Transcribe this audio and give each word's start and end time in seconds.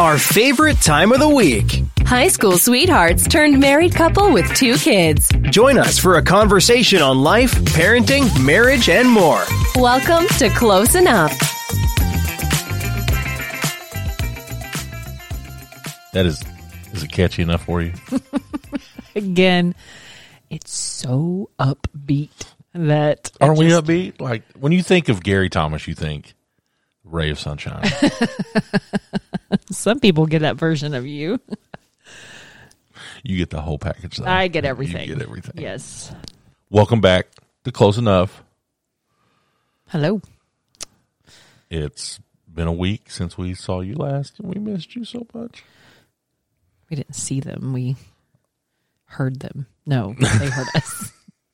Our 0.00 0.16
favorite 0.16 0.80
time 0.80 1.12
of 1.12 1.20
the 1.20 1.28
week. 1.28 1.84
High 2.06 2.28
school 2.28 2.56
sweethearts 2.56 3.28
turned 3.28 3.60
married 3.60 3.94
couple 3.94 4.32
with 4.32 4.46
two 4.56 4.76
kids. 4.76 5.28
Join 5.50 5.76
us 5.76 5.98
for 5.98 6.16
a 6.16 6.22
conversation 6.22 7.02
on 7.02 7.22
life, 7.22 7.52
parenting, 7.76 8.24
marriage, 8.42 8.88
and 8.88 9.06
more. 9.10 9.44
Welcome 9.76 10.26
to 10.38 10.48
Close 10.56 10.94
Enough. 10.94 11.32
That 16.14 16.24
is, 16.24 16.42
is 16.94 17.02
it 17.02 17.12
catchy 17.12 17.42
enough 17.42 17.66
for 17.66 17.82
you? 17.82 17.92
Again, 19.14 19.74
it's 20.48 20.72
so 20.72 21.50
upbeat 21.58 22.30
that 22.72 23.30
Aren't 23.38 23.58
we 23.58 23.68
just- 23.68 23.84
upbeat? 23.84 24.18
Like 24.18 24.44
when 24.58 24.72
you 24.72 24.82
think 24.82 25.10
of 25.10 25.22
Gary 25.22 25.50
Thomas, 25.50 25.86
you 25.86 25.94
think 25.94 26.32
ray 27.10 27.30
of 27.30 27.38
sunshine. 27.38 27.88
some 29.70 30.00
people 30.00 30.26
get 30.26 30.40
that 30.40 30.56
version 30.56 30.94
of 30.94 31.06
you. 31.06 31.40
you 33.22 33.36
get 33.36 33.50
the 33.50 33.60
whole 33.60 33.78
package. 33.78 34.16
Though. 34.18 34.24
I 34.26 34.48
get 34.48 34.64
everything. 34.64 35.08
You 35.08 35.14
get 35.16 35.22
everything. 35.22 35.54
Yes. 35.56 36.12
Welcome 36.70 37.00
back 37.00 37.26
to 37.64 37.72
Close 37.72 37.98
Enough. 37.98 38.42
Hello. 39.88 40.20
It's 41.68 42.20
been 42.52 42.68
a 42.68 42.72
week 42.72 43.10
since 43.10 43.36
we 43.36 43.54
saw 43.54 43.80
you 43.80 43.94
last, 43.94 44.38
and 44.38 44.48
we 44.52 44.60
missed 44.60 44.94
you 44.94 45.04
so 45.04 45.26
much. 45.34 45.64
We 46.88 46.96
didn't 46.96 47.14
see 47.14 47.40
them. 47.40 47.72
We 47.72 47.96
heard 49.06 49.40
them. 49.40 49.66
No, 49.86 50.14
they 50.18 50.46
heard 50.48 50.68
us. 50.74 51.12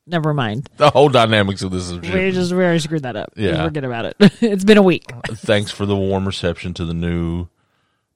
Never 0.09 0.33
mind. 0.33 0.69
The 0.77 0.89
whole 0.89 1.09
dynamics 1.09 1.61
of 1.63 1.71
this 1.71 1.89
is 1.91 1.99
We 1.99 2.31
just 2.31 2.53
we 2.53 2.59
already 2.63 2.79
screwed 2.79 3.03
that 3.03 3.17
up. 3.17 3.33
Yeah. 3.35 3.65
Forget 3.65 3.83
about 3.83 4.05
it. 4.05 4.15
it's 4.41 4.63
been 4.63 4.77
a 4.77 4.81
week. 4.83 5.03
Thanks 5.27 5.69
for 5.69 5.85
the 5.85 5.95
warm 5.97 6.25
reception 6.25 6.73
to 6.75 6.85
the 6.85 6.93
new 6.93 7.47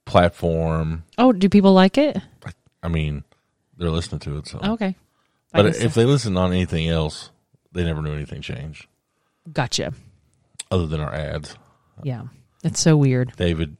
platform. 0.05 1.03
Oh, 1.17 1.33
do 1.33 1.49
people 1.49 1.73
like 1.73 1.97
it? 1.97 2.17
I 2.81 2.87
mean, 2.87 3.23
they're 3.77 3.89
listening 3.89 4.19
to 4.21 4.37
it, 4.37 4.47
so. 4.47 4.59
Okay. 4.63 4.95
I 5.53 5.61
But 5.61 5.65
if 5.75 5.93
so. 5.93 5.99
they 5.99 6.05
listen 6.05 6.37
on 6.37 6.51
anything 6.53 6.87
else, 6.87 7.29
they 7.73 7.83
never 7.83 8.01
knew 8.01 8.13
anything 8.13 8.41
changed 8.41 8.87
gotcha. 9.51 9.93
other 10.71 10.87
than 10.87 11.01
our 11.01 11.13
ads. 11.13 11.55
Yeah. 12.03 12.23
It's 12.63 12.79
so 12.79 12.95
weird. 12.95 13.33
David 13.35 13.75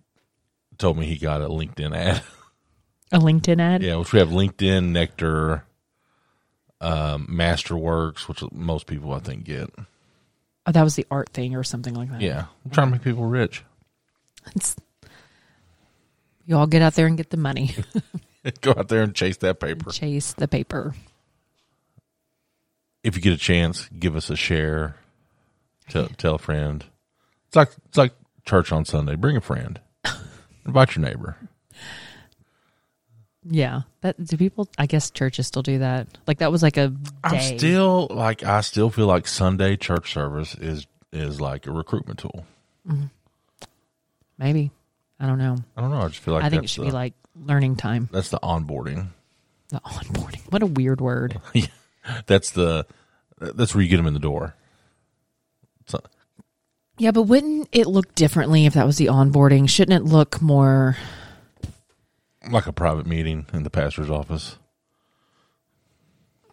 told 0.78 0.98
me 0.98 1.06
he 1.06 1.18
got 1.18 1.42
a 1.42 1.48
LinkedIn 1.48 1.96
ad. 1.96 2.22
A 3.14 3.20
LinkedIn 3.20 3.60
ad? 3.60 3.84
yeah, 3.84 3.98
which 3.98 4.14
we 4.14 4.20
have 4.20 4.30
LinkedIn, 4.30 4.92
Nectar, 4.92 5.66
um, 6.82 7.28
Masterworks, 7.32 8.28
which 8.28 8.44
most 8.52 8.88
people 8.88 9.14
I 9.14 9.20
think 9.20 9.46
get. 9.46 9.70
Oh, 10.66 10.72
that 10.72 10.84
was 10.84 10.96
the 10.96 11.08
art 11.10 11.30
thing 11.30 11.56
or 11.56 11.64
something 11.64 11.94
like 11.94 12.12
that. 12.12 12.22
Yeah, 12.22 12.46
I'm 12.66 12.72
trying 12.72 12.88
to 12.88 12.92
make 12.94 13.04
people 13.04 13.26
rich. 13.26 13.64
It's, 14.56 14.76
you 16.46 16.58
all 16.58 16.68
get 16.68 16.82
out 16.82 16.96
there 16.96 17.08
and 17.08 17.16
get 17.16 17.30
the 17.30 17.38
money. 17.38 17.76
Go 18.62 18.72
out 18.72 18.90
there 18.90 19.04
and 19.04 19.14
chase 19.14 19.38
that 19.38 19.60
paper. 19.60 19.92
Chase 19.92 20.34
the 20.34 20.48
paper. 20.48 20.96
If 23.04 23.16
you 23.16 23.22
get 23.22 23.34
a 23.34 23.38
chance, 23.38 23.88
give 23.98 24.16
us 24.16 24.30
a 24.30 24.36
share. 24.36 24.96
Tell, 25.90 26.08
tell 26.08 26.36
a 26.36 26.40
friend. 26.40 26.86
It's 27.48 27.56
like 27.56 27.70
it's 27.88 27.98
like 27.98 28.14
church 28.46 28.72
on 28.72 28.86
Sunday. 28.86 29.16
Bring 29.16 29.38
a 29.38 29.42
friend. 29.42 29.80
Invite 30.66 30.96
your 30.96 31.06
neighbor. 31.06 31.38
Yeah. 33.44 33.82
That 34.02 34.24
do 34.24 34.38
people 34.38 34.68
I 34.78 34.86
guess 34.86 35.12
churches 35.12 35.48
still 35.48 35.62
do 35.62 35.80
that. 35.80 36.08
Like 36.28 36.40
that 36.40 36.52
was 36.52 36.64
like 36.64 36.78
a 36.78 36.90
day. 36.90 37.12
I'm 37.24 37.58
still 37.58 38.08
like 38.10 38.44
I 38.44 38.62
still 38.62 38.90
feel 38.90 39.08
like 39.08 39.28
Sunday 39.28 39.76
church 39.78 40.14
service 40.14 40.56
is 40.56 40.88
is 41.12 41.42
like 41.42 41.68
a 41.68 41.72
recruitment 41.72 42.20
tool. 42.20 42.46
Mm-hmm. 42.88 43.06
Maybe. 44.38 44.72
I 45.20 45.28
don't 45.28 45.38
know. 45.38 45.58
I 45.78 45.82
don't 45.82 45.92
know. 45.92 46.02
I 46.02 46.08
just 46.08 46.20
feel 46.20 46.34
like 46.34 46.44
I 46.44 46.50
think 46.50 46.64
it 46.64 46.70
should 46.70 46.82
the, 46.82 46.88
be 46.88 46.92
like 46.92 47.14
learning 47.36 47.76
time. 47.76 48.10
that's 48.12 48.30
the 48.30 48.40
onboarding. 48.40 49.08
The 49.70 49.80
onboarding. 49.80 50.52
What 50.52 50.64
a 50.64 50.68
weird 50.68 51.00
word. 51.00 51.40
That's 52.26 52.50
the 52.50 52.88
that's 53.38 53.76
where 53.76 53.84
you 53.84 53.90
get 53.90 53.98
them 53.98 54.08
in 54.08 54.16
the 54.16 54.20
door. 54.20 54.56
Yeah, 56.98 57.10
but 57.10 57.24
wouldn't 57.24 57.70
it 57.72 57.88
look 57.88 58.14
differently 58.14 58.68
if 58.68 58.76
that 58.76 58.86
was 58.86 58.98
the 58.98 59.08
onboarding? 59.08 59.68
Shouldn't 59.68 60.00
it 60.00 60.08
look 60.08 60.40
more 60.40 60.98
like 62.50 62.68
a 62.68 62.74
private 62.74 63.06
meeting 63.06 63.46
in 63.54 63.64
the 63.64 63.70
pastor's 63.70 64.10
office. 64.10 64.58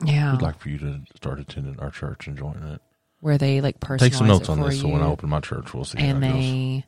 yeah, 0.05 0.33
We'd 0.33 0.43
like 0.43 0.59
for 0.59 0.69
you 0.69 0.79
to 0.79 1.01
start 1.17 1.41
attending 1.41 1.79
our 1.81 1.91
church 1.91 2.27
and 2.27 2.37
join 2.37 2.57
it. 2.63 2.81
where 3.21 3.39
they 3.39 3.61
like 3.61 3.81
personalize 3.81 3.99
Take 4.01 4.15
some 4.15 4.27
notes 4.29 4.49
on 4.49 4.61
this, 4.61 4.81
so 4.81 4.89
when 4.89 5.03
I 5.03 5.07
open 5.07 5.29
my 5.29 5.41
church, 5.41 5.75
we'll 5.75 5.85
see 5.85 5.99
and 5.99 6.23
how 6.23 6.31
it 6.31 6.33
goes. 6.33 6.41
they 6.43 6.85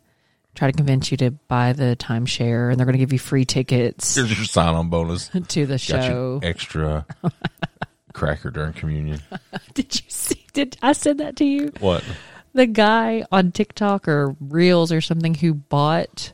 try 0.55 0.71
to 0.71 0.77
convince 0.77 1.11
you 1.11 1.17
to 1.19 1.31
buy 1.31 1.73
the 1.73 1.97
timeshare, 1.99 2.71
and 2.71 2.79
they're 2.79 2.87
going 2.87 2.93
to 2.95 2.99
give 2.99 3.13
you 3.13 3.19
free 3.19 3.45
tickets 3.45 4.15
Here's 4.15 4.37
your 4.37 4.45
sign-on 4.45 4.89
bonus. 4.91 5.29
to 5.49 5.67
the 5.67 5.79
show. 5.79 6.41
you 6.43 6.49
extra 6.49 7.07
cracker 8.13 8.51
during 8.51 8.73
communion. 8.75 9.21
Did 9.75 9.95
you 9.95 10.09
see? 10.09 10.47
Did 10.53 10.77
I 10.83 10.93
said 10.93 11.19
that 11.19 11.37
to 11.37 11.45
you? 11.45 11.73
What? 11.81 12.05
the 12.53 12.67
guy 12.67 13.25
on 13.31 13.53
TikTok 13.53 14.09
or 14.09 14.35
Reels 14.41 14.91
or 14.91 15.01
something 15.01 15.35
who 15.35 15.55
bought 15.55 16.33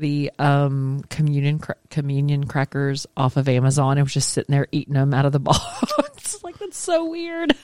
the 0.00 0.32
um 0.38 1.04
communion 1.10 1.58
cra- 1.58 1.76
communion 1.90 2.46
crackers 2.46 3.06
off 3.16 3.36
of 3.36 3.48
Amazon 3.48 3.98
and 3.98 4.04
was 4.04 4.14
just 4.14 4.30
sitting 4.30 4.52
there 4.52 4.66
eating 4.72 4.94
them 4.94 5.14
out 5.14 5.26
of 5.26 5.32
the 5.32 5.38
box. 5.40 6.42
like 6.42 6.58
that's 6.58 6.78
so 6.78 7.08
weird. 7.08 7.54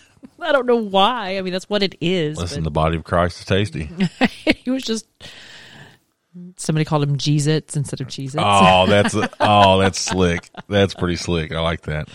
I 0.40 0.52
don't 0.52 0.66
know 0.66 0.76
why. 0.76 1.38
I 1.38 1.42
mean, 1.42 1.52
that's 1.52 1.68
what 1.68 1.82
it 1.82 1.96
is. 2.00 2.38
Listen, 2.38 2.62
the 2.62 2.70
body 2.70 2.96
of 2.96 3.04
Christ 3.04 3.40
is 3.40 3.46
tasty. 3.46 3.90
he 4.64 4.70
was 4.70 4.82
just 4.82 5.06
somebody 6.56 6.84
called 6.84 7.02
him 7.02 7.16
Jeez-Its 7.16 7.76
instead 7.76 8.00
of 8.00 8.08
Cheez-Its. 8.08 8.36
Oh, 8.38 8.86
that's 8.88 9.14
oh, 9.40 9.78
that's 9.78 9.98
slick. 9.98 10.50
That's 10.68 10.94
pretty 10.94 11.16
slick. 11.16 11.52
I 11.52 11.60
like 11.60 11.82
that. 11.82 12.08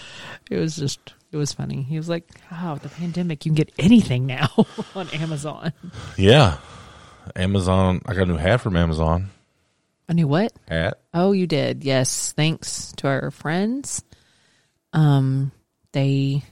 It 0.50 0.58
was 0.58 0.76
just 0.76 1.00
it 1.32 1.38
was 1.38 1.54
funny. 1.54 1.82
He 1.82 1.98
was 1.98 2.10
like, 2.10 2.30
"Oh, 2.52 2.76
the 2.76 2.90
pandemic, 2.90 3.46
you 3.46 3.52
can 3.52 3.56
get 3.56 3.72
anything 3.80 4.26
now 4.26 4.50
on 4.96 5.08
Amazon." 5.10 5.74
Yeah, 6.18 6.58
Amazon. 7.36 8.02
I 8.06 8.14
got 8.14 8.24
a 8.24 8.26
new 8.26 8.38
hat 8.38 8.62
from 8.62 8.76
Amazon. 8.76 9.30
I 10.12 10.14
knew 10.14 10.28
what? 10.28 10.52
Hat. 10.68 11.00
Oh, 11.14 11.32
you 11.32 11.48
did. 11.48 11.86
Yes, 11.86 12.34
thanks 12.34 12.92
to 12.98 13.08
our 13.08 13.32
friends. 13.32 14.04
Um, 14.92 15.54
they 15.94 16.44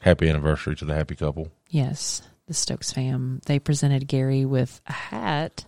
Happy 0.00 0.26
anniversary 0.26 0.74
to 0.76 0.86
the 0.86 0.94
happy 0.94 1.14
couple. 1.14 1.52
yes, 1.68 2.22
the 2.46 2.54
Stokes 2.54 2.90
fam. 2.90 3.42
They 3.44 3.58
presented 3.58 4.08
Gary 4.08 4.46
with 4.46 4.80
a 4.86 4.92
hat 4.94 5.66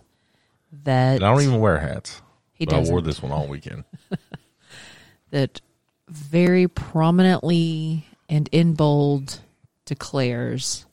that 0.83 1.17
And 1.17 1.23
I 1.23 1.31
don't 1.31 1.43
even 1.43 1.59
wear 1.59 1.77
hats. 1.77 2.23
he 2.53 2.65
but 2.65 2.73
I 2.73 2.79
wore 2.79 3.01
this 3.01 3.21
one 3.21 3.31
all 3.31 3.45
weekend. 3.47 3.83
that 5.29 5.61
very 6.09 6.67
prominently 6.67 8.07
and 8.29 8.49
in 8.51 8.73
bold 8.73 9.39
declares, 9.85 10.87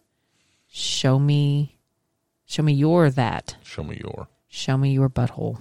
"Show 0.67 1.19
me, 1.19 1.79
show 2.45 2.63
me 2.63 2.75
your 2.75 3.09
that." 3.09 3.57
Show 3.63 3.83
me 3.83 3.99
your. 3.99 4.29
show 4.49 4.77
me 4.77 4.93
your 4.93 5.09
butthole 5.09 5.59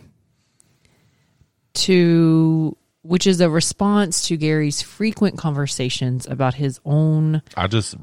to 1.77 2.75
which 3.03 3.25
is 3.25 3.39
a 3.39 3.49
response 3.49 4.27
to 4.27 4.35
Gary's 4.37 4.81
frequent 4.81 5.37
conversations 5.37 6.27
about 6.27 6.53
his 6.55 6.79
own 6.85 7.41
I 7.55 7.67
just 7.67 7.95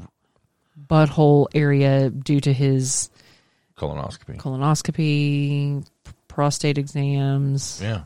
butthole 0.88 1.46
area 1.54 2.10
due 2.10 2.40
to 2.40 2.52
his 2.52 3.10
colonoscopy. 3.76 4.36
colonoscopy, 4.38 5.84
prostate 6.28 6.78
exams. 6.78 7.80
Yeah, 7.82 8.04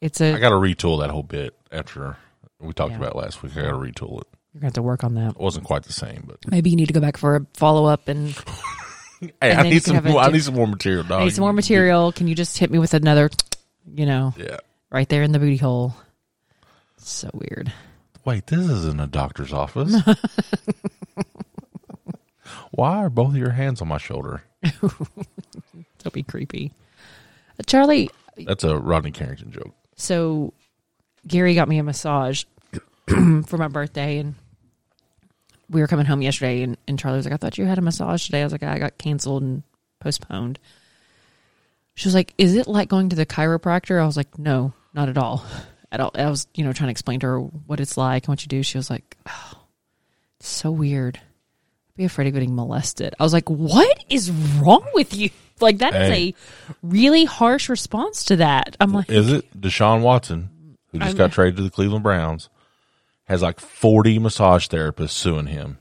It's 0.00 0.20
a 0.20 0.34
I 0.34 0.38
got 0.38 0.50
to 0.50 0.56
retool 0.56 1.00
that 1.00 1.10
whole 1.10 1.22
bit 1.22 1.54
after 1.70 2.16
we 2.60 2.72
talked 2.72 2.92
Yeah. 2.92 2.98
about 2.98 3.10
it 3.12 3.16
last 3.16 3.42
week. 3.42 3.52
I 3.56 3.62
got 3.62 3.70
to 3.70 3.76
retool 3.76 4.20
it. 4.20 4.26
you're 4.54 4.60
going 4.60 4.60
to 4.60 4.64
have 4.66 4.72
to 4.74 4.82
work 4.82 5.04
on 5.04 5.14
that. 5.14 5.30
It 5.30 5.38
wasn't 5.40 5.64
quite 5.64 5.82
the 5.84 5.92
same, 5.92 6.24
but 6.26 6.38
Maybe 6.50 6.70
you 6.70 6.76
need 6.76 6.86
to 6.86 6.92
go 6.94 7.00
back 7.00 7.16
for 7.16 7.36
a 7.36 7.46
follow 7.54 7.86
up 7.86 8.08
and 8.08 8.28
hey, 9.20 9.30
And 9.40 9.60
I 9.60 9.62
need 9.64 9.82
some. 9.82 9.94
have 9.94 10.06
a 10.06 10.10
More, 10.10 10.20
I 10.22 10.30
need 10.30 10.42
some 10.42 10.54
more 10.54 10.66
material. 10.66 11.04
Dog. 11.04 11.24
need 11.24 11.34
some 11.34 11.42
more 11.42 11.52
material. 11.52 12.12
Can 12.12 12.28
you 12.28 12.34
just 12.34 12.56
hit 12.58 12.70
me 12.70 12.78
with 12.78 12.94
another, 12.94 13.30
you 13.94 14.06
know, 14.06 14.34
Yeah. 14.36 14.58
right 14.90 15.08
there 15.08 15.22
in 15.22 15.32
the 15.32 15.38
booty 15.38 15.56
hole? 15.56 15.94
So 16.98 17.30
weird. 17.34 17.72
Wait, 18.24 18.46
this 18.46 18.60
isn't 18.60 19.00
a 19.00 19.06
doctor's 19.06 19.52
office. 19.52 19.94
Why 22.72 22.96
are 22.96 23.10
both 23.10 23.30
of 23.30 23.36
your 23.36 23.50
hands 23.50 23.80
on 23.82 23.88
my 23.88 23.98
shoulder? 23.98 24.42
Don't 24.80 26.12
be 26.12 26.22
creepy. 26.22 26.72
Uh, 27.58 27.62
Charlie, 27.66 28.10
That's 28.36 28.64
a 28.64 28.76
Rodney 28.76 29.10
Carrington 29.10 29.50
joke. 29.52 29.74
so 29.96 30.52
Gary 31.26 31.54
got 31.54 31.68
me 31.68 31.78
a 31.78 31.82
massage 31.82 32.44
for 33.46 33.56
my 33.58 33.68
birthday 33.68 34.18
and 34.18 34.34
we 35.70 35.80
were 35.80 35.86
coming 35.86 36.06
home 36.06 36.22
yesterday 36.22 36.62
and, 36.62 36.76
and 36.88 36.98
Charlie 36.98 37.16
was 37.18 37.26
like, 37.26 37.34
I 37.34 37.36
thought 37.36 37.58
you 37.58 37.64
had 37.66 37.78
a 37.78 37.82
massage 37.82 38.24
today. 38.26 38.40
I 38.40 38.44
was 38.44 38.52
like, 38.52 38.62
I 38.62 38.78
got 38.78 38.98
canceled 38.98 39.42
and 39.42 39.62
postponed. 40.00 40.58
She 41.94 42.08
was 42.08 42.14
like, 42.14 42.32
Is 42.38 42.54
it 42.54 42.66
like 42.66 42.88
going 42.88 43.08
to 43.10 43.16
the 43.16 43.26
chiropractor? 43.26 44.00
I 44.00 44.06
was 44.06 44.16
like, 44.16 44.38
No, 44.38 44.72
not 44.94 45.08
at 45.08 45.18
all. 45.18 45.44
At 45.90 46.00
all. 46.00 46.10
I 46.14 46.30
was, 46.30 46.46
you 46.54 46.64
know, 46.64 46.72
trying 46.72 46.88
to 46.88 46.92
explain 46.92 47.20
to 47.20 47.26
her 47.26 47.38
what 47.40 47.78
it's 47.80 47.96
like 47.96 48.24
and 48.24 48.28
what 48.32 48.42
you 48.42 48.48
do. 48.48 48.62
She 48.62 48.78
was 48.78 48.88
like, 48.90 49.16
Oh, 49.28 49.60
it's 50.40 50.48
so 50.48 50.70
weird. 50.70 51.18
I'd 51.18 51.96
be 51.96 52.04
afraid 52.04 52.26
of 52.28 52.32
getting 52.32 52.54
molested. 52.54 53.14
I 53.20 53.22
was 53.22 53.32
like, 53.34 53.50
What 53.50 54.04
is 54.08 54.30
wrong 54.30 54.86
with 54.94 55.14
you? 55.14 55.30
Like 55.60 55.78
that 55.78 55.94
is 55.94 56.08
Hey. 56.08 56.28
a 56.70 56.74
really 56.82 57.24
harsh 57.24 57.68
response 57.68 58.24
to 58.24 58.36
that. 58.36 58.76
I'm 58.80 58.92
like 58.92 59.10
Is 59.10 59.30
it 59.30 59.60
Deshaun 59.60 60.00
Watson, 60.00 60.76
who 60.90 60.98
just 60.98 61.16
got 61.16 61.32
traded 61.32 61.56
to 61.58 61.62
the 61.62 61.70
Cleveland 61.70 62.02
Browns, 62.02 62.48
has 63.24 63.42
like 63.42 63.60
40 63.60 64.18
massage 64.18 64.66
therapists 64.68 65.10
suing 65.10 65.46
him 65.46 65.78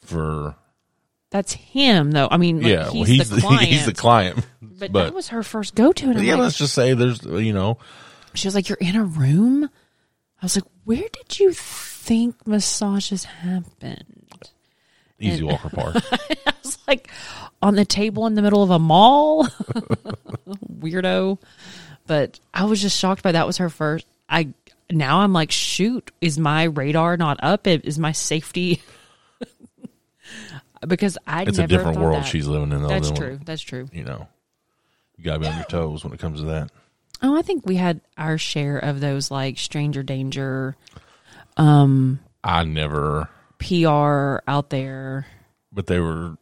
for 0.00 0.54
That's 1.30 1.52
him, 1.52 2.12
though. 2.12 2.28
I 2.30 2.36
mean, 2.36 2.62
like, 2.62 2.72
yeah, 2.72 2.84
he's, 2.84 2.94
well, 2.94 3.04
he's 3.04 3.30
the 3.30 3.40
client. 3.40 3.62
he's 3.68 3.86
the 3.86 3.94
client. 3.94 4.46
But, 4.78 4.92
but- 4.92 5.04
that 5.04 5.14
was 5.14 5.28
her 5.28 5.42
first 5.42 5.74
go 5.74 5.92
to, 5.92 6.08
and 6.10 6.18
I'm 6.18 6.24
yeah, 6.24 6.34
like, 6.34 6.42
let's 6.42 6.58
just 6.58 6.74
say 6.74 6.94
there's 6.94 7.22
you 7.22 7.52
know 7.52 7.78
she 8.34 8.46
was 8.46 8.54
like, 8.54 8.68
"You're 8.68 8.78
in 8.80 8.96
a 8.96 9.04
room." 9.04 9.64
I 10.42 10.44
was 10.44 10.56
like, 10.56 10.66
"Where 10.84 11.08
did 11.12 11.38
you 11.38 11.52
think 11.52 12.46
massages 12.46 13.24
happened?" 13.24 14.50
Easy 15.18 15.42
Walker 15.42 15.70
Park. 15.70 15.96
I 16.46 16.52
was 16.62 16.78
like, 16.86 17.08
on 17.62 17.74
the 17.74 17.84
table 17.84 18.26
in 18.26 18.34
the 18.34 18.42
middle 18.42 18.62
of 18.62 18.70
a 18.70 18.78
mall, 18.78 19.46
weirdo. 20.78 21.38
But 22.06 22.38
I 22.52 22.64
was 22.64 22.82
just 22.82 22.98
shocked 22.98 23.22
by 23.22 23.32
that. 23.32 23.46
Was 23.46 23.56
her 23.58 23.70
first? 23.70 24.06
I 24.28 24.48
now 24.90 25.20
I'm 25.20 25.32
like, 25.32 25.50
shoot, 25.50 26.10
is 26.20 26.38
my 26.38 26.64
radar 26.64 27.16
not 27.16 27.38
up? 27.42 27.66
Is 27.66 27.98
my 27.98 28.12
safety? 28.12 28.82
because 30.86 31.18
I 31.26 31.42
It's 31.42 31.58
a 31.58 31.66
different 31.66 31.98
world 31.98 32.22
that. 32.22 32.26
she's 32.26 32.46
living 32.46 32.72
in. 32.72 32.82
Though, 32.82 32.88
That's 32.88 33.10
true. 33.10 33.40
That's 33.44 33.62
true. 33.62 33.88
You 33.92 34.04
know, 34.04 34.28
you 35.18 35.24
gotta 35.24 35.40
be 35.40 35.46
on 35.46 35.56
your 35.56 35.64
toes 35.64 36.04
when 36.04 36.12
it 36.12 36.20
comes 36.20 36.40
to 36.40 36.46
that. 36.46 36.70
Oh, 37.22 37.36
I 37.36 37.42
think 37.42 37.64
we 37.66 37.76
had 37.76 38.00
our 38.18 38.36
share 38.38 38.78
of 38.78 39.00
those 39.00 39.30
like 39.30 39.58
stranger 39.58 40.02
danger 40.02 40.76
Um, 41.56 42.20
I 42.44 42.64
never, 42.64 43.28
PR 43.58 44.38
out 44.46 44.68
there. 44.70 45.26
but 45.72 45.86
they 45.86 45.98
were. 46.00 46.36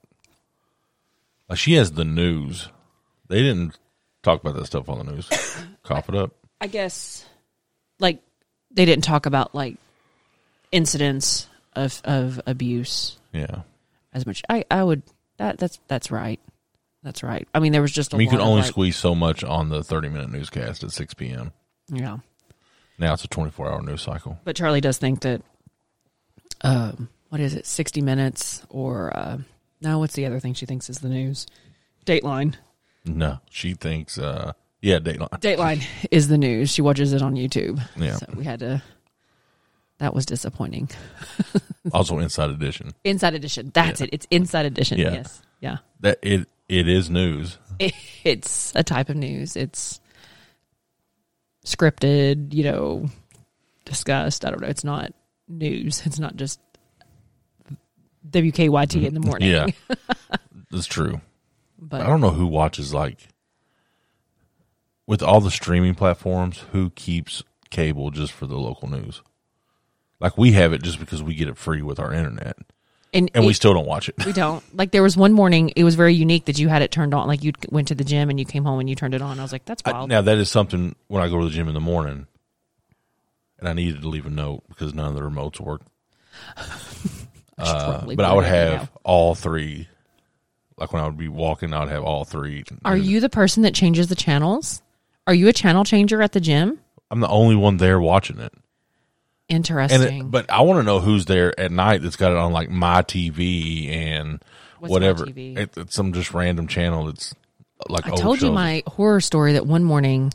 Like 1.48 1.58
she 1.58 1.74
has 1.74 1.92
the 1.92 2.04
news. 2.04 2.68
They 3.28 3.42
didn't 3.42 3.78
talk 4.22 4.40
about 4.40 4.56
that 4.56 4.66
stuff 4.66 4.88
on 4.88 4.98
the 5.04 5.12
news. 5.12 5.28
Cough 5.82 6.08
it 6.08 6.14
up. 6.14 6.32
I 6.60 6.66
guess 6.66 7.24
like 8.00 8.20
they 8.70 8.84
didn't 8.84 9.04
talk 9.04 9.26
about 9.26 9.54
like 9.54 9.76
incidents 10.72 11.46
of 11.74 12.00
of 12.04 12.40
abuse 12.46 13.18
Yeah. 13.32 13.60
as 14.12 14.26
much. 14.26 14.42
I 14.48 14.64
I 14.70 14.82
would 14.82 15.02
that 15.36 15.58
that's 15.58 15.78
that's 15.86 16.10
right. 16.10 16.40
That's 17.04 17.22
right. 17.22 17.46
I 17.54 17.60
mean, 17.60 17.70
there 17.72 17.82
was 17.82 17.92
just 17.92 18.12
I 18.14 18.16
mean, 18.16 18.24
you 18.24 18.30
could 18.30 18.40
only 18.40 18.62
like- 18.62 18.70
squeeze 18.70 18.96
so 18.96 19.14
much 19.14 19.44
on 19.44 19.68
the 19.68 19.84
30 19.84 20.08
minute 20.08 20.30
newscast 20.30 20.82
at 20.82 20.90
6 20.90 21.14
p.m. 21.14 21.52
Yeah, 21.88 22.18
Now 22.98 23.12
it's 23.12 23.24
a 23.24 23.28
24 23.28 23.70
hour 23.70 23.82
news 23.82 24.00
cycle. 24.02 24.38
but 24.44 24.56
Charlie 24.56 24.80
does 24.80 24.96
think 24.98 25.20
that 25.20 25.42
um 26.62 27.08
what 27.28 27.40
is 27.40 27.54
it, 27.54 27.66
sixty 27.66 28.00
minutes 28.00 28.62
or 28.70 29.14
uh 29.16 29.38
no, 29.80 29.98
what's 29.98 30.14
the 30.14 30.24
other 30.24 30.40
thing 30.40 30.54
she 30.54 30.64
thinks 30.66 30.88
is 30.88 30.98
the 31.00 31.08
news? 31.10 31.46
Dateline. 32.06 32.54
No, 33.04 33.40
she 33.50 33.74
thinks, 33.74 34.16
uh, 34.16 34.52
yeah, 34.80 34.98
Dateline. 34.98 35.28
Dateline 35.40 35.84
is 36.10 36.28
the 36.28 36.38
news. 36.38 36.70
She 36.70 36.80
watches 36.80 37.12
it 37.12 37.20
on 37.20 37.34
YouTube. 37.34 37.82
Yeah. 37.96 38.16
So 38.16 38.26
we 38.34 38.44
had 38.44 38.60
to. 38.60 38.82
That 39.98 40.14
was 40.14 40.24
disappointing. 40.26 40.88
Also, 41.92 42.18
Inside 42.18 42.48
Edition. 42.48 42.92
Inside 43.04 43.34
Edition. 43.34 43.70
That's 43.74 44.00
it. 44.00 44.08
It's 44.10 44.26
Inside 44.30 44.64
Edition. 44.64 44.96
Yeah. 44.98 45.12
Yes. 45.12 45.42
Yeah. 45.60 45.76
That 46.00 46.18
it 46.22 46.48
it 46.68 46.88
is 46.88 47.10
news. 47.10 47.58
It's 48.24 48.72
a 48.74 48.82
type 48.82 49.10
of 49.10 49.16
news. 49.16 49.54
It's 49.54 50.00
scripted, 51.66 52.54
you 52.54 52.64
know, 52.64 53.10
discussed. 53.84 54.46
I 54.46 54.50
don't 54.50 54.62
know. 54.62 54.68
It's 54.68 54.82
not 54.82 55.12
news. 55.46 56.06
It's 56.06 56.18
not 56.18 56.36
just 56.36 56.58
WKYT 58.30 59.04
in 59.04 59.12
the 59.12 59.20
morning. 59.20 59.50
Yeah, 59.50 59.66
that's 60.70 60.86
true. 60.86 61.20
But 61.78 62.00
I 62.00 62.06
don't 62.06 62.22
know 62.22 62.30
who 62.30 62.46
watches 62.46 62.94
like 62.94 63.28
with 65.06 65.22
all 65.22 65.42
the 65.42 65.50
streaming 65.50 65.94
platforms. 65.94 66.64
Who 66.72 66.88
keeps 66.88 67.42
cable 67.68 68.10
just 68.10 68.32
for 68.32 68.46
the 68.46 68.56
local 68.56 68.88
news? 68.88 69.22
Like 70.20 70.38
we 70.38 70.52
have 70.52 70.72
it 70.72 70.82
just 70.82 70.98
because 70.98 71.22
we 71.22 71.34
get 71.34 71.48
it 71.48 71.58
free 71.58 71.82
with 71.82 72.00
our 72.00 72.12
internet, 72.12 72.56
and, 73.14 73.30
and 73.34 73.46
we 73.46 73.54
still 73.54 73.72
don't 73.72 73.86
watch 73.86 74.08
it. 74.10 74.14
we 74.26 74.32
don't 74.32 74.62
like. 74.76 74.90
There 74.90 75.02
was 75.02 75.16
one 75.16 75.32
morning. 75.32 75.72
It 75.76 75.84
was 75.84 75.94
very 75.94 76.12
unique 76.14 76.44
that 76.46 76.58
you 76.58 76.68
had 76.68 76.82
it 76.82 76.90
turned 76.90 77.14
on. 77.14 77.26
Like 77.26 77.42
you 77.42 77.52
went 77.70 77.88
to 77.88 77.94
the 77.94 78.04
gym 78.04 78.28
and 78.28 78.38
you 78.38 78.44
came 78.44 78.64
home 78.64 78.80
and 78.80 78.88
you 78.90 78.94
turned 78.96 79.14
it 79.14 79.22
on. 79.22 79.38
I 79.38 79.42
was 79.42 79.52
like, 79.52 79.64
that's 79.64 79.82
I- 79.86 79.92
wild. 79.92 80.08
now 80.10 80.20
that 80.20 80.36
is 80.38 80.50
something 80.50 80.94
when 81.08 81.22
I 81.22 81.28
go 81.28 81.38
to 81.38 81.44
the 81.46 81.50
gym 81.50 81.68
in 81.68 81.74
the 81.74 81.80
morning, 81.80 82.26
and 83.58 83.68
I 83.68 83.72
needed 83.72 84.02
to 84.02 84.08
leave 84.08 84.26
a 84.26 84.30
note 84.30 84.64
because 84.68 84.92
none 84.92 85.08
of 85.08 85.14
the 85.14 85.22
remotes 85.22 85.60
work. 85.60 85.80
Uh, 87.56 88.04
but 88.16 88.24
I 88.24 88.32
would 88.34 88.44
have 88.46 88.82
now. 88.82 88.88
all 89.04 89.34
three. 89.36 89.86
Like 90.76 90.92
when 90.92 91.00
I 91.00 91.06
would 91.06 91.16
be 91.16 91.28
walking, 91.28 91.72
I 91.72 91.80
would 91.80 91.88
have 91.88 92.02
all 92.02 92.24
three. 92.24 92.64
Are 92.84 92.96
you 92.96 93.20
the 93.20 93.28
person 93.28 93.62
that 93.62 93.74
changes 93.74 94.08
the 94.08 94.16
channels? 94.16 94.82
Are 95.28 95.34
you 95.34 95.46
a 95.46 95.52
channel 95.52 95.84
changer 95.84 96.20
at 96.20 96.32
the 96.32 96.40
gym? 96.40 96.80
I'm 97.12 97.20
the 97.20 97.28
only 97.28 97.54
one 97.54 97.76
there 97.76 98.00
watching 98.00 98.40
it. 98.40 98.52
Interesting. 99.48 100.20
it, 100.26 100.30
but 100.30 100.50
I 100.50 100.62
want 100.62 100.78
to 100.80 100.82
know 100.84 101.00
who's 101.00 101.26
there 101.26 101.58
at 101.60 101.70
night 101.70 102.02
that's 102.02 102.16
got 102.16 102.32
it 102.32 102.38
on 102.38 102.52
like 102.52 102.70
my 102.70 103.02
TV 103.02 103.90
and 103.90 104.42
What's 104.78 104.90
whatever. 104.90 105.26
MyTV? 105.26 105.58
It, 105.58 105.76
it's 105.76 105.94
some 105.94 106.12
just 106.12 106.32
random 106.32 106.66
channel 106.66 107.06
that's 107.06 107.34
like 107.88 108.06
I 108.06 108.10
old 108.10 108.20
told 108.20 108.42
you 108.42 108.52
my 108.52 108.82
horror 108.86 109.20
story 109.20 109.52
that 109.54 109.66
one 109.66 109.84
morning 109.84 110.32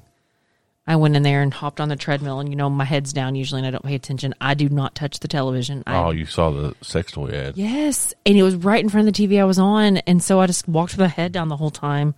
I 0.86 0.96
went 0.96 1.16
in 1.16 1.24
there 1.24 1.42
and 1.42 1.54
hopped 1.54 1.80
on 1.80 1.90
the 1.90 1.96
treadmill 1.96 2.40
and 2.40 2.50
you 2.50 2.56
know 2.56 2.70
my 2.70 2.84
head's 2.86 3.14
down 3.14 3.36
usually 3.36 3.60
and 3.60 3.68
I 3.68 3.72
don't 3.72 3.84
pay 3.84 3.96
attention. 3.96 4.34
I 4.42 4.54
do 4.56 4.70
not 4.70 4.96
touch 4.96 5.20
the 5.20 5.28
television. 5.28 5.84
I, 5.88 5.98
Oh, 6.04 6.12
you 6.12 6.26
saw 6.26 6.52
the 6.52 6.76
sex 6.82 7.12
toy 7.12 7.30
ad. 7.30 7.58
yes, 7.58 8.14
and 8.26 8.38
it 8.38 8.44
was 8.44 8.56
right 8.56 8.84
in 8.84 8.90
front 8.90 9.08
of 9.08 9.14
the 9.14 9.28
TV 9.28 9.40
I 9.40 9.46
was 9.46 9.60
on, 9.60 9.98
and 9.98 10.22
so 10.22 10.40
I 10.40 10.48
just 10.48 10.68
walked 10.68 10.94
with 10.94 11.00
my 11.00 11.08
head 11.08 11.32
down 11.32 11.48
the 11.48 11.58
whole 11.58 11.70
time, 11.72 12.16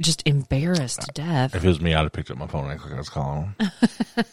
just 0.00 0.22
embarrassed 0.26 1.00
to 1.02 1.12
death. 1.12 1.54
If 1.54 1.64
it 1.64 1.68
was 1.68 1.80
me, 1.80 1.94
I'd 1.94 2.02
have 2.02 2.12
picked 2.12 2.30
up 2.30 2.36
my 2.38 2.46
phone 2.46 2.70
and 2.70 2.80
like 2.80 2.92
I 2.92 2.96
was 2.98 3.08
calling 3.08 3.54
them. 3.58 3.70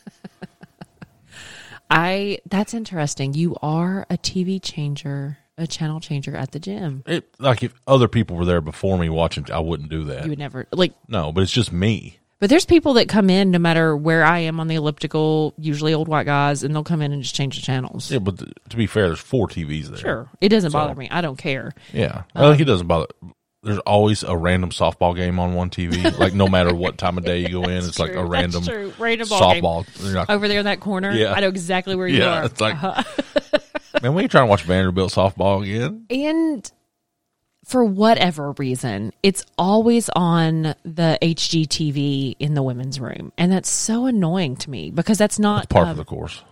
I 1.89 2.39
that's 2.50 2.74
interesting. 2.74 3.34
You 3.34 3.56
are 3.62 4.06
a 4.10 4.18
TV 4.18 4.60
changer, 4.62 5.38
a 5.58 5.68
channel 5.68 6.00
changer 6.00 6.36
at 6.36 6.51
the 6.51 6.60
gym. 6.60 7.04
It, 7.06 7.27
like 7.39 7.63
if 7.63 7.74
other 7.88 8.08
people 8.08 8.36
were 8.36 8.46
there 8.46 8.62
before 8.62 8.98
me 8.98 9.10
watching, 9.10 9.50
I 9.51 9.60
wouldn't 9.60 9.89
do 9.89 10.06
that. 10.06 10.24
You 10.24 10.30
would 10.32 10.39
never 10.39 10.68
like 10.72 10.94
no, 11.08 11.32
but 11.32 11.42
it's 11.44 11.51
just 11.51 11.72
me. 11.72 12.20
But 12.38 12.50
there's 12.50 12.65
people 12.65 12.94
that 12.96 13.08
come 13.08 13.30
in 13.30 13.50
no 13.51 13.60
matter 13.60 13.96
where 13.96 14.25
I 14.25 14.39
am 14.39 14.60
on 14.60 14.68
the 14.68 14.75
elliptical, 14.75 15.54
usually 15.58 15.94
old 15.94 16.10
white 16.10 16.25
guys, 16.25 16.63
and 16.63 16.75
they'll 16.75 16.84
come 16.84 17.01
in 17.01 17.13
and 17.13 17.24
just 17.24 17.34
change 17.34 17.56
the 17.56 17.62
channels. 17.62 18.12
Yeah, 18.12 18.20
but 18.20 18.38
th- 18.39 18.51
to 18.70 18.75
be 18.77 18.88
fair, 18.88 19.08
there's 19.08 19.20
four 19.22 19.48
TVs 19.48 19.88
there. 19.88 19.98
Sure. 19.98 20.30
It 20.42 20.50
doesn't 20.50 20.72
So- 20.72 20.77
bother 20.77 20.96
me. 20.96 21.08
I 21.10 21.22
don't 21.22 21.38
care. 21.38 21.72
Yeah, 21.94 22.24
Um, 22.36 22.50
like 22.51 22.60
it 22.60 22.65
doesn't 22.65 22.88
bother. 22.88 23.08
There's 23.65 23.79
always 23.79 24.22
a 24.22 24.38
random 24.38 24.69
softball 24.69 25.15
game 25.15 25.39
on 25.39 25.55
one 25.55 25.72
TV. 25.72 26.17
like 26.19 26.34
no 26.34 26.48
matter 26.48 26.74
what 26.74 27.00
time 27.00 27.17
of 27.17 27.25
day 27.25 27.39
you 27.39 27.50
go 27.50 27.63
in, 27.63 27.77
it's 27.77 27.98
like 28.00 28.13
a 28.13 28.24
random 28.24 28.63
true. 28.63 28.93
Random 29.00 29.27
softball. 29.27 30.13
Like, 30.13 30.29
Over 30.29 30.48
there 30.48 30.60
in 30.60 30.65
that 30.65 30.79
corner. 30.79 31.12
Yeah. 31.12 31.34
I 31.34 31.39
know 31.39 31.50
exactly 31.50 31.95
where 31.95 32.07
you 32.07 32.19
yeah, 32.19 32.41
are. 32.41 32.45
it's 32.45 32.62
like, 32.62 32.75
man, 34.03 34.13
we 34.13 34.22
ain't 34.22 34.31
trying 34.31 34.45
to 34.45 34.50
watch 34.50 34.62
Vanderbilt 34.63 35.12
softball 35.12 35.63
again. 35.63 36.05
and 36.10 36.72
for 37.65 37.84
whatever 37.84 38.51
reason, 38.60 39.12
it's 39.24 39.43
always 39.57 40.07
on 40.15 40.75
the 40.84 41.17
HGTV 41.22 42.36
in 42.39 42.53
the 42.53 42.62
women's 42.62 43.00
room. 43.00 43.31
And 43.39 43.51
that's 43.51 43.69
so 43.69 44.05
annoying 44.05 44.55
to 44.57 44.69
me 44.69 44.91
because 44.91 45.17
that's 45.17 45.39
not 45.39 45.63
It's 45.63 45.74
part 45.74 45.86
um, 45.86 45.89
of 45.91 45.98
the 45.98 46.05
course. 46.05 46.43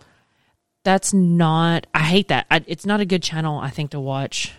that's 0.83 1.13
not 1.13 1.85
I 1.93 1.99
hate 1.99 2.29
that. 2.29 2.47
I, 2.49 2.63
it's 2.65 2.87
not 2.87 2.99
a 2.99 3.05
good 3.05 3.21
channel 3.21 3.59
I 3.59 3.69
think 3.69 3.91
to 3.91 3.99
watch. 3.99 4.53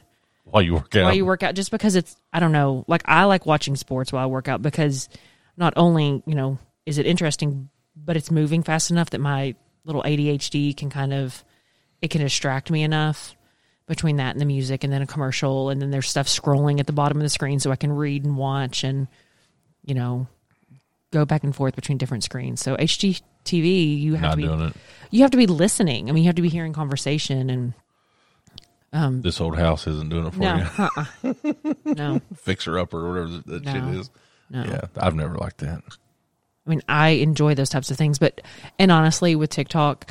While 0.44 0.62
you 0.62 0.74
work 0.74 0.94
out, 0.94 1.04
while 1.04 1.14
you 1.14 1.24
work 1.26 1.42
out 1.42 1.54
just 1.54 1.70
because 1.70 1.96
it's 1.96 2.16
I 2.32 2.40
don't 2.40 2.52
know 2.52 2.84
like 2.86 3.02
I 3.06 3.24
like 3.24 3.46
watching 3.46 3.76
sports 3.76 4.12
while 4.12 4.22
I 4.22 4.26
work 4.26 4.46
out 4.46 4.62
because 4.62 5.08
not 5.56 5.72
only 5.76 6.22
you 6.26 6.34
know 6.34 6.58
is 6.86 6.98
it 6.98 7.06
interesting 7.06 7.70
but 7.96 8.16
it's 8.16 8.30
moving 8.30 8.62
fast 8.62 8.90
enough 8.90 9.10
that 9.10 9.20
my 9.20 9.54
little 9.84 10.02
ADHD 10.02 10.76
can 10.76 10.90
kind 10.90 11.12
of 11.12 11.44
it 12.02 12.10
can 12.10 12.20
distract 12.20 12.70
me 12.70 12.82
enough 12.82 13.34
between 13.86 14.16
that 14.16 14.32
and 14.32 14.40
the 14.40 14.46
music 14.46 14.84
and 14.84 14.92
then 14.92 15.02
a 15.02 15.06
commercial. 15.06 15.70
And 15.70 15.80
then 15.80 15.90
there's 15.90 16.08
stuff 16.08 16.26
scrolling 16.26 16.80
at 16.80 16.86
the 16.86 16.92
bottom 16.92 17.18
of 17.18 17.22
the 17.22 17.28
screen 17.28 17.60
so 17.60 17.70
I 17.70 17.76
can 17.76 17.92
read 17.92 18.24
and 18.24 18.36
watch 18.36 18.84
and 18.84 19.08
you 19.84 19.94
know 19.94 20.26
go 21.12 21.24
back 21.24 21.44
and 21.44 21.54
forth 21.54 21.76
between 21.76 21.98
different 21.98 22.24
screens. 22.24 22.60
So 22.60 22.76
HGTV 22.76 24.00
you 24.00 24.14
have 24.14 24.22
not 24.22 24.30
to 24.38 24.72
be 24.72 24.80
you 25.10 25.22
have 25.22 25.30
to 25.30 25.36
be 25.36 25.46
listening. 25.46 26.08
I 26.08 26.12
mean, 26.12 26.24
you 26.24 26.28
have 26.28 26.36
to 26.36 26.42
be 26.42 26.48
hearing 26.48 26.72
conversation 26.72 27.50
and 27.50 27.74
this 29.22 29.40
old 29.40 29.56
house 29.58 29.86
isn't 29.86 30.08
doing 30.08 30.26
it 30.26 30.32
for 30.34 30.38
No, 30.40 30.56
you. 30.56 30.66
uh-uh. 30.78 31.72
no. 31.84 32.20
Fixer 32.36 32.78
up 32.78 32.94
or 32.94 33.08
whatever 33.08 33.28
that, 33.28 33.46
that 33.46 33.64
shit 33.64 33.84
is. 34.00 34.10
No. 34.50 34.62
Yeah, 34.64 34.80
I've 34.96 35.14
never 35.16 35.34
liked 35.36 35.58
that. 35.58 35.82
I 36.66 36.70
mean, 36.70 36.82
I 36.88 37.08
enjoy 37.10 37.54
those 37.54 37.68
types 37.70 37.90
of 37.90 37.96
things, 37.96 38.18
but 38.18 38.40
and 38.78 38.90
honestly, 38.92 39.34
with 39.36 39.50
TikTok, 39.50 40.10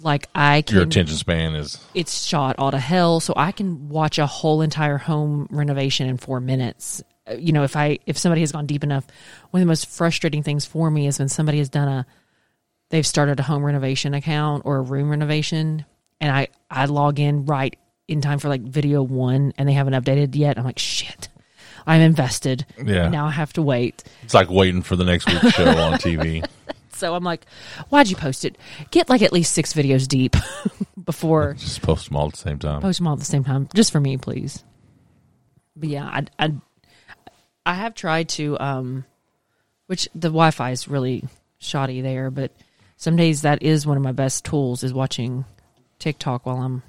like 0.00 0.28
I 0.34 0.62
can, 0.62 0.74
Your 0.76 0.84
attention 0.84 1.16
span 1.16 1.54
is 1.54 1.78
it's 1.94 2.24
shot 2.24 2.56
all 2.58 2.70
to 2.70 2.78
hell, 2.78 3.20
so 3.20 3.32
I 3.36 3.52
can 3.52 3.88
watch 3.88 4.18
a 4.18 4.26
whole 4.26 4.62
entire 4.62 4.98
home 4.98 5.46
renovation 5.50 6.08
in 6.08 6.16
four 6.18 6.40
minutes. 6.40 7.02
Uh, 7.26 7.34
You 7.34 7.52
know, 7.52 7.62
if 7.62 7.74
I 7.76 7.98
if 8.06 8.18
somebody 8.18 8.40
has 8.42 8.52
gone 8.52 8.66
deep 8.66 8.84
enough, 8.84 9.06
one 9.50 9.60
of 9.62 9.66
the 9.66 9.70
most 9.70 9.86
frustrating 9.86 10.42
things 10.42 10.64
for 10.66 10.90
me 10.90 11.06
is 11.06 11.18
when 11.18 11.28
somebody 11.28 11.58
has 11.58 11.68
done 11.68 11.88
a, 11.88 12.06
they've 12.90 13.06
started 13.06 13.38
a 13.40 13.42
home 13.42 13.64
renovation 13.64 14.12
account 14.14 14.62
or 14.66 14.76
a 14.78 14.82
room 14.82 15.08
renovation, 15.10 15.84
and 16.20 16.30
I 16.30 16.48
I 16.70 16.84
log 16.86 17.18
in 17.20 17.44
right 17.46 17.76
in 18.08 18.20
time 18.20 18.38
for 18.38 18.48
like 18.48 18.62
video 18.62 19.02
one, 19.02 19.52
and 19.58 19.68
they 19.68 19.74
haven't 19.74 19.92
updated 19.92 20.34
yet. 20.34 20.58
I'm 20.58 20.64
like, 20.64 20.78
shit, 20.78 21.28
I'm 21.86 22.00
invested. 22.00 22.66
Yeah. 22.82 23.08
Now 23.08 23.26
I 23.26 23.30
have 23.30 23.52
to 23.52 23.62
wait. 23.62 24.02
it's 24.22 24.34
like 24.34 24.50
waiting 24.50 24.82
for 24.82 24.96
the 24.96 25.04
next 25.04 25.26
week's 25.26 25.54
show 25.54 25.68
on 25.68 25.94
TV. 25.94 26.44
So 26.90 27.14
I'm 27.14 27.22
like, 27.22 27.46
why'd 27.90 28.08
you 28.10 28.16
post 28.16 28.44
it? 28.44 28.58
Get 28.90 29.08
like 29.08 29.22
at 29.22 29.32
least 29.32 29.54
six 29.54 29.72
videos 29.72 30.08
deep 30.08 30.34
before 31.04 31.54
Just 31.58 31.80
post 31.80 32.08
them 32.08 32.16
all 32.16 32.26
at 32.26 32.32
the 32.32 32.38
same 32.38 32.58
time. 32.58 32.80
post 32.82 32.98
them 32.98 33.06
all 33.06 33.12
at 33.12 33.20
the 33.20 33.24
same 33.24 33.44
time, 33.44 33.68
just 33.72 33.92
for 33.92 34.00
me, 34.00 34.16
please. 34.16 34.64
But 35.76 35.90
yeah, 35.90 36.06
I 36.06 36.24
I, 36.40 36.54
I 37.64 37.74
have 37.74 37.94
tried 37.94 38.30
to, 38.30 38.58
um, 38.58 39.04
which 39.86 40.08
the 40.12 40.26
Wi-Fi 40.26 40.72
is 40.72 40.88
really 40.88 41.22
shoddy 41.58 42.00
there, 42.00 42.32
but 42.32 42.50
some 42.96 43.14
days 43.14 43.42
that 43.42 43.62
is 43.62 43.86
one 43.86 43.96
of 43.96 44.02
my 44.02 44.10
best 44.10 44.44
tools 44.44 44.82
is 44.82 44.92
watching 44.92 45.44
TikTok 46.00 46.46
while 46.46 46.56
I'm 46.60 46.82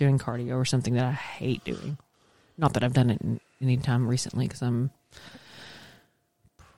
doing 0.00 0.18
cardio 0.18 0.56
or 0.56 0.64
something 0.64 0.94
that 0.94 1.04
I 1.04 1.12
hate 1.12 1.62
doing. 1.62 1.98
Not 2.56 2.72
that 2.72 2.82
I've 2.82 2.94
done 2.94 3.10
it 3.10 3.20
in 3.20 3.38
any 3.60 3.76
time 3.76 4.08
recently 4.08 4.48
because 4.48 4.62
I'm 4.62 4.90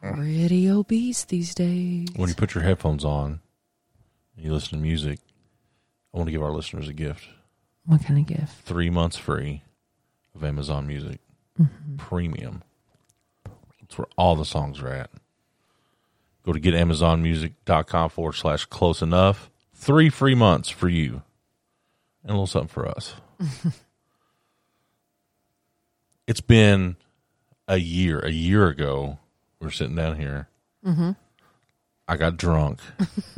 pretty 0.00 0.69
obese 0.69 1.25
these 1.25 1.55
days. 1.55 2.09
When 2.17 2.29
you 2.29 2.35
put 2.35 2.55
your 2.55 2.64
headphones 2.64 3.05
on 3.05 3.41
and 4.37 4.45
you 4.45 4.52
listen 4.52 4.71
to 4.71 4.83
music, 4.83 5.21
I 6.12 6.19
want 6.19 6.26
to 6.26 6.33
give 6.33 6.43
our 6.43 6.50
listeners 6.50 6.88
a 6.88 6.93
gift. 6.93 7.29
What 7.87 8.05
kind 8.05 8.19
of 8.19 8.26
gift? 8.26 8.64
Three 8.64 8.91
months 8.91 9.17
free 9.17 9.62
of 10.35 10.43
Amazon 10.43 10.88
Music 10.88 11.21
mm-hmm. 11.61 11.97
Premium. 11.97 12.64
That's 13.81 13.97
where 13.99 14.09
all 14.17 14.35
the 14.35 14.45
songs 14.45 14.81
are 14.81 14.88
at. 14.88 15.11
Go 16.45 16.52
to 16.52 16.61
getamazonmusic.com 16.61 18.11
forward 18.11 18.33
slash 18.33 18.67
close 18.67 19.00
enough. 19.00 19.49
Three 19.75 20.11
free 20.11 20.35
months 20.35 20.69
for 20.69 20.88
you. 20.88 21.23
And 22.23 22.31
a 22.31 22.35
little 22.35 22.47
something 22.47 22.69
for 22.69 22.87
us. 22.88 23.14
it's 26.26 26.41
been 26.41 26.97
a 27.69 27.76
year. 27.79 28.21
A 28.21 28.31
year 28.31 28.69
ago, 28.69 29.19
we 29.61 29.67
are 29.69 29.71
sitting 29.73 29.97
down 29.97 30.17
here. 30.19 30.49
Mm-hmm. 30.87 31.12
I 32.09 32.17
got 32.17 32.37
drunk. 32.37 32.81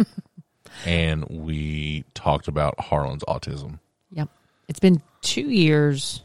and 0.87 1.25
we 1.29 2.05
talked 2.14 2.49
about 2.49 2.79
Harlan's 2.81 3.25
autism. 3.25 3.79
Yep. 4.12 4.29
It's 4.69 4.81
been 4.81 5.03
two 5.23 5.49
years 5.50 6.23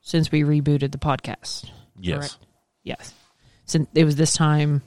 since 0.00 0.30
we 0.30 0.42
rebooted 0.42 0.92
the 0.92 0.98
podcast. 0.98 1.70
Yes. 1.98 2.18
correct? 2.18 2.36
Yes. 2.82 3.14
Since 3.66 3.88
it 3.94 4.04
was 4.04 4.16
this 4.16 4.34
time 4.34 4.82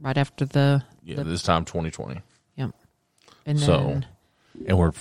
right 0.00 0.16
after 0.18 0.44
the 0.44 0.82
Yeah, 1.02 1.16
the- 1.16 1.24
this 1.24 1.42
time 1.42 1.64
2020. 1.64 2.20
yep. 2.56 2.70
And 3.46 3.58
So- 3.58 3.78
then 3.78 4.06
And 4.66 4.76
we're 4.78 4.92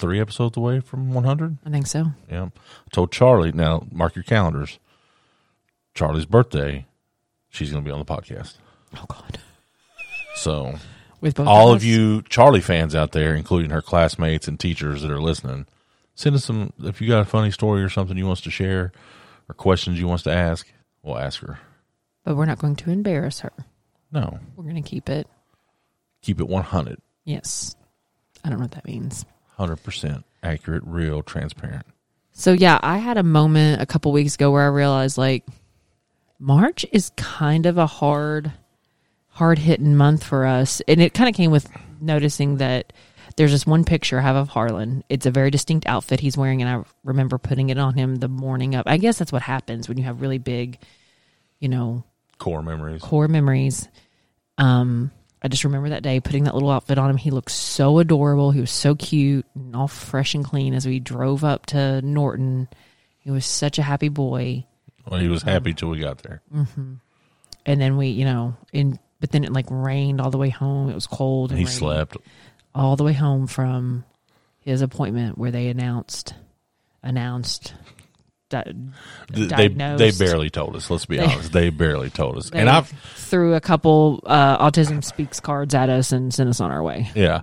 three 0.00 0.20
episodes 0.20 0.56
away 0.56 0.80
from 0.80 1.12
100. 1.14 1.58
I 1.64 1.70
think 1.70 1.86
so. 1.86 2.06
Yeah. 2.28 2.46
I 2.46 2.50
told 2.92 3.12
Charlie, 3.12 3.52
now 3.52 3.86
mark 3.92 4.16
your 4.16 4.24
calendars. 4.24 4.78
Charlie's 5.94 6.26
birthday, 6.26 6.86
she's 7.48 7.70
going 7.70 7.84
to 7.84 7.88
be 7.88 7.92
on 7.92 7.98
the 7.98 8.04
podcast. 8.04 8.54
Oh 8.96 9.04
God. 9.08 9.38
So, 10.36 10.74
With 11.20 11.34
both 11.36 11.46
all 11.46 11.70
of, 11.72 11.78
us? 11.78 11.84
you 11.84 12.22
Charlie 12.22 12.60
fans 12.60 12.94
out 12.94 13.12
there, 13.12 13.34
including 13.34 13.70
her 13.70 13.82
classmates 13.82 14.48
and 14.48 14.58
teachers 14.58 15.02
that 15.02 15.10
are 15.10 15.20
listening, 15.20 15.66
send 16.14 16.34
us 16.36 16.44
some. 16.44 16.72
If 16.82 17.00
you 17.00 17.08
got 17.08 17.20
a 17.20 17.24
funny 17.24 17.50
story 17.50 17.82
or 17.82 17.88
something 17.88 18.16
you 18.16 18.26
want 18.26 18.42
to 18.42 18.50
share 18.50 18.92
or 19.48 19.54
questions 19.54 19.98
you 20.00 20.06
want 20.08 20.22
to 20.24 20.32
ask, 20.32 20.66
we'll 21.02 21.18
ask 21.18 21.40
her. 21.40 21.58
But 22.24 22.36
we're 22.36 22.46
not 22.46 22.58
going 22.58 22.76
to 22.76 22.90
embarrass 22.90 23.40
her. 23.40 23.52
No, 24.12 24.38
We're 24.56 24.64
going 24.64 24.82
to 24.82 24.88
keep 24.88 25.08
it. 25.08 25.26
keep 26.22 26.40
it 26.40 26.48
100, 26.48 27.00
Yes. 27.24 27.76
I 28.44 28.48
don't 28.48 28.58
know 28.58 28.64
what 28.64 28.72
that 28.72 28.84
means. 28.86 29.24
100% 29.60 30.24
accurate, 30.42 30.82
real, 30.86 31.22
transparent. 31.22 31.86
So 32.32 32.52
yeah, 32.52 32.78
I 32.82 32.98
had 32.98 33.18
a 33.18 33.22
moment 33.22 33.82
a 33.82 33.86
couple 33.86 34.12
weeks 34.12 34.34
ago 34.34 34.50
where 34.50 34.62
I 34.62 34.68
realized 34.68 35.18
like 35.18 35.44
March 36.38 36.86
is 36.92 37.10
kind 37.16 37.66
of 37.66 37.76
a 37.76 37.86
hard 37.86 38.52
hard 39.28 39.58
hitting 39.58 39.96
month 39.96 40.24
for 40.24 40.46
us. 40.46 40.80
And 40.88 41.00
it 41.00 41.14
kind 41.14 41.28
of 41.28 41.34
came 41.34 41.50
with 41.50 41.68
noticing 42.00 42.56
that 42.56 42.92
there's 43.36 43.52
this 43.52 43.66
one 43.66 43.84
picture 43.84 44.18
I 44.18 44.22
have 44.22 44.36
of 44.36 44.48
Harlan. 44.48 45.04
It's 45.08 45.26
a 45.26 45.30
very 45.30 45.50
distinct 45.50 45.86
outfit 45.86 46.20
he's 46.20 46.36
wearing 46.36 46.62
and 46.62 46.70
I 46.70 46.82
remember 47.04 47.38
putting 47.38 47.70
it 47.70 47.78
on 47.78 47.94
him 47.94 48.16
the 48.16 48.28
morning 48.28 48.74
of. 48.74 48.84
I 48.86 48.96
guess 48.96 49.18
that's 49.18 49.32
what 49.32 49.42
happens 49.42 49.88
when 49.88 49.98
you 49.98 50.04
have 50.04 50.20
really 50.20 50.38
big, 50.38 50.78
you 51.58 51.68
know, 51.68 52.04
Core 52.38 52.62
memories. 52.62 53.02
core 53.02 53.28
memories. 53.28 53.86
Um, 54.56 55.10
I 55.42 55.48
just 55.48 55.64
remember 55.64 55.88
that 55.90 56.02
day 56.02 56.20
putting 56.20 56.44
that 56.44 56.54
little 56.54 56.70
outfit 56.70 56.98
on 56.98 57.08
him. 57.10 57.16
He 57.16 57.30
looked 57.30 57.50
so 57.50 57.98
adorable. 57.98 58.50
He 58.50 58.60
was 58.60 58.70
so 58.70 58.94
cute 58.94 59.46
and 59.54 59.74
all 59.74 59.88
fresh 59.88 60.34
and 60.34 60.44
clean 60.44 60.74
as 60.74 60.86
we 60.86 61.00
drove 61.00 61.44
up 61.44 61.66
to 61.66 62.02
Norton. 62.02 62.68
He 63.20 63.30
was 63.30 63.46
such 63.46 63.78
a 63.78 63.82
happy 63.82 64.08
boy. 64.08 64.66
Well, 65.08 65.18
he 65.20 65.28
was 65.28 65.42
happy 65.42 65.72
till 65.72 65.88
we 65.88 65.98
got 65.98 66.18
there. 66.18 66.42
Mm-hmm. 66.54 66.94
And 67.66 67.80
then 67.80 67.96
we, 67.96 68.08
you 68.08 68.24
know, 68.24 68.56
in 68.72 68.98
but 69.18 69.30
then 69.32 69.44
it 69.44 69.52
like 69.52 69.66
rained 69.70 70.20
all 70.20 70.30
the 70.30 70.38
way 70.38 70.48
home. 70.50 70.88
It 70.90 70.94
was 70.94 71.06
cold. 71.06 71.50
And 71.50 71.58
He 71.58 71.66
slept. 71.66 72.16
all 72.74 72.96
the 72.96 73.04
way 73.04 73.12
home 73.12 73.46
from 73.46 74.04
his 74.60 74.82
appointment 74.82 75.36
where 75.38 75.50
they 75.50 75.68
announced 75.68 76.34
announced 77.02 77.74
di- 78.50 78.62
Th- 79.32 79.48
They 79.48 79.68
they 79.68 80.10
barely 80.10 80.50
told 80.50 80.76
us. 80.76 80.90
Let's 80.90 81.06
be 81.06 81.16
They- 81.16 81.24
honest. 81.24 81.52
They 81.52 81.70
barely 81.70 82.10
told 82.10 82.36
us. 82.36 82.50
And 82.50 82.68
I've 82.68 82.88
threw 82.88 83.54
a 83.54 83.60
couple 83.60 84.22
uh, 84.26 84.58
autism 84.70 85.02
speaks 85.02 85.40
cards 85.40 85.74
at 85.74 85.88
us 85.88 86.12
and 86.12 86.32
sent 86.34 86.50
us 86.50 86.60
on 86.60 86.70
our 86.70 86.82
way. 86.82 87.10
yeah, 87.14 87.42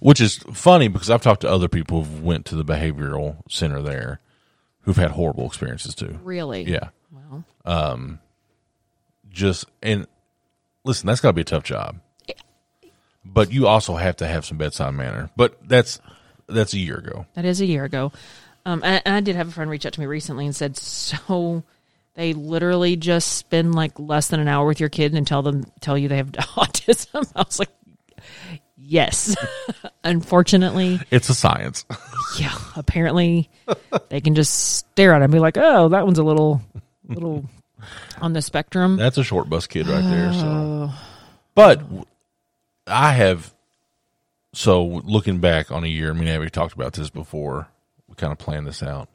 which 0.00 0.20
is 0.20 0.36
funny 0.52 0.86
because 0.88 1.10
I've 1.10 1.22
talked 1.22 1.40
to 1.40 1.50
other 1.50 1.68
people 1.68 2.04
who 2.04 2.22
went 2.22 2.44
to 2.46 2.56
the 2.56 2.64
behavioral 2.64 3.36
center 3.50 3.82
there, 3.82 4.20
who've 4.82 4.96
had 4.96 5.10
horrible 5.10 5.46
experiences 5.46 5.94
too. 5.94 6.20
Really? 6.22 6.62
Yeah, 6.64 6.90
Well, 7.10 7.44
just 9.30 9.66
and 9.82 10.06
listen, 10.84 11.06
that's 11.06 11.20
got 11.20 11.30
to 11.30 11.32
be 11.34 11.40
a 11.40 11.44
tough 11.44 11.64
job. 11.64 11.96
But 13.26 13.50
you 13.52 13.66
also 13.66 13.96
have 13.96 14.16
to 14.16 14.26
have 14.26 14.44
some 14.44 14.58
bedside 14.58 14.92
manner. 14.92 15.30
But 15.34 15.56
that's 15.66 15.98
that's 16.46 16.74
a 16.74 16.78
year 16.78 16.96
ago. 16.98 17.24
that 17.34 17.46
is 17.46 17.60
a 17.62 17.66
year 17.66 17.84
ago. 17.84 18.12
Um, 18.66 18.82
and, 18.84 19.02
and 19.04 19.14
I 19.14 19.20
did 19.20 19.36
have 19.36 19.48
a 19.48 19.52
friend 19.52 19.70
reach 19.70 19.84
out 19.86 19.92
to 19.94 20.00
me 20.00 20.06
recently 20.06 20.46
and 20.46 20.54
said, 20.56 20.76
"So 20.76 21.62
they 22.14 22.32
literally 22.32 22.96
just 22.96 23.32
spend 23.36 23.74
like 23.74 23.98
less 23.98 24.28
than 24.28 24.40
an 24.40 24.48
hour 24.48 24.66
with 24.66 24.80
your 24.80 24.88
kid 24.88 25.14
and 25.14 25.26
tell 25.26 25.42
them 25.42 25.64
tell 25.80 25.98
you 25.98 26.08
they 26.08 26.16
have 26.16 26.32
autism." 26.32 27.30
I 27.36 27.42
was 27.42 27.58
like, 27.58 27.70
"Yes." 28.76 29.36
Unfortunately, 30.04 31.00
It's 31.10 31.28
a 31.30 31.34
science. 31.34 31.84
yeah. 32.38 32.54
Apparently, 32.76 33.48
they 34.10 34.20
can 34.20 34.34
just 34.34 34.76
stare 34.76 35.12
at 35.14 35.20
it 35.22 35.24
and 35.24 35.32
be 35.32 35.38
like, 35.38 35.56
"Oh, 35.56 35.88
that 35.88 36.04
one's 36.04 36.18
a 36.18 36.24
little, 36.24 36.60
little 37.08 37.44
on 38.20 38.32
the 38.32 38.42
spectrum." 38.42 38.96
That's 38.96 39.18
a 39.18 39.24
short 39.24 39.48
bus 39.48 39.66
kid 39.66 39.86
right 39.86 40.02
there. 40.02 40.32
So, 40.32 40.46
Oh. 40.46 40.94
but 41.54 41.82
I 42.86 43.12
have. 43.12 43.52
So 44.52 44.84
looking 44.86 45.38
back 45.40 45.70
on 45.72 45.84
a 45.84 45.88
year, 45.88 46.10
I 46.10 46.12
mean, 46.14 46.38
we 46.40 46.48
talked 46.48 46.74
about 46.74 46.92
this 46.92 47.10
before. 47.10 47.68
We 48.14 48.20
kind 48.20 48.32
of 48.32 48.38
planned 48.38 48.66
this 48.68 48.80
out. 48.82 49.08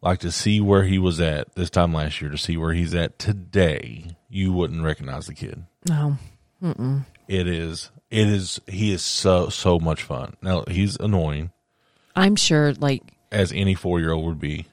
Like 0.00 0.20
to 0.20 0.30
see 0.30 0.60
where 0.60 0.84
he 0.84 0.98
was 0.98 1.18
at 1.20 1.54
this 1.56 1.68
time 1.70 1.92
last 1.92 2.20
year, 2.20 2.30
to 2.30 2.38
see 2.38 2.56
where 2.56 2.72
he's 2.72 2.94
at 2.94 3.18
today, 3.18 4.04
you 4.28 4.52
wouldn't 4.52 4.84
recognize 4.84 5.26
the 5.26 5.34
kid. 5.34 5.64
No, 5.88 6.16
It 6.62 7.48
is, 7.48 7.90
it 8.08 8.28
is, 8.28 8.60
he 8.68 8.92
is 8.92 9.02
so 9.02 9.48
so 9.48 9.80
much 9.80 10.02
fun. 10.04 10.34
Now 10.40 10.62
he's 10.68 10.96
annoying 10.96 11.50
I'm 12.14 12.36
sure. 12.36 12.72
Like 12.74 13.02
as 13.32 13.50
any 13.52 13.74
four 13.74 13.98
year 13.98 14.12
old 14.12 14.26
would 14.26 14.38
be. 14.40 14.66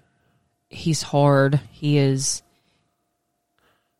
he's 0.70 1.02
hard. 1.02 1.60
He 1.72 1.98
is. 1.98 2.44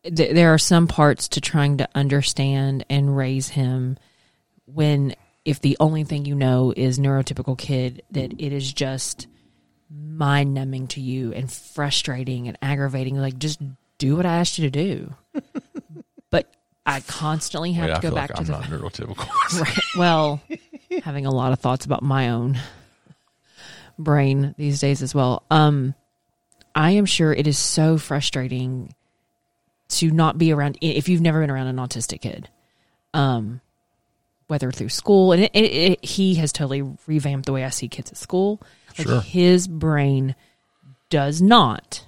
th- 0.04 0.34
There 0.34 0.52
are 0.54 0.58
some 0.58 0.86
parts 0.86 1.26
to 1.30 1.40
trying 1.40 1.78
to 1.78 1.88
understand 1.96 2.84
and 2.88 3.16
raise 3.16 3.48
him 3.48 3.96
when, 4.66 5.14
if 5.44 5.60
the 5.60 5.76
only 5.80 6.04
thing 6.04 6.24
you 6.24 6.34
know 6.34 6.72
is 6.76 6.98
neurotypical 6.98 7.58
kid, 7.58 8.02
that 8.10 8.32
it 8.32 8.52
is 8.52 8.72
just 8.72 9.26
mind 9.90 10.54
numbing 10.54 10.86
to 10.88 11.00
you 11.00 11.32
and 11.32 11.50
frustrating 11.52 12.48
and 12.48 12.56
aggravating. 12.62 13.16
Like, 13.16 13.38
just 13.38 13.60
do 13.98 14.16
what 14.16 14.26
I 14.26 14.36
asked 14.38 14.58
you 14.58 14.70
to 14.70 14.70
do. 14.70 15.14
but 16.30 16.52
I 16.86 17.00
constantly 17.00 17.72
have 17.72 17.88
Wait, 17.90 17.96
to 17.96 18.00
go 18.10 18.14
back 18.14 18.30
like 18.30 18.36
to 18.36 18.40
I'm 18.40 18.46
the. 18.46 18.52
not 18.52 18.64
neurotypical. 18.64 19.28
Right. 19.60 19.78
Well, 19.96 20.40
having 21.02 21.26
a 21.26 21.30
lot 21.30 21.52
of 21.52 21.60
thoughts 21.60 21.84
about 21.84 22.02
my 22.02 22.30
own. 22.30 22.58
brain 23.98 24.54
these 24.58 24.80
days 24.80 25.02
as 25.02 25.14
well. 25.14 25.44
Um, 25.50 25.94
I 26.74 26.92
am 26.92 27.06
sure 27.06 27.32
it 27.32 27.46
is 27.46 27.58
so 27.58 27.98
frustrating 27.98 28.94
to 29.90 30.10
not 30.10 30.38
be 30.38 30.52
around 30.52 30.78
if 30.80 31.08
you've 31.08 31.20
never 31.20 31.40
been 31.40 31.50
around 31.50 31.68
an 31.68 31.76
autistic 31.76 32.20
kid. 32.20 32.48
Um, 33.12 33.60
whether 34.46 34.70
through 34.70 34.88
school 34.90 35.32
and 35.32 35.44
it, 35.44 35.50
it, 35.54 35.64
it, 35.92 36.04
he 36.04 36.34
has 36.36 36.52
totally 36.52 36.82
revamped 37.06 37.46
the 37.46 37.52
way 37.52 37.64
I 37.64 37.70
see 37.70 37.88
kids 37.88 38.10
at 38.10 38.16
school. 38.18 38.60
Like 38.98 39.08
Sure. 39.08 39.20
his 39.22 39.66
brain 39.66 40.34
does 41.10 41.40
not 41.42 42.06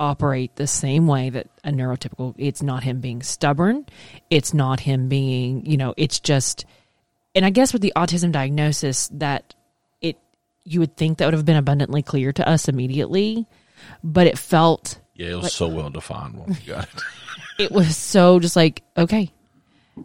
operate 0.00 0.56
the 0.56 0.66
same 0.66 1.06
way 1.06 1.30
that 1.30 1.46
a 1.62 1.70
neurotypical 1.70 2.34
it's 2.36 2.62
not 2.62 2.82
him 2.82 3.00
being 3.00 3.22
stubborn 3.22 3.86
it's 4.28 4.52
not 4.52 4.80
him 4.80 5.08
being 5.08 5.64
you 5.64 5.76
know 5.76 5.94
it's 5.96 6.18
just 6.18 6.64
and 7.36 7.46
i 7.46 7.50
guess 7.50 7.72
with 7.72 7.80
the 7.80 7.92
autism 7.94 8.32
diagnosis 8.32 9.08
that 9.12 9.54
it 10.00 10.16
you 10.64 10.80
would 10.80 10.96
think 10.96 11.18
that 11.18 11.26
would 11.26 11.34
have 11.34 11.44
been 11.44 11.56
abundantly 11.56 12.02
clear 12.02 12.32
to 12.32 12.46
us 12.46 12.68
immediately 12.68 13.46
but 14.02 14.26
it 14.26 14.36
felt 14.36 14.98
Yeah, 15.14 15.28
it 15.28 15.36
was 15.36 15.52
so 15.52 15.68
well 15.68 15.90
defined 15.90 16.34
when 16.38 16.48
we 16.48 16.66
got 16.66 16.84
it. 16.92 17.02
it 17.66 17.70
was 17.70 17.96
so 17.96 18.40
just 18.40 18.56
like 18.56 18.82
okay 18.96 19.30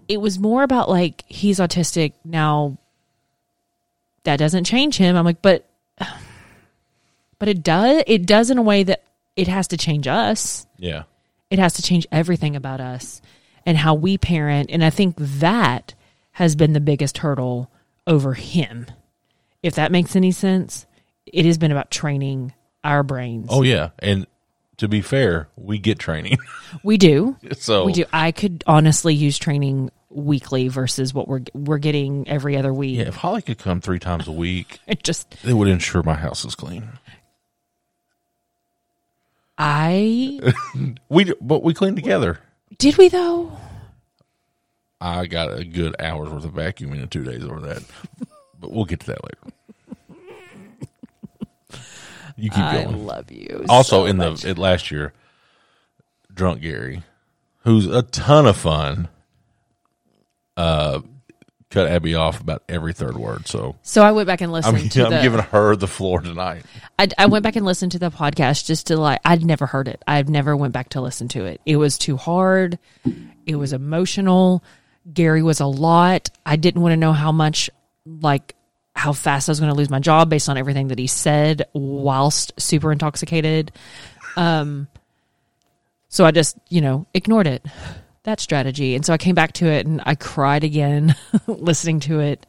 it 0.07 0.17
was 0.21 0.39
more 0.39 0.63
about 0.63 0.89
like 0.89 1.23
he's 1.27 1.59
autistic 1.59 2.13
now. 2.23 2.77
That 4.23 4.37
doesn't 4.37 4.65
change 4.65 4.97
him. 4.97 5.15
I'm 5.15 5.25
like 5.25 5.41
but 5.41 5.67
but 7.39 7.47
it 7.47 7.63
does 7.63 8.03
it 8.07 8.25
does 8.25 8.49
in 8.51 8.57
a 8.57 8.61
way 8.63 8.83
that 8.83 9.03
it 9.35 9.47
has 9.47 9.67
to 9.69 9.77
change 9.77 10.07
us. 10.07 10.65
Yeah. 10.77 11.03
it 11.49 11.59
has 11.59 11.73
to 11.73 11.81
change 11.81 12.05
everything 12.11 12.55
about 12.55 12.79
us 12.81 13.21
and 13.65 13.77
how 13.77 13.93
we 13.93 14.17
parent. 14.17 14.69
And 14.71 14.83
i 14.83 14.89
think 14.89 15.15
that 15.17 15.93
has 16.33 16.55
been 16.55 16.73
the 16.73 16.79
biggest 16.79 17.19
hurdle 17.19 17.69
over 18.07 18.33
him. 18.33 18.85
If 19.61 19.75
that 19.75 19.91
makes 19.91 20.15
any 20.15 20.31
sense 20.31 20.85
it 21.25 21.45
has 21.45 21.57
been 21.57 21.71
about 21.71 21.91
training 21.91 22.53
our 22.83 23.03
brains. 23.03 23.47
Oh 23.49 23.61
yeah, 23.61 23.89
and 23.99 24.25
to 24.79 24.87
be 24.87 25.01
fair, 25.01 25.47
we 25.55 25.77
get 25.77 25.99
training. 25.99 26.37
we 26.83 26.97
do 26.97 27.35
so 27.53 27.85
we 27.85 27.93
do 27.93 28.05
i 28.13 28.31
could 28.31 28.63
honestly 28.67 29.13
use 29.15 29.37
training 29.37 29.89
weekly 30.09 30.67
versus 30.67 31.13
what 31.13 31.27
we're 31.27 31.41
we're 31.53 31.77
getting 31.79 32.27
every 32.27 32.57
other 32.57 32.73
week 32.73 32.97
Yeah, 32.97 33.07
if 33.07 33.15
Holly 33.15 33.41
could 33.41 33.57
come 33.59 33.79
three 33.81 33.99
times 33.99 34.27
a 34.27 34.31
week, 34.31 34.79
it 34.87 35.03
just 35.03 35.35
it 35.43 35.53
would 35.53 35.67
ensure 35.67 36.01
my 36.03 36.13
house 36.15 36.43
is 36.45 36.55
clean. 36.55 36.89
i 39.57 40.39
We 41.09 41.33
but 41.41 41.63
we 41.63 41.73
clean 41.73 41.95
together. 41.95 42.39
did 42.77 42.97
we 42.97 43.09
though 43.09 43.51
I 45.01 45.27
got 45.27 45.57
a 45.57 45.63
good 45.63 45.95
hour's 45.99 46.29
worth 46.29 46.43
of 46.45 46.51
vacuuming 46.53 47.01
in 47.01 47.07
two 47.07 47.23
days 47.23 47.43
over 47.45 47.61
that, 47.61 47.83
but 48.59 48.71
we'll 48.71 48.83
get 48.85 48.99
to 49.01 49.05
that 49.07 49.23
later. 49.23 49.55
You 52.39 52.49
keep 52.49 52.59
i 52.59 52.83
going. 52.83 53.05
love 53.05 53.31
you 53.31 53.65
also 53.69 54.03
so 54.03 54.05
in 54.05 54.17
much. 54.17 54.41
the 54.41 54.49
it, 54.49 54.57
last 54.57 54.91
year, 54.91 55.13
drunk 56.33 56.61
Gary, 56.61 57.03
who's 57.63 57.85
a 57.87 58.01
ton 58.01 58.45
of 58.45 58.57
fun, 58.57 59.09
uh, 60.57 61.01
cut 61.69 61.87
Abby 61.87 62.15
off 62.15 62.41
about 62.41 62.63
every 62.67 62.93
third 62.93 63.17
word. 63.17 63.47
So 63.47 63.75
so 63.81 64.03
i 64.03 64.11
went 64.11 64.27
back 64.27 64.41
and 64.41 64.49
I'm, 64.49 64.73
listened 64.73 64.91
to 64.91 65.05
I'm 65.05 65.11
the, 65.11 65.21
giving 65.21 65.41
her 65.41 65.75
the 65.75 65.87
floor 65.87 66.21
tonight. 66.21 66.63
I, 66.97 67.07
I 67.17 67.25
went 67.27 67.43
back 67.43 67.55
and 67.55 67.65
listened 67.65 67.91
to 67.93 67.99
the 67.99 68.11
podcast 68.11 68.65
just 68.65 68.87
to 68.87 68.97
like 68.97 69.19
I'd 69.25 69.45
never 69.45 69.65
heard 69.65 69.87
it. 69.87 70.01
I've 70.07 70.29
never 70.29 70.55
went 70.55 70.73
back 70.73 70.89
to 70.89 71.01
listen 71.01 71.27
to 71.29 71.45
it. 71.45 71.61
It 71.65 71.77
was 71.77 71.97
too 71.97 72.17
hard. 72.17 72.79
It 73.45 73.55
was 73.55 73.73
emotional. 73.73 74.63
Gary 75.11 75.41
was 75.41 75.59
a 75.59 75.65
lot. 75.65 76.29
I 76.45 76.55
didn't 76.55 76.81
want 76.81 76.93
to 76.93 76.97
know 76.97 77.13
how 77.13 77.31
much 77.31 77.69
like 78.05 78.55
how 78.99 79.13
fast 79.13 79.49
I 79.49 79.51
was 79.51 79.59
going 79.59 79.71
to 79.71 79.77
lose 79.77 79.89
my 79.89 79.99
job 79.99 80.29
based 80.29 80.49
on 80.49 80.57
everything 80.57 80.89
that 80.89 80.99
he 80.99 81.07
said 81.07 81.63
whilst 81.73 82.53
super 82.59 82.91
intoxicated. 82.91 83.71
Um 84.35 84.87
so 86.09 86.25
I 86.25 86.31
just, 86.31 86.57
you 86.69 86.81
know, 86.81 87.05
ignored 87.13 87.47
it. 87.47 87.65
That 88.23 88.39
strategy. 88.39 88.95
And 88.95 89.05
so 89.05 89.13
I 89.13 89.17
came 89.17 89.35
back 89.35 89.53
to 89.53 89.67
it 89.67 89.85
and 89.85 90.01
I 90.05 90.15
cried 90.15 90.63
again 90.63 91.15
listening 91.47 91.99
to 92.01 92.19
it. 92.19 92.45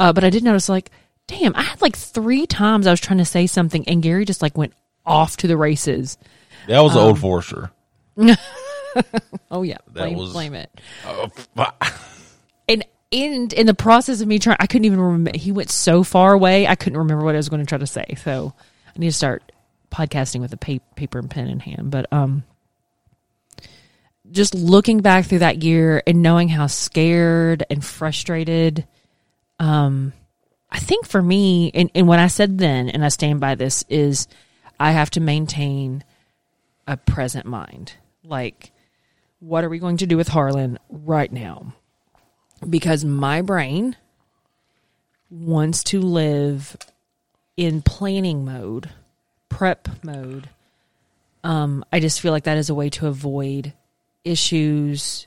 Uh, 0.00 0.12
but 0.12 0.24
I 0.24 0.30
did 0.30 0.42
notice, 0.42 0.68
like, 0.68 0.90
damn, 1.26 1.54
I 1.54 1.62
had 1.62 1.80
like 1.82 1.96
three 1.96 2.46
times 2.46 2.86
I 2.86 2.90
was 2.90 3.00
trying 3.00 3.18
to 3.18 3.24
say 3.24 3.46
something, 3.46 3.86
and 3.88 4.02
Gary 4.02 4.24
just 4.24 4.42
like 4.42 4.56
went 4.58 4.72
off 5.06 5.36
to 5.38 5.46
the 5.46 5.56
races. 5.56 6.16
That 6.66 6.80
was 6.80 6.94
the 6.94 7.00
Um, 7.00 7.06
old 7.08 7.18
Forester. 7.20 7.70
Oh 9.50 9.62
yeah, 9.62 9.78
blame, 9.88 10.16
was- 10.16 10.32
blame 10.32 10.54
it. 10.54 10.70
Uh, 11.06 11.28
in 13.14 13.48
in 13.56 13.66
the 13.66 13.74
process 13.74 14.20
of 14.20 14.26
me 14.26 14.38
trying, 14.38 14.56
I 14.58 14.66
couldn't 14.66 14.86
even 14.86 15.00
remember. 15.00 15.38
He 15.38 15.52
went 15.52 15.70
so 15.70 16.02
far 16.02 16.32
away, 16.32 16.66
I 16.66 16.74
couldn't 16.74 16.98
remember 16.98 17.24
what 17.24 17.34
I 17.34 17.38
was 17.38 17.48
going 17.48 17.60
to 17.60 17.66
try 17.66 17.78
to 17.78 17.86
say. 17.86 18.16
So 18.22 18.52
I 18.88 18.98
need 18.98 19.08
to 19.08 19.12
start 19.12 19.52
podcasting 19.90 20.40
with 20.40 20.52
a 20.52 20.56
pa- 20.56 20.84
paper 20.96 21.18
and 21.20 21.30
pen 21.30 21.48
in 21.48 21.60
hand. 21.60 21.90
But 21.92 22.12
um, 22.12 22.42
just 24.30 24.54
looking 24.54 25.00
back 25.00 25.26
through 25.26 25.38
that 25.40 25.62
year 25.62 26.02
and 26.06 26.22
knowing 26.22 26.48
how 26.48 26.66
scared 26.66 27.64
and 27.70 27.84
frustrated, 27.84 28.84
um, 29.60 30.12
I 30.68 30.80
think 30.80 31.06
for 31.06 31.22
me, 31.22 31.70
and, 31.72 31.90
and 31.94 32.08
what 32.08 32.18
I 32.18 32.26
said 32.26 32.58
then, 32.58 32.88
and 32.88 33.04
I 33.04 33.08
stand 33.08 33.38
by 33.38 33.54
this, 33.54 33.84
is 33.88 34.26
I 34.80 34.90
have 34.90 35.10
to 35.10 35.20
maintain 35.20 36.02
a 36.88 36.96
present 36.96 37.46
mind. 37.46 37.92
Like, 38.24 38.72
what 39.38 39.62
are 39.62 39.68
we 39.68 39.78
going 39.78 39.98
to 39.98 40.06
do 40.06 40.16
with 40.16 40.26
Harlan 40.26 40.80
right 40.88 41.32
now? 41.32 41.74
Because 42.68 43.04
my 43.04 43.42
brain 43.42 43.96
wants 45.30 45.84
to 45.84 46.00
live 46.00 46.76
in 47.56 47.82
planning 47.82 48.44
mode, 48.44 48.90
prep 49.48 49.88
mode. 50.02 50.48
Um, 51.42 51.84
I 51.92 52.00
just 52.00 52.20
feel 52.20 52.32
like 52.32 52.44
that 52.44 52.56
is 52.56 52.70
a 52.70 52.74
way 52.74 52.90
to 52.90 53.06
avoid 53.06 53.72
issues, 54.24 55.26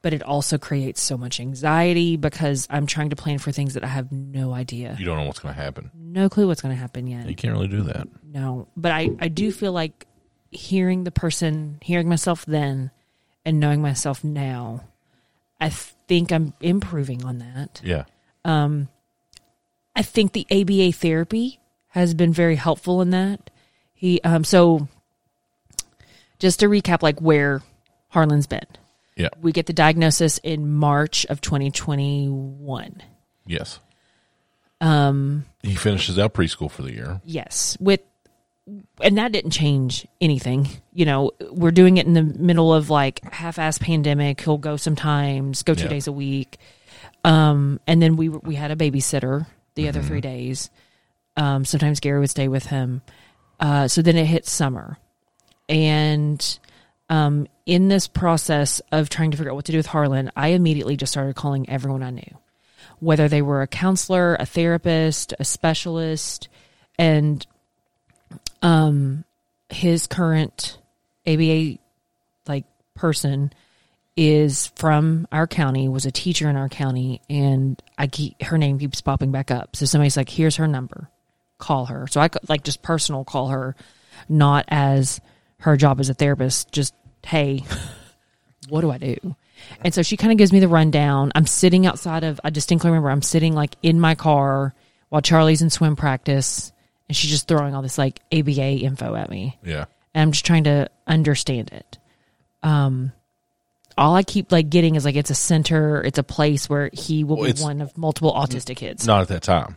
but 0.00 0.12
it 0.12 0.22
also 0.22 0.58
creates 0.58 1.02
so 1.02 1.16
much 1.16 1.40
anxiety 1.40 2.16
because 2.16 2.66
I'm 2.70 2.86
trying 2.86 3.10
to 3.10 3.16
plan 3.16 3.38
for 3.38 3.52
things 3.52 3.74
that 3.74 3.84
I 3.84 3.88
have 3.88 4.12
no 4.12 4.52
idea, 4.52 4.96
you 4.98 5.04
don't 5.04 5.16
know 5.16 5.24
what's 5.26 5.40
going 5.40 5.54
to 5.54 5.60
happen. 5.60 5.90
no 5.94 6.28
clue 6.28 6.46
what's 6.46 6.62
going 6.62 6.74
to 6.74 6.80
happen 6.80 7.06
yet. 7.06 7.28
You 7.28 7.34
can't 7.34 7.52
really 7.52 7.68
do 7.68 7.82
that. 7.82 8.08
No, 8.22 8.68
but 8.76 8.92
I, 8.92 9.10
I 9.20 9.28
do 9.28 9.50
feel 9.50 9.72
like 9.72 10.06
hearing 10.50 11.04
the 11.04 11.10
person, 11.10 11.78
hearing 11.82 12.08
myself 12.08 12.44
then 12.46 12.90
and 13.44 13.58
knowing 13.58 13.82
myself 13.82 14.22
now, 14.22 14.84
I 15.60 15.70
think 16.12 16.30
I'm 16.30 16.52
improving 16.60 17.24
on 17.24 17.38
that. 17.38 17.80
Yeah. 17.82 18.04
Um, 18.44 18.88
I 19.96 20.02
think 20.02 20.32
the 20.34 20.46
ABA 20.50 20.92
therapy 20.92 21.58
has 21.88 22.12
been 22.12 22.34
very 22.34 22.56
helpful 22.56 23.00
in 23.00 23.10
that. 23.10 23.48
He, 23.94 24.20
um, 24.20 24.44
so 24.44 24.88
just 26.38 26.60
to 26.60 26.66
recap, 26.66 27.02
like 27.02 27.20
where 27.20 27.62
Harlan's 28.08 28.46
been, 28.46 28.66
Yeah. 29.16 29.30
we 29.40 29.52
get 29.52 29.64
the 29.64 29.72
diagnosis 29.72 30.36
in 30.38 30.70
March 30.70 31.24
of 31.30 31.40
2021. 31.40 33.02
Yes. 33.46 33.80
Um, 34.82 35.46
he 35.62 35.74
finishes 35.74 36.18
out 36.18 36.34
preschool 36.34 36.70
for 36.70 36.82
the 36.82 36.92
year. 36.92 37.22
Yes, 37.24 37.78
with 37.80 38.00
and 39.00 39.18
that 39.18 39.32
didn't 39.32 39.50
change 39.50 40.06
anything. 40.20 40.68
You 40.92 41.04
know, 41.04 41.32
we're 41.50 41.70
doing 41.72 41.96
it 41.96 42.06
in 42.06 42.12
the 42.14 42.22
middle 42.22 42.72
of 42.72 42.90
like 42.90 43.22
half-ass 43.32 43.78
pandemic. 43.78 44.40
He'll 44.40 44.58
go 44.58 44.76
sometimes, 44.76 45.62
go 45.62 45.74
two 45.74 45.84
Yeah. 45.84 45.88
days 45.88 46.06
a 46.06 46.12
week, 46.12 46.58
um, 47.24 47.80
and 47.86 48.00
then 48.00 48.16
we 48.16 48.28
we 48.28 48.54
had 48.54 48.70
a 48.70 48.76
babysitter 48.76 49.46
the 49.74 49.88
other 49.88 50.02
three 50.02 50.20
days. 50.20 50.70
Um, 51.36 51.64
sometimes 51.64 52.00
Gary 52.00 52.20
would 52.20 52.30
stay 52.30 52.48
with 52.48 52.66
him. 52.66 53.02
Uh, 53.58 53.88
so 53.88 54.02
then 54.02 54.16
it 54.16 54.26
hit 54.26 54.46
summer, 54.46 54.98
and 55.68 56.58
um, 57.08 57.46
in 57.66 57.88
this 57.88 58.06
process 58.08 58.80
of 58.90 59.08
trying 59.08 59.30
to 59.30 59.36
figure 59.36 59.50
out 59.52 59.56
what 59.56 59.64
to 59.66 59.72
do 59.72 59.78
with 59.78 59.86
Harlan, 59.86 60.30
I 60.36 60.48
immediately 60.48 60.96
just 60.96 61.12
started 61.12 61.36
calling 61.36 61.68
everyone 61.68 62.02
I 62.02 62.10
knew, 62.10 62.38
whether 63.00 63.28
they 63.28 63.42
were 63.42 63.62
a 63.62 63.66
counselor, 63.66 64.34
a 64.36 64.46
therapist, 64.46 65.34
a 65.38 65.44
specialist, 65.44 66.48
and 66.98 67.46
um, 68.62 69.24
his 69.68 70.06
current 70.06 70.78
ABA 71.26 71.78
like 72.46 72.64
person 72.94 73.52
is 74.16 74.68
from 74.76 75.26
our 75.32 75.46
county, 75.46 75.88
was 75.88 76.06
a 76.06 76.12
teacher 76.12 76.48
in 76.48 76.56
our 76.56 76.68
county, 76.68 77.20
and 77.30 77.80
I 77.96 78.06
keep 78.06 78.42
her 78.42 78.58
name 78.58 78.78
keeps 78.78 79.00
popping 79.00 79.32
back 79.32 79.50
up. 79.50 79.76
So 79.76 79.86
somebody's 79.86 80.16
like, 80.16 80.28
"Here's 80.28 80.56
her 80.56 80.68
number, 80.68 81.08
call 81.58 81.86
her." 81.86 82.06
So 82.06 82.20
I 82.20 82.28
could 82.28 82.48
like 82.48 82.64
just 82.64 82.82
personal 82.82 83.24
call 83.24 83.48
her, 83.48 83.74
not 84.28 84.66
as 84.68 85.20
her 85.60 85.76
job 85.76 86.00
as 86.00 86.10
a 86.10 86.14
therapist. 86.14 86.70
Just 86.72 86.94
hey, 87.24 87.64
what 88.68 88.82
do 88.82 88.90
I 88.90 88.98
do? 88.98 89.16
And 89.80 89.94
so 89.94 90.02
she 90.02 90.16
kind 90.16 90.32
of 90.32 90.38
gives 90.38 90.52
me 90.52 90.60
the 90.60 90.68
rundown. 90.68 91.32
I'm 91.34 91.46
sitting 91.46 91.86
outside 91.86 92.24
of. 92.24 92.40
I 92.44 92.50
distinctly 92.50 92.90
remember 92.90 93.10
I'm 93.10 93.22
sitting 93.22 93.54
like 93.54 93.76
in 93.82 93.98
my 93.98 94.14
car 94.14 94.74
while 95.08 95.22
Charlie's 95.22 95.62
in 95.62 95.70
swim 95.70 95.96
practice, 95.96 96.72
and 97.12 97.16
she's 97.16 97.30
just 97.30 97.46
throwing 97.46 97.74
all 97.74 97.82
this 97.82 97.98
like 97.98 98.20
ABA 98.32 98.78
info 98.78 99.14
at 99.14 99.28
me 99.28 99.58
Yeah. 99.62 99.84
and 100.14 100.22
I'm 100.22 100.32
just 100.32 100.46
trying 100.46 100.64
to 100.64 100.88
understand 101.06 101.70
it. 101.72 101.98
Um, 102.62 103.12
all 103.98 104.14
I 104.14 104.22
keep 104.22 104.50
like 104.50 104.70
getting 104.70 104.94
is 104.94 105.04
like 105.04 105.16
it's 105.16 105.28
a 105.28 105.34
center, 105.34 106.02
it's 106.02 106.18
a 106.18 106.22
place 106.22 106.70
where 106.70 106.88
he 106.94 107.22
will 107.24 107.36
Well, 107.36 107.52
be 107.52 107.60
one 107.60 107.82
of 107.82 107.96
multiple 107.98 108.32
autistic 108.32 108.76
kids. 108.76 109.06
Not 109.06 109.20
at 109.20 109.28
that 109.28 109.42
time. 109.42 109.76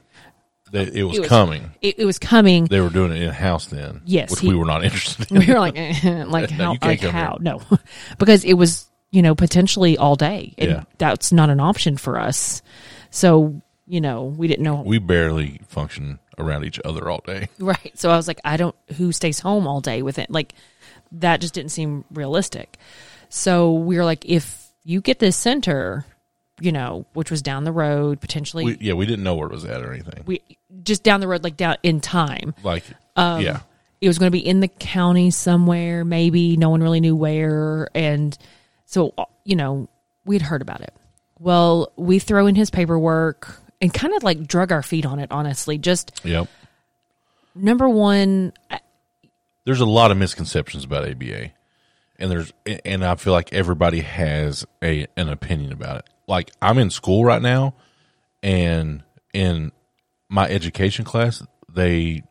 That 0.71 0.95
it 0.95 1.03
was 1.03 1.17
It 1.17 1.19
was- 1.21 1.29
coming. 1.29 1.71
it, 1.81 1.99
it 1.99 2.05
was 2.05 2.17
coming. 2.19 2.65
They 2.65 2.79
were 2.79 2.89
doing 2.89 3.11
it 3.11 3.21
in 3.21 3.29
house 3.31 3.65
then. 3.65 4.01
Yes, 4.05 4.31
which 4.31 4.39
he- 4.39 4.47
we 4.47 4.55
were 4.55 4.65
not 4.65 4.83
interested 4.85 5.29
in. 5.29 5.39
we 5.39 5.47
were 5.47 5.59
like, 5.59 5.77
eh, 5.77 6.23
like 6.27 6.49
how, 6.49 6.71
can't 6.77 6.83
like 6.83 7.01
how? 7.01 7.31
here. 7.31 7.37
No, 7.41 7.61
because 8.17 8.45
it 8.45 8.53
was 8.53 8.89
you 9.11 9.21
know 9.21 9.35
potentially 9.35 9.97
all 9.97 10.15
day, 10.15 10.53
and 10.57 10.69
Yeah. 10.71 10.83
that's 10.97 11.33
not 11.33 11.49
an 11.49 11.59
option 11.59 11.97
for 11.97 12.17
us. 12.17 12.61
So 13.09 13.61
you 13.87 13.99
know 14.01 14.23
we 14.23 14.47
didn't 14.47 14.63
know 14.63 14.81
we 14.81 14.97
barely 14.99 15.59
function 15.67 16.19
around 16.37 16.65
each 16.65 16.79
other 16.83 17.09
all 17.09 17.21
day. 17.25 17.49
right. 17.59 17.91
So 17.95 18.09
I 18.09 18.17
was 18.17 18.27
like, 18.27 18.39
I 18.43 18.57
don't 18.57 18.75
who 18.97 19.11
stays 19.11 19.39
home 19.39 19.67
all 19.67 19.81
day 19.81 20.01
with 20.01 20.19
it. 20.19 20.29
Like 20.29 20.53
that 21.13 21.41
just 21.41 21.53
didn't 21.53 21.71
seem 21.71 22.03
realistic. 22.11 22.77
So 23.29 23.73
we 23.73 23.97
were 23.97 24.05
like, 24.05 24.25
if 24.25 24.69
you 24.83 25.01
get 25.01 25.19
this 25.19 25.35
center, 25.35 26.05
you 26.59 26.71
know, 26.71 27.05
which 27.13 27.31
was 27.31 27.41
down 27.41 27.63
the 27.63 27.71
road 27.71 28.21
potentially, 28.21 28.65
We, 28.65 28.77
yeah, 28.79 28.93
we 28.93 29.05
didn't 29.05 29.23
know 29.23 29.35
where 29.35 29.47
it 29.47 29.53
was 29.53 29.65
at 29.65 29.81
or 29.81 29.93
anything. 29.93 30.23
We 30.25 30.41
just 30.83 31.03
down 31.03 31.19
the 31.19 31.27
road, 31.27 31.43
like 31.43 31.57
down 31.57 31.77
in 31.83 31.99
time. 32.01 32.53
like, 32.63 32.83
Um, 33.15 33.41
yeah, 33.41 33.61
it 34.01 34.07
was 34.07 34.19
going 34.19 34.27
to 34.27 34.31
be 34.31 34.45
in 34.45 34.59
the 34.59 34.67
county 34.67 35.31
somewhere, 35.31 36.05
maybe 36.05 36.57
no 36.57 36.69
one 36.69 36.81
really 36.81 36.99
knew 36.99 37.15
where. 37.15 37.89
And 37.95 38.37
so, 38.85 39.13
you 39.43 39.55
know, 39.55 39.89
we'd 40.25 40.41
heard 40.43 40.61
about 40.61 40.81
it. 40.81 40.93
Well, 41.39 41.91
we 41.95 42.19
throw 42.19 42.47
in 42.47 42.55
his 42.55 42.69
paperwork 42.69 43.59
and 43.81 43.93
kind 43.93 44.13
of 44.13 44.23
like 44.23 44.47
drug 44.47 44.71
our 44.71 44.83
feet 44.83 45.05
on 45.05 45.19
it, 45.19 45.31
honestly. 45.31 45.77
Just 45.77 46.21
yep. 46.23 46.47
number 47.53 47.87
one, 47.87 48.53
There's 49.65 49.81
a 49.81 49.85
lot 49.85 50.11
of 50.11 50.17
misconceptions 50.17 50.83
about 50.83 51.07
ABA, 51.07 51.51
and 52.17 52.31
there's 52.31 52.53
and 52.85 53.03
I 53.03 53.15
feel 53.15 53.33
like 53.33 53.53
everybody 53.53 54.01
has 54.01 54.65
a 54.83 55.07
an 55.17 55.29
opinion 55.29 55.71
about 55.71 55.97
it. 55.97 56.09
Like 56.27 56.51
I'm 56.61 56.77
in 56.77 56.89
school 56.89 57.23
right 57.25 57.41
now, 57.41 57.75
and 58.41 59.03
in 59.33 59.71
my 60.29 60.47
education 60.47 61.05
class, 61.05 61.43
they 61.69 62.23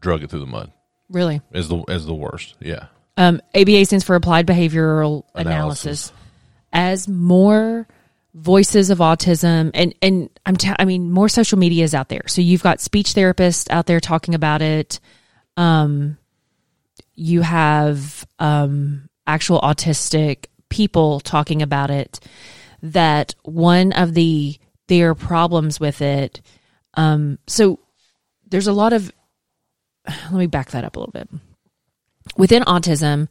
drug 0.00 0.22
it 0.22 0.30
through 0.30 0.40
the 0.40 0.46
mud 0.46 0.72
really, 1.10 1.40
as 1.52 1.68
the 1.68 1.78
as 1.88 2.06
the 2.06 2.14
worst. 2.14 2.56
Yeah, 2.60 2.86
um, 3.16 3.40
ABA 3.54 3.84
stands 3.86 4.04
for 4.04 4.16
Applied 4.16 4.46
Behavioral 4.46 5.24
Analysis. 5.34 6.10
Analysis. 6.10 6.12
As 6.70 7.08
more 7.08 7.88
voices 8.38 8.90
of 8.90 8.98
autism 8.98 9.70
and 9.74 9.94
and 10.00 10.30
I'm 10.46 10.56
t- 10.56 10.72
I 10.78 10.84
mean 10.84 11.10
more 11.10 11.28
social 11.28 11.58
media 11.58 11.84
is 11.84 11.94
out 11.94 12.08
there. 12.08 12.22
So 12.26 12.40
you've 12.40 12.62
got 12.62 12.80
speech 12.80 13.14
therapists 13.14 13.70
out 13.70 13.86
there 13.86 14.00
talking 14.00 14.34
about 14.34 14.62
it. 14.62 15.00
Um, 15.56 16.18
you 17.14 17.42
have 17.42 18.26
um, 18.38 19.08
actual 19.26 19.60
autistic 19.60 20.46
people 20.68 21.20
talking 21.20 21.62
about 21.62 21.90
it. 21.90 22.20
That 22.82 23.34
one 23.42 23.92
of 23.92 24.14
the 24.14 24.58
their 24.86 25.14
problems 25.14 25.80
with 25.80 26.00
it. 26.00 26.40
Um, 26.94 27.38
so 27.46 27.80
there's 28.48 28.66
a 28.66 28.72
lot 28.72 28.92
of. 28.92 29.12
Let 30.06 30.32
me 30.32 30.46
back 30.46 30.70
that 30.70 30.84
up 30.84 30.96
a 30.96 31.00
little 31.00 31.12
bit. 31.12 31.28
Within 32.36 32.62
autism, 32.64 33.28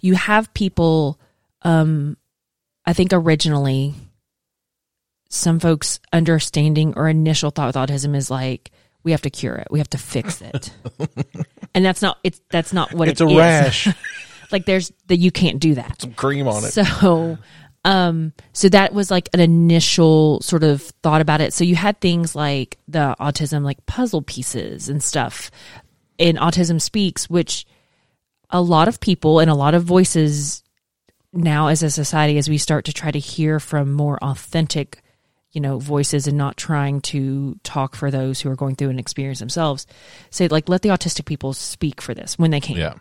you 0.00 0.14
have 0.14 0.52
people. 0.54 1.18
Um, 1.62 2.16
I 2.86 2.92
think 2.92 3.12
originally, 3.12 3.94
some 5.34 5.58
folks' 5.58 6.00
understanding 6.12 6.94
or 6.96 7.08
initial 7.08 7.50
thought 7.50 7.66
with 7.66 7.76
autism 7.76 8.14
is 8.14 8.30
like 8.30 8.70
we 9.02 9.10
have 9.10 9.22
to 9.22 9.30
cure 9.30 9.54
it, 9.56 9.68
we 9.70 9.78
have 9.78 9.90
to 9.90 9.98
fix 9.98 10.40
it, 10.40 10.72
and 11.74 11.84
that's 11.84 12.02
not 12.02 12.18
it's 12.24 12.40
that's 12.50 12.72
not 12.72 12.92
what 12.92 13.08
it's 13.08 13.20
it 13.20 13.26
a 13.26 13.30
is. 13.30 13.36
rash. 13.36 13.88
like 14.52 14.64
there's 14.66 14.92
that 15.06 15.16
you 15.16 15.30
can't 15.30 15.60
do 15.60 15.74
that. 15.74 16.02
Some 16.02 16.14
cream 16.14 16.48
on 16.48 16.64
it. 16.64 16.72
So, 16.72 17.38
um, 17.84 18.32
so 18.52 18.68
that 18.68 18.94
was 18.94 19.10
like 19.10 19.28
an 19.34 19.40
initial 19.40 20.40
sort 20.40 20.62
of 20.62 20.82
thought 21.02 21.20
about 21.20 21.40
it. 21.40 21.52
So 21.52 21.64
you 21.64 21.76
had 21.76 22.00
things 22.00 22.34
like 22.34 22.78
the 22.88 23.16
autism, 23.20 23.62
like 23.62 23.84
puzzle 23.86 24.22
pieces 24.22 24.88
and 24.88 25.02
stuff 25.02 25.50
in 26.16 26.36
Autism 26.36 26.80
Speaks, 26.80 27.28
which 27.28 27.66
a 28.50 28.62
lot 28.62 28.88
of 28.88 29.00
people 29.00 29.40
and 29.40 29.50
a 29.50 29.54
lot 29.54 29.74
of 29.74 29.84
voices 29.84 30.62
now 31.32 31.66
as 31.68 31.82
a 31.82 31.90
society, 31.90 32.38
as 32.38 32.48
we 32.48 32.58
start 32.58 32.84
to 32.84 32.92
try 32.92 33.10
to 33.10 33.18
hear 33.18 33.58
from 33.58 33.92
more 33.92 34.18
authentic, 34.22 35.02
you 35.54 35.60
know, 35.60 35.78
voices 35.78 36.26
and 36.26 36.36
not 36.36 36.56
trying 36.56 37.00
to 37.00 37.58
talk 37.62 37.94
for 37.94 38.10
those 38.10 38.40
who 38.40 38.50
are 38.50 38.56
going 38.56 38.74
through 38.74 38.90
an 38.90 38.98
experience 38.98 39.38
themselves, 39.38 39.86
say 40.30 40.48
like, 40.48 40.68
let 40.68 40.82
the 40.82 40.88
autistic 40.90 41.24
people 41.24 41.54
speak 41.54 42.02
for 42.02 42.12
this 42.12 42.36
when 42.38 42.50
they 42.50 42.60
can. 42.60 42.76
yeah, 42.76 42.94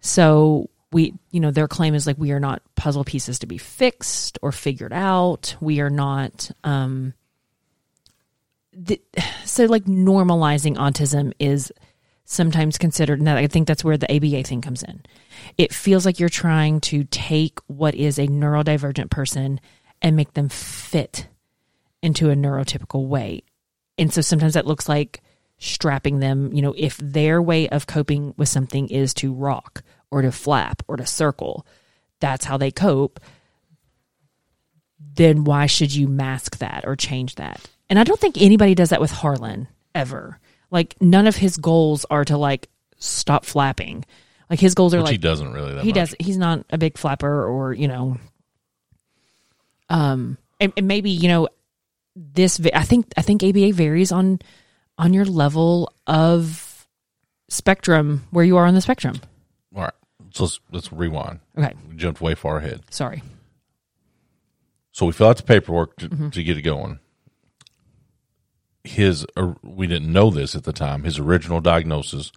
So 0.00 0.70
we, 0.92 1.12
you 1.32 1.40
know, 1.40 1.50
their 1.50 1.68
claim 1.68 1.94
is 1.94 2.06
like 2.06 2.16
we 2.16 2.30
are 2.30 2.40
not 2.40 2.62
puzzle 2.76 3.04
pieces 3.04 3.40
to 3.40 3.46
be 3.46 3.58
fixed 3.58 4.38
or 4.42 4.52
figured 4.52 4.92
out. 4.92 5.56
We 5.60 5.80
are 5.80 5.90
not. 5.90 6.50
Um, 6.62 7.14
the, 8.72 9.00
so 9.44 9.64
like 9.64 9.84
normalizing 9.84 10.76
autism 10.76 11.32
is 11.40 11.72
sometimes 12.24 12.78
considered, 12.78 13.18
and 13.18 13.28
I 13.28 13.48
think 13.48 13.66
that's 13.66 13.82
where 13.82 13.96
the 13.96 14.14
ABA 14.14 14.44
thing 14.44 14.60
comes 14.60 14.84
in. 14.84 15.02
It 15.56 15.74
feels 15.74 16.06
like 16.06 16.20
you're 16.20 16.28
trying 16.28 16.80
to 16.82 17.04
take 17.04 17.58
what 17.66 17.96
is 17.96 18.18
a 18.18 18.28
neurodivergent 18.28 19.10
person 19.10 19.60
and 20.00 20.14
make 20.14 20.34
them 20.34 20.48
fit 20.48 21.26
into 22.02 22.30
a 22.30 22.34
neurotypical 22.34 23.06
way. 23.06 23.42
And 23.96 24.12
so 24.12 24.20
sometimes 24.20 24.54
that 24.54 24.66
looks 24.66 24.88
like 24.88 25.22
strapping 25.58 26.20
them, 26.20 26.52
you 26.52 26.62
know, 26.62 26.74
if 26.76 26.96
their 26.98 27.42
way 27.42 27.68
of 27.68 27.86
coping 27.86 28.34
with 28.36 28.48
something 28.48 28.88
is 28.88 29.12
to 29.14 29.32
rock 29.32 29.82
or 30.10 30.22
to 30.22 30.30
flap 30.30 30.82
or 30.86 30.96
to 30.96 31.06
circle, 31.06 31.66
that's 32.20 32.44
how 32.44 32.56
they 32.56 32.70
cope, 32.70 33.20
then 35.14 35.44
why 35.44 35.66
should 35.66 35.94
you 35.94 36.08
mask 36.08 36.58
that 36.58 36.84
or 36.86 36.96
change 36.96 37.34
that? 37.36 37.60
And 37.90 37.98
I 37.98 38.04
don't 38.04 38.20
think 38.20 38.40
anybody 38.40 38.74
does 38.74 38.90
that 38.90 39.00
with 39.00 39.10
Harlan 39.10 39.68
ever. 39.94 40.38
Like 40.70 40.96
none 41.00 41.26
of 41.26 41.36
his 41.36 41.56
goals 41.56 42.04
are 42.10 42.24
to 42.24 42.36
like 42.36 42.68
stop 42.98 43.44
flapping. 43.44 44.04
Like 44.50 44.60
his 44.60 44.74
goals 44.74 44.94
are 44.94 44.98
which 44.98 45.06
like 45.06 45.12
he 45.12 45.18
doesn't 45.18 45.52
really. 45.52 45.74
That 45.74 45.84
he 45.84 45.90
much. 45.90 45.94
does 45.94 46.14
he's 46.20 46.38
not 46.38 46.64
a 46.70 46.78
big 46.78 46.98
flapper 46.98 47.44
or 47.44 47.72
you 47.72 47.88
know 47.88 48.18
um 49.90 50.38
and, 50.60 50.72
and 50.76 50.88
maybe 50.88 51.10
you 51.10 51.28
know 51.28 51.48
this 52.34 52.60
i 52.74 52.82
think 52.82 53.06
i 53.16 53.22
think 53.22 53.42
aba 53.44 53.72
varies 53.72 54.10
on 54.12 54.38
on 54.98 55.14
your 55.14 55.24
level 55.24 55.92
of 56.06 56.86
spectrum 57.48 58.24
where 58.30 58.44
you 58.44 58.56
are 58.56 58.66
on 58.66 58.74
the 58.74 58.80
spectrum 58.80 59.14
All 59.76 59.82
right, 59.82 59.92
so 60.32 60.44
let's 60.44 60.60
let's 60.72 60.92
rewind. 60.92 61.38
okay 61.56 61.72
We 61.88 61.96
jumped 61.96 62.20
way 62.20 62.34
far 62.34 62.56
ahead. 62.58 62.82
sorry 62.90 63.22
So 64.90 65.06
we 65.06 65.12
fill 65.12 65.28
out 65.28 65.36
the 65.36 65.44
paperwork 65.44 65.96
to, 65.98 66.08
Mm-hmm. 66.08 66.30
to 66.30 66.42
get 66.42 66.56
it 66.58 66.62
going. 66.62 66.98
His, 68.84 69.26
uh, 69.36 69.52
we 69.62 69.86
didn't 69.86 70.10
know 70.12 70.30
this 70.30 70.54
at 70.56 70.64
the 70.64 70.72
time. 70.72 71.04
His 71.04 71.18
original 71.18 71.60
diagnosis 71.60 72.32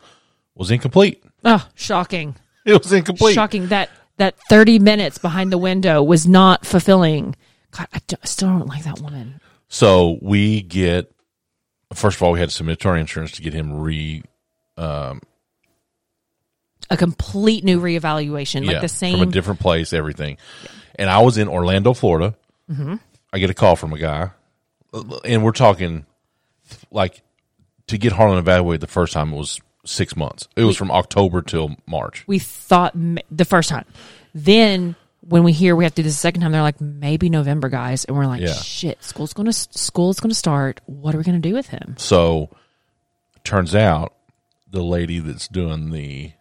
was 0.56 0.70
incomplete. 0.70 1.24
oh 1.46 1.67
shocking 1.76 2.36
It 2.65 2.74
was 2.84 2.91
incomplete. 2.94 3.34
shocking 3.36 3.67
that 3.70 3.89
that 4.17 4.36
30 4.50 4.78
minutes 4.80 5.17
behind 5.17 5.52
the 5.52 5.58
window 5.58 6.04
was 6.04 6.28
not 6.28 6.65
fulfilling 6.65 7.36
god 7.72 7.88
i, 7.94 8.00
don't- 8.08 8.20
I 8.24 8.28
still 8.28 8.50
don't 8.50 8.67
like 8.67 8.84
that 8.84 9.00
woman 9.00 9.39
So 9.74 10.20
we 10.22 10.62
get, 10.62 11.10
first 11.94 12.18
of 12.18 12.24
all, 12.24 12.34
we 12.34 12.40
had 12.42 12.50
to 12.50 12.56
submit 12.56 12.82
to 12.82 12.90
our 12.90 12.98
insurance 12.98 13.32
to 13.32 13.42
get 13.42 13.54
him 13.54 13.80
re, 13.80 14.22
a 14.78 15.16
complete 16.98 17.64
new 17.64 17.80
reevaluation 17.80 18.66
like 18.66 18.82
the 18.82 18.90
same 18.90 19.18
from 19.18 19.30
a 19.30 19.32
different 19.32 19.62
place, 19.62 19.94
everything. 19.94 20.36
And 20.96 21.10
I 21.10 21.20
was 21.20 21.38
in 21.38 21.48
Orlando, 21.48 21.94
Florida. 21.94 22.36
Mm-hmm. 22.70 22.96
I 23.32 23.40
get 23.40 23.50
a 23.50 23.54
call 23.54 23.78
from 23.78 23.94
a 23.94 23.98
guy, 23.98 24.32
and 25.24 25.42
we're 25.42 25.54
talking 25.54 26.06
like 26.92 27.22
to 27.88 27.98
get 27.98 28.12
Harlan 28.12 28.40
evaluated 28.40 28.82
the 28.82 28.88
first 28.88 29.14
time 29.14 29.32
it 29.32 29.38
was 29.38 29.62
six 29.86 30.18
months. 30.18 30.50
It 30.58 30.66
was 30.66 30.76
from 30.76 30.92
October 30.92 31.42
till 31.42 31.78
March. 31.88 32.26
we 32.28 32.40
thought 32.40 32.94
the 32.94 33.46
first 33.46 33.70
time. 33.70 33.86
Then 34.36 34.98
when 35.22 35.44
we 35.44 35.52
hear 35.54 35.76
we 35.76 35.84
have 35.84 35.94
to 35.96 36.02
do 36.02 36.04
this 36.04 36.14
the 36.16 36.20
second 36.20 36.42
time, 36.42 36.52
they're 36.52 36.62
like, 36.62 36.82
maybe 36.82 37.30
November, 37.30 37.70
guys, 37.70 38.06
and 38.06 38.18
we're 38.18 38.26
like, 38.26 38.42
Yeah. 38.42 38.54
shit, 38.54 39.04
school's 39.04 39.34
gonna 39.34 39.54
school's 39.54 40.20
gonna 40.20 40.34
start. 40.34 40.82
What 40.86 41.14
are 41.16 41.18
we 41.20 41.24
gonna 41.24 41.40
do 41.40 41.54
with 41.54 41.68
him? 41.68 41.96
So, 41.98 42.50
turns 43.44 43.76
out 43.76 44.14
the 44.70 44.84
lady 44.84 45.20
that's 45.20 45.48
doing 45.48 45.92
the 45.92 46.34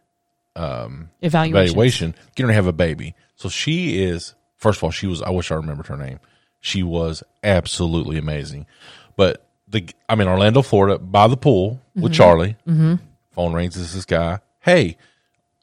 Evaluation. 0.57 1.11
evaluation 1.23 2.15
getting 2.35 2.49
to 2.49 2.55
have 2.55 2.67
a 2.67 2.73
baby. 2.73 3.15
So 3.37 3.49
she 3.49 4.03
is 4.03 4.35
first 4.57 4.79
of 4.79 4.85
all, 4.85 4.91
she 4.91 5.07
was 5.07 5.23
I 5.23 5.31
wish 5.31 5.51
I 5.51 5.55
remembered 5.55 5.87
her 5.87 5.97
name. 5.97 6.19
She 6.61 6.83
was 6.83 7.23
absolutely 7.43 8.19
amazing. 8.19 8.67
But 9.17 9.47
the 9.69 9.89
I'm 10.09 10.21
in 10.21 10.29
Orlando, 10.29 10.63
Florida, 10.63 10.99
by 10.99 11.29
the 11.29 11.37
pool 11.37 11.81
with 11.95 12.13
Charlie. 12.13 12.57
Mm-hmm. 12.67 12.97
Phone 13.33 13.53
rings. 13.53 13.75
This 13.77 13.85
is 13.85 13.95
this 13.95 14.05
guy. 14.05 14.41
Hey, 14.61 14.97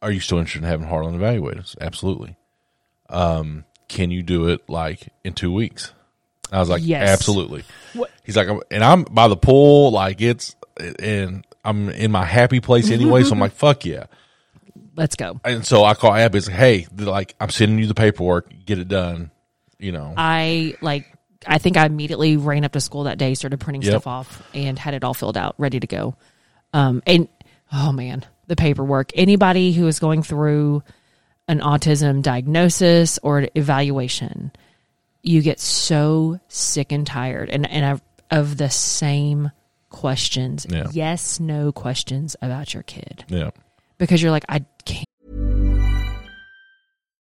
are 0.01 0.11
you 0.11 0.19
still 0.19 0.37
interested 0.39 0.63
in 0.63 0.69
having 0.69 0.87
Harlan 0.87 1.13
evaluated? 1.15 1.59
I 1.63 1.65
said, 1.65 1.83
Absolutely. 1.83 2.36
Um, 3.09 3.65
can 3.87 4.11
you 4.11 4.21
do 4.23 4.47
it 4.49 4.67
like 4.69 5.09
in 5.23 5.33
two 5.33 5.51
weeks? 5.53 5.91
I 6.51 6.59
was 6.59 6.69
like, 6.69 6.81
Yes. 6.85 7.09
absolutely. 7.09 7.63
He's 8.23 8.37
like, 8.37 8.47
and 8.71 8.83
I'm 8.83 9.03
by 9.03 9.27
the 9.27 9.35
pool, 9.37 9.91
like 9.91 10.21
it's, 10.21 10.55
and 10.99 11.45
I'm 11.65 11.89
in 11.89 12.11
my 12.11 12.23
happy 12.25 12.59
place 12.61 12.89
anyway. 12.91 13.23
so 13.23 13.31
I'm 13.31 13.39
like, 13.39 13.51
fuck 13.53 13.85
yeah. 13.85 14.05
Let's 14.95 15.15
go. 15.15 15.39
And 15.43 15.65
so 15.65 15.83
I 15.83 15.93
call 15.93 16.13
Abby. 16.13 16.37
It's 16.39 16.47
like, 16.47 16.55
hey, 16.57 16.87
like 16.97 17.35
I'm 17.39 17.49
sending 17.49 17.77
you 17.79 17.85
the 17.87 17.93
paperwork. 17.93 18.51
Get 18.65 18.79
it 18.79 18.87
done. 18.87 19.29
You 19.77 19.91
know. 19.91 20.13
I 20.17 20.75
like 20.81 21.05
I 21.45 21.59
think 21.59 21.77
I 21.77 21.85
immediately 21.85 22.35
ran 22.35 22.63
up 22.63 22.71
to 22.73 22.81
school 22.81 23.03
that 23.03 23.17
day, 23.19 23.33
started 23.35 23.59
printing 23.59 23.83
Yep. 23.83 23.91
stuff 23.91 24.07
off, 24.07 24.41
and 24.55 24.79
had 24.79 24.93
it 24.95 25.03
all 25.03 25.13
filled 25.13 25.37
out, 25.37 25.53
ready 25.59 25.79
to 25.79 25.87
go. 25.87 26.15
Um, 26.73 27.03
and 27.05 27.27
oh 27.71 27.91
man, 27.91 28.25
the 28.47 28.55
paperwork. 28.55 29.11
Anybody 29.13 29.71
who 29.71 29.85
is 29.87 29.99
going 29.99 30.23
through 30.23 30.81
an 31.47 31.59
autism 31.59 32.21
diagnosis 32.21 33.19
or 33.23 33.47
evaluation, 33.55 34.51
you 35.23 35.41
get 35.41 35.59
so 35.59 36.39
sick 36.47 36.91
and 36.91 37.05
tired, 37.07 37.49
and 37.49 37.69
and 37.69 37.85
of, 37.85 38.01
of 38.31 38.57
the 38.57 38.69
same 38.69 39.51
questions, 39.89 40.65
Yeah. 40.69 40.87
yes, 40.91 41.39
no 41.39 41.71
questions 41.71 42.35
about 42.41 42.73
your 42.73 42.83
kid, 42.83 43.25
Yeah. 43.29 43.51
because 43.97 44.21
you're 44.21 44.31
like, 44.31 44.45
I 44.49 44.65
can't. 44.85 45.05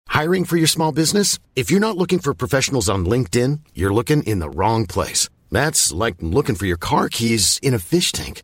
Hiring 0.09 0.43
for 0.43 0.57
your 0.57 0.67
small 0.67 0.91
business? 0.91 1.39
If 1.55 1.71
you're 1.71 1.79
not 1.79 1.95
looking 1.97 2.19
for 2.19 2.33
professionals 2.33 2.89
on 2.89 3.05
LinkedIn, 3.05 3.61
you're 3.73 3.93
looking 3.93 4.23
in 4.23 4.39
the 4.39 4.49
wrong 4.49 4.85
place. 4.85 5.29
That's 5.51 5.91
like 5.93 6.15
looking 6.19 6.55
for 6.55 6.65
your 6.65 6.77
car 6.77 7.07
keys 7.09 7.59
in 7.63 7.73
a 7.73 7.79
fish 7.79 8.11
tank. 8.11 8.43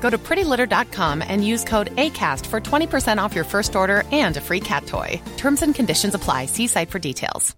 Go 0.00 0.10
to 0.10 0.18
prettylitter.com 0.18 1.22
and 1.22 1.46
use 1.46 1.62
code 1.62 1.94
ACAST 1.94 2.44
for 2.46 2.60
20% 2.60 3.18
off 3.18 3.34
your 3.34 3.44
first 3.44 3.76
order 3.76 4.02
and 4.10 4.36
a 4.36 4.40
free 4.40 4.60
cat 4.60 4.86
toy. 4.86 5.22
Terms 5.36 5.62
and 5.62 5.74
conditions 5.74 6.14
apply. 6.14 6.46
See 6.46 6.66
site 6.66 6.90
for 6.90 6.98
details. 6.98 7.54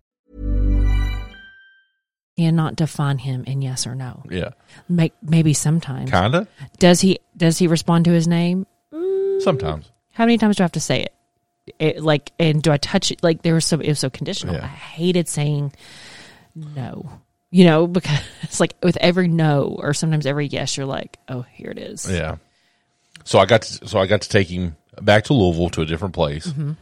And 2.39 2.57
not 2.57 2.77
define 2.77 3.19
him 3.19 3.45
in 3.47 3.61
yes 3.61 3.87
or 3.87 3.95
no. 3.95 4.23
Yeah. 4.31 4.51
Make, 4.89 5.13
maybe 5.23 5.53
sometimes. 5.53 6.11
Kinda. 6.11 6.49
Does 6.79 7.01
he 7.01 7.21
does 7.37 7.59
he 7.59 7.67
respond 7.67 8.07
to 8.07 8.11
his 8.11 8.27
name? 8.27 8.67
Mm. 8.93 9.43
Sometimes. 9.43 9.91
How 10.13 10.25
many 10.25 10.39
times 10.39 10.57
do 10.57 10.63
I 10.63 10.65
have 10.65 10.73
to 10.73 10.81
say 10.81 11.03
it? 11.03 11.15
it 11.79 12.03
like, 12.03 12.33
and 12.39 12.63
do 12.63 12.73
I 12.73 12.79
touch 12.79 13.11
it? 13.11 13.23
Like, 13.23 13.43
there 13.43 13.55
was 13.55 13.67
so 13.67 13.79
it 13.81 13.89
was 13.89 13.99
so 13.99 14.09
conditional. 14.09 14.55
Yeah. 14.55 14.65
I 14.65 14.69
hated 14.69 15.29
saying 15.29 15.73
no. 16.55 17.21
You 17.53 17.65
know, 17.67 17.87
because 17.99 18.19
it's 18.43 18.59
like 18.59 18.75
with 18.83 18.97
every 18.97 19.29
no 19.29 19.77
or 19.79 19.95
sometimes 19.95 20.27
every 20.27 20.47
yes, 20.47 20.77
you're 20.77 20.87
like, 20.87 21.19
oh, 21.29 21.43
here 21.53 21.71
it 21.71 21.79
is. 21.79 22.11
Yeah. 22.11 22.37
So 23.25 23.38
I 23.38 23.45
got 23.47 23.62
to, 23.62 23.87
so 23.87 24.01
I 24.01 24.07
got 24.07 24.23
to 24.23 24.29
take 24.29 24.49
him 24.49 24.75
back 25.01 25.25
to 25.25 25.35
Louisville 25.35 25.71
to 25.71 25.83
a 25.83 25.87
different 25.87 26.15
place, 26.15 26.49
Mm-hmm. 26.49 26.73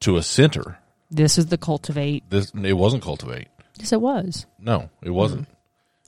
to 0.00 0.16
a 0.16 0.22
center. 0.22 0.78
This 1.10 1.36
is 1.38 1.46
the 1.46 1.58
cultivate. 1.58 2.24
This 2.30 2.50
it 2.60 2.72
wasn't 2.72 3.02
cultivate. 3.04 3.48
Yes, 3.78 3.92
it 3.92 4.00
was. 4.00 4.46
No, 4.58 4.88
it 5.02 5.10
wasn't. 5.10 5.46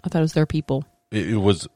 I 0.03 0.09
thought 0.09 0.19
it 0.19 0.23
was 0.23 0.33
their 0.33 0.47
people. 0.47 0.85
It, 1.11 1.31
it 1.31 1.37
was 1.37 1.69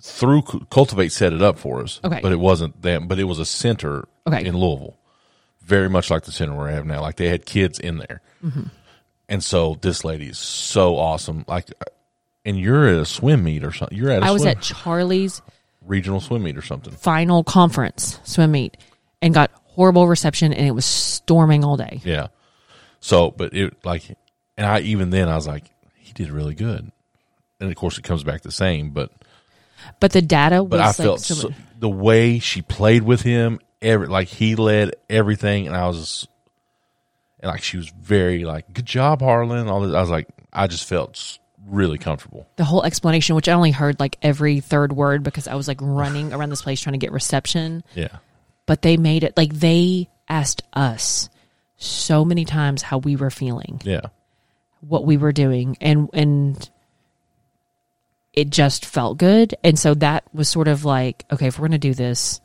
through 0.00 0.42
cultivate 0.70 1.12
set 1.12 1.32
it 1.32 1.42
up 1.42 1.58
for 1.58 1.82
us. 1.82 2.00
Okay. 2.02 2.20
but 2.22 2.32
it 2.32 2.40
wasn't 2.40 2.80
them. 2.82 3.06
But 3.06 3.18
it 3.18 3.24
was 3.24 3.38
a 3.38 3.44
center 3.46 4.08
Okay. 4.26 4.44
in 4.44 4.56
Louisville, 4.56 4.96
very 5.62 5.88
much 5.90 6.10
like 6.10 6.22
the 6.24 6.32
center 6.32 6.56
we 6.60 6.72
have 6.72 6.86
now. 6.86 7.00
Like 7.02 7.16
they 7.16 7.28
had 7.28 7.44
kids 7.46 7.78
in 7.78 7.98
there, 7.98 8.20
Mm-hmm. 8.44 8.62
And 9.32 9.42
so 9.42 9.78
this 9.80 10.04
lady 10.04 10.26
is 10.26 10.38
so 10.38 10.96
awesome. 10.96 11.46
Like, 11.48 11.72
and 12.44 12.60
you're 12.60 12.86
at 12.86 12.96
a 12.96 13.06
swim 13.06 13.42
meet 13.42 13.64
or 13.64 13.72
something. 13.72 13.96
You're 13.96 14.10
at 14.10 14.22
a 14.22 14.26
I 14.26 14.30
was 14.30 14.42
swim, 14.42 14.50
at 14.50 14.60
Charlie's 14.60 15.40
regional 15.80 16.20
swim 16.20 16.42
meet 16.42 16.58
or 16.58 16.62
something. 16.62 16.92
final 16.92 17.42
conference 17.42 18.20
swim 18.24 18.52
meet 18.52 18.76
and 19.22 19.32
got 19.32 19.50
horrible 19.64 20.06
reception, 20.06 20.52
and 20.52 20.66
it 20.66 20.72
was 20.72 20.84
storming 20.84 21.64
all 21.64 21.78
day. 21.78 22.02
Yeah. 22.04 22.26
So, 23.00 23.30
but 23.30 23.54
it 23.54 23.82
like, 23.86 24.04
and 24.58 24.66
I 24.66 24.80
even 24.80 25.08
then 25.08 25.30
I 25.30 25.34
was 25.34 25.46
like, 25.46 25.64
he 25.96 26.12
did 26.12 26.28
really 26.28 26.54
good, 26.54 26.92
and 27.58 27.70
of 27.70 27.74
course 27.74 27.96
it 27.96 28.04
comes 28.04 28.22
back 28.22 28.42
the 28.42 28.52
same. 28.52 28.90
But 28.90 29.10
But 29.98 30.12
the 30.12 30.22
data 30.22 30.62
but 30.62 30.78
was 30.78 30.80
I 30.80 30.86
like 30.86 30.96
felt 30.96 31.20
so, 31.20 31.50
the 31.78 31.88
way 31.88 32.38
she 32.38 32.60
played 32.60 33.02
with 33.02 33.22
him, 33.22 33.60
every 33.80 34.08
like 34.08 34.28
he 34.28 34.56
led 34.56 34.94
everything, 35.08 35.66
and 35.66 35.74
I 35.74 35.86
was, 35.86 36.28
and 37.42 37.50
like 37.50 37.62
she 37.62 37.76
was 37.76 37.88
very 37.90 38.44
like, 38.44 38.72
good 38.72 38.86
job, 38.86 39.20
Harlan. 39.20 39.68
All 39.68 39.80
this, 39.80 39.94
I 39.94 40.00
was 40.00 40.10
like, 40.10 40.28
I 40.52 40.66
just 40.68 40.88
felt 40.88 41.38
really 41.66 41.98
comfortable. 41.98 42.46
the 42.56 42.64
whole 42.64 42.82
explanation, 42.84 43.36
which 43.36 43.48
I 43.48 43.52
only 43.52 43.70
heard 43.70 44.00
like 44.00 44.16
every 44.22 44.60
third 44.60 44.92
word 44.92 45.22
because 45.22 45.46
I 45.48 45.54
was 45.54 45.68
like 45.68 45.78
running 45.80 46.32
around 46.34 46.50
this 46.50 46.62
place 46.62 46.80
trying 46.80 46.94
to 46.94 46.98
get 46.98 47.12
reception. 47.12 47.84
Yeah. 47.94 48.16
But 48.66 48.82
they 48.82 48.96
made 48.96 49.22
it 49.24 49.36
like 49.36 49.52
they 49.52 50.08
asked 50.28 50.62
us 50.72 51.28
so 51.76 52.24
many 52.24 52.44
times 52.44 52.80
how 52.82 52.98
we 52.98 53.16
were 53.16 53.30
feeling, 53.30 53.80
Yeah. 53.84 54.02
what 54.80 55.04
we 55.04 55.16
were 55.16 55.32
doing, 55.32 55.76
and 55.80 56.08
and 56.12 56.70
it 58.32 58.50
just 58.50 58.84
felt 58.86 59.18
good. 59.18 59.54
And 59.62 59.78
so 59.78 59.94
that 59.94 60.24
was 60.32 60.48
sort 60.48 60.68
of 60.68 60.84
like, 60.84 61.24
okay, 61.32 61.46
if 61.48 61.58
we're 61.58 61.68
going 61.68 61.72
to 61.80 61.88
do 61.88 61.94
this, 61.94 62.40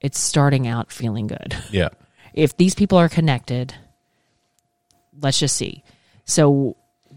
it's 0.00 0.18
starting 0.18 0.66
out 0.66 0.92
feeling 0.92 1.26
good. 1.28 1.56
Yeah. 1.70 1.88
if 2.34 2.56
these 2.56 2.74
people 2.74 2.98
are 2.98 3.08
connected, 3.08 3.74
let's 5.20 5.38
just 5.38 5.56
see. 5.56 5.82
So 6.24 6.76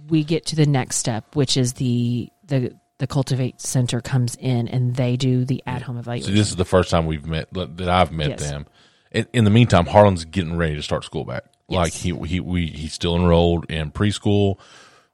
we 0.09 0.23
get 0.23 0.45
to 0.47 0.55
the 0.55 0.65
next 0.65 0.97
step, 0.97 1.35
which 1.35 1.57
is 1.57 1.73
the 1.73 2.29
the 2.45 2.75
the 2.99 3.07
cultivate 3.07 3.61
center 3.61 4.01
comes 4.01 4.35
in 4.39 4.67
and 4.67 4.95
they 4.95 5.17
do 5.17 5.45
the 5.45 5.61
at 5.67 5.83
home 5.83 5.97
evaluation. 5.97 6.31
So 6.33 6.37
this 6.37 6.49
is 6.49 6.55
the 6.55 6.65
first 6.65 6.89
time 6.89 7.05
we've 7.05 7.25
met 7.25 7.53
that 7.53 7.87
I've 7.89 8.11
met 8.11 8.29
Yes. 8.29 8.49
them. 8.49 8.65
In, 9.11 9.27
in 9.33 9.43
the 9.43 9.51
meantime, 9.51 9.85
Harlan's 9.85 10.25
getting 10.25 10.57
ready 10.57 10.75
to 10.75 10.81
start 10.81 11.03
school 11.03 11.23
back. 11.23 11.43
Like 11.69 11.93
he 11.93 12.15
he 12.25 12.39
we 12.39 12.67
he's 12.67 12.93
still 12.93 13.15
enrolled 13.15 13.69
in 13.69 13.91
preschool. 13.91 14.57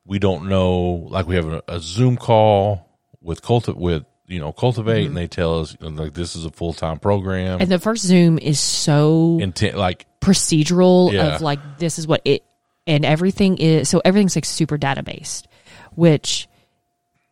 We 0.06 0.20
don't 0.20 0.48
know. 0.50 1.08
Like 1.10 1.28
we 1.28 1.36
have 1.36 1.48
a, 1.48 1.64
a 1.68 1.80
Zoom 1.80 2.16
call 2.18 2.88
with 3.22 3.42
culti- 3.42 3.76
with 3.76 4.04
you 4.28 4.40
know 4.40 4.52
cultivate, 4.52 5.08
and 5.08 5.18
they 5.18 5.28
tell 5.28 5.60
us 5.62 5.76
like 5.82 6.14
this 6.14 6.36
is 6.36 6.46
a 6.46 6.52
full 6.52 6.74
time 6.74 7.00
program. 7.00 7.54
Mm-hmm. 7.54 7.62
and 7.64 7.72
the 7.72 7.80
first 7.80 8.04
Zoom 8.06 8.38
is 8.40 8.60
so 8.60 9.40
Intent 9.42 9.78
like 9.78 10.06
procedural 10.22 11.12
Yeah. 11.12 11.36
of 11.36 11.42
like 11.42 11.80
this 11.80 11.98
is 12.00 12.06
what 12.08 12.22
it 12.26 12.44
and 12.86 13.06
everything 13.06 13.58
is 13.58 13.90
so 13.90 14.02
everything's 14.04 14.36
like 14.36 14.46
super 14.46 14.78
data 14.78 15.04
based, 15.04 15.48
which 15.96 16.48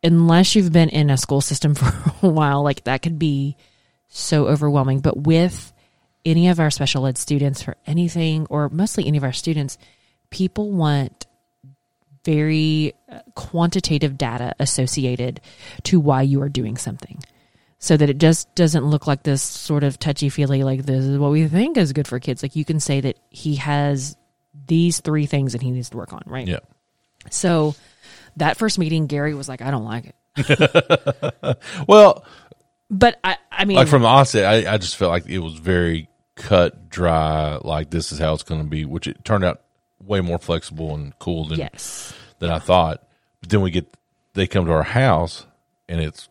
unless 0.04 0.56
you've 0.56 0.72
been 0.72 0.90
in 0.90 1.10
a 1.10 1.18
school 1.18 1.42
system 1.42 1.76
for 1.76 2.28
a 2.28 2.30
while, 2.30 2.64
like 2.64 2.84
that 2.86 3.02
could 3.02 3.20
be 3.20 3.58
so 4.08 4.48
overwhelming. 4.48 5.00
But 5.00 5.18
with 5.18 5.74
any 6.26 6.50
of 6.50 6.60
our 6.60 6.70
special 6.70 7.08
ed 7.08 7.18
students 7.18 7.62
for 7.64 7.76
anything, 7.86 8.48
or 8.50 8.70
mostly 8.70 9.08
any 9.08 9.18
of 9.18 9.24
our 9.24 9.34
students, 9.34 9.78
people 10.30 10.72
want 10.72 11.28
very 12.24 12.94
uh, 13.10 13.20
quantitative 13.36 14.18
data 14.18 14.54
associated 14.60 15.42
to 15.84 16.00
why 16.00 16.22
you 16.22 16.42
are 16.42 16.50
doing 16.50 16.78
something 16.78 17.20
so 17.80 17.98
that 17.98 18.12
it 18.12 18.20
just 18.20 18.54
doesn't 18.54 18.86
look 18.86 19.08
like 19.08 19.24
this 19.24 19.42
sort 19.42 19.84
of 19.84 19.98
touchy 19.98 20.30
feely 20.30 20.64
like 20.64 20.86
this 20.86 21.04
is 21.04 21.18
what 21.18 21.32
we 21.32 21.48
think 21.48 21.78
is 21.78 21.94
good 21.94 22.08
for 22.08 22.20
kids 22.20 22.44
like 22.44 22.56
you 22.56 22.64
can 22.64 22.80
say 22.80 23.02
that 23.02 23.18
he 23.32 23.56
has 23.56 24.16
these 24.68 25.00
three 25.00 25.26
things 25.26 25.54
that 25.54 25.62
he 25.62 25.72
needs 25.72 25.90
to 25.90 25.98
work 25.98 26.14
on 26.14 26.22
right 26.26 26.48
yeah 26.48 26.60
so 27.30 27.76
that 28.38 28.58
first 28.58 28.80
meeting 28.80 29.08
gary 29.08 29.34
was 29.34 29.50
like 29.50 29.62
i 29.62 29.72
don't 29.72 29.86
like 29.86 30.14
it 30.38 31.58
well 31.88 32.26
but 32.90 33.20
i 33.24 33.38
i 33.52 33.66
mean 33.66 33.78
like 33.78 33.88
from 33.88 34.02
the 34.02 34.08
onset, 34.08 34.46
I, 34.46 34.74
I 34.74 34.78
just 34.78 34.96
felt 34.96 35.12
like 35.12 35.28
it 35.28 35.40
was 35.40 35.56
very 35.56 36.10
cut 36.42 36.90
dry. 36.90 37.58
Like 37.62 37.90
this 37.90 38.12
is 38.12 38.20
how 38.20 38.34
it's 38.34 38.44
going 38.44 38.62
to 38.62 38.68
be, 38.68 38.86
which 38.86 39.08
it 39.08 39.24
turned 39.24 39.44
out 39.44 39.62
way 40.04 40.22
more 40.22 40.40
flexible 40.40 40.96
and 40.96 41.18
cool 41.20 41.46
than 41.46 41.60
yes 41.60 42.14
than 42.40 42.50
I 42.50 42.60
thought. 42.60 43.04
But 43.40 43.50
then 43.50 43.62
we 43.62 43.72
get 43.72 43.96
they 44.34 44.48
come 44.48 44.66
to 44.66 44.72
our 44.72 44.84
house 44.84 45.46
and 45.88 46.02
it's 46.02 46.30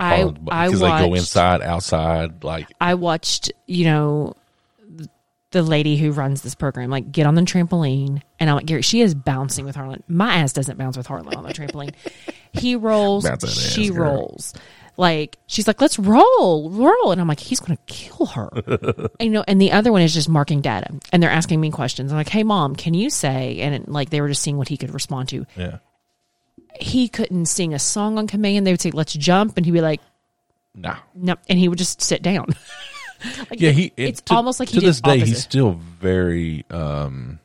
i 0.00 0.22
i 0.48 0.66
because 0.66 0.80
they 0.80 0.88
go 0.88 1.14
inside, 1.14 1.62
outside, 1.62 2.44
like 2.44 2.68
i 2.80 2.94
watched 2.94 3.52
you 3.66 3.84
know 3.84 4.34
the 5.50 5.62
lady 5.62 5.96
who 5.96 6.12
runs 6.12 6.42
this 6.42 6.54
program 6.54 6.90
like 6.90 7.10
get 7.10 7.26
on 7.26 7.34
the 7.34 7.40
trampoline 7.42 8.20
and 8.38 8.50
i'm 8.50 8.56
like 8.56 8.66
gary 8.66 8.82
she 8.82 9.00
is 9.00 9.14
bouncing 9.14 9.64
with 9.64 9.74
harlan. 9.76 10.02
My 10.06 10.34
ass 10.36 10.52
doesn't 10.52 10.76
bounce 10.76 10.96
with 10.96 11.06
harlan 11.06 11.34
on 11.34 11.44
the 11.44 11.52
trampoline. 11.54 11.94
He 12.52 12.76
rolls 12.88 13.24
that 13.24 13.42
ass, 13.42 13.50
she 13.50 13.90
rolls. 13.90 14.54
Like 14.98 15.38
she's 15.46 15.66
like 15.66 15.80
let's 15.80 15.98
roll 15.98 16.70
roll. 16.70 17.12
And 17.12 17.20
i'm 17.20 17.28
like 17.28 17.40
he's 17.40 17.60
gonna 17.60 17.78
kill 17.86 18.26
her. 18.26 18.50
And, 18.52 19.10
you 19.20 19.30
know 19.30 19.44
and 19.46 19.60
the 19.60 19.72
other 19.72 19.92
one 19.92 20.02
is 20.02 20.12
just 20.12 20.28
marking 20.28 20.60
data 20.60 20.92
and 21.12 21.22
they're 21.22 21.30
asking 21.30 21.60
me 21.60 21.70
questions. 21.70 22.12
I'm 22.12 22.18
like 22.18 22.28
hey 22.28 22.42
mom 22.42 22.76
can 22.76 22.94
you 22.94 23.08
say? 23.08 23.60
And 23.60 23.74
it, 23.74 23.88
like 23.88 24.10
they 24.10 24.20
were 24.20 24.28
just 24.28 24.42
seeing 24.42 24.58
what 24.58 24.68
he 24.68 24.76
could 24.76 24.92
respond 24.92 25.30
to. 25.30 25.46
Yeah, 25.56 25.78
he 26.80 27.08
couldn't 27.08 27.46
sing 27.46 27.74
a 27.74 27.78
song 27.78 28.18
on 28.18 28.26
command. 28.26 28.66
They 28.66 28.72
would 28.72 28.80
say, 28.80 28.90
"Let's 28.90 29.12
jump," 29.14 29.56
and 29.56 29.64
he'd 29.66 29.72
be 29.72 29.80
like, 29.80 30.00
Nah. 30.74 30.96
"No," 31.14 31.36
and 31.48 31.58
he 31.58 31.68
would 31.68 31.78
just 31.78 32.02
sit 32.02 32.22
down. 32.22 32.46
like, 33.50 33.60
Yeah, 33.60 33.70
he. 33.70 33.86
it- 33.96 34.08
It's 34.08 34.20
to- 34.22 34.34
almost 34.34 34.60
like 34.60 34.68
he 34.68 34.80
to 34.80 34.86
this 34.86 35.00
day 35.00 35.18
he's 35.20 35.42
still 35.42 35.72
very 36.00 36.64
um, 36.70 37.38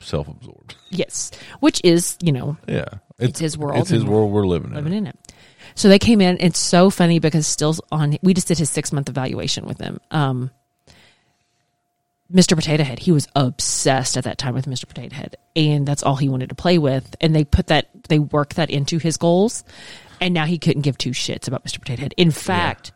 self-absorbed. 0.00 0.76
yes, 0.90 1.30
which 1.60 1.80
is 1.84 2.16
you 2.22 2.32
know 2.32 2.56
Yeah, 2.66 2.84
It's 3.18 3.38
his 3.38 3.56
world 3.58 3.78
It's 3.80 3.90
his 3.90 4.04
world. 4.04 4.30
We're 4.32 4.46
living 4.46 4.70
in. 4.70 4.76
living 4.76 4.92
it. 4.92 4.96
in 4.98 5.06
it. 5.08 5.32
So 5.74 5.88
they 5.88 5.98
came 5.98 6.20
in. 6.20 6.36
It's 6.40 6.58
so 6.58 6.90
funny 6.90 7.18
because 7.20 7.46
still 7.46 7.76
on. 7.92 8.16
We 8.22 8.34
just 8.34 8.48
did 8.48 8.58
his 8.58 8.70
six 8.70 8.92
month 8.92 9.08
evaluation 9.08 9.66
with 9.66 9.78
him. 9.78 10.00
Um, 10.10 10.50
Mr. 12.32 12.54
Potato 12.56 12.84
Head. 12.84 13.00
He 13.00 13.12
was 13.12 13.26
obsessed 13.34 14.16
at 14.16 14.24
that 14.24 14.38
time 14.38 14.54
with 14.54 14.66
Mr. 14.66 14.86
Potato 14.86 15.14
Head, 15.14 15.36
and 15.56 15.86
that's 15.86 16.02
all 16.02 16.16
he 16.16 16.28
wanted 16.28 16.48
to 16.50 16.54
play 16.54 16.78
with. 16.78 17.16
And 17.20 17.34
they 17.34 17.44
put 17.44 17.66
that 17.68 17.88
they 18.08 18.18
worked 18.18 18.56
that 18.56 18.70
into 18.70 18.98
his 18.98 19.16
goals, 19.16 19.64
and 20.20 20.32
now 20.32 20.44
he 20.46 20.58
couldn't 20.58 20.82
give 20.82 20.96
two 20.96 21.10
shits 21.10 21.48
about 21.48 21.64
Mr. 21.64 21.80
Potato 21.80 22.02
Head. 22.02 22.14
In 22.16 22.30
fact. 22.30 22.92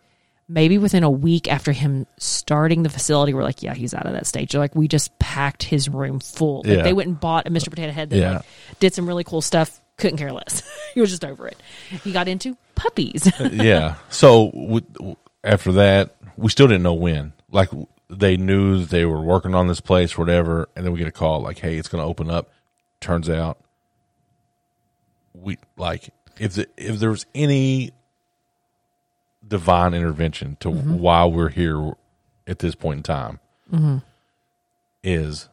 Maybe 0.46 0.76
within 0.76 1.02
a 1.04 1.10
week 1.10 1.50
after 1.50 1.72
him 1.72 2.06
starting 2.18 2.82
the 2.82 2.90
facility, 2.90 3.32
we're 3.32 3.42
like, 3.42 3.62
yeah, 3.62 3.72
he's 3.74 3.94
out 3.94 4.04
of 4.06 4.12
that 4.12 4.26
stage. 4.26 4.52
They're 4.52 4.60
like, 4.60 4.74
we 4.74 4.88
just 4.88 5.18
packed 5.18 5.62
his 5.62 5.88
room 5.88 6.20
full. 6.20 6.58
Like, 6.58 6.66
Yeah. 6.76 6.82
They 6.82 6.92
went 6.92 7.08
and 7.08 7.18
bought 7.18 7.46
a 7.46 7.50
Mr. 7.50 7.70
Potato 7.70 7.92
Head 7.92 8.10
that 8.10 8.18
Yeah. 8.18 8.32
like, 8.36 8.46
did 8.78 8.92
some 8.92 9.06
really 9.06 9.24
cool 9.24 9.40
stuff. 9.40 9.80
Couldn't 9.96 10.18
care 10.18 10.32
less. 10.32 10.62
he 10.94 11.00
was 11.00 11.08
just 11.10 11.24
over 11.24 11.46
it. 11.48 11.56
He 12.02 12.12
got 12.12 12.28
into 12.28 12.56
puppies. 12.74 13.26
Uh, 13.40 13.48
yeah. 13.52 13.94
So 14.10 15.16
after 15.42 15.72
that, 15.72 16.14
we 16.36 16.50
still 16.50 16.66
didn't 16.66 16.82
know 16.82 16.94
when. 16.94 17.32
Like 17.50 17.70
they 18.10 18.36
knew 18.36 18.84
they 18.84 19.04
were 19.06 19.22
working 19.22 19.54
on 19.54 19.66
this 19.68 19.80
place, 19.80 20.18
whatever, 20.18 20.68
and 20.76 20.84
then 20.84 20.92
we 20.92 20.98
get 20.98 21.08
a 21.08 21.12
call 21.12 21.40
like, 21.40 21.58
"Hey, 21.58 21.76
it's 21.78 21.88
going 21.88 22.02
to 22.02 22.08
open 22.08 22.28
up." 22.30 22.50
Turns 23.00 23.30
out, 23.30 23.58
we 25.32 25.58
like 25.76 26.10
if 26.38 26.54
the, 26.54 26.68
if 26.76 26.98
there 26.98 27.10
was 27.10 27.26
any 27.34 27.92
divine 29.46 29.94
intervention 29.94 30.56
to 30.60 30.68
Mm-hmm. 30.70 30.98
why 30.98 31.24
we're 31.26 31.48
here 31.50 31.92
at 32.46 32.58
this 32.60 32.74
point 32.74 32.98
in 32.98 33.02
time, 33.02 34.02
is 35.02 35.48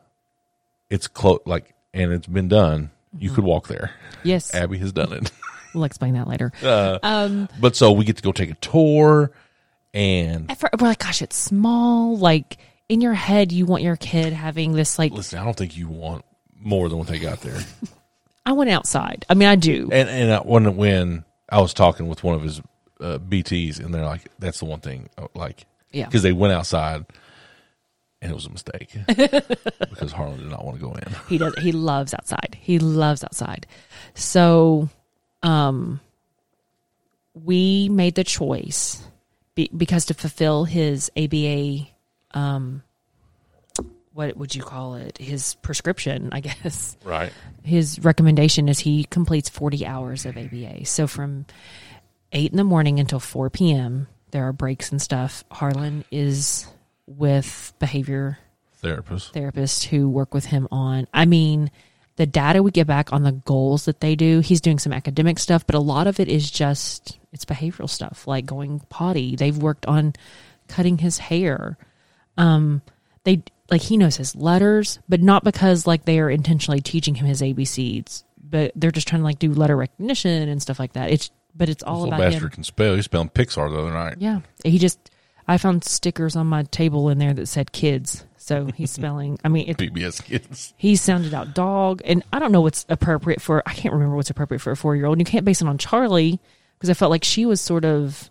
it's 0.89 1.07
close 1.07 1.39
like 1.45 1.73
and 1.93 2.11
it's 2.11 2.27
been 2.27 2.47
done. 2.47 2.91
You 3.17 3.27
Mm-hmm. 3.29 3.35
could 3.35 3.43
walk 3.43 3.67
there. 3.67 3.91
yes, 4.23 4.53
Abby 4.55 4.77
has 4.77 4.91
done 4.93 5.11
it. 5.13 5.31
we'll 5.73 5.83
explain 5.83 6.13
that 6.13 6.27
later. 6.27 6.51
Uh, 6.63 7.47
But 7.59 7.75
so 7.75 7.91
we 7.91 8.05
get 8.05 8.17
to 8.17 8.23
go 8.23 8.31
take 8.31 8.49
a 8.49 8.55
tour, 8.55 9.31
and 9.93 10.49
we're 10.79 10.87
like, 10.87 10.99
gosh, 10.99 11.21
it's 11.21 11.35
small. 11.35 12.17
Like 12.17 12.57
in 12.87 13.01
your 13.01 13.13
head, 13.13 13.51
you 13.51 13.65
want 13.65 13.83
your 13.83 13.97
kid 13.97 14.31
having 14.33 14.71
this. 14.73 14.97
Like, 14.97 15.11
listen, 15.11 15.39
I 15.39 15.43
don't 15.43 15.57
think 15.57 15.75
you 15.75 15.89
want 15.89 16.23
more 16.57 16.87
than 16.87 16.97
what 16.99 17.07
they 17.07 17.19
got 17.19 17.41
there. 17.41 17.59
I 18.45 18.53
went 18.53 18.69
outside. 18.69 19.25
I 19.29 19.33
mean, 19.33 19.49
I 19.49 19.55
do. 19.57 19.89
And 19.91 20.07
and 20.09 20.31
I, 20.33 20.39
when 20.39 20.75
when 20.77 21.25
I 21.49 21.59
was 21.61 21.73
talking 21.73 22.07
with 22.07 22.23
one 22.23 22.35
of 22.35 22.41
his 22.43 22.61
uh, 23.01 23.17
BTS, 23.19 23.79
and 23.83 23.93
they're 23.93 24.05
like, 24.05 24.27
"That's 24.39 24.59
the 24.59 24.65
one 24.65 24.79
thing." 24.79 25.09
uh, 25.17 25.27
Like, 25.33 25.65
Yeah. 25.91 26.05
because 26.05 26.23
they 26.23 26.31
went 26.33 26.53
outside, 26.53 27.05
and 28.21 28.31
it 28.31 28.35
was 28.35 28.45
a 28.45 28.49
mistake 28.51 28.93
because 29.07 30.11
Harlan 30.11 30.39
did 30.39 30.49
not 30.49 30.63
want 30.63 30.77
to 30.79 30.85
go 30.85 30.93
in. 30.93 31.03
He 31.27 31.37
does. 31.37 31.53
He 31.59 31.71
loves 31.71 32.13
outside. 32.13 32.57
He 32.61 32.79
loves 32.79 33.23
outside. 33.23 33.65
So, 34.13 34.89
um, 35.43 35.99
we 37.33 37.89
made 37.89 38.15
the 38.15 38.23
choice 38.23 39.01
be, 39.55 39.69
because 39.75 40.05
to 40.05 40.13
fulfill 40.13 40.65
his 40.65 41.09
ABA, 41.17 41.87
um, 42.33 42.83
what 44.13 44.35
would 44.35 44.53
you 44.53 44.61
call 44.61 44.95
it? 44.95 45.17
His 45.17 45.55
prescription, 45.55 46.29
I 46.33 46.39
guess. 46.41 46.97
Right. 47.03 47.31
His 47.63 47.99
recommendation 47.99 48.67
is 48.67 48.79
he 48.79 49.05
completes 49.05 49.47
forty 49.49 49.85
hours 49.85 50.25
of 50.25 50.37
ABA. 50.37 50.85
So 50.85 51.07
from 51.07 51.45
eight 52.31 52.51
in 52.51 52.57
the 52.57 52.63
morning 52.63 52.99
until 52.99 53.19
four 53.19 53.49
p.m. 53.49 54.07
There 54.31 54.47
are 54.47 54.53
breaks 54.53 54.91
and 54.91 55.01
stuff. 55.01 55.43
Harlan 55.51 56.05
is 56.11 56.65
with 57.07 57.73
behavior 57.79 58.37
Therapist. 58.75 59.33
therapists 59.33 59.83
who 59.83 60.09
work 60.09 60.33
with 60.33 60.45
him 60.45 60.67
on 60.71 61.07
i 61.13 61.25
mean 61.25 61.69
the 62.15 62.25
data 62.25 62.63
we 62.63 62.71
get 62.71 62.87
back 62.87 63.13
on 63.13 63.21
the 63.23 63.31
goals 63.31 63.85
that 63.85 63.99
they 63.99 64.15
do 64.15 64.39
he's 64.39 64.61
doing 64.61 64.79
some 64.79 64.93
academic 64.93 65.37
stuff 65.37 65.65
but 65.67 65.75
a 65.75 65.79
lot 65.79 66.07
of 66.07 66.19
it 66.19 66.27
is 66.27 66.49
just 66.49 67.19
it's 67.31 67.45
behavioral 67.45 67.89
stuff 67.89 68.25
like 68.27 68.45
going 68.45 68.79
potty 68.89 69.35
they've 69.35 69.57
worked 69.57 69.85
on 69.85 70.13
cutting 70.67 70.97
his 70.97 71.17
hair 71.19 71.77
um 72.37 72.81
they 73.23 73.43
like 73.69 73.81
he 73.81 73.97
knows 73.97 74.15
his 74.15 74.35
letters 74.35 74.97
but 75.07 75.21
not 75.21 75.43
because 75.43 75.85
like 75.85 76.05
they 76.05 76.19
are 76.19 76.29
intentionally 76.29 76.81
teaching 76.81 77.13
him 77.15 77.27
his 77.27 77.41
abcs 77.41 78.23
but 78.43 78.71
they're 78.75 78.89
just 78.91 79.07
trying 79.07 79.21
to 79.21 79.25
like 79.25 79.37
do 79.39 79.53
letter 79.53 79.75
recognition 79.77 80.49
and 80.49 80.61
stuff 80.61 80.79
like 80.79 80.93
that 80.93 81.11
it's 81.11 81.29
but 81.55 81.69
it's 81.69 81.83
all 81.83 82.05
about 82.05 82.19
him 82.21 82.31
bastard 82.31 82.51
can 82.53 82.63
spell. 82.63 82.95
He's 82.95 83.05
spelling 83.05 83.29
Pixar 83.29 83.69
the 83.69 83.77
other 83.79 83.91
night. 83.91 84.15
yeah. 84.19 84.39
He 84.63 84.77
just 84.77 84.99
I 85.47 85.57
found 85.57 85.83
stickers 85.83 86.35
on 86.35 86.47
my 86.47 86.63
table 86.63 87.09
in 87.09 87.17
there 87.17 87.33
that 87.33 87.47
said 87.47 87.71
kids. 87.71 88.25
So 88.37 88.67
he's 88.75 88.91
spelling 88.99 89.39
I 89.43 89.49
mean 89.49 89.69
it, 89.69 89.77
PBS 89.77 90.23
kids. 90.23 90.73
he 90.77 90.95
sounded 90.95 91.33
out 91.33 91.53
dog 91.53 92.01
and 92.05 92.23
I 92.31 92.39
don't 92.39 92.51
know 92.51 92.61
what's 92.61 92.85
appropriate 92.89 93.41
for 93.41 93.61
I 93.65 93.73
can't 93.73 93.93
remember 93.93 94.15
what's 94.15 94.29
appropriate 94.29 94.59
for 94.59 94.71
a 94.71 94.75
4-year-old. 94.75 95.17
And 95.17 95.27
you 95.27 95.31
can't 95.31 95.45
base 95.45 95.61
it 95.61 95.67
on 95.67 95.77
Charlie 95.77 96.39
because 96.77 96.89
I 96.89 96.93
felt 96.93 97.11
like 97.11 97.23
she 97.23 97.45
was 97.45 97.59
sort 97.61 97.85
of 97.85 98.29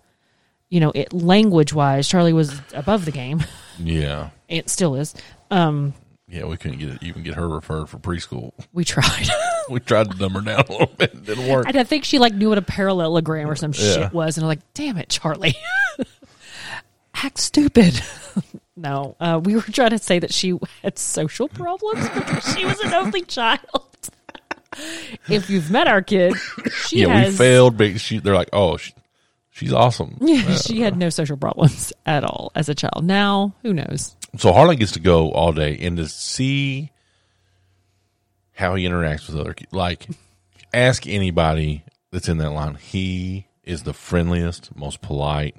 you 0.68 0.78
know, 0.78 0.92
it 0.94 1.12
language-wise 1.12 2.06
Charlie 2.08 2.32
was 2.32 2.60
above 2.74 3.04
the 3.04 3.12
game. 3.12 3.42
Yeah. 3.78 4.30
It 4.48 4.68
still 4.68 4.96
is. 4.96 5.14
Um 5.50 5.94
Yeah, 6.30 6.44
we 6.44 6.56
couldn't 6.56 6.78
get 6.78 6.90
it, 6.90 7.02
even 7.02 7.22
get 7.24 7.34
her 7.34 7.48
referred 7.48 7.88
for 7.88 7.98
preschool. 7.98 8.52
we 8.72 8.84
tried. 8.84 9.28
We 9.68 9.78
tried 9.78 10.10
to 10.10 10.18
dumb 10.18 10.32
her 10.32 10.40
down 10.40 10.64
a 10.68 10.72
little 10.72 10.86
bit. 10.88 11.12
It 11.14 11.24
didn't 11.26 11.46
work. 11.46 11.68
and 11.68 11.76
I 11.76 11.84
think 11.84 12.04
she 12.04 12.18
like 12.18 12.34
knew 12.34 12.48
what 12.48 12.58
a 12.58 12.62
parallelogram 12.62 13.48
or 13.48 13.54
some 13.54 13.72
Yeah. 13.76 13.94
shit 13.94 14.12
was 14.12 14.36
and 14.36 14.42
I'm 14.42 14.48
like, 14.48 14.58
"Damn 14.74 14.96
it, 14.98 15.08
Charlie." 15.08 15.54
Act 17.14 17.38
stupid. 17.38 18.00
no, 18.76 19.14
uh, 19.20 19.40
we 19.42 19.54
were 19.54 19.62
trying 19.62 19.90
to 19.90 19.98
say 19.98 20.18
that 20.18 20.32
she 20.32 20.58
had 20.82 20.98
social 20.98 21.46
problems 21.48 22.08
because 22.08 22.56
she 22.56 22.64
was 22.64 22.80
an 22.80 22.94
only 22.94 23.22
child. 23.22 23.60
if 25.28 25.50
you've 25.50 25.70
met 25.70 25.86
our 25.86 26.02
kid, 26.02 26.34
she 26.86 27.02
yeah, 27.02 27.08
has, 27.08 27.32
we 27.34 27.38
failed, 27.38 27.76
but 27.76 28.00
she, 28.00 28.18
they're 28.20 28.34
like, 28.34 28.48
"Oh, 28.52 28.76
she, 28.76 28.92
she's 29.50 29.72
awesome." 29.72 30.16
Yeah, 30.20 30.56
she 30.56 30.80
had 30.80 30.96
no 30.96 31.10
social 31.10 31.36
problems 31.36 31.92
at 32.06 32.24
all 32.24 32.50
as 32.54 32.68
a 32.68 32.74
child. 32.74 33.04
Now, 33.04 33.54
who 33.62 33.72
knows? 33.74 34.16
So 34.38 34.52
Harlan 34.52 34.76
gets 34.76 34.92
to 34.92 35.00
go 35.00 35.32
all 35.32 35.52
day 35.52 35.78
and 35.80 35.96
to 35.96 36.06
see 36.08 36.90
how 38.52 38.74
he 38.74 38.84
interacts 38.84 39.26
with 39.26 39.40
other 39.40 39.54
kids. 39.54 39.72
Like, 39.72 40.06
ask 40.72 41.06
anybody 41.06 41.84
that's 42.10 42.28
in 42.28 42.38
that 42.38 42.50
line. 42.50 42.76
He 42.76 43.46
is 43.64 43.82
the 43.82 43.92
friendliest, 43.92 44.74
most 44.76 45.00
polite. 45.00 45.56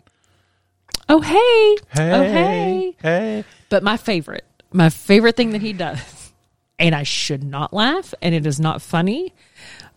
Oh 1.09 1.19
hey, 1.19 1.77
oh 1.97 2.21
hey. 2.23 2.95
hey. 3.01 3.43
But 3.69 3.83
my 3.83 3.97
favorite, 3.97 4.45
my 4.71 4.89
favorite 4.89 5.35
thing 5.35 5.51
that 5.51 5.61
he 5.61 5.73
does, 5.73 6.31
and 6.79 6.95
I 6.95 7.03
should 7.03 7.43
not 7.43 7.73
laugh, 7.73 8.13
and 8.21 8.33
it 8.33 8.45
is 8.45 8.59
not 8.59 8.81
funny, 8.81 9.33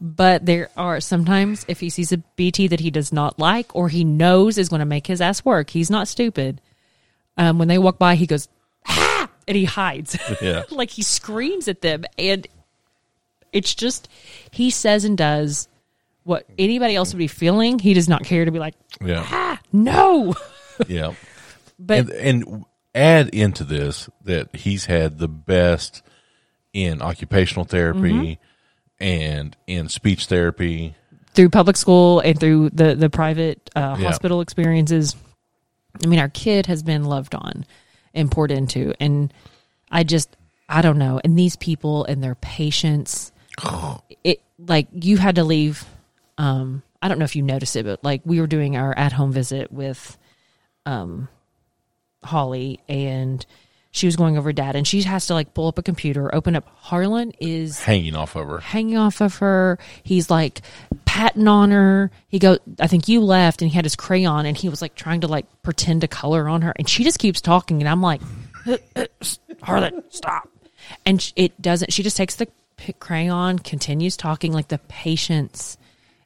but 0.01 0.45
there 0.47 0.71
are 0.77 1.01
sometimes 1.01 1.65
if 1.69 1.81
he 1.81 1.91
sees 1.91 2.11
a 2.11 2.19
BT 2.19 2.69
that 2.69 2.81
he 2.81 2.91
does 2.91 3.13
not 3.13 3.39
like 3.39 3.75
or 3.77 3.89
he 3.89 4.03
knows 4.03 4.59
is 4.59 4.69
going 4.69 4.81
to 4.81 4.87
make 4.87 5.07
his 5.07 5.21
ass 5.21 5.45
work, 5.45 5.71
he's 5.71 5.91
not 5.91 6.09
stupid. 6.09 6.61
Um, 7.37 7.59
when 7.59 7.69
they 7.69 7.79
walk 7.79 7.99
by, 7.99 8.15
he 8.15 8.27
goes! 8.27 8.49
And 9.49 9.57
he 9.57 9.65
hides. 9.65 10.17
Yeah. 10.43 10.63
like 10.71 10.91
he 10.91 11.03
screams 11.03 11.69
at 11.69 11.81
them. 11.83 12.05
And 12.19 12.47
it's 13.53 13.75
just, 13.75 14.09
he 14.51 14.71
says 14.71 15.05
and 15.05 15.17
does 15.17 15.69
what 16.25 16.47
anybody 16.59 16.97
else 16.97 17.13
would 17.13 17.19
be 17.19 17.27
feeling. 17.29 17.79
He 17.79 17.95
does 17.95 18.09
not 18.09 18.25
care 18.25 18.45
to 18.45 18.51
be 18.51 18.59
like, 18.59 18.75
Yeah, 19.01 19.25
ah, 19.27 19.61
no. 19.73 20.35
yeah. 20.89 21.15
But 21.79 22.11
and, 22.11 22.45
and 22.47 22.65
add 22.95 23.29
into 23.31 23.65
this 23.65 24.09
that 24.25 24.55
he's 24.57 24.87
had 24.87 25.19
the 25.19 25.29
best 25.29 26.03
in 26.73 27.03
occupational 27.03 27.65
therapy 27.65 28.01
Mm-hmm. 28.11 29.05
and 29.05 29.57
in 29.67 29.89
speech 29.89 30.27
therapy. 30.27 30.95
through 31.35 31.51
public 31.51 31.77
school 31.77 32.21
and 32.21 32.39
through 32.39 32.71
the 32.71 32.95
the 32.95 33.11
private 33.11 33.69
uh, 33.77 33.97
Yeah. 33.99 34.07
hospital 34.07 34.41
experiences. 34.41 35.15
I 36.03 36.07
mean, 36.07 36.19
our 36.19 36.29
kid 36.29 36.67
has 36.67 36.83
been 36.83 37.05
loved 37.05 37.35
on 37.35 37.65
and 38.15 38.31
poured 38.31 38.51
into, 38.51 38.95
and 39.01 39.33
I 39.91 40.05
just 40.05 40.37
I 40.69 40.83
don't 40.83 40.99
know. 40.99 41.21
And 41.23 41.39
these 41.39 41.57
people 41.57 42.05
and 42.05 42.23
their 42.23 42.35
patience, 42.37 43.33
it 44.25 44.41
like 44.59 44.89
you 44.93 45.17
had 45.17 45.37
to 45.37 45.45
leave. 45.45 45.85
Um, 46.39 46.83
I 47.03 47.09
don't 47.09 47.19
know 47.19 47.25
if 47.25 47.37
you 47.37 47.43
noticed 47.43 47.77
it, 47.77 47.85
but 47.85 48.03
like 48.03 48.23
we 48.25 48.41
were 48.41 48.47
doing 48.47 48.77
our 48.77 48.97
at 48.97 49.13
home 49.13 49.33
visit 49.33 49.73
with 49.73 50.17
um, 50.87 51.29
Holly 52.23 52.81
and. 52.89 53.45
She 53.95 54.07
was 54.07 54.17
going 54.17 54.37
over 54.37 54.53
dad, 54.53 54.75
and 54.75 54.85
she 54.85 55.03
has 55.03 55.29
to 55.29 55.35
like 55.35 55.55
pull 55.55 55.69
up 55.69 55.79
a 55.79 55.83
computer, 55.83 56.35
open 56.35 56.57
up. 56.57 56.67
Harlan 56.79 57.33
is 57.39 57.81
hanging 57.81 58.17
off 58.17 58.35
of 58.35 58.49
her. 58.49 58.59
hanging 58.59 58.97
off 58.97 59.21
of 59.21 59.37
her. 59.37 59.79
He's 60.03 60.29
like 60.29 60.63
patting 61.05 61.47
on 61.47 61.71
her. 61.71 62.11
He 62.27 62.41
go, 62.41 62.59
I 62.81 62.89
think 62.89 63.07
you 63.07 63.21
left, 63.21 63.63
and 63.63 63.71
he 63.71 63.77
had 63.77 63.85
his 63.85 63.95
crayon, 63.95 64.47
and 64.47 64.57
he 64.57 64.69
was 64.69 64.83
like 64.83 64.97
trying 64.97 65.21
to 65.21 65.29
like 65.29 65.47
pretend 65.63 66.01
to 66.01 66.09
color 66.09 66.49
on 66.49 66.63
her, 66.63 66.73
and 66.75 66.89
she 66.89 67.05
just 67.05 67.21
keeps 67.21 67.41
talking, 67.41 67.81
and 67.81 67.89
I'm 67.89 68.03
like, 68.03 68.21
Harlan, 69.63 70.03
stop. 70.09 70.49
And 71.07 71.33
it 71.37 71.63
doesn't. 71.63 71.93
She 71.93 72.03
just 72.03 72.17
takes 72.17 72.35
the 72.35 72.49
crayon, 72.99 73.61
continues 73.61 74.17
talking. 74.17 74.53
Like 74.53 74.69
the 74.69 74.79
patience 74.89 75.79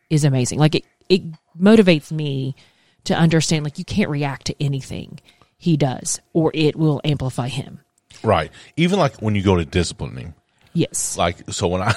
is 0.09 0.25
amazing. 0.25 0.59
Like 0.59 0.75
it, 0.75 0.85
it 1.11 1.23
motivates 1.61 2.11
me 2.11 2.57
to 3.05 3.15
understand 3.15 3.65
like 3.65 3.79
you 3.79 3.85
can't 3.85 4.09
react 4.09 4.47
to 4.47 4.55
anything 4.59 5.21
he 5.59 5.77
does 5.77 6.21
or 6.33 6.51
it 6.55 6.77
will 6.77 7.01
amplify 7.05 7.49
him. 7.49 7.81
Right. 8.23 8.51
Even 8.77 8.99
like 8.99 9.21
when 9.21 9.35
you 9.35 9.43
go 9.43 9.57
to 9.57 9.65
discipline 9.65 10.17
him, 10.17 10.35
Yes. 10.73 11.19
like 11.19 11.51
so 11.51 11.69
when 11.69 11.83
I 11.83 11.93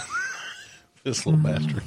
this 1.03 1.25
little 1.25 1.41
bastard, 1.41 1.83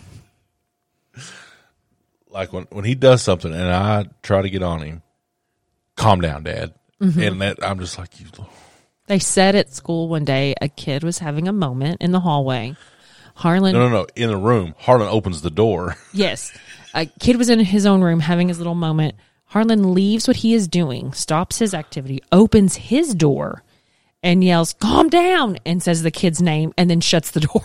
like 2.30 2.52
when 2.52 2.64
when 2.70 2.84
he 2.84 2.94
does 2.94 3.22
something 3.22 3.52
and 3.52 3.72
I 3.72 4.06
try 4.22 4.42
to 4.42 4.50
get 4.50 4.62
on 4.62 4.80
him, 4.80 5.02
calm 5.96 6.20
down, 6.20 6.44
Dad, 6.44 6.74
mm-hmm. 7.00 7.20
and 7.20 7.40
that 7.42 7.58
I'm 7.62 7.78
just 7.78 7.98
like 7.98 8.20
you. 8.20 8.26
They 9.06 9.18
said 9.18 9.54
at 9.54 9.72
school 9.72 10.08
one 10.08 10.24
day 10.24 10.54
a 10.60 10.68
kid 10.68 11.04
was 11.04 11.18
having 11.18 11.48
a 11.48 11.52
moment 11.52 12.00
in 12.00 12.12
the 12.12 12.20
hallway. 12.20 12.76
Harlan 13.34 13.72
No, 13.72 13.88
no, 13.88 14.02
no. 14.02 14.06
In 14.14 14.28
the 14.28 14.36
room, 14.36 14.74
Harlan 14.78 15.08
opens 15.08 15.42
the 15.42 15.50
door. 15.50 15.96
Yes. 16.12 16.56
A 16.96 17.06
kid 17.06 17.36
was 17.36 17.50
in 17.50 17.58
his 17.58 17.86
own 17.86 18.02
room 18.02 18.20
having 18.20 18.46
his 18.46 18.58
little 18.58 18.76
moment. 18.76 19.16
Harlan 19.54 19.94
leaves 19.94 20.26
what 20.26 20.38
he 20.38 20.52
is 20.52 20.66
doing, 20.66 21.12
stops 21.12 21.60
his 21.60 21.74
activity, 21.74 22.20
opens 22.32 22.74
his 22.74 23.14
door, 23.14 23.62
and 24.20 24.42
yells, 24.42 24.72
Calm 24.72 25.08
down, 25.08 25.58
and 25.64 25.80
says 25.80 26.02
the 26.02 26.10
kid's 26.10 26.42
name, 26.42 26.74
and 26.76 26.90
then 26.90 27.00
shuts 27.00 27.30
the 27.30 27.38
door. 27.52 27.62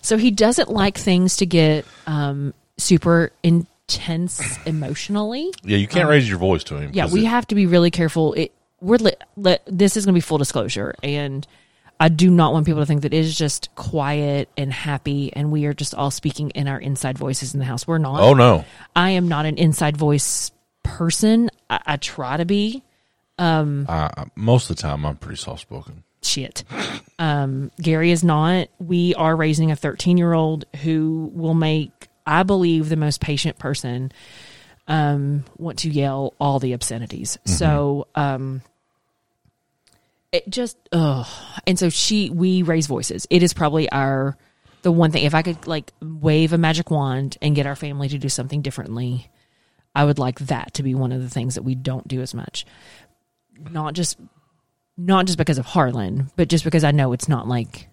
so 0.00 0.16
he 0.16 0.30
doesn't 0.30 0.70
like 0.70 0.96
things 0.96 1.36
to 1.36 1.44
get 1.44 1.84
um, 2.06 2.54
super 2.78 3.30
intense 3.42 4.40
emotionally. 4.66 5.52
Yeah, 5.62 5.76
you 5.76 5.86
can't 5.86 6.08
raise 6.08 6.26
your 6.26 6.38
voice 6.38 6.64
to 6.64 6.78
him. 6.78 6.92
Yeah, 6.94 7.08
we 7.12 7.26
it- 7.26 7.28
have 7.28 7.46
to 7.48 7.54
be 7.54 7.66
really 7.66 7.90
careful. 7.90 8.32
It 8.32 8.52
we're 8.80 8.96
li- 8.96 9.12
let 9.36 9.62
this 9.66 9.98
is 9.98 10.06
going 10.06 10.14
to 10.14 10.16
be 10.16 10.22
full 10.22 10.38
disclosure, 10.38 10.94
and 11.02 11.46
I 12.00 12.08
do 12.08 12.30
not 12.30 12.54
want 12.54 12.64
people 12.64 12.80
to 12.80 12.86
think 12.86 13.02
that 13.02 13.12
it 13.12 13.18
is 13.18 13.36
just 13.36 13.68
quiet 13.74 14.48
and 14.56 14.72
happy, 14.72 15.30
and 15.34 15.52
we 15.52 15.66
are 15.66 15.74
just 15.74 15.94
all 15.94 16.10
speaking 16.10 16.50
in 16.50 16.68
our 16.68 16.78
inside 16.80 17.18
voices 17.18 17.52
in 17.52 17.60
the 17.60 17.66
house. 17.66 17.86
We're 17.86 17.98
not. 17.98 18.20
Oh 18.20 18.32
no, 18.32 18.64
I 18.96 19.10
am 19.10 19.28
not 19.28 19.44
an 19.44 19.58
inside 19.58 19.96
voice 19.98 20.50
person. 20.84 21.50
I, 21.68 21.80
I 21.84 21.96
try 21.96 22.36
to 22.36 22.44
be. 22.44 22.84
I, 23.88 24.10
I- 24.16 24.24
most 24.36 24.70
of 24.70 24.76
the 24.76 24.82
time 24.82 25.04
I'm 25.04 25.16
pretty 25.16 25.38
soft 25.40 25.62
spoken. 25.62 26.04
Shit. 26.22 26.62
Um, 27.18 27.70
Gary 27.82 28.10
is 28.12 28.22
not. 28.24 28.68
We 28.78 29.14
are 29.16 29.34
raising 29.36 29.70
a 29.72 29.76
13 29.76 30.16
year 30.16 30.32
old 30.32 30.64
who 30.82 31.30
will 31.34 31.52
make, 31.54 32.08
I 32.26 32.44
believe, 32.44 32.88
the 32.88 32.96
most 32.96 33.20
patient 33.20 33.58
person 33.58 34.10
um, 34.88 35.44
want 35.58 35.80
to 35.80 35.90
yell 35.90 36.32
all 36.40 36.60
the 36.60 36.72
obscenities. 36.72 37.38
So, 37.44 38.06
um, 38.14 38.62
it 40.32 40.48
just, 40.48 40.76
ugh. 40.92 41.26
And 41.66 41.78
so 41.78 41.88
she, 41.90 42.30
we 42.30 42.62
raise 42.62 42.86
voices. 42.86 43.26
It 43.30 43.42
is 43.42 43.52
probably 43.54 43.88
our, 43.90 44.36
the 44.82 44.90
one 44.92 45.10
thing, 45.12 45.24
if 45.24 45.34
I 45.34 45.42
could 45.42 45.66
like 45.66 45.92
wave 46.02 46.52
a 46.52 46.58
magic 46.58 46.90
wand 46.90 47.36
and 47.40 47.54
get 47.54 47.66
our 47.66 47.76
family 47.76 48.08
to 48.08 48.18
do 48.18 48.28
something 48.28 48.60
differently, 48.62 49.30
I 49.94 50.04
would 50.04 50.18
like 50.18 50.40
that 50.40 50.74
to 50.74 50.82
be 50.82 50.94
one 50.94 51.12
of 51.12 51.22
the 51.22 51.30
things 51.30 51.54
that 51.54 51.62
we 51.62 51.74
don't 51.74 52.08
do 52.08 52.20
as 52.20 52.34
much. 52.34 52.66
Not 53.70 53.94
just 53.94 54.18
not 54.96 55.26
just 55.26 55.38
because 55.38 55.58
of 55.58 55.66
Harlan, 55.66 56.30
but 56.36 56.48
just 56.48 56.64
because 56.64 56.84
I 56.84 56.90
know 56.90 57.12
it's 57.12 57.28
not 57.28 57.48
like 57.48 57.88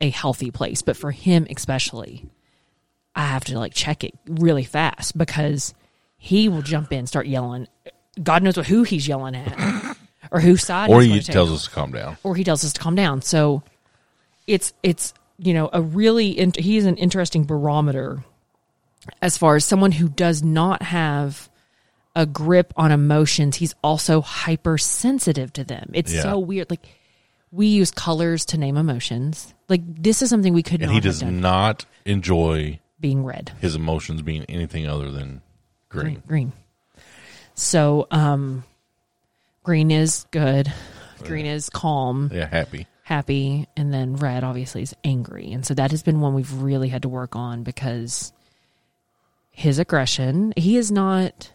a 0.00 0.10
healthy 0.10 0.50
place. 0.50 0.82
But 0.82 0.96
for 0.96 1.10
him 1.10 1.46
especially, 1.50 2.28
I 3.14 3.26
have 3.26 3.44
to 3.44 3.58
like 3.58 3.74
check 3.74 4.04
it 4.04 4.14
really 4.26 4.64
fast 4.64 5.16
because 5.16 5.74
he 6.16 6.48
will 6.48 6.62
jump 6.62 6.92
in, 6.92 7.06
start 7.06 7.26
yelling. 7.26 7.66
God 8.22 8.42
knows 8.42 8.56
what 8.56 8.66
who 8.66 8.82
he's 8.82 9.08
yelling 9.08 9.34
at, 9.34 9.96
or 10.30 10.40
whose 10.40 10.62
side. 10.64 10.90
Or 10.90 11.02
he 11.02 11.20
tells 11.20 11.50
us 11.50 11.64
to 11.64 11.70
calm 11.70 11.92
down. 11.92 12.16
or 12.22 12.36
he 12.36 12.44
tells 12.44 12.64
us 12.64 12.72
to 12.72 12.80
calm 12.80 12.94
down. 12.94 13.22
So 13.22 13.62
it's 14.46 14.72
it's 14.82 15.14
you 15.38 15.54
know 15.54 15.70
a 15.72 15.80
really 15.80 16.30
in, 16.30 16.52
he's 16.56 16.86
an 16.86 16.96
interesting 16.96 17.44
barometer 17.44 18.24
as 19.22 19.36
far 19.38 19.56
as 19.56 19.64
someone 19.64 19.92
who 19.92 20.08
does 20.08 20.42
not 20.42 20.82
have 20.82 21.48
a 22.16 22.26
grip 22.26 22.72
on 22.76 22.90
emotions. 22.92 23.56
He's 23.56 23.74
also 23.82 24.20
hypersensitive 24.20 25.52
to 25.54 25.64
them. 25.64 25.90
It's 25.94 26.12
Yeah. 26.12 26.22
so 26.22 26.38
weird. 26.38 26.68
Like 26.70 26.86
we 27.52 27.66
use 27.68 27.90
colors 27.90 28.44
to 28.46 28.58
name 28.58 28.76
emotions. 28.76 29.54
Like 29.68 29.82
this 30.02 30.22
is 30.22 30.28
something 30.30 30.52
we 30.52 30.62
could 30.62 30.80
And 30.82 30.88
not 30.90 30.94
he 30.94 31.00
does 31.00 31.22
not 31.22 31.84
enjoy 32.04 32.80
being 33.00 33.24
red. 33.24 33.52
his 33.60 33.74
emotions 33.76 34.22
being 34.22 34.44
anything 34.44 34.86
other 34.86 35.10
than 35.10 35.40
green. 35.88 36.22
green. 36.26 36.52
So 37.54 38.06
um, 38.10 38.64
green 39.62 39.90
is 39.90 40.26
good. 40.30 40.72
Green 41.22 41.46
is 41.46 41.68
calm. 41.70 42.30
Yeah, 42.32 42.46
happy. 42.46 42.86
happy 43.02 43.66
and 43.76 43.92
then 43.92 44.16
red 44.16 44.42
obviously 44.44 44.82
is 44.82 44.94
angry 45.04 45.52
and 45.52 45.66
so 45.66 45.74
that 45.74 45.90
has 45.90 46.02
been 46.02 46.20
one 46.20 46.32
we've 46.34 46.52
really 46.54 46.88
had 46.88 47.02
to 47.02 47.08
work 47.08 47.34
on 47.36 47.62
because 47.64 48.32
his 49.60 49.78
aggression 49.78 50.52
he 50.56 50.76
is 50.76 50.90
not 50.90 51.52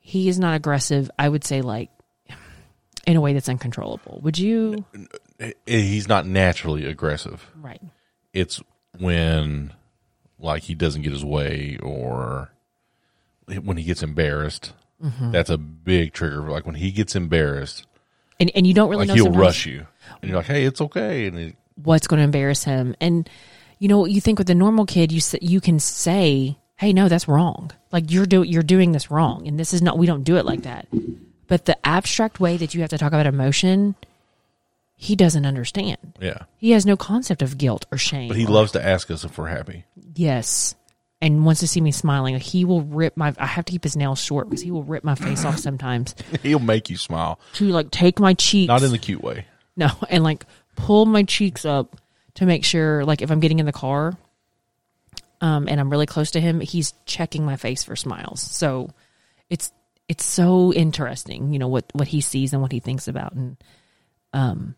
he 0.00 0.28
is 0.28 0.38
not 0.38 0.54
aggressive 0.54 1.10
i 1.18 1.28
would 1.28 1.44
say 1.44 1.60
like 1.60 1.90
in 3.06 3.16
a 3.16 3.20
way 3.20 3.32
that's 3.32 3.48
uncontrollable 3.48 4.18
would 4.22 4.38
you 4.38 4.84
He's 5.66 6.08
not 6.08 6.26
naturally 6.26 6.84
aggressive. 6.86 7.46
right 7.60 7.80
It's 8.32 8.60
when 8.98 9.72
like 10.38 10.62
he 10.64 10.74
doesn't 10.74 11.02
get 11.02 11.12
his 11.12 11.24
way 11.24 11.78
or 11.82 12.50
when 13.62 13.76
he 13.76 13.84
gets 13.84 14.02
embarrassed. 14.02 14.72
Mm-hmm. 15.02 15.30
That's 15.30 15.48
a 15.50 15.56
big 15.56 16.12
trigger. 16.12 16.42
Like 16.42 16.66
when 16.66 16.74
he 16.74 16.90
gets 16.90 17.16
embarrassed, 17.16 17.86
and 18.38 18.50
and 18.54 18.66
you 18.66 18.74
don't 18.74 18.90
really 18.90 19.06
like 19.06 19.08
know 19.08 19.14
he'll 19.14 19.24
sometimes 19.24 19.40
rush 19.40 19.66
you, 19.66 19.86
and 20.20 20.30
you're 20.30 20.36
like, 20.38 20.46
"Hey, 20.46 20.64
it's 20.64 20.80
okay." 20.82 21.26
And 21.26 21.38
he, 21.38 21.54
what's 21.82 22.06
going 22.06 22.18
to 22.18 22.24
embarrass 22.24 22.64
him 22.64 22.94
and 23.00 23.28
you 23.78 23.88
know 23.88 24.04
you 24.04 24.20
think 24.20 24.38
with 24.38 24.46
the 24.46 24.54
normal 24.54 24.84
kid 24.84 25.10
you 25.10 25.22
you 25.40 25.60
can 25.60 25.78
say 25.78 26.58
hey 26.80 26.92
no 26.94 27.08
that's 27.08 27.28
wrong. 27.28 27.70
Like 27.92 28.10
you're 28.10 28.26
do 28.26 28.42
you're 28.42 28.62
doing 28.62 28.92
this 28.92 29.10
wrong 29.10 29.46
and 29.46 29.60
this 29.60 29.74
is 29.74 29.82
not 29.82 29.98
we 29.98 30.06
don't 30.06 30.24
do 30.24 30.36
it 30.36 30.46
like 30.46 30.62
that. 30.62 30.88
But 31.46 31.66
the 31.66 31.76
abstract 31.86 32.40
way 32.40 32.56
that 32.56 32.74
you 32.74 32.80
have 32.80 32.90
to 32.90 32.98
talk 32.98 33.12
about 33.12 33.26
emotion 33.26 33.94
he 34.96 35.16
doesn't 35.16 35.46
understand. 35.46 36.18
Yeah, 36.20 36.44
he 36.56 36.72
has 36.72 36.84
no 36.84 36.96
concept 36.96 37.42
of 37.42 37.58
guilt 37.58 37.86
or 37.92 37.98
shame 37.98 38.28
but 38.28 38.36
he 38.36 38.46
loves 38.46 38.72
to 38.72 38.84
ask 38.84 39.10
us 39.10 39.24
if 39.24 39.36
we're 39.38 39.48
happy. 39.48 39.84
yes. 40.14 40.74
And 41.22 41.44
wants 41.44 41.60
to 41.60 41.68
see 41.68 41.82
me 41.82 41.92
smiling. 41.92 42.40
He 42.40 42.64
will 42.64 42.80
rip 42.80 43.14
my 43.14 43.34
i 43.36 43.44
have 43.44 43.66
to 43.66 43.72
keep 43.72 43.84
his 43.84 43.94
nails 43.94 44.18
short 44.18 44.48
because 44.48 44.62
he 44.62 44.70
will 44.70 44.84
rip 44.84 45.04
my 45.04 45.14
face 45.14 45.44
off 45.44 45.58
sometimes. 45.58 46.14
He'll 46.42 46.60
make 46.60 46.88
you 46.88 46.96
smile, 46.96 47.38
to 47.54 47.66
like 47.66 47.90
take 47.90 48.18
my 48.18 48.32
cheeks. 48.32 48.68
Not 48.68 48.82
in 48.82 48.90
the 48.90 48.96
cute 48.96 49.22
way. 49.22 49.44
No, 49.76 49.90
and 50.08 50.24
like 50.24 50.46
pull 50.76 51.04
my 51.04 51.24
cheeks 51.24 51.66
up 51.66 52.00
to 52.36 52.46
make 52.46 52.64
sure, 52.64 53.04
like 53.04 53.20
if 53.20 53.30
I'm 53.30 53.38
getting 53.40 53.58
in 53.58 53.66
the 53.66 53.72
car, 53.72 54.16
um, 55.40 55.68
and 55.68 55.80
I'm 55.80 55.90
really 55.90 56.06
close 56.06 56.30
to 56.32 56.40
him, 56.40 56.60
he's 56.60 56.92
checking 57.06 57.44
my 57.44 57.56
face 57.56 57.82
for 57.82 57.96
smiles. 57.96 58.40
So 58.40 58.90
it's 59.48 59.72
it's 60.08 60.24
so 60.24 60.72
interesting, 60.72 61.52
you 61.52 61.58
know 61.58 61.68
what 61.68 61.84
what 61.92 62.08
he 62.08 62.20
sees 62.20 62.52
and 62.52 62.60
what 62.62 62.72
he 62.72 62.80
thinks 62.80 63.08
about, 63.08 63.32
and 63.34 63.56
um, 64.32 64.74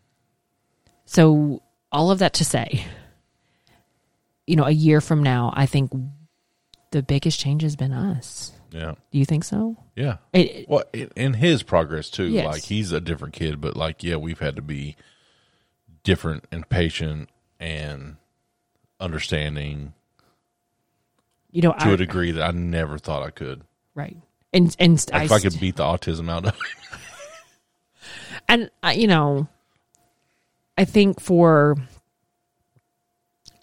so 1.05 1.61
all 1.91 2.11
of 2.11 2.19
that 2.19 2.33
to 2.35 2.45
say, 2.45 2.85
you 4.47 4.55
know, 4.55 4.65
a 4.65 4.71
year 4.71 5.01
from 5.01 5.21
now, 5.23 5.53
I 5.55 5.65
think 5.65 5.91
the 6.91 7.03
biggest 7.03 7.39
change 7.39 7.61
has 7.63 7.75
been 7.75 7.91
us. 7.91 8.51
Yeah, 8.71 8.93
Do 9.11 9.19
you 9.19 9.25
think 9.25 9.43
so? 9.43 9.77
yeah. 9.95 10.17
It, 10.33 10.67
Well, 10.67 10.83
in- 10.93 11.11
in 11.15 11.33
his 11.35 11.61
progress 11.61 12.09
too, 12.09 12.25
Yes. 12.25 12.45
like 12.47 12.63
he's 12.63 12.91
a 12.91 12.99
different 12.99 13.35
kid, 13.35 13.61
but 13.61 13.77
like 13.77 14.03
yeah, 14.03 14.15
we've 14.15 14.39
had 14.39 14.55
to 14.55 14.63
be 14.63 14.95
different 16.03 16.45
and 16.51 16.67
patient 16.67 17.29
and 17.59 18.17
understanding 18.99 19.93
you 21.53 21.61
know, 21.61 21.71
to 21.71 21.85
I, 21.85 21.93
a 21.93 21.97
degree 21.97 22.31
that 22.31 22.43
I 22.43 22.51
never 22.51 22.97
thought 22.97 23.23
I 23.23 23.29
could. 23.29 23.61
right, 23.95 24.17
and 24.51 24.75
and 24.79 25.05
Like 25.13 25.25
if 25.25 25.31
I 25.31 25.39
could 25.39 25.57
beat 25.59 25.77
the 25.77 25.83
autism 25.83 26.29
out 26.29 26.45
of 26.45 26.55
him. 26.55 26.61
and 28.49 28.69
you 28.95 29.07
know 29.07 29.47
i 30.77 30.83
think 30.83 31.19
for 31.21 31.77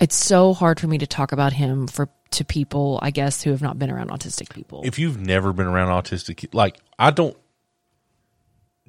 it's 0.01 0.17
so 0.17 0.55
hard 0.55 0.81
for 0.81 0.87
me 0.87 0.97
to 0.97 1.07
talk 1.07 1.33
about 1.33 1.53
him 1.53 1.87
for 1.87 2.09
to 2.31 2.45
people 2.45 2.99
i 3.03 3.11
guess 3.11 3.43
who 3.43 3.51
have 3.51 3.61
not 3.61 3.79
been 3.79 3.91
around 3.91 4.09
autistic 4.11 4.49
people 4.55 4.81
if 4.85 4.99
you've 4.99 5.21
never 5.21 5.53
been 5.53 5.67
around 5.67 5.89
autistic, 5.89 6.55
like 6.55 6.79
I 6.99 7.11
don't, 7.11 7.37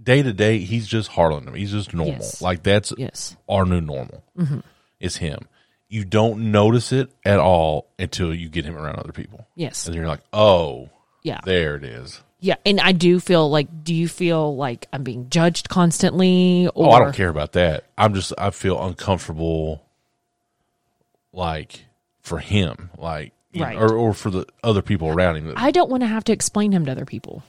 day 0.02 0.22
to 0.22 0.34
day, 0.34 0.60
he's 0.60 0.88
just 0.88 1.10
Harlan. 1.10 1.54
He's 1.54 1.72
just 1.72 1.94
normal. 1.94 2.14
Yes. 2.14 2.42
Like 2.42 2.64
that's 2.64 2.94
yes 2.98 3.36
our 3.48 3.66
new 3.66 3.82
normal. 3.82 4.24
Mm-hmm. 4.38 4.60
It's 5.00 5.18
him. 5.18 5.48
You 5.94 6.06
don't 6.06 6.52
notice 6.54 6.92
it 6.94 7.12
at 7.26 7.38
all 7.40 7.86
until 8.00 8.34
you 8.34 8.48
get 8.50 8.64
him 8.66 8.78
around 8.78 8.98
other 8.98 9.12
people, 9.12 9.46
yes 9.56 9.86
and 9.88 9.96
you're 9.96 10.08
like, 10.08 10.22
oh, 10.34 10.90
yeah 11.22 11.40
there 11.46 11.76
it 11.76 11.84
is. 11.84 12.20
yeah 12.40 12.56
and 12.66 12.80
i 12.80 12.92
do 12.94 13.20
feel 13.20 13.48
like 13.50 13.68
do 13.84 13.94
you 13.94 14.08
feel 14.08 14.56
like 14.56 14.88
i'm 14.94 15.04
being 15.04 15.30
judged 15.30 15.70
constantly 15.70 16.68
or 16.74 16.88
Oh, 16.88 16.92
I 16.92 17.00
don't 17.00 17.14
care 17.14 17.30
about 17.30 17.52
that. 17.52 17.84
I'm 17.98 18.14
just 18.16 18.32
I 18.40 18.50
feel 18.52 18.82
uncomfortable, 18.84 19.84
like 21.34 21.86
for 22.22 22.40
him, 22.40 22.90
like 22.98 23.34
Right. 23.56 23.78
or 23.78 23.94
or 23.94 24.14
for 24.14 24.30
the 24.32 24.46
other 24.64 24.82
people 24.82 25.10
around 25.10 25.36
him. 25.36 25.54
I 25.58 25.72
don't 25.72 25.90
want 25.90 26.04
to 26.04 26.08
have 26.08 26.24
to 26.26 26.32
explain 26.32 26.72
him 26.72 26.86
to 26.86 26.92
other 26.94 27.06
people 27.06 27.44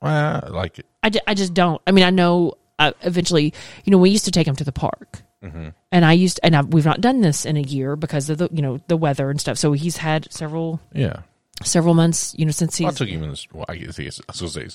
Ah, 0.00 0.42
like 0.48 0.80
I, 1.02 1.10
ju- 1.10 1.18
I 1.26 1.34
just 1.34 1.52
don't. 1.54 1.82
I 1.86 1.90
mean, 1.90 2.04
I 2.04 2.10
know 2.10 2.54
uh, 2.78 2.92
eventually, 3.02 3.52
you 3.84 3.90
know, 3.90 3.98
we 3.98 4.10
used 4.10 4.24
to 4.26 4.30
take 4.30 4.46
him 4.46 4.56
to 4.56 4.64
the 4.64 4.72
park 4.72 5.22
Mm-hmm. 5.44 5.68
And 5.92 6.04
I 6.04 6.12
used, 6.12 6.38
and 6.42 6.54
I, 6.54 6.62
we've 6.62 6.84
not 6.84 7.00
done 7.00 7.20
this 7.22 7.46
in 7.46 7.56
a 7.56 7.60
year 7.62 7.96
because 7.96 8.28
of 8.30 8.38
the, 8.38 8.48
you 8.52 8.60
know, 8.62 8.78
the 8.88 8.96
weather 8.96 9.30
and 9.30 9.40
stuff. 9.40 9.56
So 9.58 9.72
he's 9.72 9.96
had 9.96 10.30
several, 10.32 10.80
Yeah. 10.92 11.20
several 11.62 11.94
months, 11.94 12.34
you 12.38 12.44
know, 12.44 12.50
since 12.52 12.80
I 12.80 12.84
he's 12.84 12.94
took 12.96 13.08
him 13.08 13.22
in 13.22 13.30
this. 13.30 13.46
Well, 13.52 13.64
I 13.68 13.76
guess 13.76 13.98
I 13.98 14.04
was 14.44 14.52
say 14.52 14.68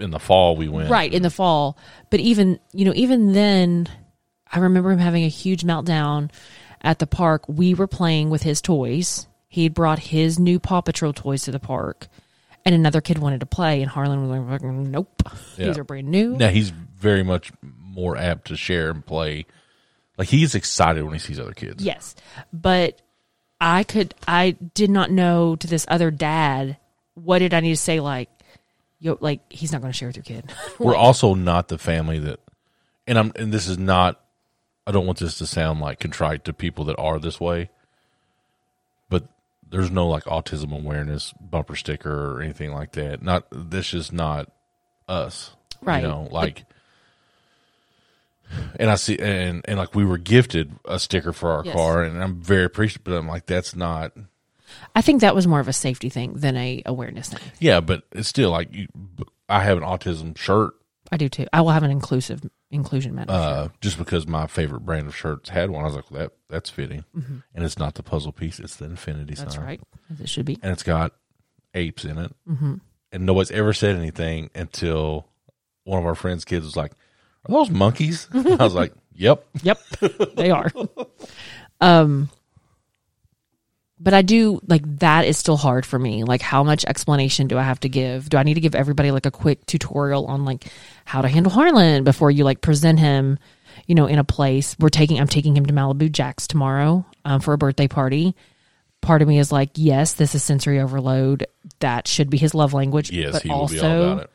in 0.00 0.10
the 0.10 0.18
fall 0.18 0.56
we 0.56 0.68
went. 0.68 0.90
right 0.90 1.12
in 1.12 1.22
the 1.22 1.30
fall. 1.30 1.76
But 2.10 2.20
even, 2.20 2.58
you 2.72 2.84
know, 2.86 2.92
even 2.94 3.32
then, 3.32 3.88
I 4.50 4.58
remember 4.60 4.90
him 4.90 4.98
having 4.98 5.24
a 5.24 5.28
huge 5.28 5.62
meltdown 5.64 6.30
at 6.80 6.98
the 6.98 7.06
park. 7.06 7.44
We 7.48 7.74
were 7.74 7.86
playing 7.86 8.30
with 8.30 8.42
his 8.42 8.60
toys. 8.62 9.26
He 9.48 9.64
had 9.64 9.74
brought 9.74 9.98
his 9.98 10.38
new 10.38 10.58
Paw 10.58 10.80
Patrol 10.80 11.12
toys 11.12 11.44
to 11.44 11.52
the 11.52 11.60
park, 11.60 12.08
and 12.64 12.74
another 12.74 13.00
kid 13.00 13.18
wanted 13.18 13.40
to 13.40 13.46
play, 13.46 13.82
and 13.82 13.90
Harlan 13.90 14.26
was 14.28 14.30
like, 14.50 14.62
"Nope, 14.62 15.22
Yeah. 15.56 15.66
these 15.66 15.78
are 15.78 15.84
brand 15.84 16.08
new." 16.08 16.36
Now 16.36 16.48
he's 16.48 16.70
very 16.70 17.22
much 17.22 17.52
more 17.62 18.16
apt 18.16 18.48
to 18.48 18.56
share 18.56 18.90
and 18.90 19.04
play. 19.06 19.46
Like 20.16 20.28
he's 20.28 20.54
excited 20.54 21.02
when 21.04 21.12
he 21.12 21.18
sees 21.18 21.40
other 21.40 21.52
kids. 21.52 21.82
Yes. 21.84 22.14
But 22.52 23.00
I 23.60 23.84
could 23.84 24.14
I 24.28 24.52
did 24.74 24.90
not 24.90 25.10
know 25.10 25.56
to 25.56 25.66
this 25.66 25.86
other 25.88 26.10
dad 26.10 26.76
what 27.14 27.38
did 27.38 27.54
I 27.54 27.60
need 27.60 27.70
to 27.70 27.76
say 27.76 28.00
like 28.00 28.28
yo 29.00 29.18
like 29.20 29.40
he's 29.52 29.72
not 29.72 29.80
going 29.80 29.92
to 29.92 29.96
share 29.96 30.08
with 30.08 30.16
your 30.16 30.24
kid. 30.24 30.52
We're 30.78 30.96
also 30.96 31.34
not 31.34 31.68
the 31.68 31.78
family 31.78 32.18
that, 32.20 32.40
and 33.06 33.18
I'm, 33.18 33.32
and 33.36 33.52
this 33.52 33.66
is 33.68 33.78
not. 33.78 34.20
I 34.86 34.92
don't 34.92 35.06
want 35.06 35.18
this 35.18 35.38
to 35.38 35.46
sound 35.46 35.80
like 35.80 35.98
contrite 35.98 36.44
to 36.44 36.52
people 36.52 36.84
that 36.86 36.98
are 36.98 37.18
this 37.18 37.40
way, 37.40 37.70
but 39.08 39.26
there's 39.70 39.90
no 39.90 40.06
like 40.08 40.24
autism 40.24 40.74
awareness 40.74 41.32
bumper 41.40 41.74
sticker 41.74 42.34
or 42.36 42.42
anything 42.42 42.72
like 42.72 42.92
that. 42.92 43.22
Not 43.22 43.46
this 43.50 43.94
is 43.94 44.12
not 44.12 44.52
us, 45.08 45.56
Right. 45.84 46.02
You 46.02 46.08
know, 46.08 46.28
like, 46.30 46.64
and 48.78 48.90
I 48.90 48.94
see, 48.96 49.18
and 49.18 49.62
and 49.66 49.78
like 49.78 49.94
we 49.94 50.04
were 50.04 50.18
gifted 50.18 50.72
a 50.84 50.98
sticker 50.98 51.32
for 51.32 51.50
our 51.52 51.64
Yes. 51.64 51.74
car, 51.74 52.02
and 52.02 52.22
I'm 52.22 52.40
very 52.40 52.64
appreciative. 52.64 53.04
But 53.04 53.14
I'm 53.14 53.28
like, 53.28 53.46
that's 53.46 53.74
not. 53.74 54.12
I 54.94 55.02
think 55.02 55.20
that 55.20 55.34
was 55.34 55.46
more 55.46 55.60
of 55.60 55.68
a 55.68 55.72
safety 55.72 56.08
thing 56.08 56.34
than 56.34 56.56
a 56.56 56.82
awareness 56.86 57.28
thing. 57.28 57.40
Yeah, 57.60 57.80
but 57.80 58.02
it's 58.12 58.28
still 58.28 58.50
like 58.50 58.74
you, 58.74 58.88
I 59.48 59.62
have 59.62 59.78
an 59.78 59.84
autism 59.84 60.36
shirt 60.36 60.74
I 61.12 61.16
do 61.16 61.28
too. 61.28 61.46
I 61.52 61.60
will 61.60 61.70
have 61.70 61.82
an 61.82 61.90
inclusive 61.90 62.42
inclusion 62.70 63.14
membership. 63.14 63.40
uh, 63.40 63.68
just 63.80 63.98
because 63.98 64.26
my 64.26 64.46
favorite 64.46 64.80
brand 64.80 65.06
of 65.06 65.14
shirts 65.14 65.50
had 65.50 65.70
one. 65.70 65.82
I 65.82 65.86
was 65.86 65.94
like, 65.94 66.10
well, 66.10 66.20
that 66.22 66.32
that's 66.48 66.70
fitting, 66.70 67.04
and 67.14 67.64
it's 67.64 67.78
not 67.78 67.94
the 67.94 68.02
puzzle 68.02 68.32
piece; 68.32 68.58
it's 68.58 68.76
the 68.76 68.86
infinity 68.86 69.34
Mm-hmm. 69.34 69.42
That's 69.44 69.54
sign, 69.56 69.64
right. 69.64 69.80
As 70.10 70.20
it 70.20 70.28
should 70.28 70.46
be. 70.46 70.58
and 70.62 70.72
it's 70.72 70.82
got 70.82 71.12
apes 71.74 72.04
in 72.04 72.18
it. 72.18 72.32
Mm-hmm. 72.48 72.74
And 73.12 73.26
nobody's 73.26 73.50
ever 73.52 73.72
said 73.72 73.94
anything 73.96 74.50
until 74.56 75.28
one 75.84 76.00
of 76.00 76.06
our 76.06 76.14
friends' 76.16 76.44
kids 76.44 76.64
was 76.64 76.76
like, 76.76 76.92
"Are 77.46 77.52
those 77.52 77.70
monkeys?" 77.70 78.28
I 78.34 78.56
was 78.56 78.74
like, 78.74 78.92
"Yep." 79.14 79.44
Yep, 79.62 79.80
they 80.36 80.50
are. 80.50 80.70
Um, 81.80 82.30
but 84.00 84.14
I 84.14 84.22
do 84.22 84.60
like 84.66 84.82
that 84.98 85.26
is 85.26 85.38
still 85.38 85.56
hard 85.56 85.86
for 85.86 85.98
me. 85.98 86.24
Like, 86.24 86.42
how 86.42 86.62
much 86.62 86.84
explanation 86.84 87.46
do 87.46 87.58
I 87.58 87.62
have 87.62 87.80
to 87.80 87.88
give? 87.88 88.28
Do 88.28 88.36
I 88.36 88.42
need 88.42 88.54
to 88.54 88.60
give 88.60 88.74
everybody 88.74 89.10
like 89.10 89.26
a 89.26 89.30
quick 89.30 89.64
tutorial 89.66 90.26
on 90.26 90.44
like 90.44 90.64
how 91.04 91.22
to 91.22 91.28
handle 91.28 91.52
Harlan 91.52 92.04
before 92.04 92.30
you 92.30 92.44
like 92.44 92.60
present 92.60 92.98
him? 92.98 93.38
You 93.86 93.94
know, 93.94 94.06
in 94.06 94.18
a 94.18 94.24
place 94.24 94.76
we're 94.78 94.88
taking. 94.88 95.20
I'm 95.20 95.28
taking 95.28 95.56
him 95.56 95.66
to 95.66 95.74
Malibu 95.74 96.10
Jacks 96.10 96.46
tomorrow 96.46 97.04
um, 97.24 97.40
for 97.40 97.54
a 97.54 97.58
birthday 97.58 97.88
party. 97.88 98.34
Part 99.00 99.20
of 99.20 99.28
me 99.28 99.38
is 99.38 99.52
like, 99.52 99.70
yes, 99.74 100.14
this 100.14 100.34
is 100.34 100.42
sensory 100.42 100.80
overload. 100.80 101.46
That 101.80 102.08
should 102.08 102.30
be 102.30 102.38
his 102.38 102.54
love 102.54 102.72
language. 102.72 103.10
Yes, 103.10 103.32
but 103.32 103.42
he 103.42 103.48
will 103.48 103.56
also, 103.56 103.74
be 103.74 103.80
all 103.80 104.12
about 104.12 104.22
it. 104.24 104.30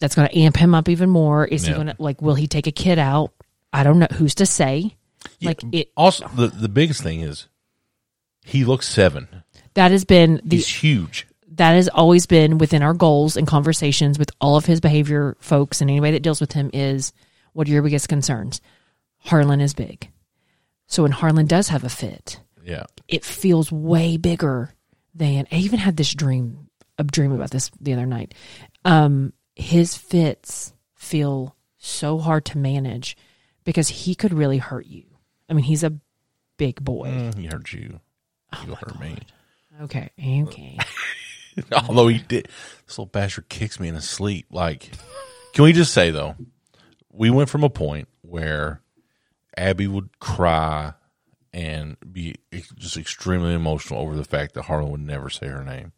That's 0.00 0.14
going 0.14 0.28
to 0.28 0.38
amp 0.38 0.56
him 0.56 0.74
up 0.74 0.88
even 0.88 1.08
more. 1.10 1.46
Is 1.46 1.66
he 1.66 1.72
going 1.72 1.86
to 1.88 1.96
like? 1.98 2.20
Will 2.22 2.34
he 2.34 2.46
take 2.46 2.66
a 2.66 2.72
kid 2.72 2.98
out? 2.98 3.32
I 3.72 3.82
don't 3.82 3.98
know. 3.98 4.06
Who's 4.14 4.34
to 4.36 4.46
say? 4.46 4.94
Like 5.42 5.60
it. 5.72 5.90
Also, 5.96 6.28
the 6.28 6.48
the 6.48 6.68
biggest 6.68 7.02
thing 7.02 7.20
is 7.20 7.48
he 8.44 8.64
looks 8.64 8.88
seven. 8.88 9.28
That 9.74 9.90
has 9.90 10.04
been 10.04 10.40
the 10.44 10.56
He's 10.56 10.68
huge. 10.68 11.26
that 11.56 11.72
has 11.72 11.88
always 11.88 12.26
been 12.26 12.58
within 12.58 12.82
our 12.82 12.94
goals 12.94 13.36
and 13.36 13.46
conversations 13.46 14.18
with 14.18 14.30
all 14.40 14.56
of 14.56 14.64
his 14.66 14.80
behavior 14.80 15.36
folks 15.40 15.80
and 15.80 15.90
anybody 15.90 16.12
that 16.12 16.22
deals 16.22 16.40
with 16.40 16.52
him 16.52 16.70
is 16.72 17.12
what 17.52 17.66
are 17.68 17.70
your 17.72 17.82
biggest 17.82 18.08
concerns? 18.08 18.60
Harlan 19.18 19.60
is 19.60 19.74
big. 19.74 20.10
So 20.86 21.02
when 21.02 21.12
Harlan 21.12 21.46
does 21.46 21.68
have 21.68 21.82
a 21.84 21.88
fit, 21.88 22.40
Yeah, 22.64 22.84
it 23.08 23.24
feels 23.24 23.72
way 23.72 24.16
bigger 24.16 24.72
than 25.14 25.46
I 25.50 25.56
even 25.56 25.78
had 25.80 25.96
this 25.96 26.14
dream 26.14 26.68
a 26.98 27.04
dream 27.04 27.32
about 27.32 27.50
this 27.50 27.70
the 27.80 27.92
other 27.94 28.06
night. 28.06 28.32
Um 28.84 29.32
his 29.56 29.96
fits 29.96 30.74
feel 30.94 31.56
so 31.78 32.18
hard 32.18 32.44
to 32.44 32.58
manage 32.58 33.16
because 33.64 33.88
he 33.88 34.14
could 34.14 34.32
really 34.32 34.58
hurt 34.58 34.86
you. 34.86 35.04
I 35.48 35.54
mean, 35.54 35.64
he's 35.64 35.82
a 35.82 35.98
big 36.56 36.84
boy. 36.84 37.08
Mm, 37.08 37.38
he 37.38 37.46
hurt 37.46 37.72
you. 37.72 38.00
Oh 38.52 38.64
You 38.66 38.74
hurt 38.74 39.00
me. 39.00 39.18
Okay. 39.82 40.10
Okay. 40.20 40.78
Although 41.72 42.08
he 42.08 42.18
did, 42.18 42.48
this 42.86 42.98
little 42.98 43.06
bastard 43.06 43.48
kicks 43.48 43.80
me 43.80 43.88
in 43.88 43.94
his 43.94 44.08
sleep. 44.08 44.46
Like, 44.50 44.90
can 45.52 45.64
we 45.64 45.72
just 45.72 45.92
say 45.92 46.10
though, 46.10 46.36
we 47.10 47.30
went 47.30 47.48
from 47.48 47.64
a 47.64 47.70
point 47.70 48.08
where 48.22 48.82
Abby 49.56 49.86
would 49.86 50.18
cry 50.18 50.92
and 51.52 51.96
be 52.12 52.36
just 52.76 52.98
extremely 52.98 53.54
emotional 53.54 54.00
over 54.00 54.14
the 54.14 54.24
fact 54.24 54.54
that 54.54 54.64
Harlan 54.64 54.90
would 54.90 55.00
never 55.00 55.30
say 55.30 55.46
her 55.46 55.64
name, 55.64 55.92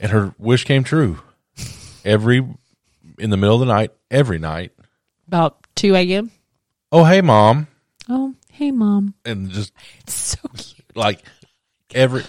and 0.00 0.10
her 0.10 0.34
wish 0.38 0.64
came 0.64 0.82
true. 0.82 1.20
Every 2.04 2.38
in 3.18 3.30
the 3.30 3.36
middle 3.36 3.54
of 3.54 3.60
the 3.60 3.72
night, 3.72 3.92
every 4.10 4.38
night. 4.38 4.72
About 5.28 5.58
2 5.76 5.94
a.m. 5.94 6.30
Oh, 6.90 7.04
hey, 7.04 7.20
mom, 7.22 7.68
Oh, 8.08 8.34
hey, 8.50 8.70
mom. 8.70 9.14
and 9.24 9.50
just 9.50 9.72
It's 10.00 10.14
so 10.14 10.38
cute. 10.56 10.94
like 10.96 11.22
every 11.94 12.24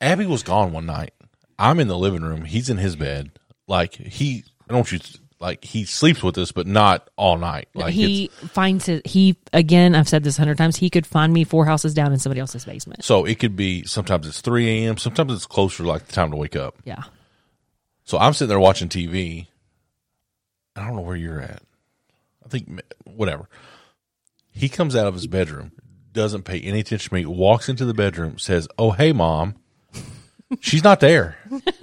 Abby 0.00 0.26
was 0.26 0.42
gone 0.42 0.72
one 0.72 0.86
night. 0.86 1.12
I'm 1.58 1.78
in 1.80 1.88
the 1.88 1.98
living 1.98 2.22
room. 2.22 2.44
He's 2.44 2.70
in 2.70 2.78
his 2.78 2.96
bed. 2.96 3.30
Like 3.68 3.94
he, 3.94 4.44
I 4.68 4.72
don't 4.72 4.90
you 4.90 4.98
like 5.40 5.64
he 5.64 5.84
sleeps 5.84 6.22
with 6.22 6.38
us, 6.38 6.52
but 6.52 6.66
not 6.66 7.10
all 7.16 7.36
night. 7.36 7.68
Like 7.74 7.92
he 7.94 8.28
finds 8.52 8.88
it. 8.88 9.06
He 9.06 9.36
again. 9.52 9.94
I've 9.94 10.08
said 10.08 10.24
this 10.24 10.38
a 10.38 10.40
hundred 10.40 10.58
times. 10.58 10.76
He 10.76 10.88
could 10.90 11.06
find 11.06 11.32
me 11.32 11.44
four 11.44 11.66
houses 11.66 11.94
down 11.94 12.12
in 12.12 12.18
somebody 12.18 12.40
else's 12.40 12.64
basement. 12.64 13.04
so 13.04 13.24
it 13.24 13.38
could 13.38 13.54
be 13.56 13.84
sometimes 13.84 14.26
it's 14.26 14.40
3 14.40 14.84
a.m. 14.84 14.96
Sometimes 14.96 15.32
it's 15.32 15.46
closer, 15.46 15.84
like 15.84 16.06
the 16.06 16.12
time 16.12 16.30
to 16.30 16.36
wake 16.36 16.56
up. 16.56 16.76
Yeah, 16.84 17.02
So 18.12 18.18
I'm 18.18 18.34
sitting 18.34 18.50
there 18.50 18.60
watching 18.60 18.90
TV. 18.90 19.46
I 20.76 20.86
don't 20.86 20.96
know 20.96 21.00
where 21.00 21.16
you're 21.16 21.40
at. 21.40 21.62
I 22.44 22.48
think 22.50 22.82
whatever. 23.04 23.48
He 24.50 24.68
comes 24.68 24.94
out 24.94 25.06
of 25.06 25.14
his 25.14 25.26
bedroom, 25.26 25.72
doesn't 26.12 26.42
pay 26.42 26.60
any 26.60 26.80
attention 26.80 27.08
to 27.08 27.14
me, 27.14 27.24
walks 27.24 27.70
into 27.70 27.86
the 27.86 27.94
bedroom, 27.94 28.36
says, 28.36 28.68
"Oh 28.78 28.90
hey 28.90 29.14
mom," 29.14 29.54
she's 30.60 30.84
not 30.84 31.00
there. 31.00 31.38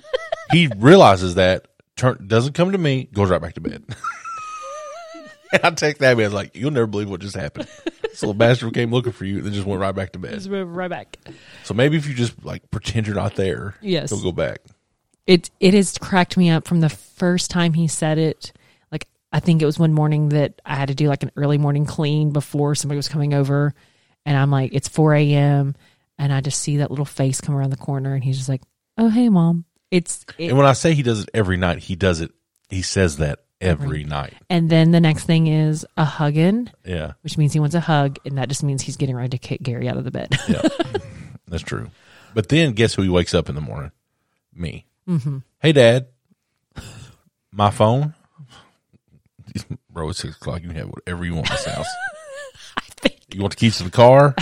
he 0.51 0.67
realizes 0.77 1.33
that, 1.33 1.67
turn 1.95 2.27
doesn't 2.27 2.53
come 2.53 2.73
to 2.73 2.77
me, 2.77 3.05
goes 3.11 3.31
right 3.31 3.41
back 3.41 3.55
to 3.55 3.61
bed. 3.61 3.83
and 5.51 5.61
I 5.63 5.71
text 5.71 6.03
Abby, 6.03 6.21
I 6.25 6.27
was 6.27 6.33
like, 6.35 6.55
"You'll 6.55 6.69
never 6.69 6.85
believe 6.85 7.09
what 7.09 7.21
just 7.21 7.35
happened." 7.35 7.67
This 8.03 8.21
little 8.21 8.35
bastard 8.35 8.75
came 8.75 8.91
looking 8.91 9.13
for 9.13 9.25
you, 9.25 9.37
and 9.37 9.47
then 9.47 9.53
just 9.53 9.65
went 9.65 9.81
right 9.81 9.95
back 9.95 10.11
to 10.11 10.19
bed. 10.19 10.33
just 10.35 10.47
move 10.47 10.75
right 10.75 10.91
back. 10.91 11.17
So 11.63 11.73
maybe 11.73 11.97
if 11.97 12.07
you 12.07 12.13
just 12.13 12.45
like 12.45 12.69
pretend 12.69 13.07
you're 13.07 13.15
not 13.15 13.33
there, 13.33 13.73
Yes. 13.81 14.11
he'll 14.11 14.21
go 14.21 14.31
back. 14.31 14.59
It 15.29 15.51
it 15.59 15.75
has 15.75 15.95
cracked 15.99 16.37
me 16.37 16.49
up 16.49 16.67
from 16.67 16.79
the 16.79 16.89
first 16.89 17.51
time 17.51 17.73
he 17.73 17.87
said 17.87 18.17
it. 18.17 18.51
Like 18.91 19.07
I 19.31 19.39
think 19.39 19.61
it 19.61 19.65
was 19.65 19.77
one 19.77 19.93
morning 19.93 20.29
that 20.29 20.59
I 20.65 20.73
had 20.75 20.87
to 20.87 20.95
do 20.95 21.07
like 21.07 21.21
an 21.21 21.31
early 21.35 21.59
morning 21.59 21.85
clean 21.85 22.31
before 22.31 22.73
somebody 22.73 22.97
was 22.97 23.07
coming 23.09 23.35
over, 23.35 23.75
and 24.25 24.35
I'm 24.35 24.49
like, 24.49 24.73
it's 24.73 24.87
four 24.87 25.13
a.m. 25.13 25.75
and 26.17 26.33
I 26.33 26.41
just 26.41 26.59
see 26.59 26.77
that 26.77 26.89
little 26.89 27.05
face 27.05 27.41
come 27.41 27.53
around 27.55 27.69
the 27.69 27.77
corner, 27.77 28.15
and 28.15 28.23
he's 28.23 28.37
just 28.37 28.49
like, 28.49 28.63
"Oh 28.97 29.09
hey 29.09 29.29
mom." 29.29 29.65
It's 29.91 30.25
it, 30.39 30.49
And 30.49 30.57
when 30.57 30.65
I 30.65 30.73
say 30.73 30.95
he 30.95 31.03
does 31.03 31.21
it 31.21 31.29
every 31.33 31.57
night, 31.57 31.77
he 31.79 31.95
does 31.95 32.21
it. 32.21 32.31
He 32.69 32.81
says 32.81 33.17
that 33.17 33.39
every 33.61 34.03
night. 34.05 34.33
and 34.49 34.67
then 34.67 34.89
the 34.91 34.99
next 34.99 35.25
thing 35.25 35.45
is 35.45 35.85
a 35.95 36.05
hugging. 36.05 36.71
Yeah, 36.83 37.13
which 37.21 37.37
means 37.37 37.53
he 37.53 37.59
wants 37.59 37.75
a 37.75 37.79
hug, 37.81 38.17
and 38.25 38.39
that 38.39 38.49
just 38.49 38.63
means 38.63 38.81
he's 38.81 38.97
getting 38.97 39.15
ready 39.15 39.29
to 39.29 39.37
kick 39.37 39.61
Gary 39.61 39.87
out 39.87 39.97
of 39.97 40.05
the 40.05 40.11
bed. 40.11 40.35
yeah, 40.47 40.67
that's 41.47 41.61
true. 41.61 41.91
But 42.33 42.49
then, 42.49 42.73
guess 42.73 42.95
who 42.95 43.03
he 43.03 43.09
wakes 43.09 43.35
up 43.35 43.47
in 43.47 43.53
the 43.53 43.61
morning? 43.61 43.91
Me. 44.55 44.87
Mm-hmm. 45.09 45.37
Hey, 45.59 45.71
Dad. 45.71 46.07
My 47.51 47.71
phone. 47.71 48.13
Bro, 49.91 50.09
it's 50.09 50.19
six 50.19 50.35
o'clock. 50.35 50.61
You 50.61 50.67
can 50.67 50.77
have 50.77 50.89
whatever 50.89 51.25
you 51.25 51.33
want 51.35 51.49
in 51.49 51.55
this 51.55 51.65
house. 51.65 51.87
You 53.31 53.41
want 53.41 53.51
the 53.53 53.57
keys 53.57 53.77
to 53.77 53.83
the 53.83 53.91
car? 53.91 54.33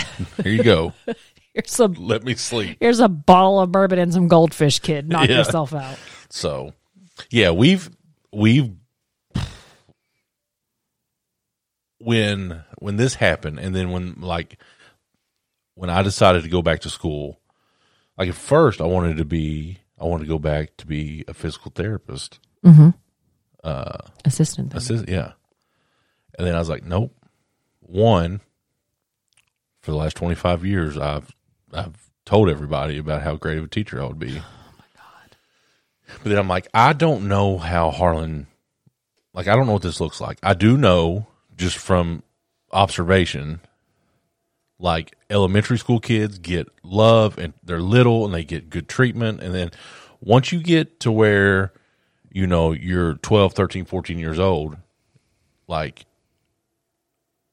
Here 0.42 0.50
you 0.50 0.62
go. 0.62 0.94
here's 1.52 1.78
a 1.78 1.88
Let 1.88 2.24
me 2.24 2.34
sleep. 2.36 2.78
here's 2.80 3.00
a 3.00 3.08
bottle 3.08 3.60
of 3.60 3.70
bourbon 3.70 3.98
and 3.98 4.10
some 4.14 4.28
goldfish, 4.28 4.78
kid. 4.78 5.10
Knock 5.10 5.28
Yeah. 5.28 5.36
yourself 5.38 5.74
out. 5.74 5.98
So, 6.30 6.72
yeah, 7.30 7.50
we've 7.50 7.90
we've 8.32 8.70
when 11.98 12.64
when 12.78 12.96
this 12.96 13.14
happened, 13.16 13.58
and 13.58 13.74
then 13.74 13.90
when 13.90 14.20
like 14.22 14.58
when 15.74 15.90
I 15.90 16.00
decided 16.02 16.42
to 16.44 16.48
go 16.48 16.62
back 16.62 16.80
to 16.80 16.90
school, 16.90 17.38
like 18.16 18.30
at 18.30 18.34
first 18.34 18.80
I 18.80 18.84
wanted 18.84 19.18
to 19.18 19.24
be 19.26 19.78
I 20.00 20.04
want 20.04 20.22
to 20.22 20.28
go 20.28 20.38
back 20.38 20.76
to 20.78 20.86
be 20.86 21.24
a 21.28 21.34
physical 21.34 21.72
therapist. 21.74 22.38
Mm-hmm. 22.64 22.90
Uh, 23.64 23.98
Assistant. 24.24 24.70
thing. 24.70 24.78
Assist, 24.78 25.08
yeah, 25.08 25.32
and 26.38 26.46
then 26.46 26.54
I 26.54 26.58
was 26.58 26.68
like, 26.68 26.84
nope, 26.84 27.14
one, 27.80 28.40
for 29.80 29.90
the 29.90 29.96
last 29.96 30.16
twenty 30.16 30.34
five 30.36 30.64
years, 30.64 30.96
I've 30.96 31.34
I've 31.72 32.10
told 32.24 32.48
everybody 32.48 32.98
about 32.98 33.22
how 33.22 33.36
great 33.36 33.58
of 33.58 33.64
a 33.64 33.68
teacher 33.68 34.00
I 34.00 34.06
would 34.06 34.18
be. 34.18 34.38
Oh 34.38 34.72
my 34.78 34.84
god! 34.94 35.36
But 36.22 36.28
then 36.30 36.38
I'm 36.38 36.48
like, 36.48 36.68
I 36.72 36.92
don't 36.92 37.28
know 37.28 37.58
how 37.58 37.90
Harlan. 37.90 38.46
Like, 39.34 39.46
I 39.48 39.54
don't 39.56 39.66
know 39.66 39.74
what 39.74 39.82
this 39.82 40.00
looks 40.00 40.20
like. 40.20 40.38
I 40.42 40.54
do 40.54 40.76
know 40.76 41.26
just 41.56 41.78
from 41.78 42.22
observation, 42.72 43.60
like 44.78 45.16
elementary 45.30 45.78
school 45.78 46.00
kids 46.00 46.38
get 46.38 46.68
love 46.82 47.36
and 47.38 47.52
they're 47.64 47.80
little 47.80 48.24
and 48.24 48.32
they 48.34 48.44
get 48.44 48.70
good 48.70 48.88
treatment, 48.88 49.42
and 49.42 49.54
then 49.54 49.70
once 50.20 50.52
you 50.52 50.60
get 50.62 51.00
to 51.00 51.10
where 51.12 51.72
you 52.30 52.46
know 52.46 52.72
you're 52.72 53.14
12 53.14 53.54
13 53.54 53.84
14 53.86 54.18
years 54.18 54.38
old 54.38 54.76
like 55.66 56.04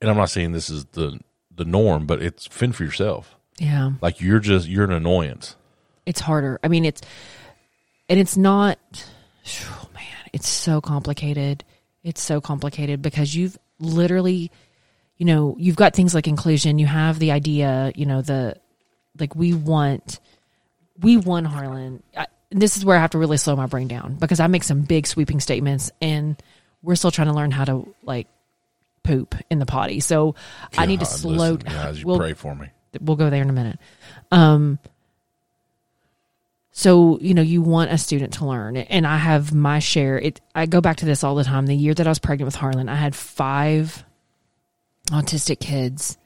and 0.01 0.09
i'm 0.09 0.17
not 0.17 0.30
saying 0.30 0.51
this 0.51 0.69
is 0.69 0.84
the 0.91 1.19
the 1.55 1.63
norm 1.65 2.05
but 2.05 2.21
it's 2.21 2.45
fend 2.47 2.76
for 2.76 2.84
yourself 2.84 3.36
Yeah. 3.57 3.91
like 4.01 4.19
you're 4.19 4.39
just 4.39 4.67
you're 4.67 4.84
an 4.84 4.91
annoyance 4.91 5.55
It's 6.05 6.19
harder. 6.19 6.59
I 6.63 6.67
mean, 6.67 6.86
it's, 6.86 7.01
and 8.09 8.19
it's 8.19 8.36
not, 8.38 8.78
oh 9.63 9.89
man, 9.93 10.03
it's 10.34 10.47
so 10.49 10.82
complicated. 10.82 11.63
It's 12.03 12.21
so 12.21 12.41
complicated 12.41 13.01
because 13.01 13.34
you've 13.34 13.57
literally, 13.80 14.51
you 15.18 15.26
know, 15.26 15.55
you've 15.59 15.76
got 15.76 15.93
things 15.95 16.13
like 16.13 16.28
inclusion. 16.28 16.80
You 16.80 16.86
have 16.88 17.20
the 17.20 17.32
idea, 17.32 17.91
you 17.95 18.05
know, 18.05 18.22
the, 18.22 18.57
like 19.20 19.36
we 19.36 19.53
want, 19.53 20.20
we 20.99 21.18
want 21.18 21.47
Harlan. 21.47 22.03
I, 22.16 22.28
this 22.49 22.78
is 22.78 22.86
where 22.86 22.97
I 22.97 23.01
have 23.01 23.11
to 23.11 23.18
really 23.18 23.38
slow 23.38 23.55
my 23.55 23.66
brain 23.66 23.88
down 23.88 24.16
because 24.16 24.39
I 24.39 24.47
make 24.47 24.63
some 24.63 24.82
big 24.82 25.07
sweeping 25.07 25.39
statements 25.39 25.91
and 26.01 26.41
we're 26.82 26.95
still 26.95 27.11
trying 27.11 27.28
to 27.28 27.34
learn 27.34 27.51
how 27.51 27.66
to 27.66 27.93
like 28.03 28.28
poop 29.03 29.36
in 29.49 29.59
the 29.59 29.66
potty. 29.66 29.99
So 29.99 30.36
I 30.78 30.86
need 30.86 30.99
to 30.99 31.05
slow. 31.05 31.53
listen, 31.53 31.57
guys 31.57 31.99
you 31.99 32.07
we'll- 32.07 32.20
pray 32.20 32.34
for 32.34 32.55
me 32.55 32.70
we'll 33.01 33.18
go 33.18 33.30
there 33.30 33.41
in 33.41 33.49
a 33.49 33.53
minute. 33.53 33.80
Um, 34.32 34.80
so 36.72 37.20
you 37.20 37.34
know, 37.34 37.41
you 37.41 37.61
want 37.61 37.91
a 37.91 37.97
student 37.97 38.34
to 38.34 38.45
learn, 38.45 38.78
and 38.78 39.07
I 39.07 39.18
have 39.18 39.53
my 39.53 39.80
share. 39.80 40.20
It. 40.20 40.41
I 40.53 40.66
go 40.66 40.82
back 40.82 40.97
to 40.97 41.05
this 41.05 41.24
all 41.24 41.36
the 41.36 41.43
time. 41.43 41.68
The 41.68 41.76
year 41.76 41.93
that 41.93 42.05
I 42.05 42.09
was 42.09 42.20
pregnant 42.20 42.47
with 42.47 42.55
Harlan, 42.55 42.89
I 42.89 42.95
had 42.95 43.16
five 43.16 44.05
autistic 45.12 45.60
kids 45.60 46.18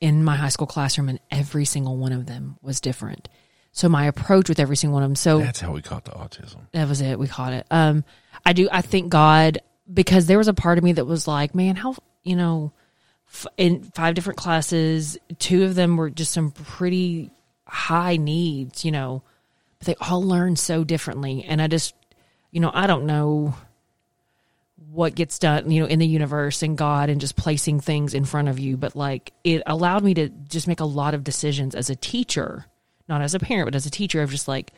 in 0.00 0.24
my 0.24 0.36
high 0.36 0.48
school 0.48 0.66
classroom, 0.66 1.08
and 1.08 1.20
every 1.30 1.64
single 1.64 1.96
one 1.96 2.12
of 2.12 2.26
them 2.26 2.56
was 2.62 2.80
different. 2.80 3.28
So 3.72 3.88
my 3.88 4.06
approach 4.06 4.48
with 4.48 4.58
every 4.58 4.76
single 4.76 4.94
one 4.94 5.02
of 5.02 5.10
them. 5.10 5.16
So 5.16 5.38
that's 5.38 5.60
how 5.60 5.72
we 5.72 5.82
caught 5.82 6.04
the 6.04 6.10
autism 6.12 6.66
that 6.72 6.88
was 6.88 7.00
it. 7.00 7.18
We 7.18 7.28
caught 7.28 7.52
it. 7.52 7.66
Um, 7.70 8.04
I 8.44 8.52
do. 8.52 8.68
I 8.70 8.80
thank 8.82 9.10
God 9.10 9.58
because 9.92 10.26
there 10.26 10.38
was 10.38 10.48
a 10.48 10.54
part 10.54 10.78
of 10.78 10.84
me 10.84 10.92
that 10.92 11.04
was 11.04 11.28
like, 11.28 11.54
man, 11.54 11.76
how 11.76 11.94
you 12.24 12.36
know, 12.36 12.72
f- 13.28 13.46
in 13.56 13.84
five 13.94 14.14
different 14.14 14.38
classes, 14.38 15.18
two 15.38 15.64
of 15.64 15.74
them 15.74 15.96
were 15.96 16.10
just 16.10 16.32
some 16.32 16.50
pretty 16.50 17.30
high 17.66 18.16
needs, 18.16 18.84
you 18.84 18.90
know, 18.90 19.22
but 19.78 19.86
they 19.86 19.94
all 20.00 20.22
learn 20.22 20.56
so 20.56 20.82
differently, 20.82 21.44
and 21.44 21.62
I 21.62 21.68
just, 21.68 21.94
you 22.50 22.60
know, 22.60 22.70
I 22.74 22.86
don't 22.86 23.06
know 23.06 23.54
what 24.92 25.14
gets 25.14 25.38
done, 25.38 25.70
you 25.70 25.80
know, 25.80 25.86
in 25.86 25.98
the 25.98 26.06
universe 26.06 26.62
and 26.62 26.76
God 26.76 27.10
and 27.10 27.20
just 27.20 27.36
placing 27.36 27.80
things 27.80 28.12
in 28.12 28.24
front 28.24 28.48
of 28.48 28.58
you, 28.58 28.76
but 28.76 28.96
like 28.96 29.32
it 29.44 29.62
allowed 29.66 30.02
me 30.02 30.14
to 30.14 30.28
just 30.28 30.66
make 30.66 30.80
a 30.80 30.84
lot 30.84 31.14
of 31.14 31.22
decisions 31.22 31.74
as 31.74 31.90
a 31.90 31.96
teacher, 31.96 32.66
not 33.08 33.22
as 33.22 33.34
a 33.34 33.38
parent, 33.38 33.66
but 33.66 33.74
as 33.76 33.86
a 33.86 33.90
teacher 33.90 34.20
of 34.22 34.30
just 34.30 34.48
like 34.48 34.72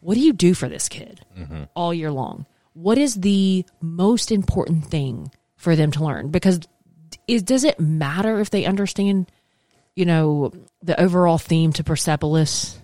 what 0.00 0.14
do 0.14 0.20
you 0.20 0.32
do 0.32 0.54
for 0.54 0.68
this 0.68 0.88
kid 0.88 1.20
mm-hmm. 1.36 1.64
all 1.74 1.92
year 1.92 2.10
long? 2.10 2.46
What 2.74 2.98
is 2.98 3.14
the 3.14 3.64
most 3.80 4.30
important 4.30 4.86
thing 4.86 5.30
for 5.56 5.74
them 5.74 5.90
to 5.92 6.04
learn? 6.04 6.28
Because 6.30 6.60
is, 7.26 7.42
does 7.42 7.64
it 7.64 7.80
matter 7.80 8.38
if 8.40 8.50
they 8.50 8.66
understand, 8.66 9.30
you 9.94 10.04
know, 10.04 10.52
the 10.82 11.00
overall 11.00 11.38
theme 11.38 11.72
to 11.72 11.84
Persepolis? 11.84 12.78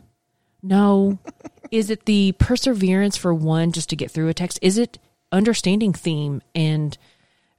No. 0.62 1.18
is 1.70 1.90
it 1.90 2.06
the 2.06 2.32
perseverance 2.38 3.16
for 3.16 3.34
one 3.34 3.72
just 3.72 3.90
to 3.90 3.96
get 3.96 4.10
through 4.10 4.28
a 4.28 4.34
text? 4.34 4.58
Is 4.62 4.78
it 4.78 4.98
understanding 5.32 5.92
theme 5.92 6.42
and 6.54 6.96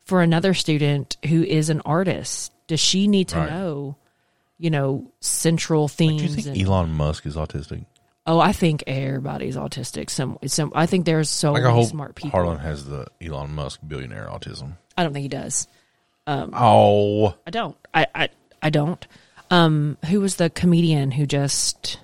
for 0.06 0.22
another 0.22 0.54
student 0.54 1.18
who 1.28 1.44
is 1.44 1.70
an 1.70 1.82
artist, 1.86 2.52
does 2.68 2.80
she 2.80 3.08
need 3.08 3.28
to 3.30 3.38
Right. 3.38 3.50
know, 3.50 3.96
you 4.60 4.70
know, 4.70 5.12
central 5.20 5.88
do 5.88 5.94
themes? 5.94 6.22
you 6.22 6.30
think 6.30 6.48
and- 6.48 6.62
elon 6.62 6.94
musk 6.94 7.26
is 7.26 7.36
autistic 7.36 7.86
Oh, 8.26 8.40
I 8.40 8.54
think 8.54 8.86
everybody's 8.88 9.58
autistic. 9.58 10.10
Some, 10.10 10.38
some. 10.46 10.72
I 10.74 10.86
think 10.86 11.06
there's 11.06 11.30
so 11.30 11.52
like 11.52 11.64
many 11.64 11.84
smart 11.86 12.16
people. 12.16 12.30
harlan 12.32 12.58
has 12.60 12.86
the 12.86 13.06
elon 13.22 13.54
musk 13.54 13.82
billionaire 13.86 14.28
autism 14.32 14.78
I 14.98 15.04
don't 15.04 15.12
think 15.12 15.24
he 15.24 15.28
does. 15.28 15.68
oh 16.28 17.36
I 17.46 17.50
don't. 17.52 17.76
I, 17.94 18.08
I, 18.16 18.30
I 18.62 18.70
don't. 18.70 19.06
Um, 19.52 19.98
who 20.10 20.22
was 20.22 20.38
the 20.38 20.50
comedian 20.50 21.12
who 21.12 21.26
just? 21.26 22.00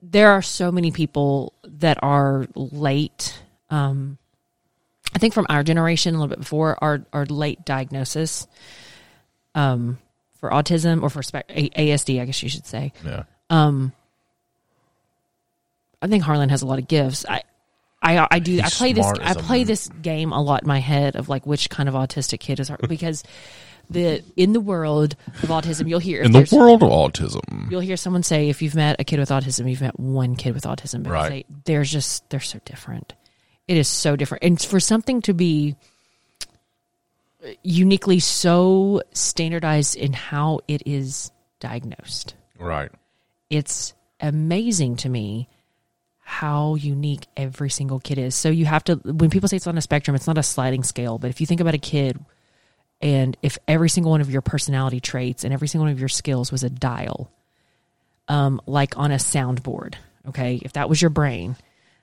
There 0.00 0.30
are 0.30 0.42
so 0.42 0.70
many 0.70 0.90
people 0.90 1.54
that 1.64 1.98
are 2.02 2.46
late. 2.54 3.42
Um, 3.70 4.18
I 5.14 5.18
think 5.18 5.32
from 5.34 5.46
our 5.48 5.62
generation, 5.62 6.14
a 6.14 6.18
little 6.18 6.28
bit 6.28 6.40
before, 6.40 6.76
our, 6.82 7.04
are 7.12 7.26
late 7.26 7.64
diagnosis. 7.64 8.46
Um, 9.54 9.98
for 10.40 10.50
autism 10.50 11.02
or 11.02 11.08
for 11.10 11.20
A- 11.48 11.70
ASD, 11.70 12.20
I 12.20 12.24
guess 12.24 12.42
you 12.42 12.48
should 12.48 12.66
say. 12.66 12.92
yeah 13.04 13.22
I 16.02 16.06
think 16.06 16.22
Harlan 16.22 16.50
has 16.50 16.62
a 16.62 16.66
lot 16.66 16.78
of 16.78 16.86
gifts. 16.88 17.24
I, 17.28 17.42
I, 18.02 18.26
I 18.30 18.38
do. 18.38 18.60
I 18.60 18.68
play 18.68 18.92
this. 18.92 19.06
I 19.06 19.34
play 19.34 19.60
m- 19.62 19.66
this 19.66 19.88
game 20.02 20.32
a 20.32 20.42
lot 20.42 20.62
in 20.62 20.68
my 20.68 20.80
head 20.80 21.16
of 21.16 21.28
like 21.30 21.46
which 21.46 21.70
kind 21.70 21.88
of 21.88 21.94
autistic 21.94 22.40
kid 22.40 22.60
is 22.60 22.70
because 22.88 23.22
the 23.88 24.22
in 24.36 24.52
the 24.52 24.60
world 24.60 25.16
of 25.42 25.48
autism, 25.48 25.88
you'll 25.88 26.00
hear 26.00 26.22
in 26.22 26.32
the 26.32 26.46
world 26.52 26.82
of 26.82 26.90
autism 26.90 27.70
You'll 27.70 27.80
hear 27.80 27.96
someone 27.96 28.22
say 28.22 28.50
if 28.50 28.60
you've 28.60 28.74
met 28.74 28.96
a 29.00 29.04
kid 29.04 29.18
with 29.18 29.30
autism, 29.30 29.70
you've 29.70 29.80
met 29.80 29.98
one 29.98 30.36
kid 30.36 30.52
with 30.54 30.64
autism. 30.64 31.02
Because 31.04 31.12
Right. 31.30 31.46
they, 31.48 31.72
they're 31.72 31.84
just 31.84 32.28
they're 32.28 32.40
so 32.40 32.60
different. 32.66 33.14
It 33.66 33.76
is 33.76 33.88
so 33.88 34.16
different, 34.16 34.44
and 34.44 34.60
for 34.60 34.80
something 34.80 35.22
to 35.22 35.34
be 35.34 35.76
uniquely 37.62 38.20
so 38.20 39.02
standardized 39.12 39.96
in 39.96 40.12
how 40.12 40.60
it 40.66 40.82
is 40.86 41.30
diagnosed 41.60 42.34
right 42.58 42.90
it's 43.50 43.92
amazing 44.20 44.96
to 44.96 45.08
me 45.08 45.48
how 46.20 46.74
unique 46.74 47.26
every 47.36 47.68
single 47.68 48.00
kid 48.00 48.18
is. 48.18 48.34
So 48.34 48.48
you 48.48 48.64
have 48.64 48.84
to 48.84 48.94
when 48.96 49.30
people 49.30 49.48
say 49.48 49.56
it's 49.56 49.66
on 49.66 49.76
a 49.78 49.82
spectrum, 49.82 50.14
it's 50.14 50.26
not 50.26 50.38
a 50.38 50.42
sliding 50.42 50.82
scale, 50.82 51.18
but 51.18 51.30
if 51.30 51.40
you 51.40 51.46
think 51.46 51.60
about 51.60 51.74
a 51.74 51.78
kid 51.78 52.18
and 53.00 53.36
if 53.42 53.58
every 53.68 53.90
single 53.90 54.10
one 54.10 54.22
of 54.22 54.30
your 54.30 54.40
personality 54.40 55.00
traits 55.00 55.44
and 55.44 55.52
every 55.52 55.68
single 55.68 55.84
one 55.84 55.92
of 55.92 56.00
your 56.00 56.08
skills 56.08 56.50
was 56.50 56.64
a 56.64 56.70
dial 56.70 57.30
um 58.28 58.60
like 58.66 58.96
on 58.96 59.12
a 59.12 59.16
soundboard, 59.16 59.94
okay? 60.28 60.60
If 60.62 60.72
that 60.72 60.88
was 60.88 61.00
your 61.02 61.10
brain, 61.10 61.56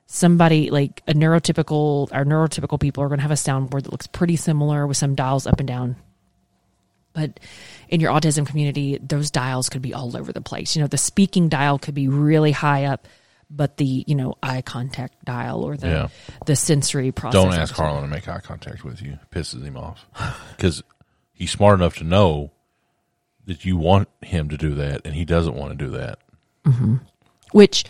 somebody 0.05 0.69
like 0.69 1.01
a 1.07 1.13
neurotypical 1.13 2.09
our 2.11 2.25
neurotypical 2.25 2.79
people 2.79 3.03
are 3.03 3.07
going 3.07 3.19
to 3.19 3.23
have 3.23 3.31
a 3.31 3.35
soundboard 3.35 3.83
that 3.83 3.91
looks 3.91 4.07
pretty 4.07 4.35
similar 4.35 4.85
with 4.85 4.97
some 4.97 5.15
dials 5.15 5.47
up 5.47 5.59
and 5.59 5.67
down 5.67 5.95
but 7.13 7.39
in 7.89 7.99
your 8.01 8.11
autism 8.11 8.45
community 8.45 8.97
those 9.01 9.31
dials 9.31 9.69
could 9.69 9.81
be 9.81 9.93
all 9.93 10.15
over 10.17 10.33
the 10.33 10.41
place 10.41 10.75
you 10.75 10.81
know 10.81 10.87
the 10.87 10.97
speaking 10.97 11.47
dial 11.49 11.79
could 11.79 11.93
be 11.95 12.07
really 12.07 12.51
high 12.51 12.85
up 12.85 13.07
but 13.49 13.77
the 13.77 14.03
you 14.07 14.15
know 14.15 14.35
eye 14.43 14.61
contact 14.61 15.23
dial 15.25 15.61
or 15.63 15.75
the 15.77 15.87
Yeah. 15.87 16.07
the 16.45 16.55
sensory 16.55 17.11
process 17.11 17.41
Don't 17.41 17.53
ask 17.53 17.73
Harlan 17.75 18.01
to 18.03 18.07
make 18.07 18.27
eye 18.27 18.39
contact 18.39 18.85
with 18.85 19.01
you. 19.01 19.13
It 19.13 19.29
pisses 19.29 19.63
him 19.63 19.75
off 19.75 20.05
because 20.55 20.81
he's 21.33 21.51
smart 21.51 21.79
enough 21.79 21.95
to 21.97 22.05
know 22.05 22.51
that 23.45 23.65
you 23.65 23.75
want 23.75 24.07
him 24.21 24.47
to 24.49 24.57
do 24.57 24.75
that, 24.75 25.01
and 25.03 25.15
he 25.15 25.25
doesn't 25.25 25.55
want 25.55 25.77
to 25.77 25.85
do 25.85 25.91
that. 25.91 26.19
Mm-hmm. 26.65 26.97
which 27.53 27.83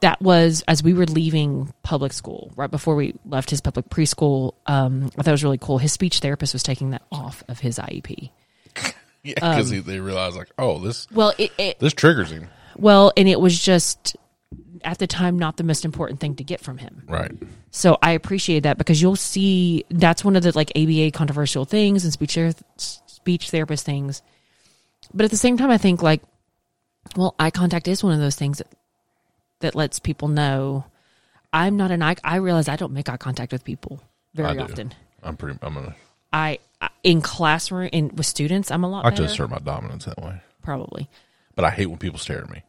that 0.00 0.20
was 0.22 0.62
as 0.68 0.82
we 0.82 0.94
were 0.94 1.06
leaving 1.06 1.72
public 1.82 2.12
school 2.12 2.52
right 2.56 2.70
before 2.70 2.94
we 2.94 3.14
left 3.24 3.50
his 3.50 3.60
public 3.60 3.88
preschool 3.88 4.54
um, 4.66 5.04
i 5.18 5.22
thought 5.22 5.28
it 5.28 5.32
was 5.32 5.44
really 5.44 5.58
cool 5.58 5.78
his 5.78 5.92
speech 5.92 6.20
therapist 6.20 6.52
was 6.52 6.62
taking 6.62 6.90
that 6.90 7.02
off 7.10 7.42
of 7.48 7.58
his 7.60 7.78
iep 7.78 8.30
Yeah, 9.24 9.34
because 9.34 9.70
they 9.84 9.98
realized 10.00 10.36
like, 10.36 10.48
oh, 10.58 10.78
this 10.78 11.06
well 11.10 11.32
it, 11.38 11.50
it 11.58 11.78
this 11.80 11.92
triggers 11.92 12.30
him. 12.30 12.48
well 12.76 13.12
and 13.16 13.28
it 13.28 13.40
was 13.40 13.58
just 13.58 14.16
at 14.84 14.98
the 14.98 15.08
time 15.08 15.38
not 15.38 15.56
the 15.56 15.64
most 15.64 15.84
important 15.84 16.20
thing 16.20 16.36
to 16.36 16.44
get 16.44 16.60
from 16.60 16.78
him 16.78 17.02
Right. 17.08 17.32
So 17.70 17.98
I 18.00 18.12
appreciate 18.12 18.60
that 18.60 18.78
because 18.78 19.02
you'll 19.02 19.16
see 19.16 19.84
that's 19.90 20.24
one 20.24 20.36
of 20.36 20.42
the 20.42 20.52
like 20.56 20.72
ABA 20.74 21.10
controversial 21.10 21.64
things 21.66 22.04
and 22.04 22.12
speech 22.12 22.34
ther- 22.34 22.54
speech 22.78 23.50
therapist 23.50 23.84
things. 23.84 24.22
But 25.12 25.24
at 25.24 25.30
the 25.30 25.36
same 25.36 25.58
time, 25.58 25.70
I 25.70 25.76
think 25.76 26.02
like, 26.02 26.22
well, 27.14 27.34
eye 27.38 27.50
contact 27.50 27.86
is 27.88 28.02
one 28.02 28.14
of 28.14 28.20
those 28.20 28.36
things 28.36 28.58
that 28.58 28.68
that 29.60 29.74
lets 29.74 29.98
people 29.98 30.28
know 30.28 30.84
I'm 31.52 31.76
not 31.76 31.90
an 31.90 32.02
eye. 32.02 32.16
I 32.24 32.36
realize 32.36 32.68
I 32.68 32.76
don't 32.76 32.92
make 32.92 33.08
eye 33.08 33.16
contact 33.16 33.52
with 33.52 33.64
people 33.64 34.00
very 34.34 34.58
often. 34.58 34.92
I'm 35.22 35.36
pretty. 35.36 35.58
I'm 35.62 35.74
gonna. 35.74 35.96
I 36.32 36.58
in 37.02 37.22
classroom 37.22 37.88
in 37.92 38.08
with 38.14 38.26
students, 38.26 38.70
I'm 38.70 38.84
a 38.84 38.88
lot 38.88 39.06
I 39.06 39.10
better. 39.10 39.24
assert 39.24 39.50
my 39.50 39.58
dominance 39.58 40.04
that 40.04 40.18
way, 40.22 40.40
Probably. 40.62 41.08
but 41.54 41.64
I 41.64 41.70
hate 41.70 41.86
when 41.86 41.98
people 41.98 42.18
stare 42.18 42.42
at 42.42 42.50
me. 42.50 42.62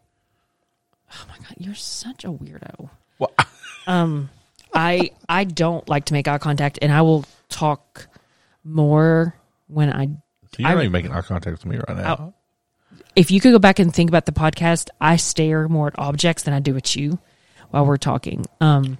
Oh 1.13 1.25
my 1.27 1.37
god, 1.37 1.55
you're 1.57 1.75
such 1.75 2.23
a 2.23 2.29
weirdo. 2.29 2.89
Well, 3.19 3.31
um, 3.87 4.29
I 4.73 5.11
I 5.27 5.43
don't 5.43 5.87
like 5.89 6.05
to 6.05 6.13
make 6.13 6.27
eye 6.27 6.37
contact, 6.37 6.79
and 6.81 6.91
I 6.91 7.01
will 7.01 7.25
talk 7.49 8.07
more 8.63 9.35
when 9.67 9.91
I 9.91 10.03
You're 10.57 10.67
I- 10.69 10.73
not 10.75 10.79
even 10.81 10.91
making 10.91 11.11
eye 11.11 11.21
contact 11.21 11.51
with 11.51 11.65
me 11.65 11.77
right 11.87 11.97
now. 11.97 12.33
If 13.15 13.31
you 13.31 13.39
could 13.39 13.51
go 13.51 13.59
back 13.59 13.79
and 13.79 13.93
think 13.93 14.09
about 14.09 14.25
the 14.25 14.31
podcast, 14.31 14.89
I 15.01 15.15
stare 15.17 15.67
more 15.67 15.87
at 15.87 15.99
objects 15.99 16.43
than 16.43 16.53
I 16.53 16.59
do 16.59 16.75
at 16.77 16.95
you 16.95 17.19
while 17.69 17.85
we're 17.85 17.97
talking. 17.97 18.45
Um, 18.61 18.97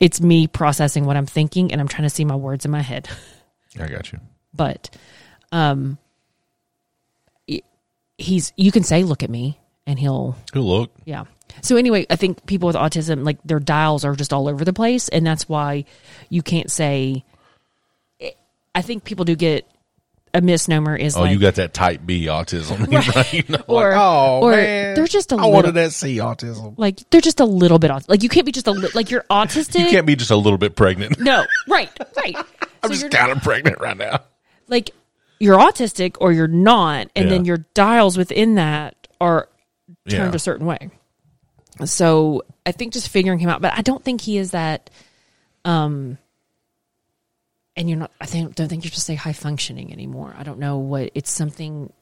it's 0.00 0.20
me 0.20 0.46
processing 0.46 1.04
what 1.04 1.16
I'm 1.16 1.26
thinking, 1.26 1.72
and 1.72 1.80
I'm 1.80 1.88
trying 1.88 2.04
to 2.04 2.10
see 2.10 2.24
my 2.24 2.36
words 2.36 2.64
in 2.64 2.70
my 2.70 2.82
head. 2.82 3.08
I 3.80 3.86
got 3.86 4.12
you. 4.12 4.20
But, 4.52 4.94
um, 5.52 5.98
he's 8.18 8.52
you 8.56 8.70
can 8.72 8.82
say, 8.84 9.02
"Look 9.04 9.22
at 9.22 9.30
me," 9.30 9.58
and 9.86 9.98
he'll 9.98 10.36
Good 10.52 10.62
look. 10.62 10.92
yeah. 11.04 11.24
So 11.60 11.76
anyway, 11.76 12.06
I 12.08 12.16
think 12.16 12.46
people 12.46 12.66
with 12.66 12.76
autism, 12.76 13.24
like 13.24 13.38
their 13.44 13.60
dials 13.60 14.04
are 14.04 14.14
just 14.14 14.32
all 14.32 14.48
over 14.48 14.64
the 14.64 14.72
place, 14.72 15.08
and 15.08 15.26
that's 15.26 15.48
why 15.48 15.84
you 16.28 16.42
can't 16.42 16.70
say. 16.70 17.24
I 18.74 18.80
think 18.80 19.04
people 19.04 19.26
do 19.26 19.36
get 19.36 19.70
a 20.34 20.40
misnomer 20.40 20.96
is 20.96 21.16
Oh, 21.16 21.20
like 21.22 21.32
you 21.32 21.38
got 21.38 21.56
that 21.56 21.74
type 21.74 22.00
B 22.06 22.26
autism, 22.26 22.90
right? 23.16 23.32
You 23.34 23.44
know, 23.48 23.62
Or- 23.66 23.90
like, 23.90 23.98
oh 24.00 24.40
or 24.42 24.50
man, 24.52 24.94
they're 24.94 25.06
just 25.06 25.30
a 25.32 25.34
I 25.34 25.38
little- 25.38 25.52
wanted 25.52 25.72
that 25.72 25.92
C 25.92 26.16
autism. 26.16 26.74
like 26.78 27.08
they're 27.10 27.20
just 27.20 27.40
a 27.40 27.44
little 27.44 27.78
bit 27.78 27.90
like 28.08 28.22
you 28.22 28.28
can't 28.28 28.46
be 28.46 28.52
just 28.52 28.66
a 28.66 28.70
li- 28.72 28.88
like 28.94 29.10
you're 29.10 29.24
autistic. 29.30 29.80
You 29.80 29.90
can't 29.90 30.06
be 30.06 30.16
just 30.16 30.30
a 30.30 30.36
little 30.36 30.58
bit 30.58 30.74
pregnant. 30.76 31.20
no, 31.20 31.44
right, 31.68 31.90
right. 32.16 32.34
I'm 32.82 32.92
So 32.94 33.00
just 33.08 33.10
kind 33.10 33.30
of 33.30 33.42
pregnant 33.42 33.78
right 33.80 33.96
now. 33.96 34.20
like 34.68 34.90
you're 35.38 35.58
autistic 35.58 36.16
or 36.20 36.32
you're 36.32 36.48
not, 36.48 37.08
and 37.16 37.30
then 37.30 37.44
your 37.44 37.58
dials 37.74 38.16
within 38.16 38.54
that 38.54 39.08
are 39.20 39.48
turned 40.08 40.32
Yeah. 40.32 40.36
a 40.36 40.38
certain 40.38 40.66
way. 40.66 40.90
So 41.84 42.42
I 42.64 42.72
think 42.72 42.92
just 42.92 43.08
figuring 43.08 43.38
him 43.38 43.48
out, 43.48 43.60
but 43.60 43.72
I 43.76 43.82
don't 43.82 44.02
think 44.04 44.20
he 44.20 44.38
is 44.38 44.52
that. 44.52 44.88
Um, 45.64 46.18
and 47.82 47.90
you're 47.90 47.98
not. 47.98 48.12
I 48.20 48.26
think 48.26 48.54
don't 48.54 48.68
think 48.68 48.84
you're 48.84 48.90
supposed 48.90 49.06
to 49.06 49.12
say 49.12 49.14
high 49.16 49.32
functioning 49.32 49.92
anymore. 49.92 50.34
I 50.38 50.44
don't 50.44 50.60
know 50.60 50.78
what 50.78 51.10
it's 51.14 51.32
something 51.32 51.92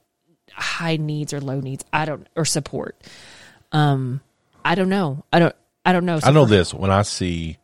high 0.51 0.97
needs 0.97 1.33
or 1.33 1.41
low 1.41 1.59
needs. 1.59 1.83
I 1.91 2.05
don't 2.05 2.27
or 2.35 2.45
support. 2.45 2.95
Um, 3.71 4.21
I 4.63 4.75
don't 4.75 4.89
know. 4.89 5.25
I 5.33 5.39
don't. 5.39 5.55
I 5.83 5.91
don't 5.91 6.05
know. 6.05 6.19
I 6.23 6.29
know 6.29 6.45
this 6.45 6.71
when 6.71 6.91
I 6.91 7.01
see 7.01 7.57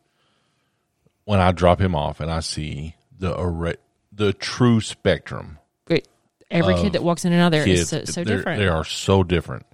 when 1.25 1.39
I 1.39 1.51
drop 1.51 1.79
him 1.79 1.93
off 1.93 2.19
and 2.19 2.31
I 2.31 2.39
see 2.39 2.95
the 3.19 3.39
array, 3.39 3.75
the 4.11 4.33
true 4.33 4.81
spectrum 4.81 5.59
Great. 5.85 6.07
Every 6.49 6.73
kid 6.75 6.93
that 6.93 7.03
walks 7.03 7.23
in 7.23 7.33
and 7.33 7.41
out 7.41 7.51
there 7.51 7.67
is 7.67 7.89
kids. 7.89 7.89
so, 7.89 8.05
so 8.05 8.23
different. 8.23 8.59
They 8.59 8.67
are 8.67 8.83
so 8.83 9.23
different 9.23 9.67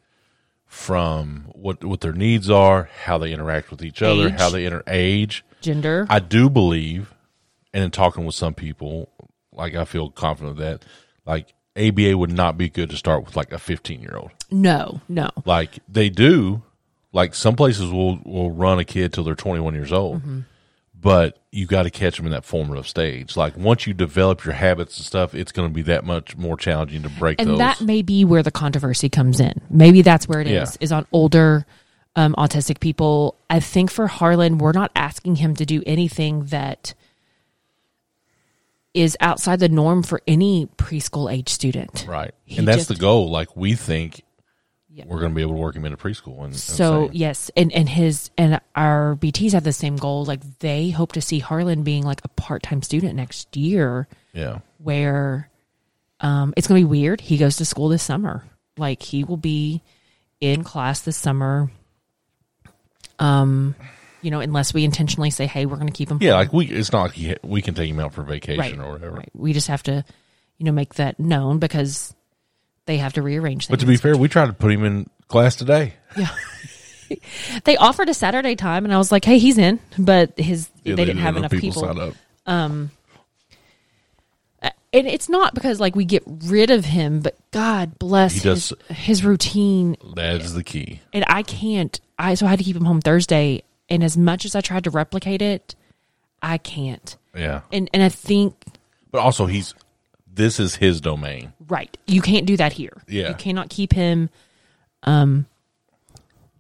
from 0.66 1.46
what 1.54 1.84
what 1.86 2.02
their 2.02 2.12
needs 2.12 2.50
are, 2.50 2.90
how 3.06 3.20
they 3.20 3.32
interact 3.32 3.72
with 3.72 3.86
each 3.86 4.02
other, 4.02 4.28
Age. 4.28 4.34
how 4.38 4.50
they 4.50 4.66
inter 4.66 4.84
age. 4.88 5.46
Gender. 5.62 6.06
I 6.10 6.20
do 6.20 6.50
believe, 6.50 7.13
and 7.74 7.84
in 7.84 7.92
talking 7.92 8.26
with 8.26 8.36
some 8.36 8.54
people, 8.54 9.10
like 9.52 9.76
I 9.76 9.86
feel 9.86 10.10
confident 10.10 10.58
that, 10.58 10.86
like 11.26 11.54
ABA 11.78 12.18
would 12.18 12.32
not 12.32 12.58
be 12.58 12.70
good 12.70 12.90
to 12.92 12.98
start 12.98 13.26
with 13.26 13.36
like 13.36 13.52
a 13.52 13.60
15 13.60 14.02
year 14.02 14.16
old. 14.16 14.32
no, 14.52 15.02
no. 15.10 15.30
Like 15.46 15.80
they 15.88 16.10
do, 16.10 16.64
like 17.12 17.34
some 17.36 17.56
places 17.56 17.90
will 17.92 18.20
will 18.24 18.52
run 18.52 18.80
a 18.80 18.86
kid 18.86 19.14
till 19.14 19.24
they're 19.24 19.36
21 19.36 19.74
years 19.74 19.92
old. 19.92 20.20
Mm-hmm. 20.22 20.40
But 21.00 21.40
you 21.52 21.66
got 21.66 21.84
to 21.84 21.90
catch 21.90 22.16
them 22.16 22.26
in 22.28 22.32
that 22.32 22.46
formative 22.46 22.88
stage. 22.88 23.36
Like 23.36 23.58
once 23.58 23.86
you 23.86 23.94
develop 23.94 24.46
your 24.46 24.54
habits 24.54 24.98
and 24.98 25.06
stuff, 25.06 25.36
it's 25.36 25.52
going 25.52 25.68
to 25.68 25.74
be 25.74 25.82
that 25.82 26.06
much 26.06 26.38
more 26.38 26.56
challenging 26.56 27.04
to 27.04 27.10
break 27.10 27.42
and 27.42 27.50
those. 27.50 27.58
that 27.58 27.82
may 27.82 28.02
be 28.02 28.24
where 28.24 28.42
the 28.42 28.52
controversy 28.52 29.10
comes 29.10 29.42
in. 29.42 29.60
Maybe 29.70 30.02
that's 30.02 30.30
where 30.30 30.40
it 30.40 30.48
is. 30.48 30.78
Yeah. 30.80 30.84
Is 30.84 30.92
on 30.94 31.06
older 31.12 31.66
um, 32.16 32.34
autistic 32.38 32.80
people. 32.80 33.36
I 33.50 33.60
think 33.60 33.92
for 33.92 34.08
Harlan, 34.08 34.60
we're 34.60 34.72
not 34.72 34.92
asking 34.96 35.38
him 35.38 35.56
to 35.56 35.66
do 35.66 35.84
anything 35.86 36.46
that 36.46 36.94
is 38.94 39.18
outside 39.20 39.60
the 39.60 39.70
norm 39.70 40.04
for 40.04 40.22
any 40.28 40.68
preschool 40.78 41.32
age 41.32 41.50
student. 41.50 42.06
Right. 42.08 42.34
He 42.46 42.58
and 42.60 42.68
that's 42.68 42.78
just- 42.80 42.90
the 42.90 42.96
goal. 42.96 43.30
Like 43.32 43.56
we 43.56 43.74
think 43.76 44.22
Yeah. 44.90 45.06
we're 45.08 45.20
going 45.20 45.32
to 45.32 45.36
be 45.36 45.42
able 45.42 45.54
to 45.54 45.60
work 45.60 45.76
him 45.76 45.86
into 45.86 45.98
preschool. 45.98 46.38
And, 46.38 46.46
and 46.54 46.56
So 46.56 47.08
say- 47.08 47.14
yes, 47.16 47.50
and 47.58 47.72
and 47.74 47.90
his 47.90 48.30
and 48.38 48.62
our 48.76 49.16
BTS 49.16 49.54
have 49.54 49.64
the 49.64 49.74
same 49.74 49.96
goal. 49.96 50.26
Like 50.26 50.42
they 50.60 50.92
hope 50.92 51.14
to 51.14 51.22
see 51.22 51.40
Harlan 51.40 51.82
being 51.84 52.04
like 52.04 52.22
a 52.24 52.28
part 52.30 52.62
time 52.64 52.82
student 52.84 53.16
next 53.16 53.56
year. 53.58 54.08
yeah. 54.34 54.60
where 54.78 55.50
um, 56.20 56.54
it's 56.56 56.68
going 56.68 56.82
to 56.82 56.88
be 56.88 56.90
weird. 56.90 57.20
He 57.22 57.38
goes 57.38 57.58
to 57.58 57.66
school 57.66 57.90
this 57.90 58.04
summer. 58.04 58.46
Like 58.78 59.02
he 59.04 59.24
will 59.24 59.38
be 59.38 59.82
in 60.40 60.64
class 60.64 61.02
this 61.02 61.18
summer. 61.18 61.70
Um, 63.20 63.76
you 64.24 64.32
know, 64.32 64.40
unless 64.40 64.74
we 64.74 64.84
intentionally 64.84 65.30
say, 65.30 65.46
"Hey, 65.46 65.66
we're 65.66 65.76
going 65.76 65.88
to 65.88 65.94
keep 65.94 66.10
him." 66.10 66.18
Yeah. 66.22 66.32
home." 66.32 66.40
Like 66.40 66.54
we, 66.54 66.66
it's 66.68 66.92
not 66.92 67.04
like 67.04 67.12
he, 67.14 67.36
we 67.44 67.62
can 67.62 67.74
take 67.76 67.90
him 67.90 68.00
out 68.00 68.14
for 68.14 68.24
vacation 68.24 68.80
right, 68.80 68.88
or 68.88 68.92
whatever. 68.94 69.18
right. 69.18 69.30
We 69.34 69.54
just 69.54 69.68
have 69.68 69.84
to, 69.84 70.04
you 70.58 70.66
know, 70.66 70.72
make 70.72 70.96
that 70.96 71.20
known 71.20 71.60
because 71.60 72.14
they 72.86 72.98
have 72.98 73.14
to 73.14 73.22
rearrange 73.22 73.68
things. 73.68 73.72
But 73.72 73.80
to 73.82 73.86
be 73.86 73.98
fair, 73.98 74.16
we 74.18 74.28
tried 74.28 74.48
to 74.48 74.54
put 74.54 74.72
him 74.72 74.84
in 74.84 75.10
class 75.28 75.56
today. 75.56 75.94
yeah. 76.18 76.30
they 77.66 77.78
offered 77.78 78.10
a 78.10 78.14
Saturday 78.14 78.56
time, 78.56 78.86
and 78.86 78.94
I 78.94 78.98
was 78.98 79.12
like, 79.12 79.26
"Hey, 79.26 79.38
he's 79.38 79.58
in," 79.58 79.80
but 79.98 80.38
his 80.40 80.70
Yeah, 80.84 80.96
they, 80.96 81.06
didn't 81.06 81.22
have 81.22 81.38
enough 81.38 81.52
people. 81.52 81.82
sign 81.84 82.00
up. 82.00 82.14
Um, 82.46 82.92
and 84.94 85.08
it's 85.08 85.28
not 85.28 85.54
because 85.54 85.80
like 85.80 85.96
we 85.96 86.06
get 86.06 86.24
rid 86.26 86.70
of 86.70 86.86
him, 86.86 87.20
but 87.22 87.36
God 87.52 87.98
bless 88.00 88.34
He 88.34 88.48
his, 88.50 88.70
does- 88.70 88.98
his 88.98 89.26
routine 89.26 89.98
That 90.16 90.36
is 90.42 90.54
the 90.54 90.64
key. 90.64 91.02
and 91.12 91.26
I 91.28 91.44
can't. 91.44 92.00
I 92.18 92.36
so 92.36 92.46
I 92.46 92.50
had 92.50 92.60
to 92.60 92.66
keep 92.66 92.76
him 92.76 92.86
home 92.86 93.02
Thursday, 93.02 93.64
and 93.94 94.04
as 94.04 94.18
much 94.18 94.44
as 94.46 94.56
I 94.56 94.62
tried 94.62 94.84
to 94.86 94.90
replicate 94.90 95.42
it, 95.42 95.76
I 96.42 96.58
can't. 96.58 97.16
Yeah. 97.36 97.62
And 97.72 97.90
and 97.94 98.02
I 98.04 98.10
think 98.10 98.56
But 99.12 99.22
also, 99.22 99.46
he's 99.46 99.74
this 100.36 100.60
is 100.60 100.76
his 100.76 101.00
domain. 101.00 101.54
right, 101.68 101.96
you 102.08 102.22
can't 102.22 102.46
do 102.48 102.58
that 102.58 102.74
here. 102.74 103.04
Yeah. 103.08 103.30
you 103.30 103.36
cannot 103.36 103.70
keep 103.70 103.94
him. 103.94 104.30
Um, 105.04 105.46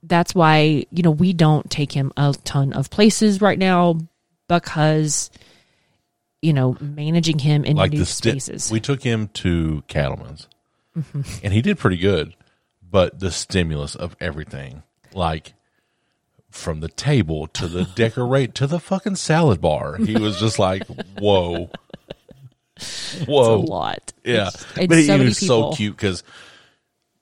that's 0.03 0.36
why 0.36 0.86
you 0.91 1.01
know 1.03 1.11
we 1.11 1.34
don't 1.34 1.69
take 1.71 1.91
him 1.91 2.11
a 2.17 2.36
ton 2.43 2.73
of 2.73 2.89
places 2.89 3.41
right 3.41 3.57
now 3.57 3.97
because 4.47 5.31
you 6.41 6.53
know 6.53 6.75
managing 6.79 7.39
him 7.39 7.63
in 7.65 7.77
Like 7.77 7.91
new 7.93 7.99
the 7.99 8.05
sti- 8.05 8.31
spaces. 8.31 8.71
we 8.71 8.79
took 8.79 9.01
him 9.01 9.29
to 9.36 9.84
Cattleman's, 9.88 10.47
Mm-hmm. 10.97 11.21
and 11.43 11.53
he 11.53 11.61
did 11.63 11.79
pretty 11.79 11.97
good. 11.97 12.36
But 12.88 13.19
the 13.19 13.31
stimulus 13.31 13.95
of 13.95 14.15
everything, 14.19 14.84
like 15.13 15.53
from 16.54 16.80
the 16.82 16.88
table 16.89 17.47
to 17.47 17.68
the 17.68 17.84
decorate 17.95 18.54
to 18.56 18.68
the 18.68 18.80
fucking 18.80 19.16
salad 19.16 19.60
bar, 19.60 19.97
he 19.97 20.16
was 20.18 20.39
just 20.39 20.60
like, 20.60 20.84
"Whoa, 21.20 21.70
it's 22.78 23.26
whoa." 23.26 23.56
a 23.56 23.58
lot. 23.58 24.14
Yeah, 24.24 24.47
It's- 24.47 24.66
and 24.78 24.89
but 24.89 24.97
he, 24.97 25.06
so 25.06 25.12
he 25.14 25.18
many 25.18 25.30
was 25.30 25.38
so 25.39 25.72
cute 25.74 25.95
because 25.95 26.24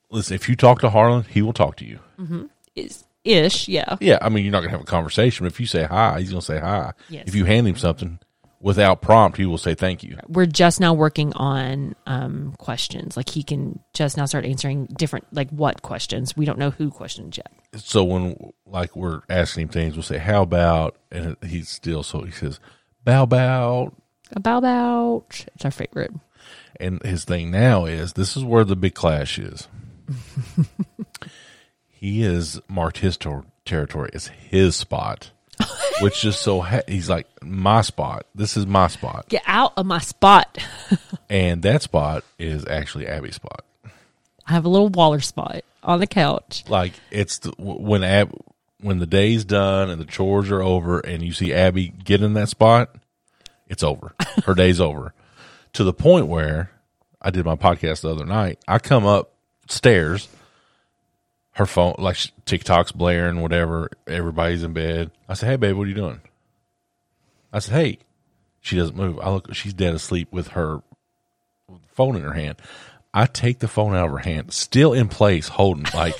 listen, 0.10 0.36
if 0.36 0.48
you 0.50 0.56
talk 0.56 0.82
to 0.82 0.90
Harlan, 0.90 1.24
he 1.24 1.42
will 1.42 1.54
talk 1.54 1.78
to 1.78 1.86
you. 1.86 2.00
Mm-hmm. 2.20 2.46
Is- 2.76 3.04
ish, 3.24 3.68
yeah. 3.68 3.98
Yeah, 4.02 4.18
I 4.22 4.30
mean, 4.30 4.44
you're 4.44 4.52
not 4.52 4.62
gonna 4.62 4.72
have 4.72 4.82
a 4.82 4.86
conversation. 4.86 5.46
But 5.46 5.54
if 5.54 5.60
you 5.60 5.66
say 5.68 5.84
hi, 5.84 6.20
he's 6.20 6.30
gonna 6.30 6.42
say 6.42 6.60
hi. 6.60 6.94
Yes. 7.10 7.26
If 7.28 7.36
you 7.36 7.46
hand 7.46 7.68
him 7.68 7.76
something 7.78 8.20
without 8.62 9.02
prompt, 9.02 9.38
he 9.38 9.46
will 9.46 9.58
say 9.58 9.74
thank 9.74 10.04
you. 10.04 10.18
we're 10.28 10.46
just 10.46 10.80
now 10.80 10.94
working 10.94 11.34
on 11.34 11.96
um, 12.06 12.54
questions. 12.58 13.18
Like 13.18 13.30
he 13.30 13.44
can 13.44 13.80
just 13.94 14.18
now 14.18 14.26
start 14.26 14.46
answering 14.46 14.86
different, 14.98 15.26
like 15.32 15.50
what 15.50 15.82
questions. 15.82 16.38
We 16.38 16.46
don't 16.46 16.60
know 16.60 16.72
who 16.72 16.90
questions 16.90 17.38
yet. 17.38 17.52
So 17.82 18.04
when 18.04 18.54
like 18.66 18.96
we're 18.96 19.22
asking 19.30 19.64
him 19.64 19.70
things, 19.70 19.96
we'll 19.96 20.04
say 20.04 20.18
how 20.18 20.44
about, 20.44 20.98
and 21.12 21.36
he's 21.46 21.70
still 21.70 22.04
so 22.04 22.24
he 22.24 22.32
says 22.32 22.60
bow 23.04 23.26
bow. 23.26 23.94
About 24.34 24.60
about 24.60 25.46
it's 25.56 25.66
our 25.66 25.72
favorite. 25.72 26.12
And 26.80 27.02
his 27.04 27.26
thing 27.26 27.52
now 27.52 27.86
is 27.86 28.14
this 28.14 28.38
is 28.38 28.44
where 28.44 28.64
the 28.64 28.76
big 28.76 28.94
clash 28.96 29.38
is. 29.38 29.68
he 31.88 32.22
has 32.22 32.60
marked 32.68 33.00
his 33.00 33.18
ter- 33.18 33.46
territory 33.66 34.10
as 34.14 34.28
his 34.28 34.76
spot, 34.76 35.32
which 36.02 36.22
just 36.22 36.42
so 36.42 36.62
ha- 36.62 36.82
he's 36.88 37.10
like 37.10 37.28
my 37.44 37.82
spot. 37.82 38.26
This 38.34 38.58
is 38.58 38.66
my 38.66 38.88
spot, 38.88 39.30
Get 39.30 39.44
out 39.46 39.74
of 39.78 39.86
my 39.86 40.00
spot. 40.00 40.58
and 41.30 41.62
that 41.64 41.82
spot 41.82 42.24
is 42.40 42.66
actually 42.68 43.08
Abby's 43.08 43.36
spot. 43.36 43.64
I 44.48 44.54
have 44.54 44.66
a 44.66 44.70
little 44.70 44.90
Waller 44.90 45.20
spot 45.20 45.62
on 45.84 46.00
the 46.00 46.08
couch. 46.08 46.64
Like 46.68 46.94
it's 47.12 47.40
the, 47.40 47.54
when 47.58 48.04
Ab 48.04 48.34
when 48.82 49.00
the 49.00 49.06
day's 49.06 49.46
done 49.46 49.90
and 49.90 50.02
the 50.02 50.06
chores 50.06 50.50
are 50.52 50.62
over, 50.62 51.00
and 51.00 51.24
you 51.24 51.34
see 51.34 51.54
Abby 51.54 51.90
get 51.90 52.22
in 52.22 52.34
that 52.34 52.50
spot, 52.50 52.96
it's 53.68 53.84
over. 53.84 54.14
Her 54.46 54.54
day's 54.54 54.82
over. 54.82 55.14
To 55.74 55.84
the 55.84 55.94
point 55.94 56.28
where 56.28 56.72
I 57.22 57.30
did 57.30 57.46
my 57.46 57.56
podcast 57.56 58.02
the 58.02 58.10
other 58.10 58.26
night. 58.26 58.60
I 58.68 58.80
come 58.80 59.06
upstairs, 59.06 60.28
her 61.54 61.66
phone 61.66 61.96
like 61.98 62.18
TikTok's 62.46 62.92
blaring, 62.92 63.42
whatever. 63.42 63.90
Everybody's 64.08 64.64
in 64.64 64.74
bed. 64.74 65.12
I 65.28 65.34
said, 65.34 65.50
"Hey, 65.50 65.56
babe, 65.58 65.76
what 65.76 65.86
are 65.86 65.90
you 65.90 65.96
doing?" 65.96 66.22
I 67.52 67.60
said, 67.60 67.74
"Hey." 67.74 68.00
She 68.64 68.76
doesn't 68.78 68.96
move. 68.96 69.18
I 69.20 69.32
look. 69.32 69.56
She's 69.56 69.74
dead 69.74 69.96
asleep 69.96 70.32
with 70.32 70.50
her 70.50 70.84
phone 71.94 72.16
in 72.16 72.22
her 72.22 72.34
hand. 72.34 72.58
I 73.12 73.26
take 73.26 73.58
the 73.58 73.68
phone 73.68 73.96
out 73.96 74.06
of 74.06 74.12
her 74.12 74.20
hand, 74.20 74.54
still 74.54 74.94
in 74.94 75.08
place, 75.08 75.48
holding 75.48 75.88
like, 75.96 76.14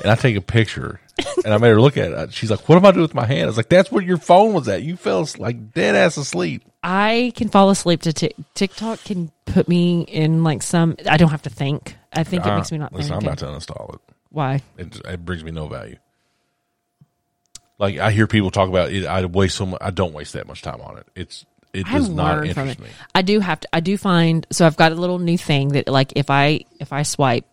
and 0.00 0.08
I 0.08 0.14
take 0.14 0.36
a 0.36 0.40
picture, 0.40 1.00
and 1.44 1.52
I 1.52 1.58
made 1.58 1.70
her 1.70 1.80
look 1.80 1.96
at 1.96 2.12
it. 2.12 2.32
She's 2.32 2.52
like, 2.52 2.68
"What 2.68 2.76
am 2.76 2.86
I 2.86 2.92
doing 2.92 3.02
with 3.02 3.14
my 3.14 3.26
hand?" 3.26 3.42
I 3.42 3.46
was 3.46 3.56
like, 3.56 3.68
"That's 3.68 3.90
where 3.90 4.00
your 4.00 4.16
phone 4.16 4.52
was 4.52 4.68
at. 4.68 4.84
You 4.84 4.96
fell 4.96 5.28
like 5.38 5.72
dead 5.74 5.96
ass 5.96 6.16
asleep." 6.16 6.62
I 6.84 7.32
can 7.34 7.48
fall 7.48 7.68
asleep 7.70 8.02
to 8.02 8.12
Tik 8.12 8.36
TikTok. 8.54 9.02
Can 9.02 9.32
put 9.44 9.66
me 9.68 10.02
in 10.02 10.44
like 10.44 10.62
some. 10.62 10.94
I 11.10 11.16
don't 11.16 11.30
have 11.30 11.42
to 11.42 11.50
think. 11.50 11.96
I 12.12 12.22
think 12.22 12.46
it 12.46 12.54
makes 12.54 12.70
me 12.70 12.78
not 12.78 12.92
listen, 12.92 13.10
think. 13.10 13.22
I'm 13.22 13.28
about 13.28 13.38
to 13.38 13.46
uninstall 13.46 13.94
it. 13.94 14.00
Why? 14.32 14.62
It, 14.78 15.00
it 15.04 15.24
brings 15.24 15.44
me 15.44 15.50
no 15.52 15.68
value. 15.68 15.96
Like 17.78 17.98
I 17.98 18.10
hear 18.10 18.26
people 18.26 18.50
talk 18.50 18.68
about 18.68 18.90
it. 18.90 19.06
I 19.06 19.24
waste 19.26 19.56
so 19.56 19.66
much. 19.66 19.80
I 19.80 19.90
don't 19.90 20.12
waste 20.12 20.32
that 20.34 20.46
much 20.46 20.62
time 20.62 20.80
on 20.80 20.98
it. 20.98 21.06
It's 21.14 21.44
it 21.72 21.86
I 21.86 21.98
does 21.98 22.08
not 22.08 22.46
interest 22.46 22.78
me. 22.80 22.88
I 23.14 23.22
do 23.22 23.40
have 23.40 23.60
to. 23.60 23.68
I 23.72 23.80
do 23.80 23.96
find. 23.96 24.46
So 24.50 24.66
I've 24.66 24.76
got 24.76 24.92
a 24.92 24.94
little 24.94 25.18
new 25.18 25.38
thing 25.38 25.68
that 25.70 25.88
like 25.88 26.12
if 26.16 26.30
I 26.30 26.60
if 26.80 26.92
I 26.92 27.02
swipe, 27.02 27.44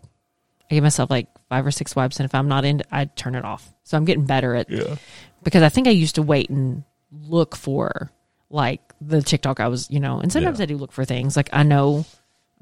I 0.69 0.75
give 0.75 0.83
myself 0.83 1.09
like 1.09 1.27
five 1.49 1.65
or 1.65 1.71
six 1.71 1.91
swipes, 1.91 2.19
and 2.19 2.25
if 2.25 2.35
I'm 2.35 2.47
not 2.47 2.63
in, 2.65 2.83
I 2.91 3.05
turn 3.05 3.35
it 3.35 3.43
off. 3.43 3.73
So 3.83 3.97
I'm 3.97 4.05
getting 4.05 4.25
better 4.25 4.55
at. 4.55 4.69
Yeah. 4.69 4.95
Because 5.41 5.63
I 5.63 5.69
think 5.69 5.87
I 5.87 5.91
used 5.91 6.15
to 6.15 6.21
wait 6.21 6.49
and 6.49 6.83
look 7.11 7.55
for 7.55 8.11
like 8.49 8.81
the 9.01 9.21
TikTok 9.21 9.59
I 9.59 9.67
was, 9.67 9.89
you 9.89 9.99
know, 9.99 10.19
and 10.19 10.31
sometimes 10.31 10.59
Yeah. 10.59 10.63
I 10.63 10.65
do 10.67 10.77
look 10.77 10.91
for 10.91 11.05
things 11.05 11.35
like 11.35 11.49
I 11.53 11.63
know. 11.63 12.05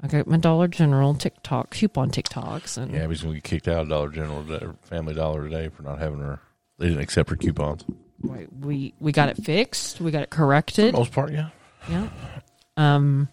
I 0.02 0.06
got 0.06 0.26
my 0.28 0.36
Dollar 0.36 0.68
General 0.68 1.14
TikTok 1.14 1.70
coupon 1.70 2.10
TikToks, 2.10 2.78
and 2.78 2.92
Yeah, 2.92 3.00
Abby's 3.04 3.22
gonna 3.22 3.34
get 3.34 3.44
kicked 3.44 3.68
out 3.68 3.82
of 3.82 3.88
Dollar 3.88 4.10
General, 4.10 4.44
today, 4.44 4.66
Family 4.82 5.14
Dollar 5.14 5.42
today 5.48 5.68
for 5.70 5.82
not 5.82 5.98
having 5.98 6.20
her. 6.20 6.38
They 6.78 6.86
didn't 6.88 7.02
accept 7.02 7.30
her 7.30 7.36
coupons. 7.36 7.84
Wait, 8.22 8.48
we 8.60 8.94
we 9.00 9.10
got 9.12 9.28
it 9.28 9.36
fixed. 9.36 10.00
We 10.00 10.10
got 10.12 10.22
it 10.22 10.30
For 10.30 10.36
corrected. 10.36 10.94
the 10.94 10.98
most 10.98 11.12
part, 11.12 11.32
yeah. 11.32 11.48
Yeah. 11.88 12.08
Um, 12.76 13.28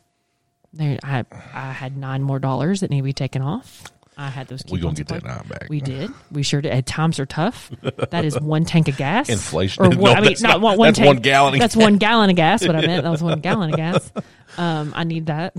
there, 0.73 0.97
I 1.03 1.23
I 1.53 1.71
had 1.71 1.97
nine 1.97 2.23
more 2.23 2.39
dollars 2.39 2.79
that 2.81 2.89
need 2.89 2.97
to 2.99 3.03
be 3.03 3.13
taken 3.13 3.41
off. 3.43 3.83
I 4.17 4.29
had 4.29 4.47
those. 4.47 4.63
We 4.71 4.79
gonna 4.79 4.95
coupons 4.95 4.97
get 4.97 5.07
that 5.09 5.17
applied. 5.17 5.35
nine 5.37 5.47
back. 5.59 5.67
We 5.69 5.81
did. 5.81 6.09
We 6.31 6.41
sure 6.41 6.61
did. 6.61 6.71
And 6.71 6.85
times 6.85 7.19
are 7.19 7.25
tough. 7.27 7.69
That 8.09 8.25
is 8.25 8.39
one 8.39 8.65
tank 8.65 8.87
of 8.87 8.97
gas. 8.97 9.29
Inflation. 9.29 9.85
Or 9.85 9.89
No, 9.91 9.97
one, 9.97 10.11
I 10.17 10.21
mean, 10.21 10.29
that's 10.29 10.41
not, 10.41 10.49
not- 10.53 10.61
one, 10.61 10.77
one 10.79 10.87
that's 10.87 10.97
tank. 10.99 11.07
one 11.07 11.17
gallon 11.17 11.53
of 11.53 11.59
gas. 11.59 11.73
That's 11.73 11.75
one 11.75 11.97
gallon 11.97 12.29
of 12.31 12.35
gas. 12.35 12.65
What 12.65 12.75
I 12.75 12.81
meant. 12.87 13.03
That 13.03 13.09
was 13.11 13.21
one 13.21 13.39
gallon 13.41 13.71
of 13.71 13.75
gas. 13.77 14.11
Um, 14.57 14.93
I 14.95 15.03
need 15.03 15.25
that. 15.27 15.53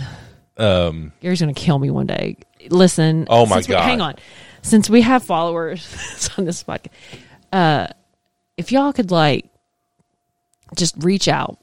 Um, 0.59 1.13
Gary's 1.21 1.41
gonna 1.41 1.55
kill 1.55 1.79
me 1.79 1.91
one 1.91 2.07
day. 2.07 2.37
Listen. 2.69 3.27
Oh, 3.29 3.47
my 3.47 3.59
we- 3.59 3.63
God. 3.65 3.83
hang 3.83 4.01
on. 4.01 4.15
Since 4.63 4.91
we 4.91 5.03
have 5.03 5.23
followers 5.23 6.31
on 6.39 6.45
this 6.45 6.65
podcast, 6.65 6.89
uh, 7.53 7.87
if 8.57 8.73
y'all 8.73 8.93
could 8.93 9.11
like 9.11 9.47
just 10.77 10.95
reach 11.05 11.29
out 11.29 11.59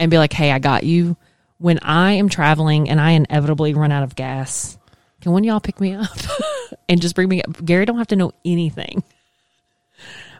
and 0.00 0.10
be 0.10 0.18
like, 0.18 0.32
"Hey, 0.32 0.50
I 0.50 0.58
got 0.58 0.84
you." 0.84 1.16
When 1.60 1.78
I 1.82 2.12
am 2.12 2.28
traveling 2.28 2.88
and 2.88 3.00
I 3.00 3.10
inevitably 3.12 3.74
run 3.74 3.90
out 3.90 4.04
of 4.04 4.14
gas, 4.14 4.78
can 5.20 5.32
one 5.32 5.42
of 5.42 5.46
y'all 5.46 5.58
pick 5.60 5.80
me 5.80 5.94
up 5.94 6.06
and 6.88 7.00
just 7.02 7.16
bring 7.16 7.28
me 7.28 7.42
up? 7.42 7.64
Gary 7.64 7.84
don't 7.84 7.98
have 7.98 8.06
to 8.08 8.16
know 8.16 8.32
anything, 8.44 9.02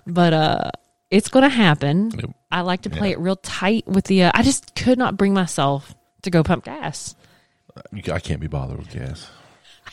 but 0.07 0.33
uh, 0.33 0.71
it's 1.11 1.29
gonna 1.29 1.49
happen. 1.49 2.35
I 2.51 2.61
like 2.63 2.83
to 2.83 2.91
play 2.91 3.09
Yeah. 3.11 3.15
it 3.15 3.19
real 3.21 3.37
tight 3.37 3.87
with 3.87 4.05
the. 4.07 4.25
Uh, 4.25 4.31
I 4.35 4.43
just 4.43 4.75
could 4.75 4.99
not 4.99 5.17
bring 5.17 5.35
myself 5.35 5.95
to 6.23 6.31
go 6.31 6.43
pump 6.43 6.65
gas. 6.65 7.15
I 8.13 8.21
can't 8.21 8.41
be 8.41 8.47
bothered 8.47 8.79
with 8.79 8.91
gas. 8.91 9.31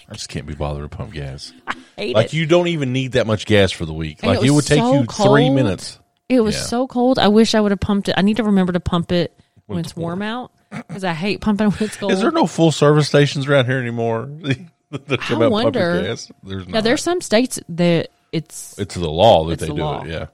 I 0.09 0.13
just 0.13 0.29
can't 0.29 0.45
be 0.45 0.53
bothered 0.55 0.89
to 0.89 0.95
pump 0.95 1.13
gas. 1.13 1.51
Hate 1.97 2.13
Like 2.15 2.27
it. 2.27 2.33
you 2.33 2.45
don't 2.45 2.67
even 2.67 2.91
need 2.93 3.13
that 3.13 3.25
much 3.27 3.45
gas 3.45 3.71
for 3.71 3.85
the 3.85 3.93
week. 3.93 4.19
And 4.21 4.31
Like 4.33 4.41
it 4.43 4.47
it, 4.47 4.51
would 4.51 4.65
take 4.65 4.79
so 4.79 4.93
you 4.93 5.05
three 5.05 5.49
minutes. 5.49 5.99
It 6.29 6.41
was 6.41 6.55
Yeah. 6.55 6.61
so 6.63 6.87
cold. 6.87 7.17
I 7.19 7.27
wish 7.29 7.55
I 7.55 7.61
would 7.61 7.71
have 7.71 7.79
pumped 7.79 8.09
it. 8.09 8.15
I 8.17 8.21
need 8.21 8.37
to 8.37 8.43
remember 8.43 8.73
to 8.73 8.79
pump 8.79 9.11
it 9.11 9.33
when, 9.65 9.75
When 9.75 9.79
it's 9.79 9.91
it's 9.91 9.97
warm 9.97 10.21
out 10.21 10.51
because 10.71 11.03
I 11.03 11.13
hate 11.13 11.41
pumping 11.41 11.69
when 11.71 11.83
it's 11.83 11.95
cold. 11.95 12.11
Is 12.11 12.19
there 12.21 12.31
no 12.31 12.45
full 12.45 12.71
service 12.71 13.07
stations 13.07 13.47
around 13.47 13.65
here 13.65 13.79
anymore? 13.79 14.29
I 15.09 15.47
wonder. 15.47 16.03
gas? 16.03 16.31
There's 16.43 16.67
Now 16.67 16.81
there's 16.81 17.01
some 17.01 17.21
states 17.21 17.59
that 17.69 18.09
it's 18.31 18.77
It's 18.77 18.95
the 18.95 19.09
law 19.09 19.45
that 19.45 19.59
they 19.59 19.67
the 19.67 19.73
do 19.75 19.81
law. 19.81 20.03
it. 20.03 20.09
Yeah, 20.09 20.27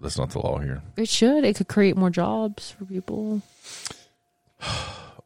that's 0.00 0.16
not 0.18 0.30
the 0.30 0.38
law 0.38 0.58
here. 0.58 0.80
it 0.96 1.08
should 1.08 1.44
it 1.44 1.56
could 1.56 1.68
create 1.68 1.96
more 1.96 2.10
jobs 2.10 2.70
for 2.70 2.84
people. 2.84 3.42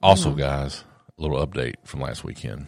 Also, 0.02 0.32
guys, 0.32 0.84
little 1.18 1.44
update 1.44 1.74
from 1.84 2.00
last 2.00 2.24
weekend. 2.24 2.66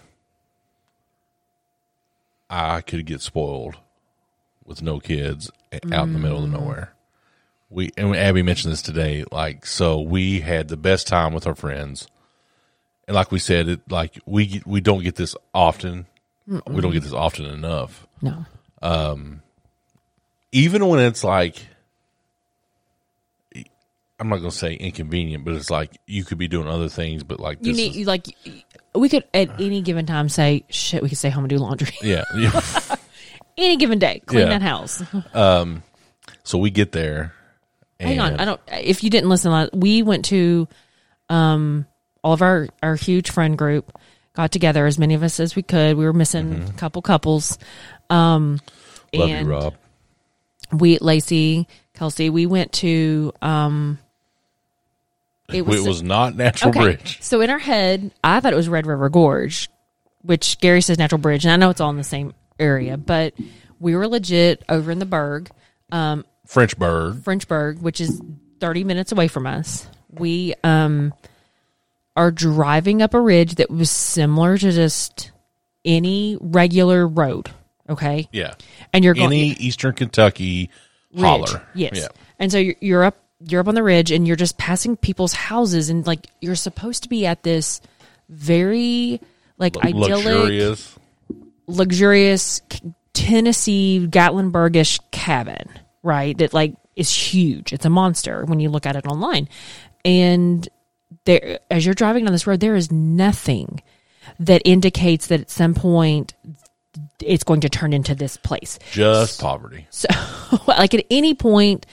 I 2.51 2.80
could 2.80 3.05
get 3.07 3.20
spoiled 3.20 3.76
with 4.64 4.82
no 4.82 5.01
kids 5.01 5.51
out 5.92 6.05
in 6.09 6.12
the 6.14 6.18
middle 6.18 6.40
Mm. 6.40 6.44
of 6.44 6.51
nowhere. 6.61 6.92
We 7.70 7.90
and 7.99 8.16
Abby 8.16 8.42
mentioned 8.42 8.72
this 8.72 8.80
today. 8.82 9.24
Like, 9.30 9.66
so 9.66 10.01
we 10.01 10.40
had 10.40 10.68
the 10.68 10.76
best 10.78 11.07
time 11.07 11.34
with 11.34 11.46
our 11.46 11.55
friends, 11.55 12.09
and 13.07 13.14
like 13.14 13.30
we 13.30 13.38
said, 13.38 13.68
it 13.68 13.80
like 13.90 14.18
we 14.24 14.62
we 14.64 14.80
don't 14.80 15.03
get 15.03 15.16
this 15.16 15.36
often. 15.53 16.07
We 16.46 16.80
don't 16.80 16.92
get 16.92 17.03
this 17.03 17.12
often 17.12 17.44
enough. 17.44 18.07
No, 18.22 18.46
Um, 18.80 19.42
Even 20.51 20.86
when 20.88 20.99
it's 21.01 21.22
like, 21.22 21.57
I'm 24.21 24.29
not 24.29 24.39
gonna 24.39 24.51
say 24.51 24.75
inconvenient, 24.75 25.45
but 25.45 25.55
it's 25.55 25.71
like 25.71 25.97
you 26.07 26.25
could 26.25 26.39
be 26.39 26.49
doing 26.49 26.66
other 26.69 26.89
things, 26.89 27.23
but 27.23 27.39
like 27.41 27.59
you 27.64 27.73
need 27.73 27.95
is- 27.97 28.07
like 28.07 28.27
we 28.95 29.09
could 29.09 29.25
at 29.33 29.61
any 29.61 29.81
given 29.81 30.07
time 30.07 30.29
say 30.29 30.64
shit. 30.69 31.03
We 31.03 31.09
could 31.09 31.19
stay 31.19 31.31
home 31.31 31.45
and 31.45 31.51
do 31.51 31.59
laundry. 31.59 31.93
yeah. 32.03 32.25
any 33.57 33.77
given 33.77 33.99
day, 33.99 34.21
clean 34.27 34.41
Yeah. 34.49 34.59
that 34.59 34.62
house. 34.62 35.03
um, 35.35 35.83
So 36.43 36.59
we 36.59 36.71
get 36.71 36.93
there. 36.93 37.33
And 38.01 38.11
Hang 38.11 38.21
on, 38.21 38.41
I 38.41 38.45
don't. 38.45 38.61
If 38.73 39.03
you 39.05 39.11
didn't 39.11 39.29
listen, 39.29 39.71
we 39.73 40.03
went 40.03 40.25
to 40.27 40.66
um 41.29 41.87
all 42.25 42.33
of 42.33 42.43
our 42.43 42.69
our 42.83 42.95
huge 42.97 43.31
friend 43.31 43.57
group 43.59 43.97
got 44.35 44.51
together 44.53 44.87
as 44.87 44.99
many 44.99 45.14
of 45.14 45.23
us 45.23 45.39
as 45.41 45.55
we 45.57 45.62
could. 45.62 45.97
We 45.97 46.05
were 46.05 46.12
missing 46.12 46.64
a 46.69 46.73
couple 46.73 47.03
couples. 47.03 47.59
Um, 48.11 48.59
Mm-hmm. 49.12 49.21
Love 49.21 49.31
and 49.31 49.47
you, 49.47 49.53
Rob. 49.55 49.75
we 50.71 50.99
Lacey, 50.99 51.66
Kelsey, 51.95 52.29
we 52.31 52.45
went 52.47 52.73
to 52.75 53.33
um. 53.41 53.99
It 55.53 55.64
was, 55.64 56.03
not 56.03 56.36
Natural 56.36 56.70
okay. 56.70 56.80
Bridge. 56.80 57.18
So 57.22 57.40
in 57.40 57.49
our 57.51 57.59
head, 57.59 58.12
I 58.22 58.40
thought 58.40 58.53
it 58.53 58.57
was 58.57 58.68
Red 58.68 58.86
River 58.86 59.09
Gorge, 59.09 59.70
which 60.22 60.61
Gary 60.61 60.82
says 60.82 60.99
Natural 60.99 61.18
Bridge, 61.20 61.44
and 61.44 61.53
I 61.53 61.57
know 61.57 61.70
it's 61.70 61.80
all 61.80 61.90
in 61.90 61.96
the 61.96 62.05
same 62.05 62.34
area, 62.59 62.96
but 62.96 63.34
we 63.80 63.96
were 63.96 64.07
legit 64.07 64.62
over 64.68 64.90
in 64.90 64.99
the 64.99 65.07
Berg. 65.07 65.51
Um, 65.90 66.24
Frenchburg. 66.46 67.22
Frenchburg, 67.22 67.80
which 67.80 68.01
is 68.01 68.20
30 68.61 68.84
minutes 68.84 69.12
away 69.12 69.28
from 69.28 69.46
us. 69.46 69.86
We 70.11 70.55
um 70.64 71.14
are 72.16 72.30
driving 72.32 73.01
up 73.01 73.14
a 73.14 73.20
ridge 73.20 73.55
that 73.57 73.70
was 73.70 73.90
similar 73.90 74.59
to 74.59 74.72
just 74.72 75.30
any 75.84 76.36
regular 76.40 77.07
road, 77.07 77.49
okay? 77.88 78.28
Yeah. 78.32 78.55
And 78.92 79.05
you're 79.05 79.14
going 79.14 79.26
Any 79.32 79.51
Eastern 79.53 79.92
Kentucky 79.92 80.70
ridge. 81.12 81.22
holler. 81.22 81.62
Yes. 81.74 81.92
Yeah. 81.94 82.09
And 82.40 82.51
so 82.51 82.59
you're, 82.59 82.74
you're 82.80 83.05
up 83.05 83.16
you're 83.41 83.61
up 83.61 83.68
on 83.68 83.74
the 83.74 83.82
ridge 83.82 84.11
and 84.11 84.26
you're 84.26 84.36
just 84.36 84.59
passing 84.59 84.97
people's 84.97 85.32
houses 85.32 85.91
and 85.91 86.07
like 86.07 86.26
you're 86.41 86.55
supposed 86.55 87.05
to 87.05 87.09
be 87.09 87.26
at 87.26 87.43
this 87.43 87.80
very 88.28 89.20
like 89.59 89.76
idyllic 89.76 90.24
Luxurious. 90.24 90.99
luxurious 91.66 92.62
Tennessee 93.12 94.07
Gatlinburgish 94.09 95.01
cabin, 95.11 95.68
right? 96.03 96.36
That 96.39 96.53
like 96.53 96.74
is 96.97 97.12
huge. 97.12 97.72
It's 97.72 97.84
a 97.84 97.91
monster 97.91 98.45
when 98.45 98.61
you 98.61 98.70
look 98.70 98.86
at 98.86 98.97
it 98.97 99.07
online. 99.07 99.49
And 100.05 100.68
there 101.24 101.61
as 101.70 101.84
you're 101.84 101.95
driving 101.95 102.24
down 102.24 102.32
this 102.32 102.47
road, 102.47 102.61
there 102.61 102.76
is 102.76 102.91
nothing 102.91 103.82
that 104.41 104.62
indicates 104.64 105.28
that 105.28 105.41
at 105.41 105.51
some 105.51 105.74
point 105.74 106.34
it's 107.20 107.45
going 107.45 107.61
to 107.61 107.68
turn 107.68 107.93
into 107.93 108.14
this 108.14 108.36
place. 108.36 108.78
Just 108.93 109.41
poverty. 109.41 109.86
So, 109.91 110.09
like 110.66 110.95
at 110.95 111.05
any 111.11 111.34
point, 111.34 111.86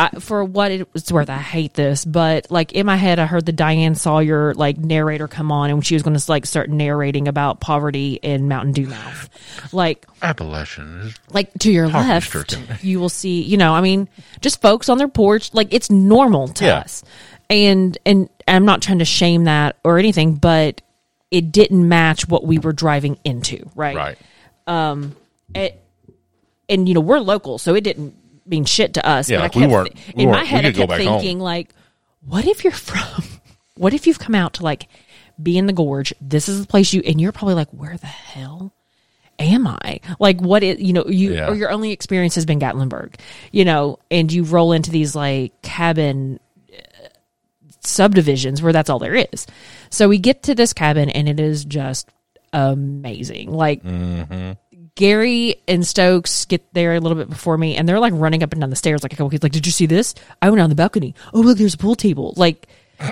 I, 0.00 0.08
for 0.18 0.42
what 0.44 0.70
it's 0.72 1.12
worth, 1.12 1.28
I 1.28 1.36
hate 1.36 1.74
this, 1.74 2.06
but 2.06 2.50
like 2.50 2.72
in 2.72 2.86
my 2.86 2.96
head, 2.96 3.18
I 3.18 3.26
heard 3.26 3.44
the 3.44 3.52
Diane 3.52 3.94
Sawyer 3.94 4.54
like 4.54 4.78
narrator 4.78 5.28
come 5.28 5.52
on, 5.52 5.68
and 5.68 5.84
she 5.84 5.94
was 5.94 6.02
going 6.02 6.16
to 6.16 6.30
like 6.30 6.46
start 6.46 6.70
narrating 6.70 7.28
about 7.28 7.60
poverty 7.60 8.14
in 8.14 8.48
Mountain 8.48 8.72
Dew 8.72 8.86
mouth, 8.86 9.28
like 9.74 10.06
Appalachian. 10.22 11.12
like 11.32 11.52
to 11.58 11.70
your 11.70 11.86
left, 11.88 12.28
stricken. 12.28 12.64
you 12.80 12.98
will 12.98 13.10
see, 13.10 13.42
you 13.42 13.58
know, 13.58 13.74
I 13.74 13.82
mean, 13.82 14.08
just 14.40 14.62
folks 14.62 14.88
on 14.88 14.96
their 14.96 15.08
porch, 15.08 15.52
like 15.52 15.74
it's 15.74 15.90
normal 15.90 16.48
to 16.48 16.64
Yeah. 16.64 16.78
us, 16.78 17.04
and 17.50 17.98
and 18.06 18.30
I'm 18.48 18.64
not 18.64 18.80
trying 18.80 19.00
to 19.00 19.04
shame 19.04 19.44
that 19.44 19.76
or 19.84 19.98
anything, 19.98 20.36
but 20.36 20.80
it 21.30 21.52
didn't 21.52 21.86
match 21.88 22.26
what 22.26 22.44
we 22.46 22.58
were 22.58 22.72
driving 22.72 23.18
into, 23.24 23.68
right? 23.74 23.96
Right. 23.96 24.18
Um. 24.66 25.14
it, 25.54 25.76
and 26.68 26.88
you 26.88 26.94
know 26.94 27.00
we're 27.00 27.18
local, 27.18 27.58
so 27.58 27.74
it 27.74 27.82
didn't 27.82 28.14
mean 28.50 28.64
shit 28.64 28.94
to 28.94 29.06
us. 29.08 29.30
Yeah, 29.30 29.38
but 29.38 29.40
I 29.40 29.44
like, 29.46 29.54
we 29.54 29.60
kept 29.62 29.72
weren't- 29.72 29.98
thi- 29.98 30.12
we 30.16 30.22
in 30.24 30.28
my 30.30 30.36
weren't- 30.36 30.42
we 30.44 30.48
head. 30.48 30.64
I 30.66 30.72
kept 30.72 30.88
back 30.90 31.00
home. 31.02 31.20
thinking 31.20 31.38
like, 31.40 31.70
what 32.26 32.46
if 32.46 32.64
you're 32.64 32.72
from? 32.72 33.24
What 33.76 33.94
if 33.94 34.06
you've 34.06 34.18
come 34.18 34.34
out 34.34 34.54
to 34.54 34.62
like 34.62 34.88
be 35.42 35.56
in 35.56 35.64
the 35.64 35.72
gorge? 35.72 36.12
This 36.20 36.50
is 36.50 36.60
the 36.60 36.66
place 36.66 36.92
you, 36.92 37.00
and 37.06 37.18
you're 37.18 37.32
probably 37.32 37.54
like, 37.54 37.70
where 37.70 37.96
the 37.96 38.06
hell 38.06 38.74
am 39.38 39.66
I? 39.66 40.00
Like, 40.18 40.38
what 40.42 40.62
is 40.62 40.78
you 40.80 40.92
know, 40.92 41.06
you 41.06 41.32
Yeah. 41.32 41.48
or 41.48 41.54
your 41.54 41.70
only 41.70 41.90
experience 41.92 42.34
has 42.34 42.44
been 42.44 42.60
Gatlinburg, 42.60 43.14
you 43.52 43.64
know, 43.64 43.98
and 44.10 44.30
you 44.30 44.42
roll 44.44 44.72
into 44.72 44.90
these 44.90 45.16
like 45.16 45.62
cabin 45.62 46.40
uh, 46.70 47.08
subdivisions 47.80 48.60
where 48.60 48.74
that's 48.74 48.90
all 48.90 48.98
there 48.98 49.14
is. 49.14 49.46
So 49.88 50.10
we 50.10 50.18
get 50.18 50.42
to 50.42 50.54
this 50.54 50.74
cabin 50.74 51.08
and 51.08 51.26
it 51.26 51.40
is 51.40 51.64
just 51.64 52.06
amazing. 52.52 53.50
Like 53.50 53.82
Gary 54.94 55.56
and 55.68 55.86
Stokes 55.86 56.44
get 56.44 56.72
there 56.74 56.94
a 56.94 57.00
little 57.00 57.16
bit 57.16 57.28
before 57.30 57.56
me 57.56 57.76
and 57.76 57.88
they're 57.88 58.00
like 58.00 58.12
running 58.16 58.42
up 58.42 58.52
and 58.52 58.60
down 58.60 58.70
the 58.70 58.76
stairs 58.76 59.02
like 59.02 59.12
a 59.12 59.16
couple 59.16 59.30
kids 59.30 59.42
like, 59.42 59.52
Did 59.52 59.66
you 59.66 59.72
see 59.72 59.86
this? 59.86 60.14
I 60.42 60.50
went 60.50 60.60
on 60.60 60.68
the 60.68 60.76
balcony. 60.76 61.14
Oh 61.32 61.40
look, 61.40 61.58
there's 61.58 61.74
a 61.74 61.78
pool 61.78 61.94
table. 61.94 62.34
Like 62.36 62.68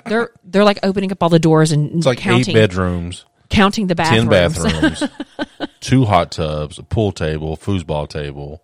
they're 0.06 0.30
they're 0.44 0.64
like 0.64 0.78
opening 0.82 1.12
up 1.12 1.22
all 1.22 1.28
the 1.28 1.38
doors 1.38 1.72
and 1.72 1.96
It's 1.96 2.06
like 2.06 2.18
counting 2.18 2.54
eight 2.56 2.60
bedrooms, 2.60 3.24
counting 3.48 3.86
the 3.86 3.94
bathrooms, 3.94 4.28
ten 4.58 4.70
bathrooms. 4.70 5.02
two 5.80 6.04
hot 6.04 6.30
tubs, 6.32 6.78
a 6.78 6.82
pool 6.82 7.12
table, 7.12 7.56
foosball 7.56 8.08
table. 8.08 8.62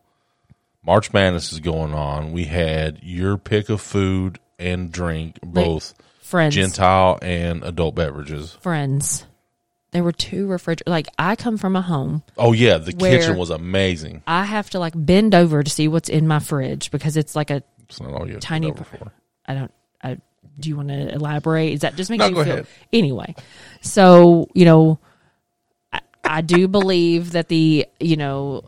March 0.84 1.12
Madness 1.14 1.50
is 1.52 1.60
going 1.60 1.94
on. 1.94 2.32
We 2.32 2.44
had 2.44 2.98
your 3.02 3.38
pick 3.38 3.70
of 3.70 3.80
food 3.80 4.38
and 4.58 4.92
drink, 4.92 5.38
both 5.42 5.94
friends, 6.20 6.54
Gentile 6.54 7.18
and 7.22 7.64
adult 7.64 7.94
beverages. 7.94 8.52
friends. 8.60 9.24
There 9.94 10.02
were 10.04 10.12
two 10.12 10.46
refrigerators. 10.48 10.90
Like 10.90 11.06
I 11.18 11.36
come 11.36 11.56
from 11.56 11.76
a 11.76 11.80
home. 11.80 12.24
Oh 12.36 12.52
yeah, 12.52 12.78
the 12.78 12.92
kitchen 12.92 13.36
was 13.38 13.48
amazing. 13.50 14.22
I 14.26 14.44
have 14.44 14.68
to 14.70 14.80
like 14.80 14.92
bend 14.96 15.34
over 15.36 15.62
to 15.62 15.70
see 15.70 15.86
what's 15.88 16.08
in 16.08 16.26
my 16.26 16.40
fridge 16.40 16.90
because 16.90 17.16
it's 17.16 17.34
like 17.36 17.50
a 17.50 17.62
It's 17.84 18.00
not 18.00 18.12
all 18.12 18.28
you 18.28 18.38
tiny. 18.40 18.72
for. 18.72 19.12
I 19.46 19.54
don't. 19.54 19.72
I 20.02 20.18
do 20.58 20.68
you 20.68 20.76
want 20.76 20.88
to 20.88 21.14
elaborate? 21.14 21.72
Is 21.74 21.80
that 21.82 21.94
just 21.94 22.10
makes 22.10 22.18
No, 22.20 22.26
you 22.28 22.34
go 22.34 22.42
feel 22.44 22.52
ahead. 22.54 22.66
anyway? 22.92 23.34
So 23.82 24.48
you 24.52 24.64
know, 24.64 24.98
I, 25.92 26.00
I 26.24 26.40
do 26.40 26.66
believe 26.78 27.30
that 27.32 27.48
the 27.48 27.86
you 28.00 28.16
know 28.16 28.64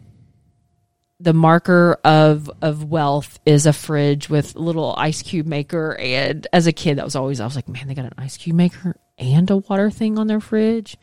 the 1.18 1.32
marker 1.32 1.98
of 2.04 2.48
of 2.62 2.84
wealth 2.84 3.40
is 3.44 3.66
a 3.66 3.72
fridge 3.72 4.28
with 4.30 4.54
little 4.54 4.94
ice 4.96 5.22
cube 5.22 5.46
maker. 5.46 5.96
And 5.98 6.46
as 6.52 6.68
a 6.68 6.72
kid, 6.72 6.98
that 6.98 7.04
was 7.04 7.16
always 7.16 7.40
I 7.40 7.44
was 7.46 7.56
like, 7.56 7.68
man, 7.68 7.88
they 7.88 7.94
got 7.94 8.04
an 8.04 8.12
ice 8.16 8.36
cube 8.36 8.54
maker 8.54 8.94
and 9.18 9.50
a 9.50 9.56
water 9.56 9.90
thing 9.90 10.20
on 10.20 10.28
their 10.28 10.40
fridge. 10.40 10.96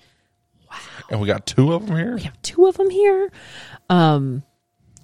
And 1.09 1.19
we 1.21 1.27
got 1.27 1.45
two 1.45 1.73
of 1.73 1.85
them 1.85 1.95
here. 1.95 2.15
We 2.15 2.21
have 2.23 2.41
two 2.41 2.65
of 2.65 2.77
them 2.77 2.89
here. 2.89 3.31
Um, 3.89 4.43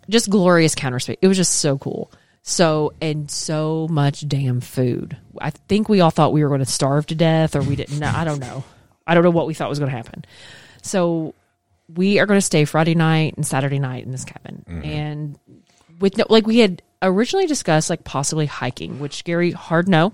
just 0.10 0.30
glorious 0.30 0.76
counter 0.76 1.00
space. 1.00 1.18
It 1.22 1.28
was 1.28 1.38
just 1.38 1.56
so 1.56 1.78
cool. 1.78 2.12
So 2.42 2.94
and 3.02 3.30
so 3.30 3.88
much 3.90 4.28
damn 4.28 4.62
food. 4.62 5.18
I 5.40 5.52
think 5.52 5.90
we 5.90 6.02
all 6.02 6.10
thought 6.10 6.34
we 6.34 6.42
were 6.42 6.50
going 6.50 6.62
to 6.62 6.66
starve 6.66 7.06
to 7.08 7.16
death, 7.16 7.56
or 7.56 7.62
we 7.62 7.76
didn't. 7.76 8.00
know. 8.00 8.12
I 8.14 8.24
don't 8.24 8.40
know. 8.40 8.64
I 9.06 9.14
don't 9.14 9.24
know 9.24 9.30
what 9.30 9.46
we 9.46 9.54
thought 9.54 9.70
was 9.70 9.80
going 9.80 9.92
to 9.92 9.98
happen. 9.98 10.26
So 10.82 11.36
we 11.94 12.20
are 12.20 12.26
going 12.26 12.38
to 12.38 12.46
stay 12.46 12.66
Friday 12.66 12.96
night 12.96 13.36
and 13.36 13.46
Saturday 13.46 13.80
night 13.80 14.06
in 14.06 14.12
this 14.12 14.24
cabin, 14.24 14.64
and 14.84 15.38
with 16.00 16.18
no, 16.18 16.26
like 16.30 16.48
we 16.48 16.60
had 16.60 16.82
originally 17.02 17.46
discussed, 17.46 17.90
like 17.90 18.04
possibly 18.04 18.46
hiking, 18.46 19.00
which 19.00 19.24
Gary 19.26 19.52
hard 19.52 19.88
no, 19.88 20.14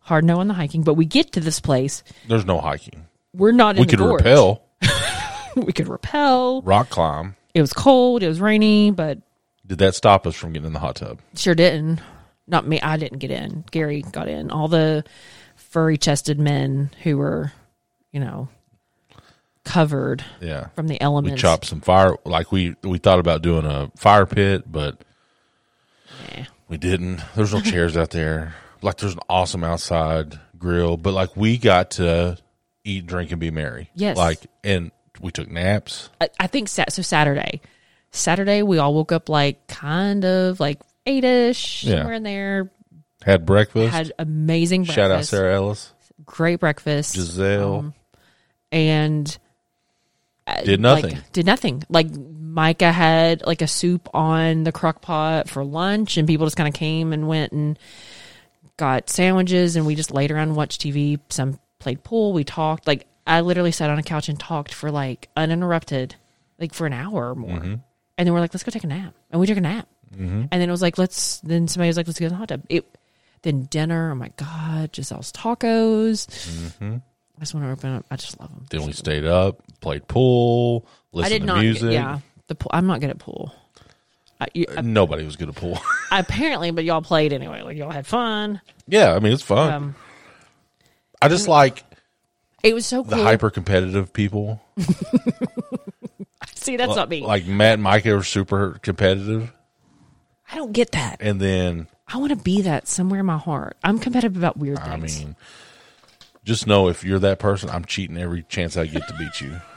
hard 0.00 0.24
no 0.24 0.40
on 0.40 0.48
the 0.48 0.54
hiking. 0.54 0.82
But 0.82 0.94
we 0.94 1.04
get 1.04 1.32
to 1.32 1.40
this 1.40 1.58
place, 1.58 2.02
There's 2.28 2.44
no 2.44 2.60
hiking. 2.60 3.06
We're 3.34 3.52
not. 3.52 3.76
In 3.76 3.80
We 3.82 3.86
could 3.86 3.98
gorge. 3.98 4.22
rappel, 4.22 4.62
We 5.56 5.72
could 5.72 5.88
rappel. 5.88 6.62
rock 6.62 6.90
climb. 6.90 7.36
It 7.54 7.60
was 7.60 7.72
cold. 7.72 8.22
It 8.22 8.28
was 8.28 8.40
rainy, 8.40 8.90
but 8.90 9.18
Did 9.66 9.78
that 9.78 9.94
stop 9.94 10.26
us 10.26 10.34
from 10.36 10.52
getting 10.52 10.66
in 10.68 10.72
the 10.72 10.78
hot 10.78 10.96
tub? 10.96 11.18
sure 11.34 11.54
didn't. 11.54 12.00
Not 12.46 12.66
me. 12.66 12.80
I 12.80 12.96
didn't 12.96 13.18
get 13.18 13.30
in. 13.30 13.64
Gary 13.70 14.02
got 14.02 14.26
in. 14.28 14.50
All 14.50 14.66
the 14.68 15.04
furry 15.56 15.96
chested 15.96 16.38
men 16.40 16.90
who 17.04 17.16
were, 17.16 17.52
you 18.12 18.18
know, 18.20 18.48
covered 19.64 20.24
Yeah. 20.40 20.68
from 20.74 20.88
the 20.88 21.00
elements. 21.00 21.36
We 21.36 21.40
chopped 21.40 21.66
some 21.66 21.80
fire. 21.80 22.16
Like 22.24 22.50
we 22.50 22.74
we 22.82 22.98
thought 22.98 23.18
about 23.20 23.42
doing 23.42 23.64
a 23.66 23.90
fire 23.96 24.26
pit, 24.26 24.64
but 24.70 24.98
Nah. 26.36 26.44
we 26.68 26.76
didn't. 26.76 27.20
There's 27.36 27.52
no 27.54 27.60
chairs 27.60 27.96
out 27.96 28.10
there. 28.10 28.54
Like 28.82 28.96
there's 28.98 29.14
an 29.14 29.20
awesome 29.28 29.62
outside 29.62 30.38
grill, 30.58 30.96
but 30.96 31.12
like 31.14 31.36
we 31.36 31.56
got 31.58 31.92
to 31.92 32.36
eat, 32.84 33.06
drink, 33.06 33.30
and 33.30 33.40
be 33.40 33.50
merry. 33.50 33.90
Yes. 33.94 34.16
Like 34.16 34.46
and 34.64 34.90
we 35.20 35.30
took 35.30 35.50
naps. 35.50 36.08
I, 36.20 36.28
I 36.38 36.46
think 36.46 36.68
sa- 36.68 36.84
so. 36.88 37.02
Saturday, 37.02 37.60
Saturday, 38.10 38.62
we 38.62 38.78
all 38.78 38.94
woke 38.94 39.12
up 39.12 39.28
like 39.28 39.66
kind 39.66 40.24
of 40.24 40.60
like 40.60 40.80
eight 41.06 41.24
ish, 41.24 41.84
Yeah. 41.84 41.96
somewhere 41.98 42.14
in 42.14 42.22
there. 42.22 42.70
Had 43.22 43.44
breakfast. 43.44 43.92
Had 43.92 44.12
amazing 44.18 44.82
breakfast. 44.82 44.96
Shout 44.96 45.10
out 45.10 45.24
Sarah 45.26 45.54
Ellis. 45.56 45.92
Great 46.24 46.60
breakfast. 46.60 47.14
Giselle. 47.14 47.78
Um, 47.80 47.94
and 48.72 49.38
uh, 50.46 50.62
Did 50.62 50.80
nothing. 50.80 51.14
Like, 51.16 51.32
did 51.32 51.44
nothing. 51.46 51.82
Like 51.90 52.08
Micah 52.10 52.92
had 52.92 53.44
like 53.44 53.62
a 53.62 53.66
soup 53.66 54.08
on 54.14 54.64
the 54.64 54.72
crock 54.72 55.02
pot 55.02 55.48
for 55.50 55.64
lunch, 55.64 56.16
and 56.16 56.26
people 56.26 56.46
just 56.46 56.56
kind 56.56 56.68
of 56.68 56.74
came 56.74 57.12
and 57.12 57.28
went 57.28 57.52
and 57.52 57.78
got 58.76 59.10
sandwiches, 59.10 59.76
and 59.76 59.84
we 59.86 59.94
just 59.94 60.12
laid 60.12 60.30
around 60.30 60.48
and 60.48 60.56
watched 60.56 60.80
TV. 60.80 61.20
Some 61.28 61.58
played 61.80 62.04
pool. 62.04 62.32
We 62.32 62.44
talked. 62.44 62.86
Like 62.86 63.06
I 63.26 63.40
literally 63.40 63.72
sat 63.72 63.90
on 63.90 63.98
a 63.98 64.02
couch 64.04 64.28
and 64.28 64.38
talked 64.38 64.72
for 64.72 64.92
like 64.92 65.28
uninterrupted, 65.36 66.14
like 66.60 66.72
for 66.72 66.86
an 66.86 66.92
hour 66.92 67.30
or 67.30 67.34
more. 67.34 67.58
Mm-hmm. 67.58 67.74
And 68.18 68.26
then 68.26 68.32
we're 68.32 68.40
like, 68.40 68.54
let's 68.54 68.62
go 68.62 68.70
take 68.70 68.84
a 68.84 68.86
nap, 68.86 69.14
and 69.30 69.40
we 69.40 69.46
took 69.46 69.58
a 69.58 69.62
nap. 69.62 69.88
And 70.12 70.48
then 70.50 70.68
it 70.68 70.70
was 70.70 70.82
like, 70.82 70.98
let's. 70.98 71.40
Then 71.40 71.68
somebody 71.68 71.88
was 71.88 71.96
like, 71.96 72.06
let's 72.06 72.18
go 72.18 72.26
to 72.26 72.30
the 72.30 72.36
hot 72.36 72.48
tub. 72.48 72.62
It. 72.68 72.84
Then 73.42 73.62
dinner. 73.64 74.10
Oh 74.10 74.14
my 74.14 74.30
god, 74.36 74.92
Giselle's 74.92 75.32
tacos. 75.32 76.26
I 76.80 77.40
just 77.40 77.54
want 77.54 77.64
to 77.66 77.72
open 77.72 77.94
up. 77.94 78.04
I 78.10 78.16
just 78.16 78.38
love 78.38 78.50
them. 78.50 78.58
Mm-hmm. 78.58 78.76
Then 78.76 78.86
we 78.86 78.92
stayed 78.92 79.24
up, 79.24 79.62
played 79.80 80.06
pool, 80.08 80.86
I 81.16 81.28
did 81.30 81.40
to 81.40 81.46
not. 81.46 81.60
music. 81.60 81.92
Yeah, 81.92 82.18
the 82.48 82.54
pool. 82.54 82.70
I'm 82.74 82.86
not 82.86 83.00
good 83.00 83.10
at 83.10 83.18
pool. 83.18 83.54
I, 84.40 84.48
you, 84.54 84.66
I, 84.76 84.82
Nobody 84.82 85.24
was 85.24 85.36
good 85.36 85.48
at 85.48 85.54
pool. 85.54 85.78
apparently, 86.10 86.70
but 86.70 86.84
y'all 86.84 87.02
played 87.02 87.32
anyway. 87.32 87.62
Like 87.62 87.76
y'all 87.76 87.90
had 87.90 88.06
fun. 88.06 88.60
yeah, 88.86 89.14
I 89.14 89.20
mean 89.20 89.32
it's 89.32 89.42
fun. 89.42 89.72
Um, 89.72 89.94
I 91.22 91.28
just 91.28 91.48
like 91.48 91.84
it 92.62 92.74
was 92.74 92.86
so 92.86 93.02
the 93.02 93.16
hyper 93.16 93.50
competitive 93.50 94.12
people. 94.12 94.60
See, 96.54 96.76
that's 96.76 96.94
not 96.94 97.08
me. 97.08 97.22
Like 97.22 97.46
Matt 97.46 97.74
and 97.74 97.82
Micah 97.82 98.16
are 98.16 98.22
super 98.22 98.78
competitive, 98.82 99.52
I 100.52 100.56
don't 100.56 100.72
get 100.72 100.92
that. 100.92 101.18
and 101.20 101.40
then 101.40 101.88
I 102.06 102.18
want 102.18 102.30
to 102.30 102.36
be 102.36 102.62
that 102.62 102.88
somewhere 102.88 103.20
in 103.20 103.26
my 103.26 103.38
heart. 103.38 103.76
I'm 103.82 103.98
competitive 103.98 104.36
about 104.36 104.56
weird 104.56 104.78
things. 104.78 104.88
I 104.88 104.98
things. 104.98 105.24
mean, 105.24 105.36
just 106.44 106.66
know 106.66 106.88
if 106.88 107.04
you're 107.04 107.18
that 107.20 107.38
person, 107.38 107.70
I'm 107.70 107.84
cheating 107.84 108.18
every 108.18 108.42
chance 108.42 108.76
I 108.76 108.86
get 108.86 109.06
to 109.08 109.14
beat 109.18 109.40
you. 109.40 109.60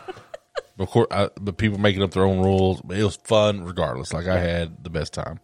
Of 0.79 0.89
course, 0.89 1.07
I, 1.11 1.29
but 1.39 1.57
people 1.57 1.77
making 1.77 2.01
up 2.01 2.11
their 2.11 2.23
own 2.25 2.39
rules. 2.39 2.81
It 2.89 3.03
was 3.03 3.15
fun 3.17 3.63
regardless. 3.63 4.11
Like 4.11 4.25
I 4.25 4.39
had 4.39 4.83
the 4.83 4.89
best 4.89 5.13
time. 5.13 5.39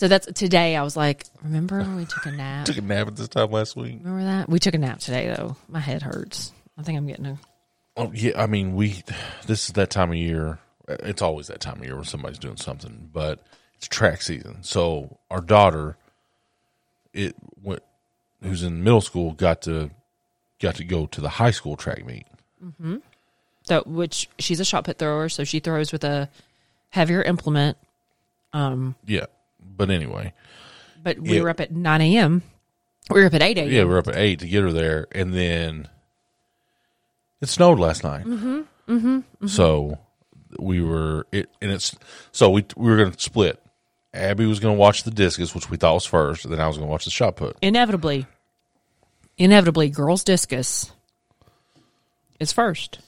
So 0.00 0.08
that's 0.08 0.26
today. 0.32 0.76
I 0.76 0.82
was 0.82 0.96
like, 0.96 1.26
remember 1.42 1.78
when 1.80 1.96
we 1.96 2.06
took 2.06 2.24
a 2.24 2.30
nap? 2.30 2.64
Took 2.64 2.78
a 2.78 2.80
nap 2.80 3.08
at 3.08 3.16
this 3.16 3.28
time 3.28 3.50
last 3.50 3.76
week. 3.76 3.98
remember 4.02 4.24
that? 4.24 4.48
We 4.48 4.58
took 4.58 4.72
a 4.72 4.78
nap 4.78 4.98
today 4.98 5.28
though. 5.28 5.56
My 5.68 5.78
head 5.78 6.00
hurts. 6.00 6.54
I 6.78 6.82
think 6.82 6.96
I'm 6.96 7.06
getting 7.06 7.26
a. 7.26 7.38
Oh 7.98 8.10
yeah, 8.14 8.42
I 8.42 8.46
mean 8.46 8.74
we. 8.74 9.02
This 9.46 9.66
is 9.66 9.74
that 9.74 9.90
time 9.90 10.08
of 10.08 10.16
year. 10.16 10.58
It's 10.88 11.20
always 11.20 11.48
that 11.48 11.60
time 11.60 11.80
of 11.80 11.84
year 11.84 11.96
when 11.96 12.06
somebody's 12.06 12.38
doing 12.38 12.56
something, 12.56 13.10
but 13.12 13.44
it's 13.76 13.88
track 13.88 14.22
season. 14.22 14.62
So 14.62 15.18
our 15.30 15.42
daughter, 15.42 15.98
it 17.12 17.36
went, 17.62 17.82
who's 18.42 18.62
in 18.62 18.82
middle 18.82 19.02
school, 19.02 19.32
got 19.32 19.60
to 19.62 19.90
got 20.60 20.76
to 20.76 20.84
go 20.84 21.04
to 21.08 21.20
the 21.20 21.28
high 21.28 21.50
school 21.50 21.76
track 21.76 22.06
meet. 22.06 22.26
Mm-hmm. 22.64 22.96
So, 23.64 23.82
which 23.84 24.30
she's 24.38 24.60
a 24.60 24.64
shot 24.64 24.84
put 24.84 24.96
thrower, 24.96 25.28
so 25.28 25.44
she 25.44 25.60
throws 25.60 25.92
with 25.92 26.04
a 26.04 26.30
heavier 26.88 27.22
implement. 27.22 27.76
Um, 28.54 28.94
yeah, 29.04 29.26
but 29.62 29.90
anyway, 29.90 30.32
But 31.02 31.18
we 31.18 31.36
Yeah. 31.36 31.42
were 31.42 31.50
up 31.50 31.60
at 31.60 31.72
9 31.72 32.00
a.m. 32.00 32.42
We 33.10 33.20
were 33.20 33.26
up 33.26 33.34
at 33.34 33.42
8 33.42 33.58
a.m. 33.58 33.70
yeah, 33.70 33.84
we 33.84 33.92
are 33.94 33.98
up 33.98 34.08
at 34.08 34.16
eight 34.16 34.38
to 34.40 34.46
get 34.46 34.62
her 34.62 34.72
there, 34.72 35.06
and 35.12 35.32
then 35.34 35.88
it 37.40 37.48
snowed 37.48 37.78
last 37.78 38.04
night. 38.04 38.24
Mm-hmm. 38.24 38.60
Mm-hmm. 38.88 39.46
So 39.46 39.98
we 40.58 40.82
were 40.82 41.26
it, 41.32 41.48
and 41.62 41.70
it's 41.72 41.96
so 42.32 42.50
we 42.50 42.64
we 42.76 42.90
were 42.90 42.96
going 42.96 43.12
to 43.12 43.20
split. 43.20 43.60
Abby 44.12 44.44
was 44.46 44.58
going 44.60 44.74
to 44.74 44.78
watch 44.78 45.04
the 45.04 45.10
discus, 45.10 45.54
which 45.54 45.70
we 45.70 45.76
thought 45.76 45.94
was 45.94 46.04
first, 46.06 46.44
and 46.44 46.52
then 46.52 46.60
I 46.60 46.66
was 46.66 46.76
going 46.76 46.86
to 46.88 46.90
watch 46.90 47.04
the 47.04 47.10
shot 47.10 47.36
put. 47.36 47.56
inevitably, 47.62 48.26
inevitably, 49.38 49.88
girls' 49.88 50.24
discus 50.24 50.92
is 52.40 52.52
first. 52.52 52.98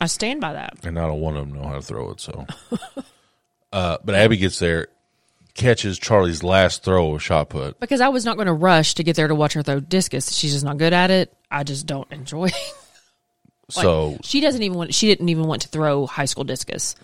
I 0.00 0.06
stand 0.06 0.40
by 0.40 0.54
that. 0.54 0.74
and 0.82 0.94
not 0.94 1.10
a 1.10 1.14
one 1.14 1.36
of 1.36 1.46
them 1.48 1.58
know 1.60 1.68
how 1.68 1.74
to 1.74 1.82
throw 1.82 2.10
it. 2.12 2.20
So, 2.20 2.46
uh, 3.72 3.98
but 4.04 4.14
Abby 4.14 4.38
gets 4.38 4.58
there, 4.58 4.88
catches 5.54 5.98
Charlie's 5.98 6.42
last 6.42 6.82
throw 6.82 7.14
of 7.14 7.22
shot 7.22 7.48
put. 7.50 7.78
Because 7.80 8.00
I 8.00 8.08
was 8.08 8.24
not 8.24 8.36
going 8.36 8.46
to 8.46 8.52
rush 8.52 8.94
to 8.94 9.02
get 9.04 9.16
there 9.16 9.28
to 9.28 9.34
watch 9.34 9.52
her 9.54 9.62
throw 9.62 9.80
discus. 9.80 10.32
She's 10.32 10.52
just 10.52 10.64
not 10.64 10.78
good 10.78 10.92
at 10.92 11.10
it. 11.10 11.34
I 11.50 11.64
just 11.64 11.86
don't 11.86 12.10
enjoy 12.12 12.46
it. 12.46 12.54
Like, 13.76 13.84
so, 13.84 14.18
she 14.24 14.40
doesn't 14.40 14.62
even 14.64 14.76
want. 14.76 14.92
She 14.92 15.06
didn't 15.06 15.28
even 15.28 15.44
want 15.44 15.62
to 15.62 15.68
throw 15.68 16.04
high 16.04 16.24
school 16.24 16.42
discus. 16.42 16.96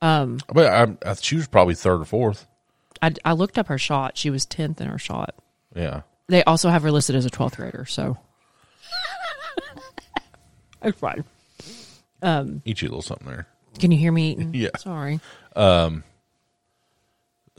Um, 0.00 0.38
but 0.50 0.66
I, 0.66 1.10
I, 1.10 1.14
she 1.14 1.36
was 1.36 1.46
probably 1.46 1.74
third 1.74 2.00
or 2.00 2.04
fourth. 2.06 2.46
I, 3.02 3.12
I 3.22 3.32
looked 3.32 3.58
up 3.58 3.66
her 3.66 3.76
shot. 3.76 4.16
She 4.16 4.30
was 4.30 4.46
tenth 4.46 4.80
in 4.80 4.88
her 4.88 4.98
shot. 4.98 5.34
Yeah, 5.74 6.02
They 6.26 6.42
also 6.44 6.70
have 6.70 6.82
her 6.84 6.90
listed 6.90 7.16
as 7.16 7.26
a 7.26 7.30
twelfth 7.30 7.56
grader. 7.56 7.84
So 7.84 8.16
it's 10.82 10.98
fine. 10.98 11.24
Um, 12.22 12.62
eat 12.64 12.80
you 12.80 12.88
a 12.88 12.90
little 12.90 13.02
something 13.02 13.26
there. 13.26 13.46
Can 13.78 13.92
you 13.92 13.98
hear 13.98 14.12
me 14.12 14.32
eating? 14.32 14.54
Yeah. 14.54 14.70
Sorry. 14.78 15.20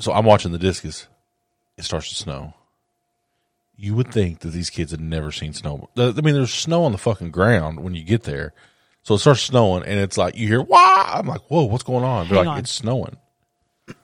So 0.02 0.12
I'm 0.14 0.26
watching 0.26 0.52
the 0.52 0.58
discus. 0.58 1.08
It 1.78 1.84
starts 1.84 2.10
to 2.10 2.16
snow. 2.16 2.54
You 3.78 3.96
would 3.96 4.12
think 4.12 4.40
that 4.40 4.50
these 4.50 4.70
kids 4.70 4.92
had 4.92 5.00
never 5.00 5.32
seen 5.32 5.54
snow. 5.54 5.90
I 5.98 6.12
mean, 6.12 6.34
there's 6.36 6.54
snow 6.54 6.84
on 6.84 6.92
the 6.92 6.98
fucking 6.98 7.32
ground 7.32 7.80
when 7.80 7.96
you 7.96 8.04
get 8.04 8.24
there. 8.24 8.54
So 9.04 9.16
it 9.16 9.20
starts 9.20 9.42
snowing, 9.42 9.84
and 9.84 10.00
it's 10.00 10.18
like 10.18 10.38
you 10.38 10.48
hear 10.48 10.62
"wah." 10.62 11.14
I'm 11.16 11.28
like, 11.28 11.42
"Whoa, 11.50 11.64
what's 11.64 11.84
going 11.84 12.04
on?" 12.04 12.28
They're 12.28 12.38
Hang 12.38 12.46
like, 12.46 12.54
on. 12.54 12.60
"It's 12.60 12.72
snowing." 12.72 13.18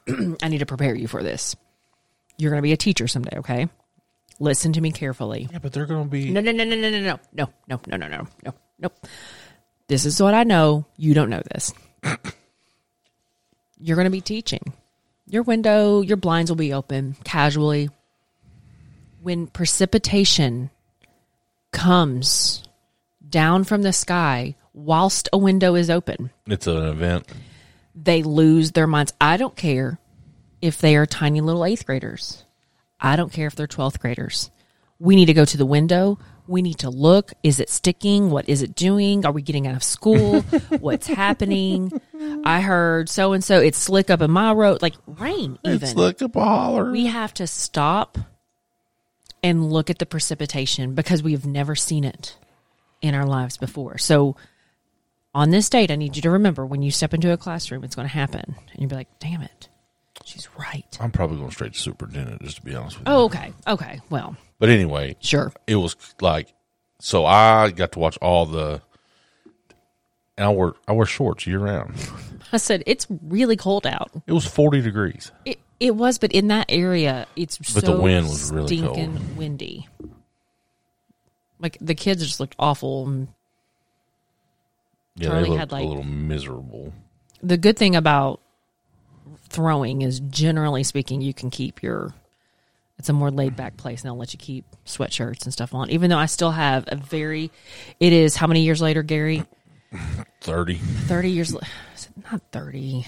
I 0.42 0.48
need 0.48 0.60
to 0.60 0.66
prepare 0.66 0.96
you 0.96 1.08
for 1.08 1.22
this. 1.22 1.56
You're 2.38 2.50
going 2.50 2.60
to 2.60 2.64
be 2.64 2.74
a 2.74 2.78
teacher 2.78 3.08
someday, 3.08 3.38
okay? 3.38 3.68
Listen 4.40 4.74
to 4.74 4.82
me 4.82 4.92
carefully. 4.92 5.48
Yeah, 5.52 5.60
but 5.60 5.74
they're 5.74 5.86
going 5.86 6.06
to 6.06 6.10
be. 6.10 6.32
No, 6.32 6.42
no, 6.42 6.52
no, 6.52 6.64
no, 6.64 6.76
no, 6.76 6.90
no, 6.90 7.00
no, 7.00 7.20
no, 7.34 7.50
no, 7.68 7.80
no, 7.88 7.98
no, 7.98 8.08
no, 8.08 8.28
no, 8.44 8.54
no. 8.80 8.90
This 9.88 10.06
is 10.06 10.22
what 10.22 10.34
I 10.34 10.44
know. 10.44 10.86
You 10.98 11.14
don't 11.14 11.30
know 11.30 11.44
this. 11.52 11.74
You're 13.80 13.96
going 13.96 14.06
to 14.06 14.12
be 14.12 14.22
teaching. 14.22 14.74
Your 15.30 15.44
window, 15.44 16.02
your 16.02 16.18
blinds 16.18 16.50
will 16.50 16.56
be 16.56 16.74
open 16.74 17.16
casually. 17.24 17.90
When 19.22 19.48
precipitation 19.48 20.70
comes 21.72 22.64
down 23.28 23.64
from 23.66 23.82
the 23.82 23.92
sky 23.94 24.56
whilst 24.74 25.28
a 25.34 25.38
window 25.38 25.76
is 25.76 25.90
open, 25.90 26.30
It's 26.46 26.68
an 26.68 26.78
event. 26.86 27.28
they 27.94 28.24
lose 28.24 28.72
their 28.72 28.88
minds. 28.88 29.14
I 29.20 29.38
don't 29.38 29.56
care 29.56 30.00
if 30.62 30.80
they 30.80 30.96
are 30.96 31.06
tiny 31.06 31.42
little 31.42 31.66
eighth 31.66 31.86
graders. 31.86 32.44
I 33.00 33.16
don't 33.16 33.32
care 33.34 33.48
if 33.48 33.56
they're 33.56 33.68
12th 33.68 34.00
graders. 34.00 34.50
We 35.00 35.16
need 35.16 35.26
to 35.26 35.34
go 35.34 35.46
to 35.46 35.58
the 35.58 35.66
window. 35.66 36.18
We 36.48 36.62
need 36.62 36.80
to 36.80 36.90
look. 36.90 37.34
Is 37.44 37.60
it 37.60 37.70
sticking? 37.70 38.30
What 38.30 38.48
is 38.48 38.62
it 38.62 38.76
doing? 38.76 39.26
Are 39.26 39.32
we 39.32 39.42
getting 39.42 39.68
out 39.68 39.76
of 39.76 39.84
school? 39.84 40.42
What's 40.80 41.08
happening? 41.08 41.92
I 42.46 42.62
heard 42.62 43.10
so 43.10 43.34
and 43.34 43.44
so. 43.44 43.60
It's 43.60 43.78
slick 43.78 44.10
up 44.10 44.22
in 44.22 44.32
my 44.32 44.54
road, 44.54 44.82
like 44.82 44.96
rain. 45.06 45.60
Even 45.66 45.84
It's 45.84 45.96
like 45.96 46.22
a 46.22 46.30
holler. 46.30 46.92
we 46.92 47.08
have 47.08 47.34
to 47.36 47.48
stop 47.48 48.18
and 49.44 49.72
look 49.72 49.90
at 49.90 50.00
the 50.00 50.06
precipitation 50.06 50.96
because 50.96 51.22
we 51.22 51.34
have 51.34 51.46
never 51.46 51.76
seen 51.76 52.04
it 52.04 52.38
in 53.02 53.14
our 53.14 53.26
lives 53.26 53.58
before. 53.58 53.98
So, 53.98 54.36
on 55.36 55.52
this 55.52 55.70
date, 55.70 55.92
I 55.92 55.96
need 55.96 56.16
you 56.16 56.22
to 56.24 56.32
remember 56.32 56.66
when 56.66 56.82
you 56.82 56.90
step 56.90 57.14
into 57.14 57.32
a 57.32 57.38
classroom, 57.38 57.84
it's 57.84 57.96
going 57.96 58.08
to 58.08 58.14
happen. 58.14 58.56
And 58.72 58.80
you'll 58.80 58.90
be 58.90 58.96
like, 58.96 59.20
damn 59.20 59.42
it, 59.42 59.70
she's 60.28 60.48
right. 60.58 60.86
I'm 61.00 61.12
probably 61.12 61.38
going 61.38 61.52
straight 61.52 61.74
to 61.74 61.80
superintendent, 61.80 62.42
just 62.44 62.58
to 62.58 62.62
be 62.64 62.76
honest 62.76 63.00
with 63.00 63.08
you. 63.08 63.14
Oh, 63.14 63.24
okay. 63.26 63.54
Okay. 63.68 64.02
Well, 64.10 64.36
But 64.60 64.70
anyway, 64.70 65.16
sure. 65.20 65.52
it 65.66 65.76
was 65.76 65.96
like, 66.22 66.54
so 67.00 67.26
I 67.26 67.72
got 67.72 67.94
to 67.94 68.00
watch 68.00 68.18
all 68.22 68.46
the. 68.46 68.82
And 70.38 70.46
I 70.46 70.50
wear 70.50 70.74
I 70.88 70.92
wear 70.92 71.06
shorts 71.08 71.48
year 71.48 71.60
round. 71.60 71.96
I 72.54 72.58
said, 72.58 72.84
it's 72.86 73.08
really 73.24 73.56
cold 73.58 73.88
out. 73.88 74.12
It 74.28 74.34
was 74.34 74.46
40 74.46 74.82
degrees. 74.82 75.32
It, 75.46 75.60
it 75.80 75.96
was, 75.96 76.18
but 76.20 76.32
in 76.32 76.48
that 76.50 76.68
area, 76.70 77.26
it's 77.36 77.58
But 77.58 77.82
the 77.86 77.88
so 77.94 78.02
wind 78.02 78.28
was 78.28 78.52
really 78.52 78.80
cold. 78.82 78.94
stinking 78.96 79.36
windy. 79.38 79.88
Like 81.60 81.78
the 81.82 81.96
kids 81.96 82.24
just 82.24 82.40
looked 82.40 82.56
awful. 82.60 83.08
And 83.08 83.28
Yeah, 85.16 85.30
Charlie 85.30 85.44
they 85.44 85.50
looked 85.50 85.60
had, 85.60 85.72
like- 85.72 85.86
a 85.86 85.88
little 85.88 86.04
miserable. 86.04 86.94
the 87.42 87.58
good 87.58 87.78
thing 87.78 87.96
about 87.96 88.40
throwing 89.50 90.02
is 90.02 90.20
generally 90.20 90.84
speaking 90.84 91.22
you 91.22 91.34
can 91.34 91.50
keep 91.50 91.82
your 91.84 92.14
it's 93.00 93.10
a 93.10 93.14
more 93.14 93.30
laid 93.30 93.56
back 93.56 93.78
place 93.78 94.02
and 94.02 94.10
they'll 94.10 94.18
let 94.18 94.34
you 94.34 94.40
keep 94.40 94.66
sweatshirts 94.86 95.44
and 95.44 95.54
stuff 95.54 95.74
on. 95.74 95.90
Even 95.90 96.10
though 96.10 96.18
i 96.18 96.26
still 96.26 96.52
have 96.52 96.86
a 96.88 96.96
very 96.96 97.52
it 98.00 98.14
is 98.14 98.36
how 98.36 98.48
many 98.48 98.62
years 98.62 98.82
later 98.82 99.04
gary? 99.04 99.44
30, 100.42 100.76
30 100.76 101.32
years 101.32 101.54
la- 101.54 101.62
is 101.96 102.06
it 102.06 102.32
not 102.32 102.42
30 102.52 103.06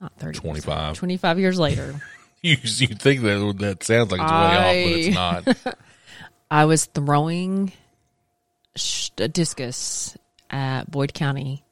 not 0.00 0.12
30 0.18 0.38
25. 0.38 0.96
25 0.96 1.38
years 1.38 1.58
later. 1.58 1.94
You, 2.40 2.56
you 2.62 2.86
think 2.86 3.22
that 3.22 3.56
that 3.58 3.82
sounds 3.82 4.12
like 4.12 4.20
it's 4.20 4.30
way 4.30 5.16
off, 5.16 5.44
but 5.44 5.44
it's 5.50 5.66
not. 5.66 5.78
i 6.52 6.66
was 6.66 6.84
throwing 6.84 7.72
a 9.18 9.26
discus 9.26 10.16
at 10.48 10.88
boyd 10.88 11.12
county 11.12 11.64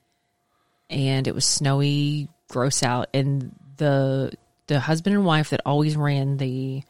and 0.91 1.29
it 1.29 1.37
was 1.37 1.45
snowy 1.45 2.29
gross 2.49 2.83
out 2.83 3.09
and 3.15 3.55
the 3.77 4.33
the 4.67 4.81
husband 4.81 5.15
and 5.15 5.25
wife 5.25 5.51
that 5.51 5.61
always 5.65 5.97
ran 5.97 6.37
the 6.37 6.83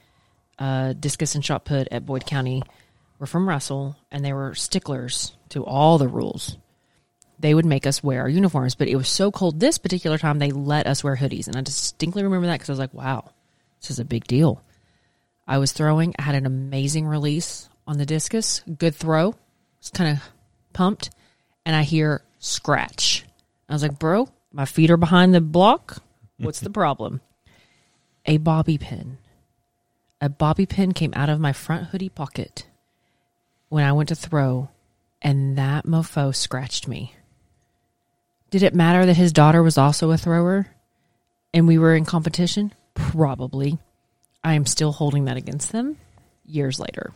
uh, 0.59 0.95
discus 0.95 1.34
and 1.34 1.45
shot 1.45 1.64
put 1.64 1.89
at 1.91 2.07
boyd 2.07 2.26
county 2.26 2.62
were 3.18 3.26
from 3.26 3.49
russell 3.49 3.97
and 4.11 4.24
they 4.24 4.32
were 4.32 4.55
sticklers 4.55 5.32
to 5.49 5.64
all 5.64 5.99
the 5.99 6.09
rules. 6.09 6.57
They 7.39 7.53
would 7.53 7.66
make 7.66 7.87
us 7.87 8.03
wear 8.03 8.22
our 8.22 8.28
uniforms 8.28 8.74
but 8.74 8.89
it 8.89 8.97
was 8.97 9.09
so 9.09 9.30
cold 9.30 9.61
this 9.61 9.78
particular 9.78 10.18
time 10.18 10.39
they 10.39 10.51
let 10.51 10.87
us 10.87 11.05
wear 11.05 11.16
hoodies. 11.16 11.47
And 11.47 11.57
i 11.57 11.61
distinctly 11.61 12.22
remember 12.22 12.47
that 12.47 12.55
because 12.55 12.70
i 12.70 12.72
was 12.72 12.78
like 12.78 12.95
wow 12.95 13.30
this 13.80 13.91
is 13.91 13.99
a 13.99 14.05
big 14.05 14.24
deal. 14.24 14.62
I 15.47 15.59
was 15.59 15.72
throwing 15.72 16.14
i 16.18 16.22
had 16.22 16.34
an 16.34 16.47
amazing 16.47 17.07
release 17.07 17.68
on 17.87 17.99
the 17.99 18.07
discus 18.07 18.62
good 18.78 18.95
throw 18.95 19.34
was 19.80 19.91
kind 19.91 20.16
of 20.16 20.22
pumped 20.72 21.11
and 21.64 21.76
i 21.76 21.82
hear 21.82 22.22
scratch. 22.39 23.24
I 23.68 23.72
was 23.72 23.82
like, 23.82 23.99
bro, 23.99 24.28
my 24.53 24.64
feet 24.64 24.91
are 24.91 24.97
behind 24.97 25.34
the 25.34 25.41
block. 25.41 26.03
What's 26.39 26.61
the 26.61 26.70
problem? 26.70 27.20
A 28.26 28.39
bobby 28.39 28.78
pin. 28.78 29.18
A 30.20 30.28
bobby 30.28 30.66
pin 30.66 30.93
came 30.93 31.12
out 31.14 31.28
of 31.28 31.41
my 31.41 31.53
front 31.53 31.89
hoodie 31.89 32.09
pocket 32.09 32.66
when 33.68 33.84
I 33.84 33.93
went 33.93 34.09
to 34.11 34.14
throw, 34.14 34.68
and 35.22 35.57
that 35.59 35.84
mofo 35.84 36.34
scratched 36.34 36.89
me. 36.89 37.14
Did 38.51 38.62
it 38.62 38.74
matter 38.74 39.05
that 39.07 39.16
his 39.16 39.32
daughter 39.32 39.62
was 39.62 39.76
also 39.76 40.11
a 40.11 40.18
thrower 40.18 40.66
and 41.53 41.66
we 41.66 41.78
were 41.78 41.95
in 41.95 42.05
competition? 42.05 42.72
Probably. 42.95 43.78
I 44.45 44.55
am 44.55 44.66
still 44.66 44.93
holding 44.93 45.24
that 45.24 45.37
against 45.37 45.72
them 45.72 45.97
years 46.45 46.78
later. 46.78 47.12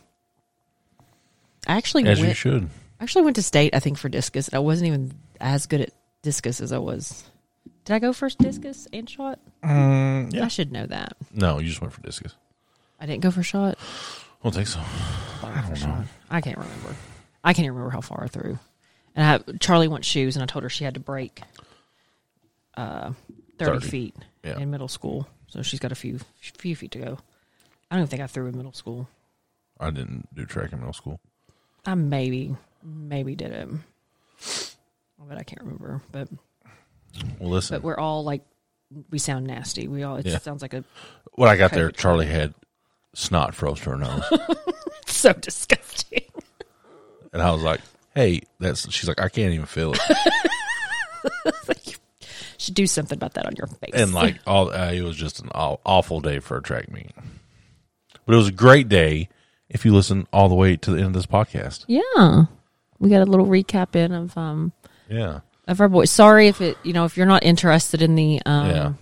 I 1.67 1.77
actually 1.77 2.05
As 2.05 2.19
went, 2.19 2.29
you 2.29 2.35
should. 2.35 2.69
I 2.99 3.03
actually 3.03 3.23
went 3.23 3.37
to 3.37 3.43
state, 3.43 3.73
I 3.73 3.79
think, 3.79 3.97
for 3.97 4.09
discus. 4.09 4.49
I 4.51 4.59
wasn't 4.59 4.87
even 4.87 5.13
as 5.39 5.67
good 5.67 5.81
at 5.81 5.91
discus 6.21 6.59
as 6.59 6.71
I 6.71 6.79
was. 6.79 7.23
Did 7.85 7.93
I 7.93 7.99
go 7.99 8.13
first 8.13 8.37
discus 8.37 8.87
and 8.93 9.09
shot? 9.09 9.39
Mm, 9.63 10.33
yeah. 10.33 10.45
I 10.45 10.47
should 10.47 10.71
know 10.71 10.85
that. 10.85 11.17
No, 11.33 11.59
you 11.59 11.67
just 11.67 11.81
went 11.81 11.93
for 11.93 12.01
discus. 12.01 12.35
I 12.99 13.05
didn't 13.05 13.21
go 13.23 13.31
for 13.31 13.43
shot. 13.43 13.77
I 13.79 14.43
don't 14.43 14.53
think 14.53 14.67
so. 14.67 14.79
I 15.43 15.65
don't 15.67 15.81
know. 15.81 16.03
I 16.29 16.41
can't 16.41 16.57
remember. 16.57 16.95
I 17.43 17.53
can't 17.53 17.67
remember 17.67 17.89
how 17.89 18.01
far 18.01 18.23
I 18.23 18.27
threw. 18.27 18.59
And 19.15 19.25
I 19.25 19.31
have, 19.31 19.59
Charlie 19.59 19.87
wants 19.87 20.07
shoes, 20.07 20.35
and 20.35 20.43
I 20.43 20.45
told 20.45 20.63
her 20.63 20.69
she 20.69 20.83
had 20.83 20.93
to 20.93 20.99
break 20.99 21.41
uh, 22.75 23.13
30, 23.57 23.79
30, 23.79 23.87
feet 23.87 24.15
yeah. 24.43 24.59
in 24.59 24.71
middle 24.71 24.87
school. 24.87 25.27
So 25.47 25.61
she's 25.61 25.79
got 25.79 25.91
a 25.91 25.95
few 25.95 26.19
few 26.39 26.75
feet 26.75 26.91
to 26.91 26.99
go. 26.99 27.17
I 27.89 27.97
don't 27.97 28.07
think 28.07 28.21
I 28.21 28.27
threw 28.27 28.47
in 28.47 28.55
middle 28.55 28.71
school. 28.71 29.09
I 29.79 29.89
didn't 29.89 30.33
do 30.33 30.45
track 30.45 30.71
in 30.71 30.79
middle 30.79 30.93
school. 30.93 31.19
I 31.85 31.95
maybe, 31.95 32.55
maybe 32.83 33.35
did 33.35 33.51
it. 33.51 33.67
But 35.27 35.37
I 35.37 35.43
can't 35.43 35.61
remember. 35.61 36.01
But 36.11 36.29
Well, 37.39 37.49
listen. 37.49 37.75
but 37.77 37.83
we're 37.83 37.97
all 37.97 38.23
like, 38.23 38.41
we 39.09 39.19
sound 39.19 39.47
nasty. 39.47 39.87
We 39.87 40.03
all, 40.03 40.17
it 40.17 40.25
Yeah. 40.25 40.37
sounds 40.39 40.61
like 40.61 40.73
a 40.73 40.83
when 41.33 41.49
I 41.49 41.55
got 41.57 41.71
there, 41.71 41.87
Okay. 41.87 41.97
Charlie 41.97 42.25
had 42.27 42.53
snot 43.13 43.53
froze 43.55 43.79
to 43.81 43.91
her 43.91 43.97
nose, 43.97 44.23
so 45.05 45.33
disgusting. 45.33 46.23
and 47.33 47.41
I 47.41 47.51
was 47.51 47.61
like, 47.63 47.79
"Hey, 48.15 48.41
that's." 48.59 48.91
She's 48.91 49.07
like, 49.07 49.21
"I 49.21 49.29
can't 49.29 49.53
even 49.53 49.65
feel 49.65 49.93
it," 49.93 49.99
You 51.85 51.93
Should 52.57 52.75
do 52.75 52.85
something 52.87 53.17
about 53.17 53.33
that 53.35 53.45
on 53.47 53.55
your 53.55 53.67
face. 53.67 53.91
and 53.93 54.13
like 54.13 54.39
all, 54.45 54.69
uh, 54.71 54.91
it 54.91 55.01
was 55.01 55.15
just 55.17 55.39
an 55.41 55.49
awful 55.53 56.19
day 56.21 56.39
for 56.39 56.57
a 56.57 56.61
track 56.61 56.91
meet. 56.91 57.11
But 58.25 58.33
it 58.33 58.37
was 58.37 58.47
a 58.49 58.51
great 58.53 58.87
day 58.87 59.29
if 59.69 59.83
you 59.85 59.93
listen 59.93 60.27
all 60.31 60.47
the 60.49 60.53
way 60.55 60.75
to 60.77 60.91
the 60.91 60.97
end 60.97 61.07
of 61.07 61.13
this 61.13 61.25
podcast. 61.25 61.85
yeah, 61.87 62.43
we 62.99 63.09
got 63.09 63.21
a 63.21 63.25
little 63.25 63.47
recap 63.47 63.95
in 63.95 64.11
of 64.11 64.37
um 64.37 64.73
Yeah, 65.09 65.39
of 65.71 65.81
our 65.81 65.89
boys. 65.89 66.11
Sorry 66.11 66.47
if 66.47 66.61
it 66.61 66.77
you 66.83 66.93
know 66.93 67.05
if 67.05 67.17
you're 67.17 67.25
not 67.25 67.43
interested 67.43 68.01
in 68.01 68.15
the 68.15 68.41
um 68.45 68.69
yeah. 68.69 68.93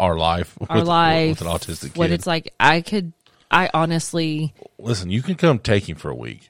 Our 0.00 0.16
life, 0.16 0.56
our 0.70 0.78
with, 0.78 0.86
life, 0.86 1.40
with 1.40 1.42
an 1.42 1.54
autistic 1.54 1.94
what 1.94 2.06
kid. 2.06 2.14
it's 2.14 2.26
like. 2.26 2.54
I 2.58 2.80
could, 2.80 3.12
I 3.50 3.68
honestly, 3.74 4.54
Listen, 4.78 5.10
you 5.10 5.20
can 5.20 5.34
come 5.34 5.58
take 5.58 5.86
him 5.86 5.96
for 5.98 6.10
a 6.10 6.14
week. 6.14 6.48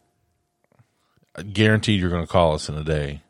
Guaranteed, 1.53 2.01
you're 2.01 2.11
going 2.11 2.25
to 2.25 2.33
call 2.33 2.55
us 2.55 2.69
in 2.69 2.77
a 2.77 2.85
day. 2.85 3.23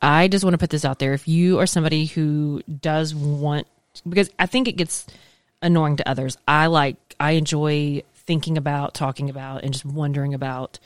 I 0.00 0.26
just 0.26 0.44
want 0.44 0.54
to 0.54 0.58
put 0.58 0.70
this 0.70 0.84
out 0.84 0.98
there. 0.98 1.12
If 1.12 1.28
you 1.28 1.60
are 1.60 1.66
somebody 1.66 2.06
who 2.06 2.62
does 2.80 3.14
want, 3.14 3.68
because 4.08 4.28
I 4.40 4.46
think 4.46 4.66
it 4.66 4.72
gets 4.72 5.06
annoying 5.62 5.98
to 5.98 6.08
others. 6.08 6.36
I 6.48 6.66
like, 6.66 6.96
I 7.20 7.32
enjoy 7.32 8.02
thinking 8.14 8.58
about, 8.58 8.94
talking 8.94 9.30
about, 9.30 9.62
and 9.62 9.72
just 9.72 9.84
wondering 9.84 10.34
about, 10.34 10.80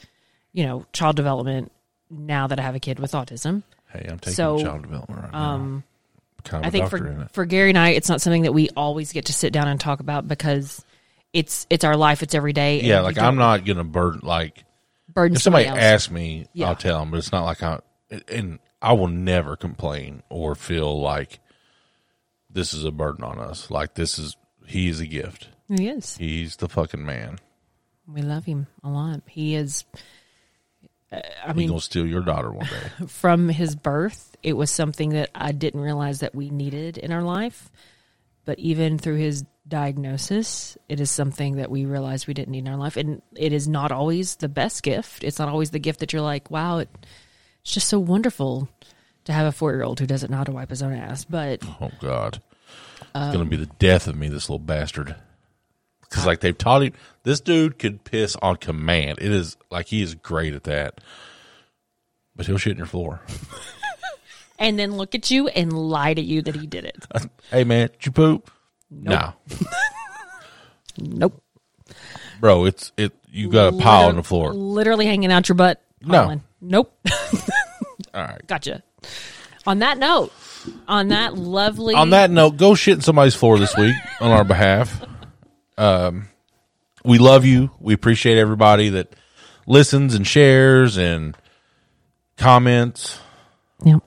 you 0.53 0.67
know, 0.67 0.85
child 0.93 1.17
development. 1.17 1.73
Now 2.11 2.47
that 2.47 2.61
I 2.61 2.63
have 2.63 2.75
a 2.75 2.81
kid 2.81 3.01
with 3.01 3.13
autism, 3.13 3.63
Hey, 3.97 4.09
I'm 4.11 4.19
taking 4.19 4.35
So, 4.35 4.59
child 4.59 4.83
development 4.83 5.23
right 5.23 5.35
um, 5.35 5.85
now. 6.51 6.61
I 6.63 6.71
think 6.71 6.89
for 6.91 7.29
for 7.33 7.45
Gary 7.45 7.71
and 7.71 7.79
I, 7.79 7.91
it's 7.91 8.09
not 8.09 8.21
something 8.21 8.43
that 8.43 8.53
we 8.53 8.69
always 8.77 9.13
get 9.13 9.27
to 9.27 9.33
sit 9.33 9.53
down 9.53 9.69
and 9.69 9.81
talk 9.81 10.01
about 10.01 10.29
because 10.29 10.85
it's 11.33 11.67
it's 11.71 11.85
our 11.85 11.97
life, 11.97 12.23
it's 12.23 12.35
every 12.35 12.53
day. 12.53 12.83
Yeah, 12.83 13.01
like 13.01 13.19
I'm 13.19 13.37
not 13.37 13.65
going 13.65 13.79
to 13.79 13.85
burden 13.85 14.21
like 14.23 14.65
burden 15.13 15.37
if 15.37 15.43
somebody 15.43 15.65
somebody 15.65 15.85
asks 15.85 16.11
me, 16.11 16.47
Yeah. 16.53 16.69
I'll 16.69 16.77
tell 16.77 17.01
them, 17.01 17.11
but 17.11 17.19
it's 17.19 17.33
not 17.33 17.45
like 17.45 17.63
I 17.63 17.81
and 18.29 18.61
I 18.81 18.93
will 18.93 19.09
never 19.09 19.57
complain 19.57 20.23
or 20.29 20.55
feel 20.55 21.01
like 21.01 21.41
this 22.49 22.73
is 22.73 22.85
a 22.85 22.93
burden 22.93 23.25
on 23.25 23.39
us. 23.39 23.71
Like 23.71 23.95
this 23.95 24.19
is 24.19 24.37
he 24.67 24.89
is 24.89 25.01
a 25.01 25.07
gift. 25.07 25.49
He 25.69 25.89
is. 25.89 26.17
He's 26.17 26.57
the 26.57 26.69
fucking 26.69 27.05
man. 27.05 27.39
We 28.07 28.23
love 28.23 28.45
him 28.45 28.69
a 28.85 28.89
lot. 28.89 29.23
He 29.27 29.57
is. 29.57 29.85
I 31.13 31.53
mean, 31.53 31.69
gonna 31.69 31.81
steal 31.81 32.07
your 32.07 32.23
daughter 32.23 32.51
one 32.51 32.67
day. 32.67 33.07
from 33.07 33.49
his 33.49 33.77
birth, 33.77 34.37
it 34.43 34.55
was 34.55 34.71
something 34.71 35.11
that 35.11 35.31
I 35.35 35.53
didn't 35.53 35.81
realize 35.81 36.21
that 36.21 36.35
we 36.35 36.51
needed 36.51 36.99
in 36.99 37.13
our 37.13 37.23
life. 37.23 37.71
but 38.45 38.59
even 38.59 38.99
through 38.99 39.17
his 39.17 39.45
diagnosis, 39.69 40.77
it 40.89 41.01
is 41.01 41.11
something 41.11 41.57
that 41.57 41.71
we 41.71 41.85
realized 41.85 42.27
we 42.29 42.35
didn't 42.35 42.53
need 42.53 42.67
in 42.67 42.69
our 42.69 42.77
life. 42.77 42.97
And 42.97 43.21
it 43.35 43.53
is 43.53 43.67
not 43.67 43.91
always 43.93 44.37
the 44.37 44.49
best 44.49 44.83
gift. 44.83 45.25
It's 45.25 45.39
not 45.39 45.49
always 45.49 45.71
the 45.71 45.79
gift 45.81 46.01
that 46.01 46.13
you're 46.13 46.23
like, 46.23 46.51
wow, 46.51 46.79
it, 46.79 46.89
it's 47.63 47.73
just 47.73 47.89
so 47.89 47.99
wonderful 47.99 48.69
to 49.25 49.33
have 49.33 49.47
a 49.47 49.53
four 49.53 49.73
year 49.73 49.83
old 49.83 49.99
who 49.99 50.07
doesn't 50.07 50.31
know 50.31 50.37
how 50.37 50.45
to 50.45 50.53
wipe 50.53 50.71
his 50.71 50.83
own 50.83 50.93
ass. 50.93 51.25
But 51.25 51.65
Oh 51.81 51.91
God, 52.01 52.41
it's 53.15 53.37
gonna 53.37 53.45
be 53.45 53.57
the 53.57 53.67
death 53.67 54.07
of 54.07 54.17
me. 54.17 54.29
This 54.29 54.49
little 54.49 54.61
bastard. 54.61 55.17
Because 56.09 56.27
like 56.27 56.41
they've 56.41 56.57
taught 56.57 56.83
him, 56.83 56.93
this 57.25 57.41
dude 57.41 57.79
could 57.79 58.05
piss 58.05 58.37
on 58.43 58.57
command. 58.57 59.19
It 59.21 59.33
is 59.33 59.57
like 59.71 59.87
he 59.87 60.03
is 60.03 60.15
great 60.15 60.55
at 60.55 60.65
that. 60.65 61.01
But 62.35 62.47
he'll 62.47 62.59
shit 62.59 62.73
in 62.73 62.79
your 62.79 62.87
floor. 62.87 63.21
and 64.59 64.79
then 64.79 64.97
look 64.97 65.15
at 65.15 65.31
you 65.31 65.49
and 65.49 65.73
lie 65.73 66.15
to 66.15 66.21
you 66.21 66.43
that 66.43 66.55
he 66.55 66.67
did 66.67 66.85
it. 66.85 67.05
hey 67.51 67.65
man, 67.65 67.89
did 67.89 68.07
you 68.07 68.13
poop? 68.13 68.51
No, 68.91 69.33
Nope. 70.99 71.43
bro. 72.41 72.65
It's 72.67 72.93
it. 72.97 73.13
You 73.29 73.51
got 73.51 73.75
a 73.75 73.77
pile 73.77 74.09
on 74.09 74.17
the 74.17 74.23
floor. 74.23 74.55
Literally 74.55 75.07
hanging 75.07 75.33
out 75.33 75.49
your 75.49 75.57
butt. 75.57 75.83
No. 76.01 76.23
Colin. 76.23 76.43
Nope. 76.61 76.97
All 78.15 78.23
right. 78.23 78.47
gotcha. 78.47 78.83
On 79.67 79.81
that 79.81 79.99
note, 79.99 80.33
on 80.87 81.09
that 81.09 81.37
lovely 81.37 81.95
On 81.95 82.11
that 82.11 82.31
note, 82.31 82.57
go 82.57 82.75
shit 82.77 82.95
in 82.95 83.01
somebody's 83.01 83.35
floor 83.35 83.59
this 83.59 83.77
week 83.77 83.97
on 84.21 84.31
our 84.31 84.45
behalf. 84.45 85.03
Um, 85.79 86.29
we 87.05 87.19
love 87.19 87.45
you. 87.45 87.71
We 87.81 87.95
appreciate 87.95 88.39
everybody 88.39 88.89
that 88.91 89.15
listens 89.67 90.15
and 90.15 90.27
shares 90.27 90.97
and 90.97 91.37
comments. 92.37 93.19
Yep. 93.85 94.03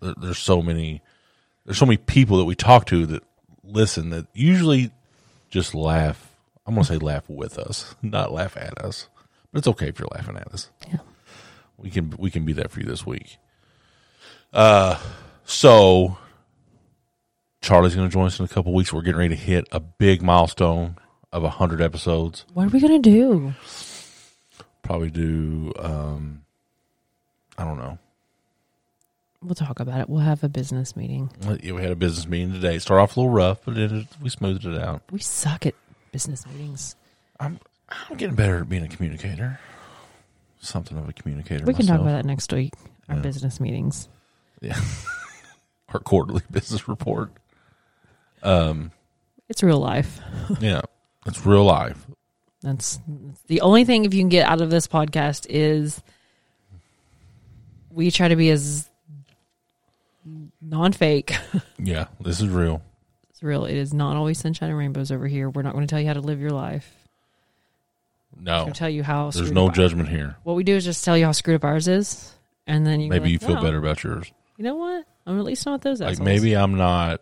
There- 0.00 0.14
There's 0.20 0.38
so 0.38 0.60
many. 0.62 1.02
There's 1.64 1.78
so 1.78 1.86
many 1.86 1.96
people 1.96 2.36
that 2.38 2.44
we 2.44 2.54
talk 2.54 2.84
to 2.86 3.06
that 3.06 3.22
listen 3.62 4.10
that 4.10 4.26
usually 4.34 4.90
just 5.50 5.74
laugh. 5.74 6.30
I'm 6.66 6.74
gonna 6.74 6.84
say 6.84 6.98
laugh 6.98 7.24
with 7.28 7.58
us, 7.58 7.94
not 8.02 8.32
laugh 8.32 8.56
at 8.56 8.78
us. 8.84 9.08
But 9.52 9.58
it's 9.60 9.68
okay 9.68 9.88
if 9.88 9.98
you're 9.98 10.08
laughing 10.12 10.36
at 10.36 10.52
us. 10.52 10.70
Yeah. 10.88 10.98
We 11.78 11.90
can 11.90 12.12
we 12.18 12.30
can 12.30 12.44
be 12.44 12.52
that 12.54 12.70
for 12.70 12.80
you 12.80 12.86
this 12.86 13.06
week. 13.06 13.38
Uh, 14.52 14.98
so 15.44 16.18
Charlie's 17.64 17.94
going 17.94 18.06
to 18.08 18.12
join 18.12 18.26
us 18.26 18.38
in 18.38 18.44
a 18.44 18.48
couple 18.48 18.74
weeks. 18.74 18.92
We're 18.92 19.00
getting 19.00 19.18
ready 19.18 19.34
to 19.34 19.40
hit 19.40 19.66
a 19.72 19.80
big 19.80 20.20
milestone 20.22 20.96
of 21.32 21.42
hundred 21.44 21.80
episodes. 21.80 22.44
What 22.52 22.66
are 22.66 22.68
we 22.68 22.78
gonna 22.78 22.98
do? 22.98 23.54
Probably 24.82 25.10
do. 25.10 25.72
Um, 25.78 26.42
I 27.56 27.64
don't 27.64 27.78
know. 27.78 27.98
We'll 29.42 29.54
talk 29.54 29.80
about 29.80 30.00
it. 30.00 30.08
We'll 30.10 30.20
have 30.20 30.44
a 30.44 30.48
business 30.48 30.94
meeting. 30.94 31.30
Yeah, 31.62 31.72
we 31.72 31.82
had 31.82 31.90
a 31.90 31.96
business 31.96 32.26
meeting 32.26 32.52
today. 32.52 32.78
Start 32.78 33.00
off 33.00 33.16
a 33.16 33.20
little 33.20 33.32
rough, 33.32 33.60
but 33.64 33.74
then 33.76 34.08
we 34.22 34.28
smoothed 34.28 34.64
it 34.66 34.78
out. 34.80 35.02
We 35.10 35.18
suck 35.20 35.64
at 35.66 35.74
business 36.12 36.46
meetings. 36.46 36.96
I'm 37.40 37.58
I'm 37.88 38.16
getting 38.18 38.36
better 38.36 38.58
at 38.58 38.68
being 38.68 38.84
a 38.84 38.88
communicator. 38.88 39.58
Something 40.60 40.98
of 40.98 41.08
a 41.08 41.12
communicator. 41.14 41.64
We 41.64 41.72
can 41.74 41.86
talk 41.86 42.00
about 42.00 42.12
that 42.12 42.26
next 42.26 42.52
week. 42.52 42.74
Our 43.08 43.16
Yeah. 43.16 43.22
business 43.22 43.58
meetings. 43.58 44.08
Yeah. 44.60 44.78
Our 45.94 46.00
quarterly 46.00 46.42
business 46.50 46.88
report. 46.88 47.30
Um, 48.44 48.92
it's 49.48 49.62
real 49.62 49.78
life. 49.80 50.20
Yeah, 50.60 50.82
it's 51.26 51.44
real 51.46 51.64
life. 51.64 51.96
That's, 52.62 52.98
that's 53.08 53.40
the 53.46 53.62
only 53.62 53.84
thing 53.84 54.04
if 54.04 54.12
you 54.12 54.20
can 54.20 54.28
get 54.28 54.46
out 54.46 54.60
of 54.60 54.68
this 54.68 54.86
podcast 54.86 55.46
is 55.48 56.02
we 57.90 58.10
try 58.10 58.28
to 58.28 58.36
be 58.36 58.50
as 58.50 58.88
non-fake. 60.60 61.34
Yeah, 61.78 62.06
this 62.20 62.40
is 62.40 62.48
real. 62.48 62.82
it's 63.30 63.42
real. 63.42 63.64
It 63.64 63.76
is 63.76 63.92
not 63.92 64.16
always 64.16 64.38
sunshine 64.38 64.70
and 64.70 64.78
rainbows 64.78 65.10
over 65.12 65.26
here. 65.26 65.50
We're 65.50 65.62
not 65.62 65.72
going 65.74 65.86
to 65.86 65.90
tell 65.90 66.00
you 66.00 66.06
how 66.06 66.14
to 66.14 66.20
live 66.20 66.40
your 66.40 66.50
life. 66.50 66.90
No, 68.38 68.70
tell 68.74 68.88
you 68.88 69.02
how. 69.02 69.26
Oh. 69.26 69.30
there's 69.30 69.52
no 69.52 69.70
judgment 69.70 70.08
here. 70.08 70.36
What 70.42 70.56
we 70.56 70.64
do 70.64 70.76
is 70.76 70.84
just 70.84 71.04
tell 71.04 71.16
you 71.16 71.26
how 71.26 71.32
screwed 71.32 71.56
up 71.56 71.64
ours 71.64 71.88
is, 71.88 72.32
and 72.66 72.86
then 72.86 73.00
you 73.00 73.08
Maybe 73.08 73.30
you 73.30 73.38
feel 73.38 73.56
"Wow, 73.56 73.62
better 73.62 73.78
about 73.78 74.02
yours. 74.02 74.30
You 74.56 74.64
know 74.64 74.76
what? 74.76 75.04
I'm 75.26 75.38
at 75.38 75.44
least 75.44 75.66
not 75.66 75.82
those 75.82 76.00
Like 76.00 76.20
maybe 76.20 76.54
I'm 76.54 76.76
not. 76.76 77.20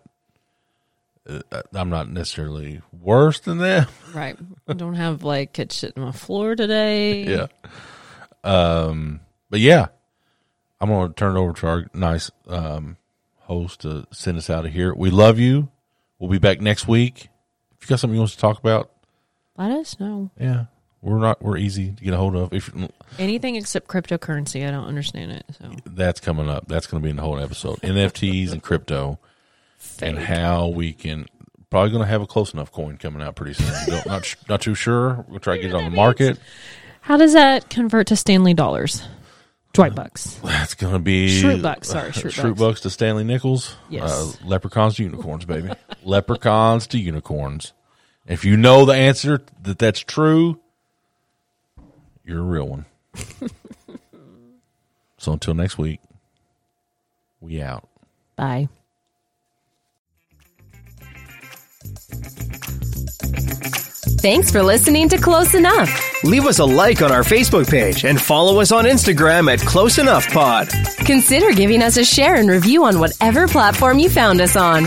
Uh, 1.28 1.62
I'm 1.72 1.88
not 1.90 2.08
necessarily 2.08 2.80
worse 2.92 3.40
than 3.40 3.58
them. 3.58 3.86
right. 4.14 4.36
I 4.66 4.72
don't 4.72 4.94
have 4.94 5.22
like 5.22 5.52
kid 5.52 5.72
shit 5.72 5.96
on 5.96 6.04
my 6.04 6.12
floor 6.12 6.54
today. 6.56 7.24
yeah. 7.24 7.46
Um. 8.44 9.20
But 9.50 9.60
yeah, 9.60 9.88
I'm 10.80 10.88
gonna 10.88 11.12
turn 11.12 11.36
it 11.36 11.40
over 11.40 11.52
to 11.52 11.66
our 11.68 11.86
nice 11.94 12.30
um 12.48 12.96
host 13.40 13.80
to 13.82 14.06
send 14.12 14.38
us 14.38 14.50
out 14.50 14.66
of 14.66 14.72
here. 14.72 14.94
We 14.94 15.10
love 15.10 15.38
you. 15.38 15.68
We'll 16.18 16.30
be 16.30 16.38
back 16.38 16.60
next 16.60 16.88
week. 16.88 17.28
If 17.76 17.82
you 17.82 17.88
got 17.88 18.00
something 18.00 18.14
you 18.14 18.20
want 18.20 18.30
to 18.32 18.38
talk 18.38 18.58
about, 18.58 18.90
Let 19.56 19.70
us 19.72 19.98
know 20.00 20.30
yeah, 20.40 20.66
we're 21.02 21.18
not. 21.18 21.42
We're 21.42 21.56
easy 21.56 21.92
to 21.92 22.04
get 22.04 22.14
a 22.14 22.16
hold 22.16 22.34
of. 22.36 22.52
If 22.52 22.72
anything 23.18 23.56
except 23.56 23.88
cryptocurrency. 23.88 24.66
I 24.66 24.70
don't 24.70 24.86
understand 24.86 25.32
it. 25.32 25.44
So 25.60 25.70
that's 25.84 26.20
coming 26.20 26.48
up, 26.48 26.66
that's 26.68 26.86
going 26.86 27.02
to 27.02 27.04
be 27.04 27.10
in 27.10 27.16
the 27.16 27.22
whole 27.22 27.38
episode. 27.38 27.80
NFTs 27.80 28.52
and 28.52 28.62
crypto, 28.62 29.18
and 30.00 30.18
how 30.18 30.68
we 30.68 30.92
can. 30.92 31.26
Probably 31.70 31.90
going 31.90 32.02
to 32.02 32.08
have 32.08 32.20
a 32.20 32.26
close 32.26 32.52
enough 32.52 32.70
coin 32.70 32.98
coming 32.98 33.22
out 33.22 33.34
pretty 33.34 33.54
soon. 33.54 34.00
Don't, 34.04 34.36
not 34.46 34.60
too 34.60 34.74
sure. 34.74 35.24
We'll 35.26 35.40
try 35.40 35.56
to 35.56 35.62
get 35.62 35.70
it 35.70 35.74
on 35.74 35.84
the 35.84 35.90
market. 35.96 36.38
how 37.00 37.16
does 37.16 37.32
that 37.32 37.70
convert 37.70 38.08
to 38.08 38.16
Stanley 38.16 38.52
dollars? 38.52 39.02
Dwight 39.72 39.94
bucks. 39.94 40.34
That's 40.44 40.74
going 40.74 40.92
to 40.92 40.98
be 40.98 41.28
Schrute 41.42 41.62
bucks, 41.62 41.88
sorry, 41.88 42.10
schrute 42.12 42.32
Schrute 42.38 42.42
bucks. 42.50 42.60
bucks 42.60 42.80
to 42.82 42.90
Stanley 42.90 43.24
nickels. 43.24 43.74
Yes. 43.88 44.12
Uh, 44.12 44.46
leprechauns 44.46 44.96
to 44.96 45.02
unicorns, 45.04 45.46
baby. 45.46 45.70
leprechauns 46.04 46.86
to 46.88 46.98
unicorns. 46.98 47.72
If 48.26 48.44
you 48.44 48.58
know 48.58 48.84
the 48.84 48.92
answer 48.92 49.40
that 49.62 49.78
that's 49.78 50.00
true, 50.00 50.60
you're 52.22 52.40
a 52.40 52.42
real 52.42 52.68
one. 52.68 52.84
so 55.16 55.32
until 55.32 55.54
next 55.54 55.78
week, 55.78 56.00
we 57.40 57.62
out. 57.62 57.88
Bye. 58.36 58.68
Thanks 63.32 64.50
for 64.52 64.62
listening 64.62 65.08
to 65.08 65.18
Close 65.18 65.54
Enough. 65.54 66.22
Leave 66.24 66.46
us 66.46 66.60
a 66.60 66.64
like 66.64 67.02
on 67.02 67.10
our 67.10 67.22
Facebook 67.22 67.68
page 67.68 68.04
and 68.04 68.20
follow 68.20 68.60
us 68.60 68.70
on 68.70 68.84
Instagram 68.84 69.52
at 69.52 69.58
Close 69.60 69.98
Enough 69.98 70.28
Pod. 70.28 70.68
Consider 70.98 71.52
giving 71.52 71.82
us 71.82 71.96
a 71.96 72.04
share 72.04 72.36
and 72.36 72.48
review 72.48 72.84
on 72.84 73.00
whatever 73.00 73.48
platform 73.48 73.98
you 73.98 74.08
found 74.08 74.40
us 74.40 74.54
on. 74.54 74.86